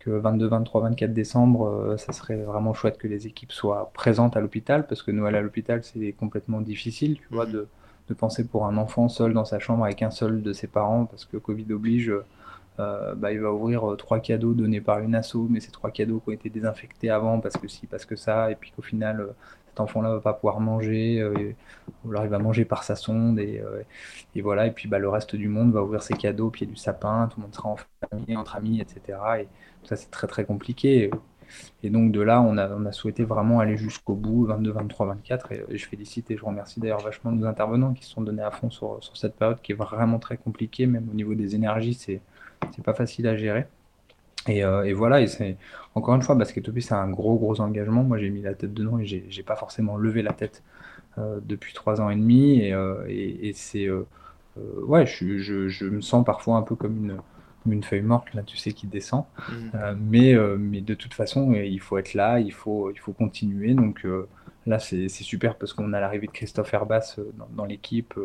que 0.04 0.10
22, 0.10 0.46
23, 0.46 0.80
24 0.82 1.12
décembre, 1.12 1.66
euh, 1.66 1.96
ça 1.96 2.12
serait 2.12 2.42
vraiment 2.42 2.74
chouette 2.74 2.98
que 2.98 3.08
les 3.08 3.26
équipes 3.26 3.52
soient 3.52 3.90
présentes 3.94 4.36
à 4.36 4.40
l'hôpital 4.40 4.86
parce 4.86 5.02
que 5.02 5.10
Noël 5.10 5.34
à 5.36 5.40
l'hôpital, 5.40 5.82
c'est 5.84 6.12
complètement 6.12 6.60
difficile, 6.60 7.18
tu 7.18 7.26
vois, 7.30 7.46
mmh. 7.46 7.52
de, 7.52 7.68
de 8.08 8.14
penser 8.14 8.46
pour 8.46 8.66
un 8.66 8.76
enfant 8.76 9.08
seul 9.08 9.32
dans 9.32 9.44
sa 9.44 9.58
chambre 9.58 9.84
avec 9.84 10.02
un 10.02 10.10
seul 10.10 10.42
de 10.42 10.52
ses 10.52 10.66
parents, 10.66 11.06
parce 11.06 11.24
que 11.24 11.36
Covid 11.36 11.72
oblige, 11.72 12.12
bah, 12.78 13.32
il 13.32 13.38
va 13.38 13.52
ouvrir 13.52 13.94
trois 13.96 14.18
cadeaux 14.18 14.54
donnés 14.54 14.80
par 14.80 14.98
une 14.98 15.14
asso, 15.14 15.36
mais 15.48 15.60
ces 15.60 15.70
trois 15.70 15.92
cadeaux 15.92 16.18
qui 16.18 16.30
ont 16.30 16.32
été 16.32 16.50
désinfectés 16.50 17.10
avant 17.10 17.38
parce 17.38 17.56
que 17.56 17.68
si, 17.68 17.86
parce 17.86 18.04
que 18.04 18.16
ça, 18.16 18.50
et 18.50 18.56
puis 18.56 18.72
qu'au 18.74 18.82
final, 18.82 19.28
cet 19.72 19.80
enfant-là 19.80 20.10
va 20.10 20.20
pas 20.20 20.32
pouvoir 20.34 20.60
manger, 20.60 21.24
ou 22.04 22.10
alors 22.10 22.24
il 22.24 22.30
va 22.30 22.38
manger 22.38 22.64
par 22.64 22.84
sa 22.84 22.94
sonde, 22.94 23.38
et, 23.38 23.62
et 24.34 24.42
voilà, 24.42 24.66
et 24.66 24.70
puis 24.70 24.88
bah, 24.88 24.98
le 24.98 25.08
reste 25.08 25.34
du 25.34 25.48
monde 25.48 25.72
va 25.72 25.82
ouvrir 25.82 26.02
ses 26.02 26.14
cadeaux 26.14 26.48
au 26.48 26.50
pied 26.50 26.66
du 26.66 26.76
sapin, 26.76 27.28
tout 27.28 27.40
le 27.40 27.44
monde 27.44 27.54
sera 27.54 27.70
en 27.70 27.76
famille, 28.10 28.36
entre 28.36 28.56
amis, 28.56 28.80
etc. 28.80 29.18
Et 29.40 29.44
tout 29.82 29.88
ça, 29.88 29.96
c'est 29.96 30.10
très 30.10 30.26
très 30.26 30.44
compliqué. 30.44 31.10
Et 31.82 31.90
donc 31.90 32.12
de 32.12 32.20
là, 32.20 32.40
on 32.40 32.56
a, 32.58 32.68
on 32.70 32.86
a 32.86 32.92
souhaité 32.92 33.24
vraiment 33.24 33.60
aller 33.60 33.76
jusqu'au 33.76 34.14
bout, 34.14 34.44
22, 34.46 34.70
23, 34.72 35.06
24. 35.06 35.52
Et, 35.52 35.64
je 35.78 35.86
félicite 35.86 36.30
et 36.30 36.36
je 36.36 36.44
remercie 36.44 36.80
d'ailleurs 36.80 37.00
vachement 37.00 37.32
nos 37.32 37.46
intervenants 37.46 37.92
qui 37.94 38.04
se 38.04 38.10
sont 38.10 38.22
donnés 38.22 38.42
à 38.42 38.50
fond 38.50 38.70
sur, 38.70 39.02
sur, 39.02 39.16
cette 39.16 39.36
période 39.36 39.60
qui 39.62 39.72
est 39.72 39.74
vraiment 39.74 40.18
très 40.18 40.36
compliquée, 40.36 40.86
même 40.86 41.08
au 41.10 41.14
niveau 41.14 41.34
des 41.34 41.54
énergies, 41.54 41.94
c'est 41.94 42.20
pas 42.84 42.94
facile 42.94 43.26
à 43.26 43.36
gérer. 43.36 43.66
Et, 44.48 44.64
euh, 44.64 44.84
et, 44.84 44.92
voilà, 44.92 45.20
et 45.20 45.26
c'est 45.26 45.56
encore 45.94 46.14
une 46.14 46.22
fois, 46.22 46.34
Basketopie, 46.34 46.82
c'est 46.82 46.94
un 46.94 47.10
gros, 47.10 47.36
gros 47.36 47.60
engagement. 47.60 48.02
Moi, 48.02 48.18
j'ai 48.18 48.30
mis 48.30 48.42
la 48.42 48.54
tête 48.54 48.74
dedans 48.74 48.98
et 48.98 49.06
j'ai 49.06 49.42
pas 49.42 49.56
forcément 49.56 49.96
levé 49.96 50.22
la 50.22 50.32
tête 50.32 50.62
euh, 51.18 51.38
depuis 51.44 51.74
trois 51.74 52.00
ans 52.00 52.10
et 52.10 52.16
demi. 52.16 52.60
Et, 52.60 52.72
euh, 52.72 53.04
et, 53.08 53.48
et 53.48 53.52
c'est. 53.52 53.88
Ouais, 54.56 55.06
je, 55.06 55.38
je, 55.38 55.68
je, 55.68 55.86
me 55.86 56.02
sens 56.02 56.24
parfois 56.26 56.58
un 56.58 56.62
peu 56.62 56.74
comme 56.74 56.96
une, 56.96 57.16
une 57.72 57.82
feuille 57.82 58.02
morte, 58.02 58.34
là, 58.34 58.42
tu 58.42 58.56
sais, 58.56 58.72
qui 58.72 58.86
descend. 58.86 59.24
Mmh. 59.48 59.78
Mais, 59.98 60.34
mais 60.58 60.80
de 60.82 60.94
toute 60.94 61.14
façon, 61.14 61.52
il 61.54 61.80
faut 61.80 61.96
être 61.98 62.12
là, 62.14 62.38
il 62.38 62.52
faut, 62.52 62.90
il 62.90 62.98
faut 62.98 63.12
continuer. 63.12 63.72
Donc 63.74 64.06
là, 64.66 64.78
c'est 64.78 65.08
super 65.08 65.56
parce 65.56 65.72
qu'on 65.72 65.92
a 65.94 66.00
l'arrivée 66.00 66.26
de 66.26 66.32
Christophe 66.32 66.74
Herbas 66.74 67.16
dans, 67.34 67.48
dans 67.50 67.64
l'équipe 67.64 68.18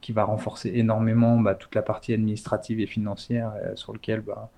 qui 0.00 0.12
va 0.12 0.24
renforcer 0.24 0.70
énormément 0.74 1.40
bah, 1.40 1.56
toute 1.56 1.74
la 1.74 1.82
partie 1.82 2.12
administrative 2.12 2.78
et 2.78 2.86
financière 2.86 3.52
sur 3.74 3.92
lequel, 3.92 4.20
bah, 4.20 4.50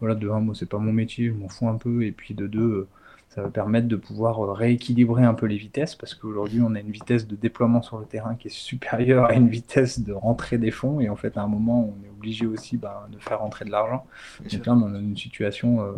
voilà, 0.00 0.14
de 0.14 0.28
un, 0.28 0.40
moi, 0.40 0.54
c'est 0.54 0.68
pas 0.68 0.78
mon 0.78 0.92
métier, 0.92 1.28
je 1.28 1.32
m'en 1.32 1.48
fous 1.48 1.68
un 1.68 1.76
peu. 1.76 2.04
Et 2.04 2.12
puis 2.12 2.34
de 2.34 2.46
deux, 2.46 2.88
ça 3.30 3.42
va 3.42 3.48
permettre 3.48 3.86
de 3.86 3.96
pouvoir 3.96 4.44
euh, 4.44 4.52
rééquilibrer 4.52 5.22
un 5.22 5.34
peu 5.34 5.46
les 5.46 5.56
vitesses 5.56 5.94
parce 5.94 6.14
qu'aujourd'hui 6.14 6.60
on 6.62 6.74
a 6.74 6.80
une 6.80 6.90
vitesse 6.90 7.28
de 7.28 7.36
déploiement 7.36 7.80
sur 7.80 7.98
le 7.98 8.04
terrain 8.04 8.34
qui 8.34 8.48
est 8.48 8.50
supérieure 8.50 9.26
à 9.26 9.34
une 9.34 9.48
vitesse 9.48 10.00
de 10.00 10.12
rentrée 10.12 10.58
des 10.58 10.72
fonds 10.72 11.00
et 11.00 11.08
en 11.08 11.16
fait 11.16 11.36
à 11.36 11.42
un 11.42 11.46
moment 11.46 11.94
on 11.96 12.04
est 12.04 12.10
obligé 12.10 12.46
aussi 12.46 12.76
bah, 12.76 13.08
de 13.10 13.18
faire 13.18 13.38
rentrer 13.38 13.64
de 13.64 13.70
l'argent. 13.70 14.04
Donc 14.40 14.66
là 14.66 14.72
on 14.72 14.94
a 14.94 14.98
une 14.98 15.16
situation 15.16 15.80
euh, 15.80 15.92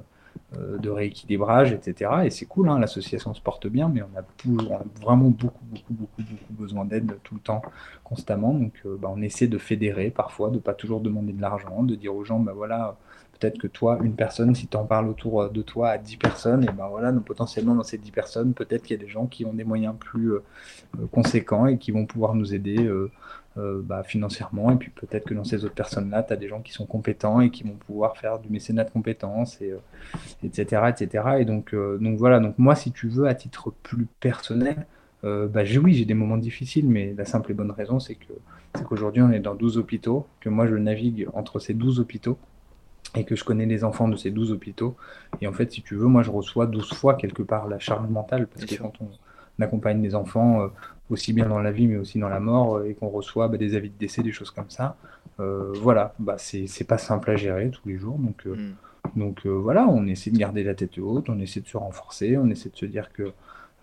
euh, 0.59 0.77
de 0.77 0.91
rééquilibrage, 0.91 1.73
etc. 1.73 2.11
Et 2.25 2.31
c'est 2.31 2.45
cool, 2.45 2.69
hein, 2.69 2.79
l'association 2.79 3.33
se 3.33 3.41
porte 3.41 3.67
bien, 3.67 3.89
mais 3.89 4.03
on 4.03 4.19
a, 4.19 4.23
on 4.47 4.75
a 4.75 4.83
vraiment 5.01 5.31
beaucoup, 5.31 5.65
beaucoup, 5.65 5.95
beaucoup, 5.95 6.23
beaucoup 6.23 6.53
besoin 6.53 6.85
d'aide 6.85 7.17
tout 7.23 7.35
le 7.35 7.41
temps, 7.41 7.63
constamment. 8.05 8.53
Donc 8.53 8.75
bah, 8.85 9.11
on 9.11 9.23
essaie 9.23 9.47
de 9.47 9.59
fédérer 9.59 10.11
parfois, 10.11 10.51
de 10.51 10.59
pas 10.59 10.75
toujours 10.75 11.01
demander 11.01 11.33
de 11.33 11.41
l'argent, 11.41 11.83
de 11.83 11.95
dire 11.95 12.15
aux 12.15 12.25
gens, 12.25 12.41
bah 12.41 12.53
voilà, 12.55 12.97
peut-être 13.43 13.59
que 13.59 13.67
toi, 13.67 13.99
une 14.03 14.15
personne, 14.15 14.55
si 14.55 14.69
tu 14.69 14.77
en 14.77 14.85
parles 14.85 15.09
autour 15.09 15.43
euh, 15.43 15.49
de 15.49 15.63
toi 15.63 15.91
à 15.91 15.99
10 15.99 16.17
personnes, 16.17 16.65
et 16.65 16.73
ben 16.73 16.87
voilà, 16.89 17.11
donc 17.11 17.25
potentiellement 17.25 17.75
dans 17.75 17.83
ces 17.83 17.99
10 17.99 18.11
personnes, 18.13 18.55
peut-être 18.55 18.83
qu'il 18.83 18.97
y 18.97 19.01
a 19.01 19.03
des 19.03 19.11
gens 19.11 19.27
qui 19.27 19.45
ont 19.45 19.53
des 19.53 19.65
moyens 19.65 19.95
plus 19.99 20.33
euh, 20.33 20.43
euh, 21.01 21.07
conséquents 21.11 21.67
et 21.67 21.79
qui 21.79 21.91
vont 21.91 22.07
pouvoir 22.07 22.35
nous 22.35 22.55
aider 22.55 22.91
bah, 23.57 24.03
financièrement. 24.03 24.71
Et 24.71 24.77
puis 24.77 24.91
peut-être 24.91 25.25
que 25.25 25.35
dans 25.35 25.45
ces 25.45 25.65
autres 25.65 25.75
personnes-là, 25.75 26.23
tu 26.23 26.33
as 26.33 26.37
des 26.37 26.49
gens 26.49 26.61
qui 26.61 26.73
sont 26.73 26.87
compétents 26.87 27.41
et 27.41 27.51
qui 27.51 27.65
vont 27.65 27.77
pouvoir 27.87 28.17
faire 28.17 28.39
du 28.39 28.49
mécénat 28.49 28.85
de 28.85 28.91
compétences, 28.91 29.61
et, 29.61 29.75
etc., 30.43 30.83
etc. 30.89 31.25
Et 31.41 31.45
donc, 31.45 31.75
donc 31.75 32.19
voilà, 32.19 32.41
donc 32.41 32.55
moi, 32.59 32.75
si 32.75 32.93
tu 32.93 33.09
veux, 33.09 33.27
à 33.27 33.35
titre 33.35 33.73
plus 33.83 34.07
personnel, 34.21 34.87
bah, 35.23 35.63
oui, 35.83 35.95
j'ai 35.95 36.05
des 36.05 36.15
moments 36.15 36.39
difficiles, 36.39 36.89
mais 36.89 37.15
la 37.17 37.25
simple 37.25 37.51
et 37.51 37.55
bonne 37.55 37.71
raison, 37.73 38.01
c'est 38.01 38.15
que 38.15 38.33
c'est 38.75 38.85
qu'aujourd'hui, 38.85 39.23
on 39.23 39.31
est 39.31 39.41
dans 39.41 39.55
12 39.55 39.77
hôpitaux, 39.77 40.27
que 40.41 40.49
moi, 40.49 40.67
je 40.67 40.77
navigue 40.77 41.29
entre 41.35 41.59
ces 41.59 41.75
12 41.75 42.01
hôpitaux 42.01 42.39
et 43.17 43.25
que 43.25 43.37
je 43.37 43.45
connais 43.45 43.67
les 43.67 43.85
enfants 43.85 44.09
de 44.09 44.17
ces 44.17 44.31
12 44.31 44.53
hôpitaux. 44.53 44.97
Et 45.41 45.47
en 45.47 45.53
fait, 45.53 45.71
si 45.73 45.83
tu 45.83 45.97
veux, 45.97 46.07
moi, 46.07 46.23
je 46.23 46.31
reçois 46.31 46.67
12 46.67 46.93
fois 46.95 47.15
quelque 47.15 47.43
part 47.43 47.69
la 47.69 47.79
charge 47.79 48.09
mentale, 48.09 48.47
parce 48.47 48.65
que 48.65 48.77
quand 48.77 48.93
on, 49.01 49.09
accompagne 49.61 50.03
des 50.03 50.15
enfants, 50.15 50.63
euh, 50.63 50.69
aussi 51.11 51.33
bien 51.33 51.47
dans 51.47 51.61
la 51.61 51.71
vie, 51.71 51.87
mais 51.87 51.97
aussi 51.97 52.19
dans 52.19 52.29
la 52.29 52.41
mort, 52.41 52.79
euh, 52.79 52.89
et 52.89 52.95
qu'on 52.95 53.09
reçoit 53.09 53.49
bah, 53.49 53.59
des 53.59 53.75
avis 53.75 53.91
de 53.91 53.99
décès, 53.99 54.23
des 54.23 54.33
choses 54.33 54.51
comme 54.51 54.71
ça, 54.71 54.97
euh, 55.41 55.73
voilà, 55.77 56.15
bah, 56.19 56.37
c'est 56.39 56.87
pas 56.87 56.99
simple 56.99 57.31
à 57.31 57.37
gérer 57.37 57.71
tous 57.71 57.89
les 57.89 57.97
jours. 57.97 58.19
Donc, 58.19 58.45
mm. 58.45 58.73
donc 59.17 59.47
voilà, 59.47 59.87
on 59.87 60.07
essaie 60.07 60.31
de 60.31 60.39
garder 60.39 60.65
la 60.65 60.75
tête 60.75 60.99
haute, 60.99 61.29
on 61.29 61.39
essaie 61.39 61.61
de 61.61 61.69
se 61.69 61.77
renforcer, 61.77 62.37
on 62.37 62.49
essaie 62.49 62.71
de 62.71 62.77
se 62.77 62.87
dire 62.87 63.13
que 63.13 63.33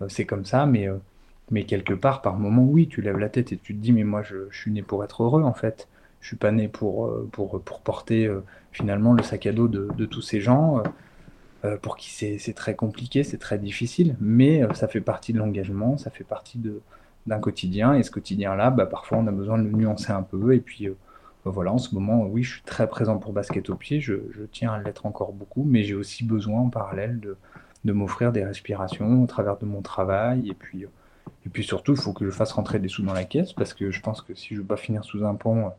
c'est 0.08 0.26
comme 0.26 0.46
ça, 0.46 0.66
mais, 0.66 0.88
mais 1.52 1.66
quelque 1.66 1.94
part, 1.94 2.22
par 2.22 2.38
moment, 2.38 2.64
oui, 2.64 2.88
tu 2.88 3.02
lèves 3.02 3.18
la 3.18 3.30
tête 3.30 3.52
et 3.52 3.58
tu 3.58 3.76
te 3.76 3.80
dis, 3.80 3.92
mais 3.92 4.04
moi, 4.04 4.22
je, 4.24 4.50
je 4.50 4.58
suis 4.58 4.72
né 4.72 4.82
pour 4.82 5.04
être 5.04 5.24
heureux, 5.24 5.44
en 5.44 5.54
fait. 5.54 5.88
Je 6.22 6.28
suis 6.28 6.38
pas 6.38 6.52
né 6.52 6.68
pour, 6.68 7.14
pour, 7.32 7.62
pour 7.62 7.82
porter 7.82 8.30
finalement 8.72 9.14
le 9.14 9.24
sac 9.24 9.46
à 9.46 9.52
dos 9.52 9.68
de, 9.68 10.06
tous 10.06 10.22
ces 10.22 10.42
gens, 10.42 10.80
euh, 10.80 10.84
euh, 11.66 11.78
pour 11.78 11.98
qui 11.98 12.10
c'est 12.10 12.54
très 12.54 12.76
compliqué, 12.76 13.24
c'est 13.24 13.38
très 13.38 13.58
difficile, 13.58 14.16
mais 14.20 14.64
euh, 14.64 14.74
ça 14.74 14.88
fait 14.88 15.02
partie 15.02 15.34
de 15.34 15.40
l'engagement, 15.40 15.98
ça 15.98 16.10
fait 16.10 16.24
partie 16.24 16.62
d'un 17.28 17.40
quotidien, 17.40 17.94
et 17.94 18.04
ce 18.04 18.12
quotidien-là, 18.12 18.72
bah, 18.72 18.86
parfois 18.86 19.18
on 19.18 19.28
a 19.28 19.32
besoin 19.32 19.58
de 19.58 19.64
le 19.64 19.72
nuancer 19.72 20.12
un 20.12 20.24
peu, 20.24 20.54
et 20.54 20.60
puis 20.60 20.88
bah, 20.88 21.52
voilà, 21.52 21.74
en 21.74 21.78
ce 21.78 21.94
moment, 21.96 22.26
oui, 22.26 22.44
je 22.44 22.54
suis 22.54 22.64
très 22.64 22.88
présent 22.88 23.18
pour 23.18 23.34
basket 23.34 23.70
au 23.70 23.76
pied, 23.76 24.00
je, 24.00 24.16
tiens 24.52 24.74
à 24.74 24.80
l'être 24.80 25.06
encore 25.06 25.34
beaucoup, 25.34 25.64
mais 25.64 25.84
j'ai 25.84 25.96
aussi 25.96 26.24
besoin 26.24 26.62
en 26.62 26.70
parallèle 26.70 27.20
de, 27.20 27.38
de 27.86 27.94
m'offrir 27.94 28.32
des 28.32 28.46
respirations 28.46 29.24
au 29.24 29.28
travers 29.28 29.58
de 29.58 29.66
mon 29.66 29.82
travail, 29.82 30.50
et 30.50 30.54
puis, 30.54 30.84
et 31.46 31.50
puis 31.50 31.64
surtout, 31.64 31.94
il 31.94 32.00
faut 32.00 32.14
que 32.14 32.26
je 32.26 32.32
fasse 32.32 32.52
rentrer 32.54 32.80
des 32.80 32.88
sous 32.88 33.04
dans 33.04 33.14
la 33.14 33.26
caisse, 33.26 33.54
parce 33.54 33.74
que 33.74 33.92
je 33.92 34.02
pense 34.02 34.22
que 34.22 34.34
si 34.34 34.56
je 34.56 34.62
veux 34.62 34.68
pas 34.68 34.78
finir 34.78 35.04
sous 35.04 35.26
un 35.26 35.36
pont 35.36 35.72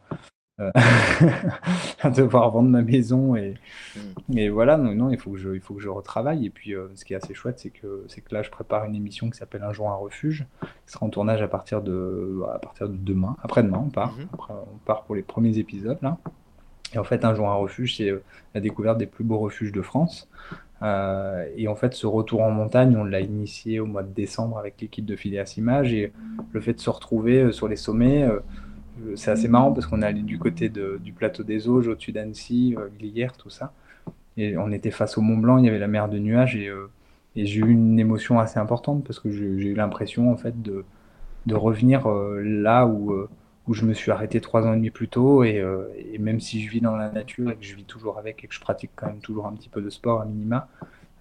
à 2.03 2.11
devoir 2.11 2.51
vendre 2.51 2.69
ma 2.69 2.83
maison 2.83 3.37
et, 3.37 3.55
mm. 3.97 4.39
et 4.39 4.49
voilà 4.49 4.77
non, 4.77 4.95
non 4.95 5.11
il 5.11 5.19
faut 5.19 5.31
que 5.31 5.39
je 5.39 5.55
il 5.55 5.61
faut 5.61 5.75
que 5.75 5.81
je 5.83 5.89
retravaille 5.89 6.47
et 6.47 6.51
puis 6.51 6.75
euh, 6.75 6.89
ce 6.95 7.05
qui 7.05 7.13
est 7.13 7.17
assez 7.17 7.35
chouette 7.35 7.59
c'est 7.59 7.71
que 7.71 8.05
c'est 8.09 8.21
que 8.21 8.35
là 8.35 8.43
je 8.43 8.51
prépare 8.51 8.85
une 8.85 8.95
émission 8.95 9.31
qui 9.31 9.39
s'appelle 9.39 9.63
un 9.63 9.73
jour 9.73 9.91
un 9.91 9.95
refuge 9.95 10.47
qui 10.61 10.93
sera 10.93 11.07
en 11.07 11.09
tournage 11.09 11.43
à 11.43 11.49
partir 11.49 11.83
de 11.83 12.43
à 12.53 12.59
partir 12.59 12.89
de 12.89 12.97
demain 12.97 13.37
après-demain 13.43 13.85
on 13.87 13.91
part 13.91 14.17
mm-hmm. 14.19 14.35
Après, 14.35 14.55
on 14.55 14.79
part 14.85 15.05
pour 15.05 15.15
les 15.15 15.23
premiers 15.23 15.59
épisodes 15.59 15.99
là 16.03 16.19
et 16.95 16.99
en 16.99 17.05
fait 17.05 17.25
un 17.25 17.35
jour 17.35 17.49
un 17.49 17.55
refuge 17.55 17.97
c'est 17.97 18.11
euh, 18.11 18.23
la 18.55 18.61
découverte 18.61 18.99
des 18.99 19.07
plus 19.07 19.25
beaux 19.25 19.39
refuges 19.39 19.73
de 19.73 19.83
France 19.83 20.29
euh, 20.83 21.47
et 21.57 21.69
en 21.69 21.75
fait, 21.75 21.93
ce 21.93 22.07
retour 22.07 22.41
en 22.41 22.51
montagne, 22.51 22.97
on 22.97 23.05
l'a 23.05 23.21
initié 23.21 23.81
au 23.81 23.85
mois 23.85 24.03
de 24.03 24.15
décembre 24.15 24.57
avec 24.57 24.81
l'équipe 24.81 25.05
de 25.05 25.15
Phileas 25.15 25.53
Image. 25.59 25.93
Et 25.93 26.11
le 26.53 26.61
fait 26.63 26.73
de 26.73 26.81
se 26.81 26.89
retrouver 26.89 27.53
sur 27.53 27.69
les 27.69 27.77
sommets, 27.77 28.27
c'est 29.17 29.31
assez 29.31 29.49
marrant 29.49 29.73
parce 29.73 29.87
qu'on 29.87 30.03
est 30.03 30.07
allé 30.07 30.23
du 30.23 30.39
côté 30.39 30.69
du 30.69 31.13
plateau 31.13 31.43
des 31.43 31.69
Auges, 31.69 31.89
au-dessus 31.89 32.13
d'Annecy, 32.13 32.75
euh, 32.79 32.89
Glières, 32.99 33.37
tout 33.37 33.51
ça. 33.51 33.73
Et 34.37 34.57
on 34.57 34.71
était 34.73 34.91
face 34.91 35.19
au 35.19 35.21
Mont 35.21 35.37
Blanc, 35.37 35.59
il 35.59 35.67
y 35.67 35.69
avait 35.69 35.79
la 35.79 35.89
mer 35.89 36.09
de 36.09 36.19
nuages 36.19 36.57
et, 36.57 36.69
euh, 36.69 36.91
j'ai 37.37 37.61
eu 37.61 37.71
une 37.71 37.99
émotion 37.99 38.41
assez 38.41 38.59
importante 38.59 39.05
parce 39.05 39.21
que 39.21 39.31
j'ai 39.31 39.45
eu 39.45 39.75
l'impression 39.75 40.33
en 40.33 40.37
fait 40.37 40.61
de, 40.63 40.85
de 41.47 41.55
revenir 41.55 42.07
euh, 42.09 42.43
là 42.43 42.87
où, 42.87 43.15
où 43.69 43.75
je 43.75 43.85
me 43.85 43.95
suis 43.95 44.11
arrêté 44.11 44.41
trois 44.41 44.67
ans 44.67 44.73
et 44.73 44.77
demi 44.77 44.91
plus 44.91 45.09
tôt 45.09 45.45
et, 45.45 45.65
et, 46.13 46.19
même 46.19 46.41
si 46.41 46.61
je 46.61 46.71
vis 46.71 46.81
dans 46.81 46.97
la 46.97 47.11
nature 47.11 47.51
et 47.51 47.57
que 47.57 47.65
je 47.65 47.77
vis 47.77 47.85
toujours 47.85 48.19
avec 48.19 48.43
et 48.43 48.49
que 48.49 48.55
je 48.55 48.61
pratique 48.61 48.91
quand 48.97 49.07
même 49.07 49.21
toujours 49.21 49.47
un 49.47 49.53
petit 49.53 49.69
peu 49.69 49.81
de 49.81 49.91
sport 49.91 50.21
à 50.21 50.25
minima, 50.25 50.69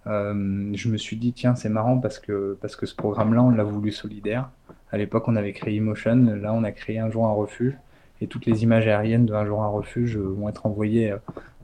je 0.05 0.89
me 0.89 0.97
suis 0.97 1.15
dit 1.15 1.31
tiens 1.31 1.55
c'est 1.55 1.69
marrant 1.69 1.99
parce 1.99 2.17
que, 2.17 2.57
parce 2.59 2.75
que 2.75 2.87
ce 2.87 2.95
programme-là 2.95 3.43
on 3.43 3.51
l'a 3.51 3.63
voulu 3.63 3.91
solidaire 3.91 4.49
à 4.91 4.97
l'époque, 4.97 5.27
on 5.27 5.35
avait 5.35 5.53
créé 5.53 5.75
Emotion. 5.75 6.15
Là, 6.41 6.53
on 6.53 6.63
a 6.63 6.71
créé 6.71 6.99
Un 6.99 7.09
jour 7.09 7.25
un 7.25 7.33
refuge. 7.33 7.75
Et 8.21 8.27
toutes 8.27 8.45
les 8.45 8.63
images 8.63 8.87
aériennes 8.87 9.25
de 9.25 9.33
Un 9.33 9.45
jour 9.45 9.63
un 9.63 9.67
refuge 9.67 10.17
vont 10.17 10.49
être 10.49 10.65
envoyées 10.65 11.13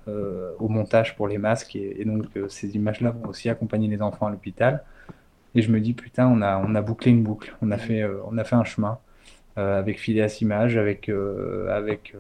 euh, 0.07 0.51
au 0.59 0.67
montage 0.67 1.15
pour 1.15 1.27
les 1.27 1.39
masques. 1.39 1.75
Et, 1.75 2.05
donc, 2.05 2.25
euh, 2.37 2.47
ces 2.47 2.75
images-là 2.75 3.09
vont 3.09 3.29
aussi 3.29 3.49
accompagner 3.49 3.87
les 3.87 4.03
enfants 4.03 4.27
à 4.27 4.29
l'hôpital. 4.29 4.83
Et 5.55 5.63
je 5.63 5.71
me 5.71 5.79
dis, 5.79 5.93
putain, 5.93 6.27
on 6.27 6.43
a, 6.43 6.57
on 6.57 6.75
a 6.75 6.81
bouclé 6.81 7.09
une 7.09 7.23
boucle. 7.23 7.55
On 7.63 7.71
a 7.71 7.77
fait, 7.77 8.03
euh, 8.03 8.19
on 8.27 8.37
a 8.37 8.43
fait 8.43 8.55
un 8.55 8.63
chemin 8.63 8.99
avec 9.57 10.01
Phileas 10.01 10.39
Images, 10.41 10.75
avec, 10.75 11.09
avec, 11.69 12.13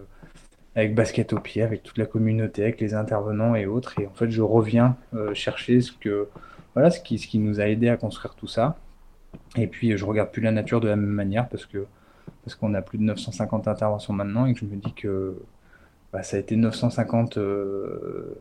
avec 0.73 0.95
Basket 0.95 1.33
au 1.33 1.39
pied, 1.41 1.63
avec 1.63 1.83
toute 1.83 1.97
la 1.97 2.05
communauté, 2.05 2.63
avec 2.63 2.79
les 2.79 2.93
intervenants 2.93 3.55
et 3.55 3.65
autres. 3.65 3.99
Et 3.99 4.07
en 4.07 4.13
fait, 4.13 4.31
je 4.31 4.41
reviens 4.41 4.95
chercher 5.33 5.81
ce 5.81 5.91
que, 5.91 6.29
voilà, 6.75 6.91
ce 6.91 7.01
qui, 7.01 7.19
ce 7.19 7.27
qui 7.27 7.39
nous 7.39 7.59
a 7.59 7.67
aidé 7.67 7.89
à 7.89 7.97
construire 7.97 8.35
tout 8.35 8.47
ça. 8.47 8.77
Et 9.55 9.67
puis, 9.67 9.97
je 9.97 10.05
regarde 10.05 10.31
plus 10.31 10.41
la 10.41 10.51
nature 10.51 10.81
de 10.81 10.87
la 10.87 10.95
même 10.95 11.05
manière 11.05 11.47
parce 11.49 11.65
que 11.65 11.85
parce 12.43 12.55
qu'on 12.55 12.73
a 12.75 12.81
plus 12.81 12.99
de 12.99 13.03
950 13.03 13.67
interventions 13.67 14.13
maintenant 14.13 14.45
et 14.45 14.53
que 14.53 14.59
je 14.59 14.65
me 14.65 14.75
dis 14.75 14.93
que 14.93 15.35
bah, 16.13 16.23
ça 16.23 16.37
a 16.37 16.39
été 16.39 16.55
950 16.55 17.37
euh, 17.37 18.37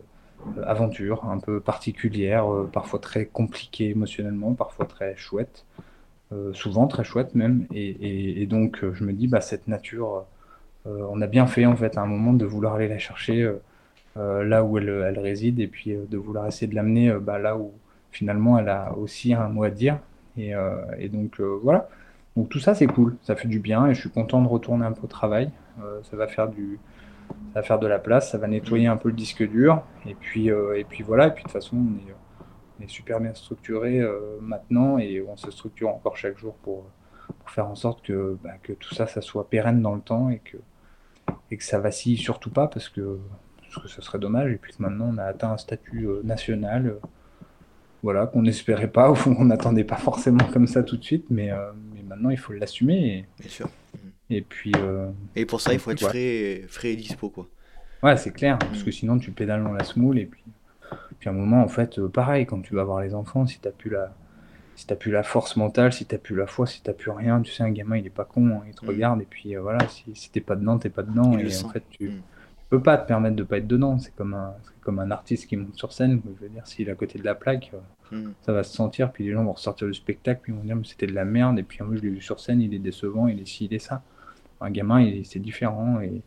aventures 0.63 1.25
un 1.25 1.39
peu 1.39 1.59
particulières, 1.59 2.53
euh, 2.53 2.71
parfois 2.71 3.01
très 3.01 3.25
compliquées 3.27 3.91
émotionnellement, 3.91 4.55
parfois 4.55 4.87
très 4.87 5.17
chouettes, 5.17 5.65
euh, 6.33 6.53
souvent 6.53 6.87
très 6.87 7.03
chouettes 7.03 7.35
même. 7.35 7.67
Et, 7.75 8.43
et, 8.43 8.47
donc, 8.47 8.85
je 8.93 9.05
me 9.05 9.13
dis, 9.13 9.27
bah, 9.27 9.41
cette 9.41 9.69
nature, 9.69 10.25
on 10.87 11.21
a 11.23 11.27
bien 11.27 11.47
fait 11.47 11.65
en 11.67 11.77
fait 11.77 11.97
à 11.97 12.03
un 12.03 12.07
moment 12.07 12.35
de 12.35 12.45
vouloir 12.45 12.75
aller 12.75 12.89
la 12.89 12.99
chercher 12.99 13.51
là 14.17 14.63
où 14.63 14.77
elle, 14.79 14.91
elle, 14.91 15.19
réside 15.19 15.59
et 15.59 15.67
puis 15.67 15.97
de 15.97 16.19
vouloir 16.19 16.47
essayer 16.47 16.67
de 16.67 16.75
l'amener 16.75 17.11
bah, 17.15 17.39
là 17.39 17.57
où 17.57 17.73
finalement 18.13 18.59
elle 18.59 18.69
a 18.69 18.95
aussi 18.97 19.33
un 19.33 19.49
mot 19.49 19.65
à 19.65 19.71
dire 19.71 19.99
euh, 20.39 20.85
et, 20.99 21.09
donc 21.09 21.41
euh, 21.41 21.59
voilà. 21.63 21.89
Donc 22.37 22.49
tout 22.49 22.59
ça 22.59 22.75
c'est 22.75 22.87
cool, 22.87 23.17
ça 23.23 23.37
fait 23.37 23.49
du 23.49 23.61
bien 23.61 23.87
et 23.87 23.95
je 23.95 24.01
suis 24.01 24.11
content 24.11 24.43
de 24.43 24.49
retourner 24.49 24.85
un 24.85 24.93
peu 24.93 25.03
au 25.03 25.09
travail. 25.09 25.51
Euh, 25.83 26.01
ça 26.03 26.17
va 26.17 26.27
faire 26.27 26.49
du, 26.49 26.79
ça 27.53 27.61
va 27.61 27.63
faire 27.63 27.79
de 27.79 27.87
la 27.87 27.99
place, 27.99 28.33
ça 28.33 28.39
va 28.39 28.49
nettoyer 28.49 28.87
un 28.89 28.97
peu 28.97 29.09
le 29.09 29.15
disque 29.15 29.49
dur. 29.49 29.83
Et 30.07 30.15
puis, 30.15 30.49
et 30.49 30.85
puis 30.89 31.03
voilà, 31.03 31.29
et 31.29 31.31
puis 31.31 31.45
de 31.45 31.49
toute 31.49 31.53
façon, 31.53 31.77
on 31.77 32.83
est, 32.83 32.89
super 32.89 33.19
bien 33.19 33.33
structuré 33.33 34.03
maintenant 34.43 34.99
et 34.99 35.25
on 35.27 35.39
se 35.39 35.51
structure 35.51 35.89
encore 35.89 36.19
chaque 36.19 36.37
jour 36.37 36.55
pour, 36.57 36.85
faire 37.47 37.67
en 37.67 37.75
sorte 37.75 38.05
que, 38.05 38.37
bah, 38.43 38.55
que 38.63 38.75
tout 38.75 38.95
ça, 38.95 39.07
ça 39.07 39.23
soit 39.23 39.49
pérenne 39.49 39.81
dans 39.81 39.95
le 39.95 40.03
temps 40.03 40.29
et 40.29 40.41
que, 40.41 40.59
et 41.51 41.57
que 41.57 41.65
ça 41.65 41.79
vacille 41.79 42.19
surtout 42.19 42.51
pas 42.51 42.69
parce 42.69 42.91
que, 42.91 43.19
parce 43.63 43.83
que 43.83 43.89
ce 43.89 44.03
serait 44.03 44.19
dommage. 44.19 44.53
Et 44.53 44.57
puis 44.57 44.75
maintenant, 44.79 45.11
on 45.15 45.19
a 45.19 45.25
atteint 45.25 45.53
un 45.53 45.57
statut 45.57 46.07
national 46.25 46.97
voilà, 48.05 48.27
qu'on 48.27 48.43
n'espérait 48.43 48.91
pas 48.91 49.11
ou 49.11 49.15
qu'on 49.15 49.47
n'attendait 49.47 49.83
pas 49.83 49.97
forcément 49.97 50.45
comme 50.53 50.67
ça 50.67 50.83
tout 50.83 50.97
de 50.97 51.03
suite, 51.03 51.25
mais, 51.31 51.51
euh, 51.51 51.73
mais 51.95 52.03
maintenant 52.03 52.31
il 52.31 52.37
faut 52.37 52.53
l'assumer. 52.53 53.27
Et, 53.39 53.41
Bien 53.41 53.51
sûr. 53.51 53.69
Et 54.31 54.43
puis. 54.43 54.73
Euh, 54.77 55.09
et 55.35 55.47
pour 55.47 55.61
ça, 55.61 55.73
il 55.73 55.79
faut 55.79 55.91
être 55.91 56.01
frais, 56.01 56.63
frais 56.69 56.93
et 56.93 56.97
dispo, 56.97 57.31
quoi. 57.31 57.49
Ouais, 58.03 58.17
c'est 58.19 58.33
clair, 58.33 58.59
parce 58.59 58.83
que 58.83 58.91
mm. 58.91 58.93
sinon 58.93 59.19
tu 59.19 59.31
pédales 59.33 59.65
dans 59.65 59.73
la 59.73 59.85
smoule 59.85 60.19
et 60.19 60.27
puis, 60.27 60.43
puis 61.19 61.29
à 61.29 61.33
un 61.33 61.35
moment, 61.35 61.63
en 61.63 61.69
fait, 61.69 61.99
euh, 61.99 62.09
pareil, 62.09 62.45
quand 62.45 62.61
tu 62.61 62.75
vas 62.75 62.85
voir 62.85 63.01
les 63.01 63.15
enfants, 63.15 63.47
si 63.47 63.59
t'as 63.59 63.71
plus 63.71 63.91
la. 63.91 64.15
Si 64.77 64.89
t'as 64.89 64.97
plus 64.97 65.13
la 65.13 65.23
force 65.23 65.57
mentale, 65.57 65.93
si 65.93 66.05
t'as 66.05 66.19
plus 66.19 66.35
la 66.35 66.49
foi, 66.49 66.67
si 66.67 66.83
t'as 66.83 66.95
plus 66.95 67.13
rien, 67.13 67.41
tu 67.41 67.53
sais, 67.53 67.63
un 67.63 67.71
gamin 67.71 67.97
il 67.97 68.07
est 68.07 68.11
pas 68.11 68.25
con, 68.25 68.49
hein, 68.49 68.63
il 68.67 68.75
te 68.75 68.85
mm. 68.85 68.89
regarde 68.89 69.23
et 69.23 69.25
puis 69.25 69.55
voilà, 69.55 69.79
si, 69.89 70.03
si 70.15 70.33
t'es 70.33 70.41
pas 70.41 70.57
dedans, 70.57 70.79
t'es 70.79 70.89
pas 70.89 71.05
dedans. 71.05 71.39
et 71.39 71.47
en 71.47 71.69
fait, 71.69 71.85
tu, 71.91 72.09
mm 72.09 72.23
peux 72.75 72.83
pas 72.83 72.99
te 72.99 73.07
permettre 73.07 73.37
de 73.37 73.45
pas 73.45 73.59
être 73.59 73.69
dedans. 73.69 73.99
C'est 73.99 74.15
comme 74.15 74.35
un, 74.35 74.55
comme 74.81 74.99
un 74.99 75.11
artiste 75.11 75.47
qui 75.47 75.57
monte 75.57 75.77
sur 75.77 75.93
scène. 75.93 76.21
Je 76.25 76.45
veux 76.45 76.49
dire, 76.51 76.67
s'il 76.67 76.89
est 76.89 76.93
à 76.93 76.95
côté 76.95 77.19
de 77.19 77.25
la 77.25 77.35
plaque, 77.35 77.73
hmm. 78.11 78.33
ça 78.43 78.53
va 78.53 78.63
se 78.63 78.75
sentir. 78.75 79.13
Puis 79.13 79.25
les 79.25 79.33
gens 79.33 79.45
vont 79.45 79.53
ressortir 79.53 79.87
du 79.87 79.95
spectacle, 79.95 80.41
puis 80.43 80.53
ils 80.53 80.57
vont 80.57 80.65
dire, 80.65 80.77
mais 80.77 80.85
c'était 80.85 81.07
de 81.07 81.15
la 81.15 81.25
merde. 81.25 81.59
Et 81.59 81.63
puis 81.63 81.79
moi, 81.83 81.97
je 81.97 82.03
l'ai 82.03 82.11
vu 82.11 82.21
sur 82.21 82.41
scène, 82.41 82.61
il 82.61 82.75
est 82.75 82.79
décevant, 82.79 83.27
il 83.27 83.41
est 83.41 83.47
ci, 83.47 83.67
il 83.67 83.75
est 83.75 83.79
ça. 83.79 84.03
Un 84.61 84.71
gamin, 84.71 85.23
c'est 85.25 85.41
différent. 85.41 86.01
Et 86.01 86.23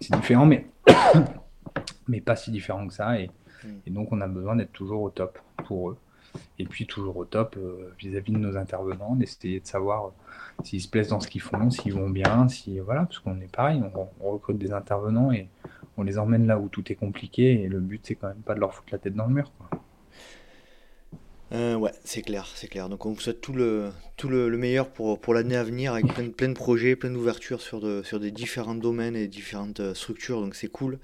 c'est 0.00 0.14
différent, 0.16 0.46
mais, 0.46 0.66
mais 2.08 2.20
pas 2.20 2.36
si 2.36 2.50
différent 2.50 2.86
que 2.86 2.94
ça. 2.94 3.18
Et, 3.20 3.30
hmm. 3.64 3.68
et 3.86 3.90
donc, 3.90 4.12
on 4.12 4.20
a 4.20 4.26
besoin 4.26 4.56
d'être 4.56 4.72
toujours 4.72 5.02
au 5.02 5.10
top 5.10 5.38
pour 5.64 5.90
eux 5.90 5.96
et 6.58 6.64
puis 6.64 6.86
toujours 6.86 7.16
au 7.16 7.24
top 7.24 7.56
euh, 7.58 7.92
vis-à-vis 7.98 8.32
de 8.32 8.38
nos 8.38 8.56
intervenants, 8.56 9.14
d'essayer 9.16 9.60
de 9.60 9.66
savoir 9.66 10.06
euh, 10.06 10.62
s'ils 10.64 10.80
se 10.80 10.88
plaisent 10.88 11.08
dans 11.08 11.20
ce 11.20 11.28
qu'ils 11.28 11.40
font, 11.40 11.70
s'ils 11.70 11.94
vont 11.94 12.10
bien, 12.10 12.48
si 12.48 12.78
voilà, 12.78 13.04
parce 13.04 13.18
qu'on 13.18 13.40
est 13.40 13.50
pareil, 13.50 13.82
on, 14.20 14.30
recrute 14.30 14.58
des 14.58 14.72
intervenants 14.72 15.32
et 15.32 15.48
on 15.96 16.02
les 16.02 16.18
emmène 16.18 16.46
là 16.46 16.58
où 16.58 16.68
tout 16.68 16.90
est 16.92 16.94
compliqué 16.94 17.62
et 17.62 17.68
le 17.68 17.80
but 17.80 18.00
c'est 18.04 18.14
quand 18.16 18.28
même 18.28 18.42
pas 18.42 18.54
de 18.54 18.60
leur 18.60 18.74
foutre 18.74 18.88
la 18.92 18.98
tête 18.98 19.14
dans 19.14 19.26
le 19.26 19.34
mur. 19.34 19.50
Quoi. 19.58 19.80
Euh, 21.52 21.76
ouais, 21.76 21.92
c'est 22.04 22.22
clair, 22.22 22.48
c'est 22.54 22.66
clair. 22.66 22.88
Donc 22.88 23.06
on 23.06 23.12
vous 23.12 23.20
souhaite 23.20 23.40
tout 23.40 23.52
le, 23.52 23.90
tout 24.16 24.28
le, 24.28 24.50
meilleur 24.56 24.88
pour, 24.88 25.20
pour 25.20 25.32
l'année 25.32 25.56
à 25.56 25.62
venir 25.62 25.92
avec 25.92 26.06
plein, 26.12 26.28
plein 26.28 26.48
de 26.48 26.54
projets, 26.54 26.96
plein 26.96 27.10
d'ouvertures 27.10 27.60
sur, 27.60 27.80
de, 27.80 28.02
sur 28.02 28.18
des 28.18 28.32
différents 28.32 28.74
domaines 28.74 29.14
et 29.14 29.28
différentes 29.28 29.78
euh, 29.78 29.94
structures, 29.94 30.40
donc 30.40 30.56
c'est 30.56 30.68
cool. 30.68 30.98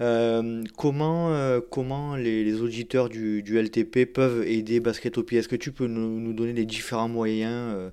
Euh, 0.00 0.64
comment 0.76 1.32
comment 1.70 2.16
les, 2.16 2.60
auditeurs 2.60 3.08
du, 3.08 3.42
LTP 3.42 4.12
peuvent 4.12 4.42
aider 4.46 4.80
Basket 4.80 5.16
au 5.18 5.22
pied 5.22 5.38
Est-ce 5.38 5.48
que 5.48 5.56
tu 5.56 5.70
peux 5.70 5.86
nous, 5.86 6.18
nous, 6.20 6.32
donner 6.32 6.52
les 6.52 6.66
différents 6.66 7.08
moyens 7.08 7.92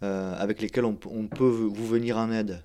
avec 0.00 0.60
lesquels 0.60 0.84
on, 0.84 0.98
on, 1.10 1.26
peut 1.26 1.44
vous 1.44 1.86
venir 1.86 2.16
en 2.16 2.32
aide? 2.32 2.62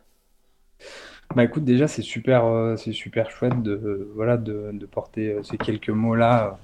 Bah 1.35 1.43
écoute, 1.43 1.65
déjà 1.65 1.87
c'est 1.87 2.01
super, 2.01 2.75
c'est 2.77 2.93
super 2.93 3.29
chouette 3.31 3.61
de, 3.61 4.09
voilà, 4.15 4.37
de, 4.37 4.71
de 4.71 4.85
porter 4.85 5.37
ces 5.43 5.57
quelques 5.57 5.89
mots-là 5.89 6.57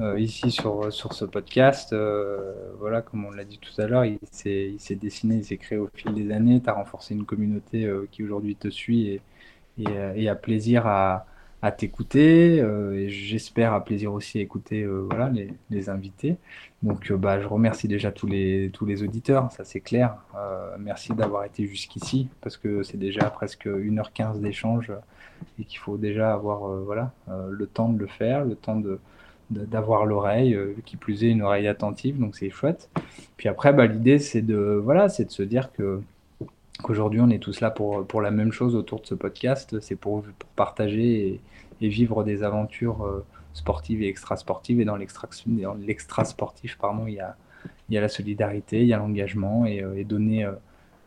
euh, 0.00 0.18
ici 0.18 0.50
sur, 0.50 0.90
sur 0.92 1.12
ce 1.12 1.24
podcast. 1.24 1.92
Euh, 1.92 2.54
voilà, 2.78 3.02
comme 3.02 3.26
on 3.26 3.30
l'a 3.30 3.44
dit 3.44 3.58
tout 3.58 3.78
à 3.80 3.86
l'heure, 3.86 4.04
il 4.06 4.18
s'est 4.30 4.94
dessiné, 4.94 5.36
il 5.36 5.44
s'est 5.44 5.58
créé 5.58 5.78
au 5.78 5.88
fil 5.92 6.14
des 6.14 6.32
années. 6.32 6.62
Tu 6.62 6.70
as 6.70 6.72
renforcé 6.72 7.14
une 7.14 7.26
communauté 7.26 7.84
euh, 7.84 8.08
qui 8.10 8.24
aujourd'hui 8.24 8.56
te 8.56 8.68
suit 8.68 9.08
et, 9.08 9.20
et, 9.78 9.84
et, 10.16 10.28
a 10.30 10.34
plaisir 10.34 10.86
à, 10.86 11.26
à 11.60 11.72
t'écouter. 11.72 12.56
et 12.56 13.08
j'espère 13.10 13.74
a 13.74 13.84
plaisir 13.84 14.12
aussi 14.12 14.38
à 14.38 14.40
écouter 14.40 14.84
voilà, 14.84 15.28
les, 15.28 15.52
les, 15.70 15.88
invités. 15.90 16.36
Donc 16.82 17.12
bah, 17.12 17.40
je 17.40 17.46
remercie 17.46 17.88
déjà 17.88 18.12
tous 18.12 18.26
les, 18.26 18.70
tous 18.72 18.86
les 18.86 19.02
auditeurs, 19.02 19.50
ça 19.52 19.64
c'est 19.64 19.80
clair. 19.80 20.16
merci 20.78 21.14
d'avoir 21.14 21.44
été 21.44 21.66
jusqu'ici 21.66 22.28
parce 22.40 22.56
que 22.56 22.82
c'est 22.82 22.98
déjà 22.98 23.30
presque 23.30 23.66
1h15 23.66 24.40
d'échange 24.40 24.92
et 25.58 25.64
qu'il 25.64 25.78
faut 25.78 25.96
déjà 25.96 26.32
avoir 26.32 26.68
voilà, 26.82 27.12
le 27.28 27.66
temps 27.66 27.88
de 27.88 27.98
le 27.98 28.06
faire, 28.08 28.44
le 28.44 28.56
temps 28.56 28.76
de 28.76 28.98
d'avoir 29.52 30.06
l'oreille, 30.06 30.54
euh, 30.54 30.74
qui 30.84 30.96
plus 30.96 31.24
est 31.24 31.30
une 31.30 31.42
oreille 31.42 31.68
attentive, 31.68 32.18
donc 32.18 32.36
c'est 32.36 32.50
chouette. 32.50 32.90
Puis 33.36 33.48
après, 33.48 33.72
bah, 33.72 33.86
l'idée 33.86 34.18
c'est 34.18 34.42
de 34.42 34.80
voilà, 34.82 35.08
de 35.08 35.30
se 35.30 35.42
dire 35.42 35.72
que 35.72 36.00
qu'aujourd'hui 36.82 37.20
on 37.20 37.30
est 37.30 37.38
tous 37.38 37.60
là 37.60 37.70
pour, 37.70 38.06
pour 38.06 38.20
la 38.20 38.30
même 38.30 38.52
chose 38.52 38.74
autour 38.74 39.00
de 39.00 39.06
ce 39.06 39.14
podcast, 39.14 39.78
c'est 39.80 39.96
pour, 39.96 40.24
partager 40.56 41.40
et, 41.80 41.88
vivre 41.88 42.22
des 42.22 42.44
aventures 42.44 43.04
euh, 43.04 43.24
sportives 43.54 44.02
et 44.02 44.08
extra-sportives. 44.08 44.80
Et 44.80 44.84
dans 44.84 44.94
l'extra-sportif, 44.96 46.78
il 47.08 47.14
y 47.14 47.20
a, 47.20 47.36
il 47.88 47.94
y 47.94 47.98
a 47.98 48.00
la 48.00 48.08
solidarité, 48.08 48.82
il 48.82 48.86
y 48.86 48.92
a 48.92 48.98
l'engagement 48.98 49.66
et, 49.66 49.82
euh, 49.82 50.04
donner 50.04 50.48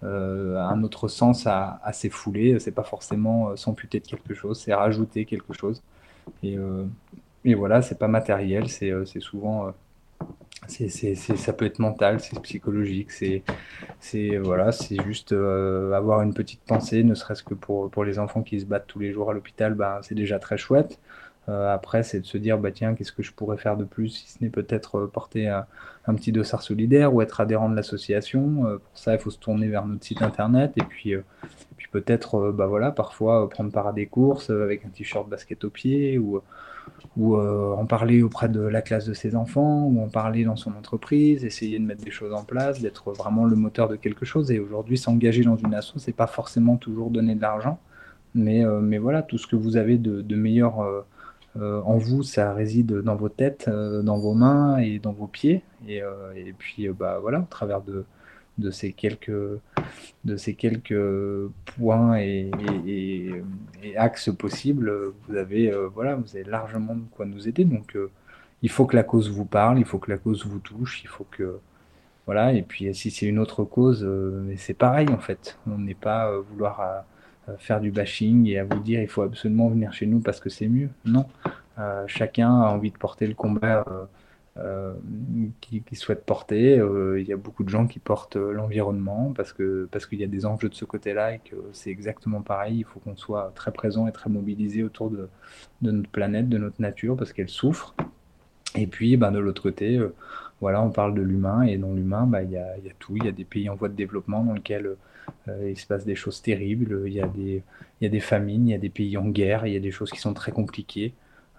un 0.04 0.84
autre 0.84 1.08
sens 1.08 1.48
à, 1.48 1.80
ces 1.94 2.10
foulées. 2.10 2.60
C'est 2.60 2.74
pas 2.74 2.84
forcément 2.84 3.56
s'amputer 3.56 4.02
de 4.02 4.06
quelque 4.06 4.34
chose, 4.34 4.60
c'est 4.60 4.74
rajouter 4.74 5.26
quelque 5.26 5.54
chose. 5.54 5.82
Et, 6.44 6.58
et 7.46 7.54
voilà, 7.54 7.82
c'est 7.82 8.00
pas 8.00 8.08
matériel, 8.08 8.68
c'est 8.70 8.92
euh, 8.92 9.06
souvent. 9.06 9.68
Euh, 9.68 9.72
ça 10.68 11.54
peut 11.54 11.66
être 11.66 11.78
mental, 11.78 12.20
c'est 12.20 12.40
psychologique, 12.42 13.12
c'est, 13.12 13.44
c'est 14.00 14.38
voilà, 14.38 14.72
juste 15.06 15.32
euh, 15.32 15.94
avoir 15.94 16.24
une 16.24 16.34
petite 16.34 16.62
pensée, 16.62 17.04
ne 17.04 17.14
serait-ce 17.14 17.44
que 17.44 17.54
pour, 17.54 17.92
pour 17.92 18.04
les 18.04 18.18
enfants 18.18 18.42
qui 18.42 18.60
se 18.60 18.66
battent 18.66 18.88
tous 18.88 18.98
les 18.98 19.12
jours 19.12 19.30
à 19.30 19.34
l'hôpital, 19.34 19.76
bah, 19.76 20.00
c'est 20.02 20.16
déjà 20.16 20.40
très 20.40 20.58
chouette. 20.58 21.00
après, 21.48 22.02
c'est 22.02 22.20
de 22.20 22.26
se 22.26 22.40
dire, 22.40 22.58
bah 22.58 22.72
tiens, 22.72 22.96
qu'est-ce 22.96 23.12
que 23.12 23.22
je 23.22 23.32
pourrais 23.32 23.58
faire 23.58 23.78
de 23.78 23.84
plus, 23.84 24.10
si 24.10 24.32
ce 24.32 24.44
n'est 24.44 24.50
peut-être 24.50 25.06
porter 25.06 25.48
un, 25.48 25.68
un, 26.08 26.16
petit 26.16 26.32
dossard 26.32 26.64
solidaire 26.64 27.14
ou 27.14 27.22
être 27.22 27.40
adhérent 27.42 27.70
de 27.70 27.76
l'association. 27.76 28.64
pour 28.64 28.98
ça, 28.98 29.14
il 29.14 29.20
faut 29.20 29.30
se 29.30 29.38
tourner 29.38 29.68
vers 29.68 29.86
notre 29.86 30.04
site 30.04 30.24
internet 30.24 30.72
et 30.78 30.84
puis, 30.84 31.14
puis 31.78 31.88
peut-être, 31.92 32.52
bah 32.52 32.66
voilà, 32.66 32.92
parfois 32.92 33.48
prendre 33.50 33.72
part 33.72 33.88
à 33.88 33.94
des 33.94 34.08
courses 34.08 34.50
avec 34.50 34.84
un 34.86 34.90
t-shirt 34.90 35.30
basket 35.30 35.64
au 35.64 35.70
pied 35.70 36.18
ou 36.18 36.42
ou 37.18 37.36
euh, 37.36 37.74
en 37.74 37.86
parler 37.86 38.22
auprès 38.24 38.50
de 38.50 38.60
la 38.60 38.82
classe 38.82 39.06
de 39.06 39.14
ses 39.14 39.36
enfants, 39.36 39.86
ou 39.86 40.02
en 40.04 40.10
parler 40.10 40.44
dans 40.44 40.56
son 40.56 40.72
entreprise, 40.72 41.46
essayer 41.46 41.80
de 41.80 41.86
mettre 41.86 42.04
des 42.04 42.12
choses 42.12 42.34
en 42.34 42.44
place, 42.44 42.82
d'être 42.82 43.12
vraiment 43.12 43.46
le 43.46 43.56
moteur 43.56 43.88
de 43.88 43.96
quelque 43.96 44.26
chose. 44.26 44.52
Et 44.52 44.60
aujourd'hui, 44.60 44.98
s'engager 44.98 45.44
dans 45.44 45.56
une 45.56 45.74
asso, 45.74 45.94
c'est 45.98 46.16
pas 46.16 46.28
forcément 46.28 46.78
toujours 46.78 47.10
donner 47.10 47.36
de 47.36 47.42
l'argent, 47.42 47.80
mais, 48.34 48.66
euh, 48.66 48.82
mais 48.82 48.98
voilà, 48.98 49.22
tout 49.22 49.38
ce 49.38 49.48
que 49.48 49.56
vous 49.56 49.78
avez 49.78 49.98
de, 49.98 50.22
de 50.22 50.36
meilleur 50.36 50.82
euh, 50.82 51.82
en 51.86 51.98
vous, 51.98 52.22
ça 52.24 52.54
réside 52.54 53.02
dans 53.02 53.16
vos 53.16 53.30
têtes, 53.30 53.70
dans 53.70 54.18
vos 54.18 54.34
mains 54.34 54.78
et 54.80 55.00
dans 55.00 55.14
vos 55.14 55.28
pieds. 55.28 55.64
Et, 55.88 56.02
et 56.36 56.54
puis, 56.58 56.90
bah 56.90 57.20
voilà, 57.22 57.40
au 57.40 57.48
travers 57.50 57.82
de, 57.82 58.04
de 58.58 58.72
ces 58.72 58.94
quelques, 58.94 59.32
de 60.24 60.38
ces 60.38 60.56
quelques 60.56 61.50
points 61.78 62.18
et, 62.18 62.52
axes 63.98 64.30
possibles, 64.36 64.92
vous 65.28 65.36
avez, 65.36 65.72
euh, 65.72 65.88
voilà, 65.94 66.16
vous 66.16 66.36
avez 66.36 66.46
largement 66.46 66.96
de 66.96 67.04
quoi 67.12 67.26
nous 67.26 67.48
aider. 67.48 67.66
Donc, 67.66 67.96
euh, 67.96 68.12
il 68.62 68.70
faut 68.70 68.86
que 68.86 68.96
la 68.96 69.04
cause 69.04 69.30
vous 69.30 69.46
parle, 69.46 69.80
il 69.80 69.86
faut 69.86 70.00
que 70.00 70.12
la 70.12 70.18
cause 70.18 70.46
vous 70.46 70.60
touche, 70.60 71.04
il 71.04 71.08
faut 71.08 71.28
que. 71.32 71.60
Voilà, 72.26 72.54
et 72.54 72.64
puis 72.64 72.94
si 72.96 73.12
c'est 73.12 73.28
une 73.28 73.38
autre 73.38 73.64
cause, 73.64 74.04
euh, 74.04 74.52
c'est 74.58 74.74
pareil 74.74 75.10
en 75.10 75.20
fait. 75.20 75.60
On 75.68 75.78
n'est 75.78 75.94
pas 75.94 76.36
vouloir 76.40 77.06
faire 77.60 77.80
du 77.80 77.92
bashing 77.92 78.48
et 78.48 78.58
à 78.58 78.64
vous 78.64 78.80
dire 78.80 79.00
il 79.00 79.08
faut 79.08 79.22
absolument 79.22 79.70
venir 79.70 79.94
chez 79.94 80.08
nous 80.08 80.20
parce 80.20 80.40
que 80.40 80.50
c'est 80.50 80.68
mieux. 80.68 80.90
Non, 81.06 81.28
chacun 82.08 82.50
a 82.50 82.70
envie 82.72 82.90
de 82.90 82.98
porter 82.98 83.28
le 83.28 83.36
combat 83.36 83.86
qui, 85.60 85.82
qui, 85.82 85.96
souhaitent 85.96 86.26
porter. 86.26 86.80
Euh, 86.80 87.20
il 87.20 87.28
y 87.28 87.34
a 87.34 87.38
beaucoup 87.38 87.66
de 87.66 87.70
gens 87.70 87.88
qui 87.88 88.00
portent 88.00 88.38
euh, 88.38 88.54
l'environnement 88.54 89.34
parce 89.36 89.52
que 89.52 89.88
parce 89.92 90.06
qu'il 90.06 90.20
y 90.20 90.24
a 90.24 90.28
des 90.28 90.46
enjeux 90.46 90.70
de 90.70 90.76
ce 90.76 90.86
côté-là 90.86 91.34
et 91.34 91.40
que 91.40 91.56
c'est 91.74 91.90
exactement 91.90 92.42
pareil. 92.42 92.78
Il 92.78 92.86
faut 92.86 93.00
qu'on 93.02 93.18
soit 93.18 93.52
très 93.56 93.74
présent 93.74 94.08
et 94.08 94.14
très 94.14 94.30
mobilisé 94.30 94.84
autour 94.84 95.10
de, 95.12 95.28
notre 95.82 96.10
planète, 96.10 96.48
de 96.48 96.58
notre 96.58 96.82
nature 96.82 97.18
parce 97.18 97.34
qu'elle 97.34 97.50
souffre. 97.50 97.96
Et 98.76 98.88
puis, 98.88 99.18
ben, 99.18 99.32
de 99.32 99.40
l'autre 99.40 99.62
côté, 99.62 100.00
voilà, 100.62 100.82
on 100.82 100.90
parle 100.90 101.16
de 101.16 101.22
l'humain 101.22 101.64
et 101.64 101.78
dans 101.78 101.94
l'humain, 101.94 102.26
ben, 102.26 102.42
il 102.42 102.52
y, 102.52 102.58
a, 102.58 102.78
y, 102.78 102.90
a, 102.90 102.94
tout. 103.00 103.16
Il 103.18 103.26
y 103.26 103.30
a 103.30 103.32
des 103.32 103.46
pays 103.46 103.70
en 103.70 103.76
voie 103.76 103.90
de 103.90 103.96
développement 103.96 104.44
dans 104.44 104.54
lesquels 104.54 104.96
il 105.48 105.78
se 105.78 105.88
passe 105.88 106.06
des 106.06 106.16
choses 106.16 106.42
terribles. 106.42 107.04
Il 107.08 107.14
y, 107.14 107.18
y 108.02 108.06
a 108.06 108.10
des 108.10 108.20
famines, 108.20 108.68
il 108.68 108.72
y 108.72 108.76
a 108.76 108.78
des 108.78 108.90
pays 108.90 109.18
en 109.18 109.28
guerre, 109.30 109.66
il 109.66 109.74
y 109.74 109.78
a 109.78 109.82
des 109.82 109.92
choses 109.92 110.12
qui 110.12 110.20
sont 110.20 110.34
très 110.34 110.52
compliquées. 110.52 111.14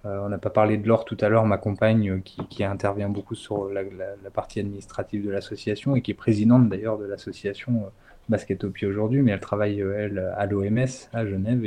Euh, 0.06 0.20
on 0.24 0.28
n'a 0.28 0.38
pas 0.38 0.50
parlé 0.50 0.76
de 0.76 0.86
l'or 0.86 1.04
tout 1.04 1.16
à 1.20 1.28
l'heure, 1.28 1.44
ma 1.46 1.58
compagne 1.58 2.10
euh, 2.10 2.20
qui, 2.20 2.64
intervient 2.64 3.08
beaucoup 3.08 3.34
sur 3.34 3.68
la, 3.68 3.82
partie 4.32 4.60
administrative 4.60 5.24
de 5.24 5.30
l'association 5.30 5.96
et 5.96 6.02
qui 6.02 6.12
est 6.12 6.14
présidente 6.14 6.68
d'ailleurs 6.68 6.98
de 6.98 7.06
l'association 7.06 7.84
euh, 7.86 7.88
Basket 8.28 8.64
au 8.64 8.70
pied 8.70 8.86
aujourd'hui, 8.86 9.22
mais 9.22 9.32
elle 9.32 9.40
travaille, 9.40 9.80
elle, 9.80 10.32
à 10.36 10.46
l'OMS 10.46 11.08
à 11.12 11.26
Genève. 11.26 11.64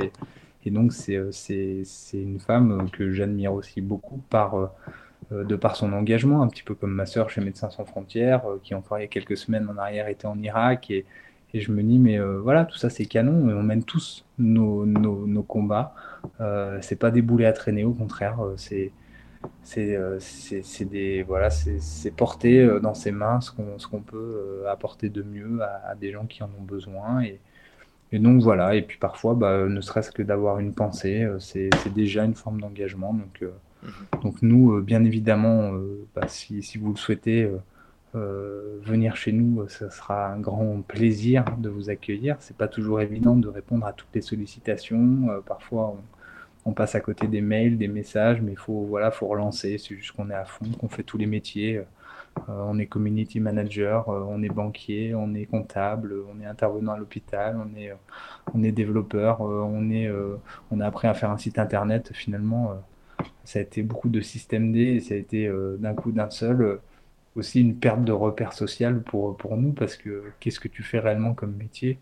Et, 0.65 0.71
donc, 0.71 0.91
c'est 0.91 1.15
une 2.13 2.39
femme 2.39 2.89
que 2.91 3.11
j'admire 3.11 3.53
aussi 3.53 3.79
beaucoup 3.79 4.21
par, 4.29 4.69
de 5.31 5.55
par 5.55 5.77
son 5.77 5.93
engagement, 5.93 6.43
un 6.43 6.47
petit 6.47 6.63
peu 6.63 6.75
comme 6.75 6.91
ma 6.91 7.05
sœur 7.05 7.29
chez 7.29 7.39
Médecins 7.39 7.69
sans 7.69 7.85
frontières, 7.85 8.43
qui 8.61 8.75
encore 8.75 8.99
il 8.99 9.01
y 9.01 9.05
a 9.05 9.07
quelques 9.07 9.37
semaines 9.37 9.69
en 9.69 9.77
arrière 9.77 10.09
était 10.09 10.27
en 10.27 10.37
Irak 10.43 10.91
et, 10.91 11.05
je 11.53 11.71
me 11.71 11.81
dis, 11.81 11.97
mais 11.97 12.19
voilà, 12.19 12.65
tout 12.65 12.77
ça 12.77 12.89
c'est 12.89 13.05
canon, 13.05 13.49
et 13.49 13.53
on 13.53 13.63
mène 13.63 13.83
tous 13.83 14.25
nos 14.37 15.43
combats. 15.43 15.95
C'est 16.81 16.97
pas 16.97 17.11
des 17.11 17.21
boulets 17.21 17.45
à 17.45 17.53
traîner, 17.53 17.83
au 17.83 17.93
contraire, 17.93 18.39
c'est 18.57 18.91
c'est 19.63 20.85
des 20.85 21.23
voilà 21.23 21.49
c'est 21.49 22.11
porter 22.11 22.79
dans 22.81 22.93
ses 22.93 23.11
mains 23.11 23.39
ce 23.41 23.51
qu'on 23.51 23.79
ce 23.79 23.87
qu'on 23.87 24.01
peut 24.01 24.63
apporter 24.69 25.09
de 25.09 25.21
mieux 25.23 25.59
à, 25.61 25.95
des 25.95 26.11
gens 26.11 26.25
qui 26.25 26.43
en 26.43 26.49
ont 26.59 26.63
besoin. 26.63 27.23
Et, 27.23 27.39
et 28.11 28.19
donc 28.19 28.41
voilà. 28.41 28.75
Et 28.75 28.81
puis 28.81 28.97
parfois 28.97 29.35
bah, 29.35 29.65
ne 29.67 29.81
serait-ce 29.81 30.11
que 30.11 30.23
d'avoir 30.23 30.59
une 30.59 30.73
pensée 30.73 31.27
c'est 31.39 31.69
déjà 31.93 32.25
une 32.25 32.35
forme 32.35 32.59
d'engagement. 32.61 33.13
Donc 33.13 33.43
Mhm. 33.83 34.21
Donc 34.21 34.41
nous, 34.41 34.73
euh, 34.73 34.81
bien 34.81 35.03
évidemment, 35.03 35.73
euh, 35.73 36.07
bah, 36.15 36.27
si, 36.27 36.61
vous 36.77 36.91
le 36.91 36.97
souhaitez, 36.97 37.43
euh, 37.43 37.57
venir 38.13 39.15
chez 39.15 39.31
nous, 39.31 39.67
ce 39.67 39.89
sera 39.89 40.27
un 40.31 40.39
grand 40.39 40.81
plaisir 40.81 41.45
de 41.57 41.69
vous 41.69 41.89
accueillir. 41.89 42.37
C'est 42.39 42.57
pas 42.57 42.67
toujours 42.67 43.01
évident 43.01 43.35
de 43.35 43.47
répondre 43.47 43.85
à 43.85 43.93
toutes 43.93 44.09
les 44.13 44.21
sollicitations. 44.21 45.41
parfois, 45.45 45.95
on, 46.65 46.73
passe 46.73 46.95
à 46.95 47.01
côté 47.01 47.27
des 47.27 47.41
mails, 47.41 47.77
des 47.77 47.87
messages, 47.87 48.41
mais 48.41 48.55
faut, 48.55 48.85
voilà, 48.85 49.11
faut 49.11 49.27
relancer. 49.27 49.77
C'est 49.77 49.95
juste 49.95 50.11
qu'on 50.13 50.29
est 50.29 50.35
à 50.35 50.45
fond, 50.45 50.65
qu'on 50.79 50.89
fait 50.89 51.03
tous 51.03 51.17
les 51.17 51.25
métiers. 51.27 51.81
on 52.47 52.79
est 52.79 52.87
community 52.87 53.39
manager, 53.39 54.07
on 54.07 54.41
est 54.43 54.49
banquier, 54.49 55.15
on 55.15 55.33
est 55.33 55.45
comptable, 55.45 56.15
on 56.33 56.41
est 56.41 56.45
intervenant 56.45 56.93
à 56.93 56.97
l'hôpital, 56.97 57.57
on 58.53 58.63
est, 58.63 58.71
développeur, 58.71 59.41
on, 59.41 59.89
est, 59.91 60.11
on 60.71 60.79
a 60.79 60.85
appris 60.87 61.07
à 61.07 61.13
faire 61.13 61.31
un 61.31 61.37
site 61.37 61.59
internet. 61.59 62.11
Finalement, 62.13 62.75
ça 63.49 63.59
a 63.59 63.61
été 63.63 63.81
beaucoup 63.81 64.09
de 64.09 64.21
système 64.21 64.71
D 64.71 64.79
et 64.79 64.99
ça 64.99 65.15
a 65.15 65.17
été 65.17 65.47
euh, 65.47 65.77
d'un 65.77 65.95
coup 65.95 66.11
d'un 66.11 66.29
seul 66.29 66.61
euh, 66.61 66.81
aussi 67.39 67.61
une 67.61 67.75
perte 67.75 68.03
de 68.03 68.11
repère 68.11 68.53
social 68.53 69.01
pour, 69.03 69.37
pour 69.37 69.57
nous 69.57 69.73
parce 69.73 69.95
que 69.97 70.23
qu'est-ce 70.39 70.59
que 70.59 70.67
tu 70.67 70.83
fais 70.83 70.99
réellement 70.99 71.33
comme 71.33 71.55
métier? 71.55 71.99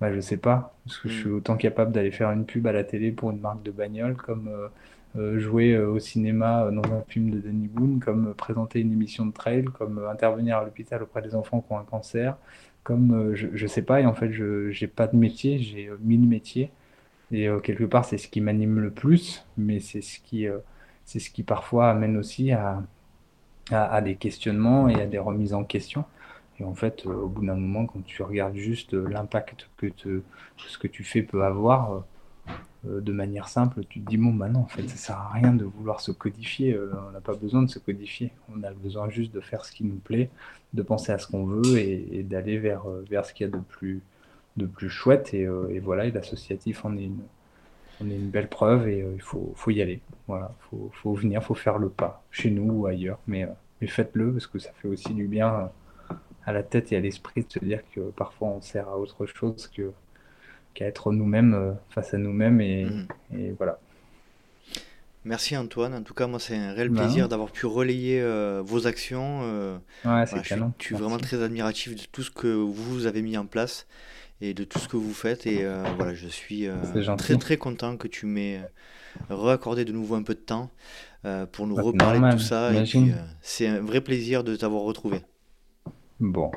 Bah, 0.00 0.12
Je 0.12 0.20
sais 0.20 0.36
pas, 0.38 0.74
parce 0.84 0.98
que 0.98 1.08
je 1.08 1.14
suis 1.20 1.28
mm. 1.28 1.34
autant 1.34 1.56
capable 1.56 1.92
d'aller 1.92 2.10
faire 2.10 2.30
une 2.30 2.46
pub 2.46 2.66
à 2.66 2.72
la 2.72 2.84
télé 2.84 3.12
pour 3.12 3.30
une 3.30 3.40
marque 3.40 3.62
de 3.62 3.70
bagnole 3.70 4.16
comme 4.16 4.48
euh, 5.16 5.38
jouer 5.38 5.76
au 5.78 5.98
cinéma 5.98 6.70
dans 6.70 6.92
un 6.92 7.02
film 7.08 7.30
de 7.30 7.38
Danny 7.40 7.68
Boone, 7.68 8.00
comme 8.00 8.34
présenter 8.34 8.80
une 8.80 8.92
émission 8.92 9.26
de 9.26 9.32
trail, 9.32 9.64
comme 9.64 10.04
intervenir 10.10 10.58
à 10.58 10.64
l'hôpital 10.64 11.02
auprès 11.02 11.22
des 11.22 11.34
enfants 11.34 11.60
qui 11.60 11.72
ont 11.72 11.78
un 11.78 11.84
cancer, 11.84 12.36
comme 12.84 13.34
je, 13.34 13.48
je 13.52 13.66
sais 13.66 13.82
pas, 13.82 14.00
et 14.00 14.06
en 14.06 14.14
fait 14.14 14.32
je 14.32 14.70
j'ai 14.70 14.86
pas 14.86 15.06
de 15.06 15.16
métier, 15.16 15.58
j'ai 15.58 15.90
mille 16.00 16.26
métiers. 16.26 16.70
Et 17.32 17.48
euh, 17.48 17.60
quelque 17.60 17.84
part, 17.84 18.04
c'est 18.04 18.18
ce 18.18 18.28
qui 18.28 18.40
m'anime 18.40 18.80
le 18.80 18.90
plus, 18.90 19.46
mais 19.56 19.80
c'est 19.80 20.00
ce 20.00 20.18
qui, 20.20 20.46
euh, 20.48 20.58
c'est 21.04 21.20
ce 21.20 21.30
qui 21.30 21.42
parfois 21.42 21.90
amène 21.90 22.16
aussi 22.16 22.52
à, 22.52 22.82
à, 23.70 24.00
des 24.00 24.16
questionnements 24.16 24.88
et 24.88 25.00
à 25.00 25.06
des 25.06 25.18
remises 25.18 25.54
en 25.54 25.64
question. 25.64 26.04
Et 26.58 26.64
en 26.64 26.74
fait, 26.74 27.06
euh, 27.06 27.10
au 27.10 27.28
bout 27.28 27.44
d'un 27.44 27.54
moment, 27.54 27.86
quand 27.86 28.04
tu 28.04 28.22
regardes 28.22 28.56
juste 28.56 28.92
l'impact 28.92 29.68
que 29.76 29.88
ce 29.96 30.78
que 30.78 30.86
tu 30.86 31.04
fais 31.04 31.22
peut 31.22 31.44
avoir 31.44 32.04
de 32.84 33.12
manière 33.12 33.48
simple, 33.48 33.82
tu 33.88 34.00
te 34.00 34.08
dis 34.08 34.16
bon, 34.16 34.32
bah 34.32 34.48
non, 34.48 34.60
en 34.60 34.66
fait, 34.66 34.88
ça 34.88 34.96
sert 34.96 35.16
à 35.16 35.28
rien 35.32 35.52
de 35.52 35.64
vouloir 35.64 36.00
se 36.00 36.12
codifier. 36.12 36.78
on 37.08 37.12
n'a 37.12 37.20
pas 37.20 37.34
besoin 37.34 37.62
de 37.62 37.68
se 37.68 37.78
codifier. 37.78 38.32
On 38.54 38.62
a 38.62 38.70
besoin 38.72 39.08
juste 39.08 39.32
de 39.34 39.40
faire 39.40 39.64
ce 39.64 39.72
qui 39.72 39.84
nous 39.84 39.96
plaît, 39.96 40.30
de 40.74 40.82
penser 40.82 41.12
à 41.12 41.18
ce 41.18 41.26
qu'on 41.26 41.44
veut 41.44 41.78
et, 41.78 42.22
d'aller 42.22 42.58
vers, 42.58 42.84
vers 43.08 43.24
ce 43.24 43.34
qu'il 43.34 43.46
y 43.46 43.50
a 43.50 43.52
de 43.52 43.62
plus, 43.62 44.02
de 44.56 44.66
plus 44.66 44.90
chouette. 44.90 45.34
Et, 45.34 45.46
euh, 45.46 45.68
et 45.70 45.80
voilà, 45.80 46.06
et 46.06 46.10
l'associatif 46.10 46.84
en 46.84 46.96
est 46.96 47.04
une, 47.04 47.20
on 48.00 48.10
est 48.10 48.14
une 48.14 48.30
belle 48.30 48.48
preuve 48.48 48.88
et 48.88 49.02
euh, 49.02 49.12
il 49.14 49.22
faut, 49.22 49.52
faut, 49.56 49.70
y 49.70 49.82
aller. 49.82 50.00
Voilà, 50.26 50.52
faut, 50.70 50.90
faut 50.94 51.14
venir, 51.14 51.42
faut 51.42 51.54
faire 51.54 51.78
le 51.78 51.88
pas, 51.88 52.22
chez 52.30 52.50
nous 52.50 52.72
ou 52.72 52.86
ailleurs. 52.86 53.18
Mais, 53.26 53.44
euh, 53.44 53.48
mais 53.80 53.86
faites-le 53.86 54.32
parce 54.32 54.46
que 54.46 54.58
ça 54.58 54.70
fait 54.80 54.88
aussi 54.88 55.12
du 55.12 55.26
bien 55.26 55.70
à 56.44 56.52
la 56.52 56.62
tête 56.62 56.92
et 56.92 56.96
à 56.96 57.00
l'esprit 57.00 57.42
de 57.42 57.52
se 57.52 57.58
dire 57.58 57.80
que 57.94 58.00
parfois 58.10 58.48
on 58.48 58.60
sert 58.60 58.88
à 58.88 58.98
autre 58.98 59.26
chose 59.26 59.70
que 59.74 59.92
qu'à 60.72 60.86
être 60.86 61.12
nous-mêmes 61.12 61.76
face 61.90 62.14
à 62.14 62.18
nous-mêmes 62.18 62.60
et, 62.60 62.84
mmh. 62.84 63.08
et, 63.36 63.50
voilà. 63.58 63.78
Merci 65.24 65.56
Antoine. 65.56 65.92
En 65.94 66.02
tout 66.02 66.14
cas, 66.14 66.26
moi, 66.26 66.38
c'est 66.38 66.56
un 66.56 66.72
réel 66.72 66.88
bah 66.88 67.02
plaisir 67.02 67.28
d'avoir 67.28 67.50
pu 67.50 67.66
relayer 67.66 68.22
vos 68.62 68.86
actions. 68.86 69.80
ouais, 70.04 70.26
c'est 70.26 70.40
canon. 70.42 70.72
Je 70.78 70.86
suis, 70.86 70.94
vraiment 70.94 71.18
très 71.18 71.42
admiratif 71.42 71.94
de 71.94 72.02
tout 72.10 72.22
ce 72.22 72.30
que 72.30 72.46
vous 72.46 73.06
avez 73.06 73.20
mis 73.20 73.36
en 73.36 73.46
place 73.46 73.86
et 74.40 74.54
de 74.54 74.64
tout 74.64 74.78
ce 74.78 74.88
que 74.88 74.96
vous 74.96 75.12
faites. 75.12 75.46
Et 75.46 75.64
euh, 75.64 75.82
voilà, 75.96 76.14
je 76.14 76.28
suis 76.28 76.66
euh, 76.66 76.74
très 77.16 77.36
très 77.36 77.56
content 77.56 77.96
que 77.96 78.08
tu 78.08 78.26
m'aies 78.26 78.60
euh, 79.30 79.34
raccordé 79.34 79.84
de 79.84 79.92
nouveau 79.92 80.14
un 80.14 80.22
peu 80.22 80.34
de 80.34 80.40
temps 80.40 80.70
pour 81.52 81.66
nous 81.66 81.76
bah, 81.76 81.82
reparler 81.82 82.18
de 82.18 82.32
tout 82.32 82.38
ça. 82.38 82.70
c'est 83.42 83.66
un 83.66 83.80
vrai 83.80 84.00
plaisir 84.00 84.42
de 84.42 84.56
t'avoir 84.56 84.82
retrouvé. 84.82 85.20
Bon. 86.18 86.50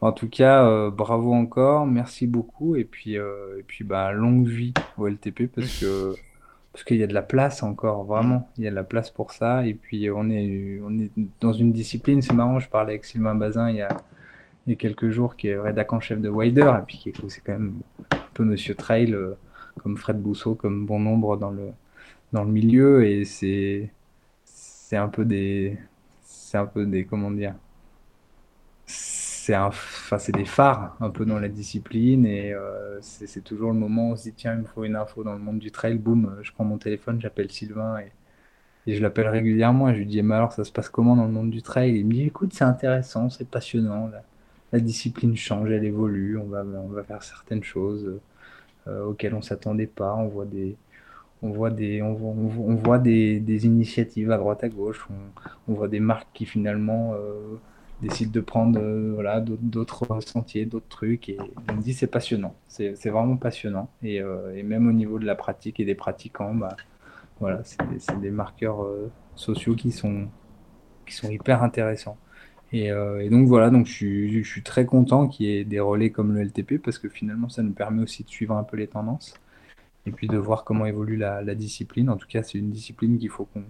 En 0.00 0.12
tout 0.12 0.28
cas, 0.28 0.90
bravo 0.90 1.32
encore, 1.32 1.86
merci 1.86 2.26
beaucoup. 2.26 2.76
Et 2.76 2.84
puis, 2.84 3.14
et 3.14 3.62
puis 3.66 3.84
bah, 3.84 4.12
longue 4.12 4.46
vie 4.46 4.74
au 4.98 5.06
LTP 5.06 5.46
parce 5.54 5.80
que. 5.80 6.14
parce 6.72 6.84
qu'il 6.84 6.98
y 6.98 7.02
a 7.02 7.06
de 7.06 7.14
la 7.14 7.22
place 7.22 7.62
encore, 7.62 8.04
vraiment. 8.04 8.50
Il 8.58 8.64
y 8.64 8.66
a 8.66 8.70
de 8.70 8.74
la 8.74 8.84
place 8.84 9.10
pour 9.10 9.32
ça. 9.32 9.66
Et 9.66 9.72
puis, 9.72 10.10
on 10.10 10.28
est, 10.28 10.78
on 10.84 10.98
est 10.98 11.10
dans 11.40 11.54
une 11.54 11.72
discipline. 11.72 12.20
C'est 12.20 12.34
marrant, 12.34 12.58
je 12.58 12.68
parlais 12.68 12.92
avec 12.92 13.06
Sylvain 13.06 13.34
Bazin 13.34 13.70
il 13.70 13.76
y 13.76 13.80
a, 13.80 13.88
il 14.66 14.76
quelques 14.76 15.10
jours, 15.10 15.36
qui 15.36 15.48
est 15.48 15.58
rédac 15.58 15.92
en 15.92 16.00
chef 16.00 16.20
de 16.20 16.28
Wider, 16.28 16.72
et 16.80 16.84
puis 16.86 16.98
qui 16.98 17.08
est 17.10 17.28
c'est 17.28 17.40
quand 17.40 17.52
même 17.52 17.74
un 18.10 18.16
peu 18.34 18.44
Monsieur 18.44 18.74
Trail, 18.74 19.14
euh, 19.14 19.34
comme 19.82 19.96
Fred 19.96 20.20
Bousseau, 20.20 20.54
comme 20.54 20.86
bon 20.86 21.00
nombre 21.00 21.36
dans 21.36 21.50
le, 21.50 21.70
dans 22.32 22.44
le 22.44 22.50
milieu, 22.50 23.06
et 23.06 23.24
c'est, 23.24 23.90
c'est 24.44 24.96
un 24.96 25.08
peu 25.08 25.24
des, 25.24 25.78
c'est 26.22 26.58
un 26.58 26.66
peu 26.66 26.86
des, 26.86 27.04
comment 27.04 27.30
dire, 27.30 27.54
c'est 28.86 29.54
un, 29.54 29.66
enfin, 29.66 30.18
c'est 30.18 30.32
des 30.32 30.44
phares 30.44 30.96
un 31.00 31.10
peu 31.10 31.24
dans 31.24 31.38
la 31.38 31.48
discipline, 31.48 32.26
et 32.26 32.52
euh, 32.52 32.98
c'est, 33.00 33.44
toujours 33.44 33.72
le 33.72 33.78
moment 33.78 34.10
où 34.10 34.12
on 34.12 34.16
se 34.16 34.24
dit, 34.24 34.32
tiens, 34.32 34.54
il 34.54 34.60
me 34.60 34.64
faut 34.64 34.84
une 34.84 34.96
info 34.96 35.22
dans 35.24 35.32
le 35.34 35.38
monde 35.38 35.58
du 35.58 35.70
trail, 35.70 35.96
boum, 35.98 36.36
je 36.42 36.52
prends 36.52 36.64
mon 36.64 36.78
téléphone, 36.78 37.20
j'appelle 37.20 37.50
Sylvain, 37.50 37.98
et, 38.00 38.12
je 38.94 39.02
l'appelle 39.02 39.28
régulièrement, 39.28 39.88
et 39.88 39.94
je 39.94 39.98
lui 39.98 40.06
dis, 40.06 40.22
mais 40.22 40.34
alors 40.36 40.52
ça 40.52 40.64
se 40.64 40.72
passe 40.72 40.88
comment 40.88 41.16
dans 41.16 41.24
le 41.26 41.32
monde 41.32 41.50
du 41.50 41.62
trail? 41.62 41.96
Il 41.98 42.06
me 42.06 42.12
dit, 42.12 42.22
écoute, 42.24 42.52
c'est 42.54 42.64
intéressant, 42.64 43.30
c'est 43.30 43.48
passionnant, 43.48 44.10
la 44.72 44.80
discipline 44.80 45.36
change, 45.36 45.70
elle 45.70 45.84
évolue, 45.84 46.38
on 46.38 46.46
va, 46.46 47.02
faire 47.04 47.22
certaines 47.22 47.62
choses 47.62 48.18
euh, 48.88 49.04
auxquelles 49.04 49.34
on 49.34 49.42
s'attendait 49.42 49.86
pas, 49.86 50.14
on 50.14 50.28
voit 50.28 50.44
des, 50.44 50.76
on 51.42 51.50
voit 51.50 51.70
des, 51.70 52.02
on 52.02 52.14
voit, 52.14 52.98
des, 52.98 53.66
initiatives 53.66 54.30
à 54.30 54.38
droite 54.38 54.64
à 54.64 54.68
gauche, 54.68 55.06
on, 55.10 55.72
on 55.72 55.74
voit 55.74 55.88
des 55.88 56.00
marques 56.00 56.28
qui 56.34 56.46
finalement 56.46 57.14
euh, 57.14 57.56
décident 58.02 58.32
de 58.32 58.40
prendre 58.40 58.80
euh, 58.80 59.12
voilà, 59.14 59.40
d'autres 59.40 60.20
sentiers, 60.20 60.66
d'autres 60.66 60.88
trucs, 60.88 61.28
et 61.28 61.38
on 61.70 61.74
me 61.74 61.82
dit 61.82 61.94
c'est 61.94 62.06
passionnant, 62.08 62.54
c'est 62.68 63.08
vraiment 63.08 63.36
passionnant, 63.36 63.88
et, 64.02 64.16
et, 64.54 64.62
même 64.62 64.88
au 64.88 64.92
niveau 64.92 65.18
de 65.18 65.26
la 65.26 65.36
pratique 65.36 65.78
et 65.80 65.84
des 65.84 65.94
pratiquants, 65.94 66.54
bah, 66.54 66.76
voilà, 67.38 67.62
c'est 67.64 68.20
des 68.20 68.30
marqueurs 68.30 68.86
sociaux 69.36 69.74
qui 69.74 69.92
sont, 69.92 70.26
qui 71.06 71.14
sont 71.14 71.30
hyper 71.30 71.62
intéressants. 71.62 72.16
Euh, 72.74 73.20
et, 73.20 73.30
donc 73.30 73.46
voilà, 73.46 73.70
donc 73.70 73.86
je 73.86 73.92
suis, 73.92 74.42
je 74.42 74.48
suis 74.48 74.62
très 74.62 74.86
content 74.86 75.28
qu'il 75.28 75.46
y 75.46 75.56
ait 75.56 75.64
des 75.64 75.80
relais 75.80 76.10
comme 76.10 76.34
le 76.34 76.42
LTP 76.42 76.82
parce 76.82 76.98
que 76.98 77.08
finalement 77.08 77.48
ça 77.48 77.62
nous 77.62 77.72
permet 77.72 78.02
aussi 78.02 78.24
de 78.24 78.28
suivre 78.28 78.56
un 78.56 78.64
peu 78.64 78.76
les 78.76 78.88
tendances 78.88 79.34
et 80.06 80.10
puis 80.12 80.28
de 80.28 80.36
voir 80.36 80.64
comment 80.64 80.86
évolue 80.86 81.16
la, 81.16 81.42
discipline. 81.54 82.10
En 82.10 82.16
tout 82.16 82.28
cas, 82.28 82.42
c'est 82.42 82.58
une 82.58 82.70
discipline 82.70 83.18
qu'il 83.18 83.30
faut 83.30 83.44
qu'on 83.46 83.64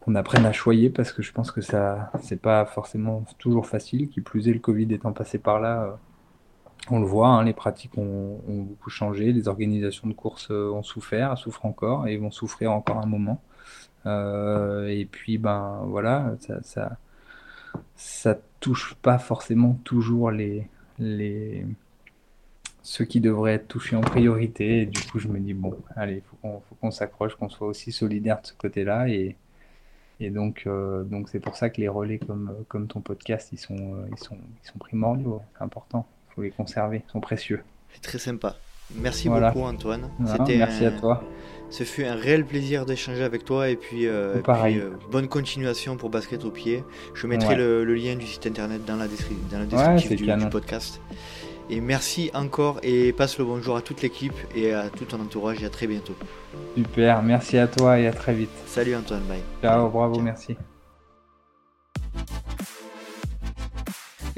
qu'on 0.00 0.14
apprenne 0.14 0.46
à 0.46 0.52
choyer 0.52 0.90
parce 0.90 1.12
que 1.12 1.22
je 1.22 1.32
pense 1.32 1.50
que 1.50 1.60
ça 1.60 2.12
c'est 2.22 2.40
pas 2.40 2.64
forcément 2.64 3.24
toujours 3.38 3.66
facile. 3.66 4.08
Qui 4.08 4.20
plus 4.20 4.48
est, 4.48 4.52
le 4.52 4.60
Covid 4.60 4.92
étant 4.94 5.12
passé 5.12 5.38
par 5.38 5.60
là, 5.60 5.84
euh, 5.84 5.90
on 6.90 7.00
le 7.00 7.06
voit, 7.06 7.28
hein, 7.28 7.44
les 7.44 7.52
pratiques 7.52 7.98
ont, 7.98 8.40
beaucoup 8.48 8.90
changé, 8.90 9.32
les 9.32 9.48
organisations 9.48 10.08
de 10.08 10.14
courses 10.14 10.48
euh, 10.50 10.70
ont 10.72 10.82
souffert, 10.82 11.36
souffrent 11.38 11.66
encore 11.66 12.06
et 12.08 12.16
vont 12.16 12.30
souffrir 12.30 12.72
encore 12.72 12.98
un 12.98 13.06
moment. 13.06 13.42
et 14.06 15.06
puis 15.10 15.38
ben 15.38 15.82
voilà, 15.86 16.36
ça 16.62 16.98
ça 17.96 18.38
touche 18.60 18.94
pas 19.02 19.18
forcément 19.18 19.74
toujours 19.84 20.30
les, 20.30 20.68
les 20.98 21.64
ceux 22.82 23.04
qui 23.04 23.20
devraient 23.20 23.54
être 23.54 23.68
touchés 23.68 23.96
en 23.96 24.00
priorité. 24.00 24.82
Et 24.82 24.86
du 24.86 25.00
coup, 25.02 25.18
je 25.18 25.28
me 25.28 25.38
dis, 25.38 25.54
bon, 25.54 25.76
allez, 25.94 26.22
faut 26.42 26.74
qu'on 26.80 26.90
s'accroche, 26.90 27.34
qu'on 27.34 27.48
soit 27.48 27.66
aussi 27.66 27.92
solidaire 27.92 28.40
de 28.40 28.46
ce 28.46 28.54
côté-là. 28.54 29.08
Et, 29.08 29.36
et 30.20 30.30
donc, 30.30 30.62
euh, 30.66 31.04
donc 31.04 31.28
c'est 31.28 31.40
pour 31.40 31.56
ça 31.56 31.70
que 31.70 31.80
les 31.80 31.88
relais 31.88 32.18
comme, 32.18 32.64
comme 32.68 32.86
ton 32.88 33.00
podcast, 33.00 33.50
ils 33.52 33.58
sont, 33.58 33.76
euh, 33.76 34.08
ils 34.10 34.18
sont, 34.18 34.38
ils 34.62 34.66
sont 34.66 34.78
primordiaux, 34.78 35.42
c'est 35.52 35.62
important. 35.62 36.06
Il 36.30 36.34
faut 36.34 36.42
les 36.42 36.50
conserver, 36.50 37.02
ils 37.06 37.10
sont 37.10 37.20
précieux. 37.20 37.62
C'est 37.90 38.02
très 38.02 38.18
sympa. 38.18 38.56
Merci 38.94 39.28
beaucoup, 39.28 39.62
Antoine. 39.62 40.10
merci 40.48 40.86
à 40.86 40.90
toi. 40.90 41.22
Ce 41.70 41.84
fut 41.84 42.04
un 42.04 42.14
réel 42.14 42.46
plaisir 42.46 42.86
d'échanger 42.86 43.22
avec 43.22 43.44
toi 43.44 43.68
et 43.68 43.76
puis, 43.76 44.06
euh, 44.06 44.36
euh, 44.48 44.90
bonne 45.10 45.28
continuation 45.28 45.96
pour 45.96 46.08
Basket 46.08 46.44
au 46.44 46.50
pied. 46.50 46.82
Je 47.14 47.26
mettrai 47.26 47.56
le, 47.56 47.84
lien 47.94 48.16
du 48.16 48.26
site 48.26 48.46
internet 48.46 48.84
dans 48.86 48.96
la, 48.96 49.06
dans 49.50 49.58
la 49.58 49.94
description 49.94 50.36
du, 50.36 50.48
podcast. 50.48 51.00
Et 51.70 51.82
merci 51.82 52.30
encore 52.32 52.78
et 52.82 53.12
passe 53.12 53.38
le 53.38 53.44
bonjour 53.44 53.76
à 53.76 53.82
toute 53.82 54.00
l'équipe 54.00 54.32
et 54.54 54.72
à 54.72 54.88
tout 54.88 55.04
ton 55.04 55.20
entourage 55.20 55.62
et 55.62 55.66
à 55.66 55.70
très 55.70 55.86
bientôt. 55.86 56.14
Super, 56.74 57.22
merci 57.22 57.58
à 57.58 57.66
toi 57.66 58.00
et 58.00 58.06
à 58.06 58.12
très 58.12 58.32
vite. 58.32 58.48
Salut 58.66 58.96
Antoine, 58.96 59.22
bye. 59.28 59.42
Ciao, 59.60 59.90
bravo, 59.90 60.18
merci. 60.20 60.56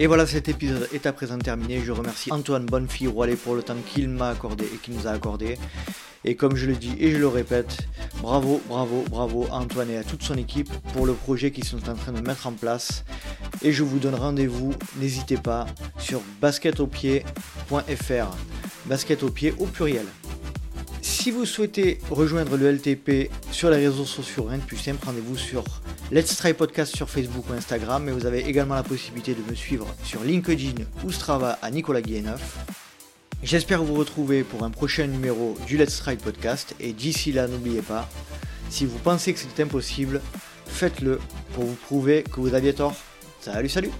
Et 0.02 0.06
voilà, 0.06 0.26
cet 0.26 0.48
épisode 0.48 0.88
est 0.94 1.04
à 1.04 1.12
présent 1.12 1.36
terminé. 1.38 1.82
Je 1.84 1.92
remercie 1.92 2.32
Antoine 2.32 2.64
Bonnefille 2.64 3.06
Roualet 3.06 3.36
pour 3.36 3.54
le 3.54 3.62
temps 3.62 3.76
qu'il 3.86 4.08
m'a 4.08 4.30
accordé 4.30 4.64
et 4.64 4.78
qu'il 4.78 4.94
nous 4.94 5.06
a 5.06 5.10
accordé. 5.10 5.58
Et 6.24 6.36
comme 6.36 6.56
je 6.56 6.68
le 6.68 6.74
dis 6.74 6.94
et 6.98 7.10
je 7.10 7.18
le 7.18 7.28
répète, 7.28 7.86
bravo, 8.22 8.62
bravo, 8.66 9.04
bravo 9.10 9.46
Antoine 9.50 9.90
et 9.90 9.98
à 9.98 10.02
toute 10.02 10.22
son 10.22 10.38
équipe 10.38 10.70
pour 10.94 11.04
le 11.04 11.12
projet 11.12 11.50
qu'ils 11.50 11.64
sont 11.64 11.86
en 11.90 11.94
train 11.94 12.12
de 12.12 12.22
mettre 12.22 12.46
en 12.46 12.52
place. 12.52 13.04
Et 13.60 13.72
je 13.72 13.82
vous 13.82 13.98
donne 13.98 14.14
rendez-vous, 14.14 14.72
n'hésitez 14.96 15.36
pas, 15.36 15.66
sur 15.98 16.22
basketopied.fr. 16.40 18.36
Basket 18.86 19.22
au 19.22 19.28
pied 19.28 19.52
au 19.58 19.66
pluriel. 19.66 20.06
Si 21.02 21.30
vous 21.30 21.46
souhaitez 21.46 21.98
rejoindre 22.10 22.56
le 22.56 22.72
LTP 22.72 23.30
sur 23.50 23.70
les 23.70 23.76
réseaux 23.76 24.04
sociaux, 24.04 24.44
rien 24.44 24.58
de 24.58 24.62
plus 24.62 24.76
simple, 24.76 25.04
rendez-vous 25.04 25.36
sur 25.36 25.64
Let's 26.10 26.36
Try 26.36 26.52
Podcast 26.54 26.94
sur 26.94 27.08
Facebook 27.08 27.48
ou 27.50 27.52
Instagram, 27.52 28.04
mais 28.04 28.12
vous 28.12 28.26
avez 28.26 28.40
également 28.46 28.74
la 28.74 28.82
possibilité 28.82 29.34
de 29.34 29.42
me 29.48 29.54
suivre 29.54 29.86
sur 30.04 30.22
LinkedIn 30.22 30.84
ou 31.04 31.12
Strava 31.12 31.58
à 31.62 31.70
Nicolas 31.70 32.02
Guilleneuf. 32.02 32.58
J'espère 33.42 33.82
vous 33.82 33.94
retrouver 33.94 34.42
pour 34.42 34.64
un 34.64 34.70
prochain 34.70 35.06
numéro 35.06 35.56
du 35.66 35.78
Let's 35.78 35.98
Try 35.98 36.16
Podcast, 36.16 36.74
et 36.80 36.92
d'ici 36.92 37.32
là, 37.32 37.48
n'oubliez 37.48 37.82
pas, 37.82 38.08
si 38.68 38.84
vous 38.84 38.98
pensez 38.98 39.32
que 39.32 39.38
c'est 39.38 39.62
impossible, 39.62 40.20
faites-le 40.66 41.18
pour 41.54 41.64
vous 41.64 41.74
prouver 41.74 42.22
que 42.22 42.40
vous 42.40 42.54
aviez 42.54 42.74
tort. 42.74 42.94
Salut, 43.40 43.68
salut 43.68 43.90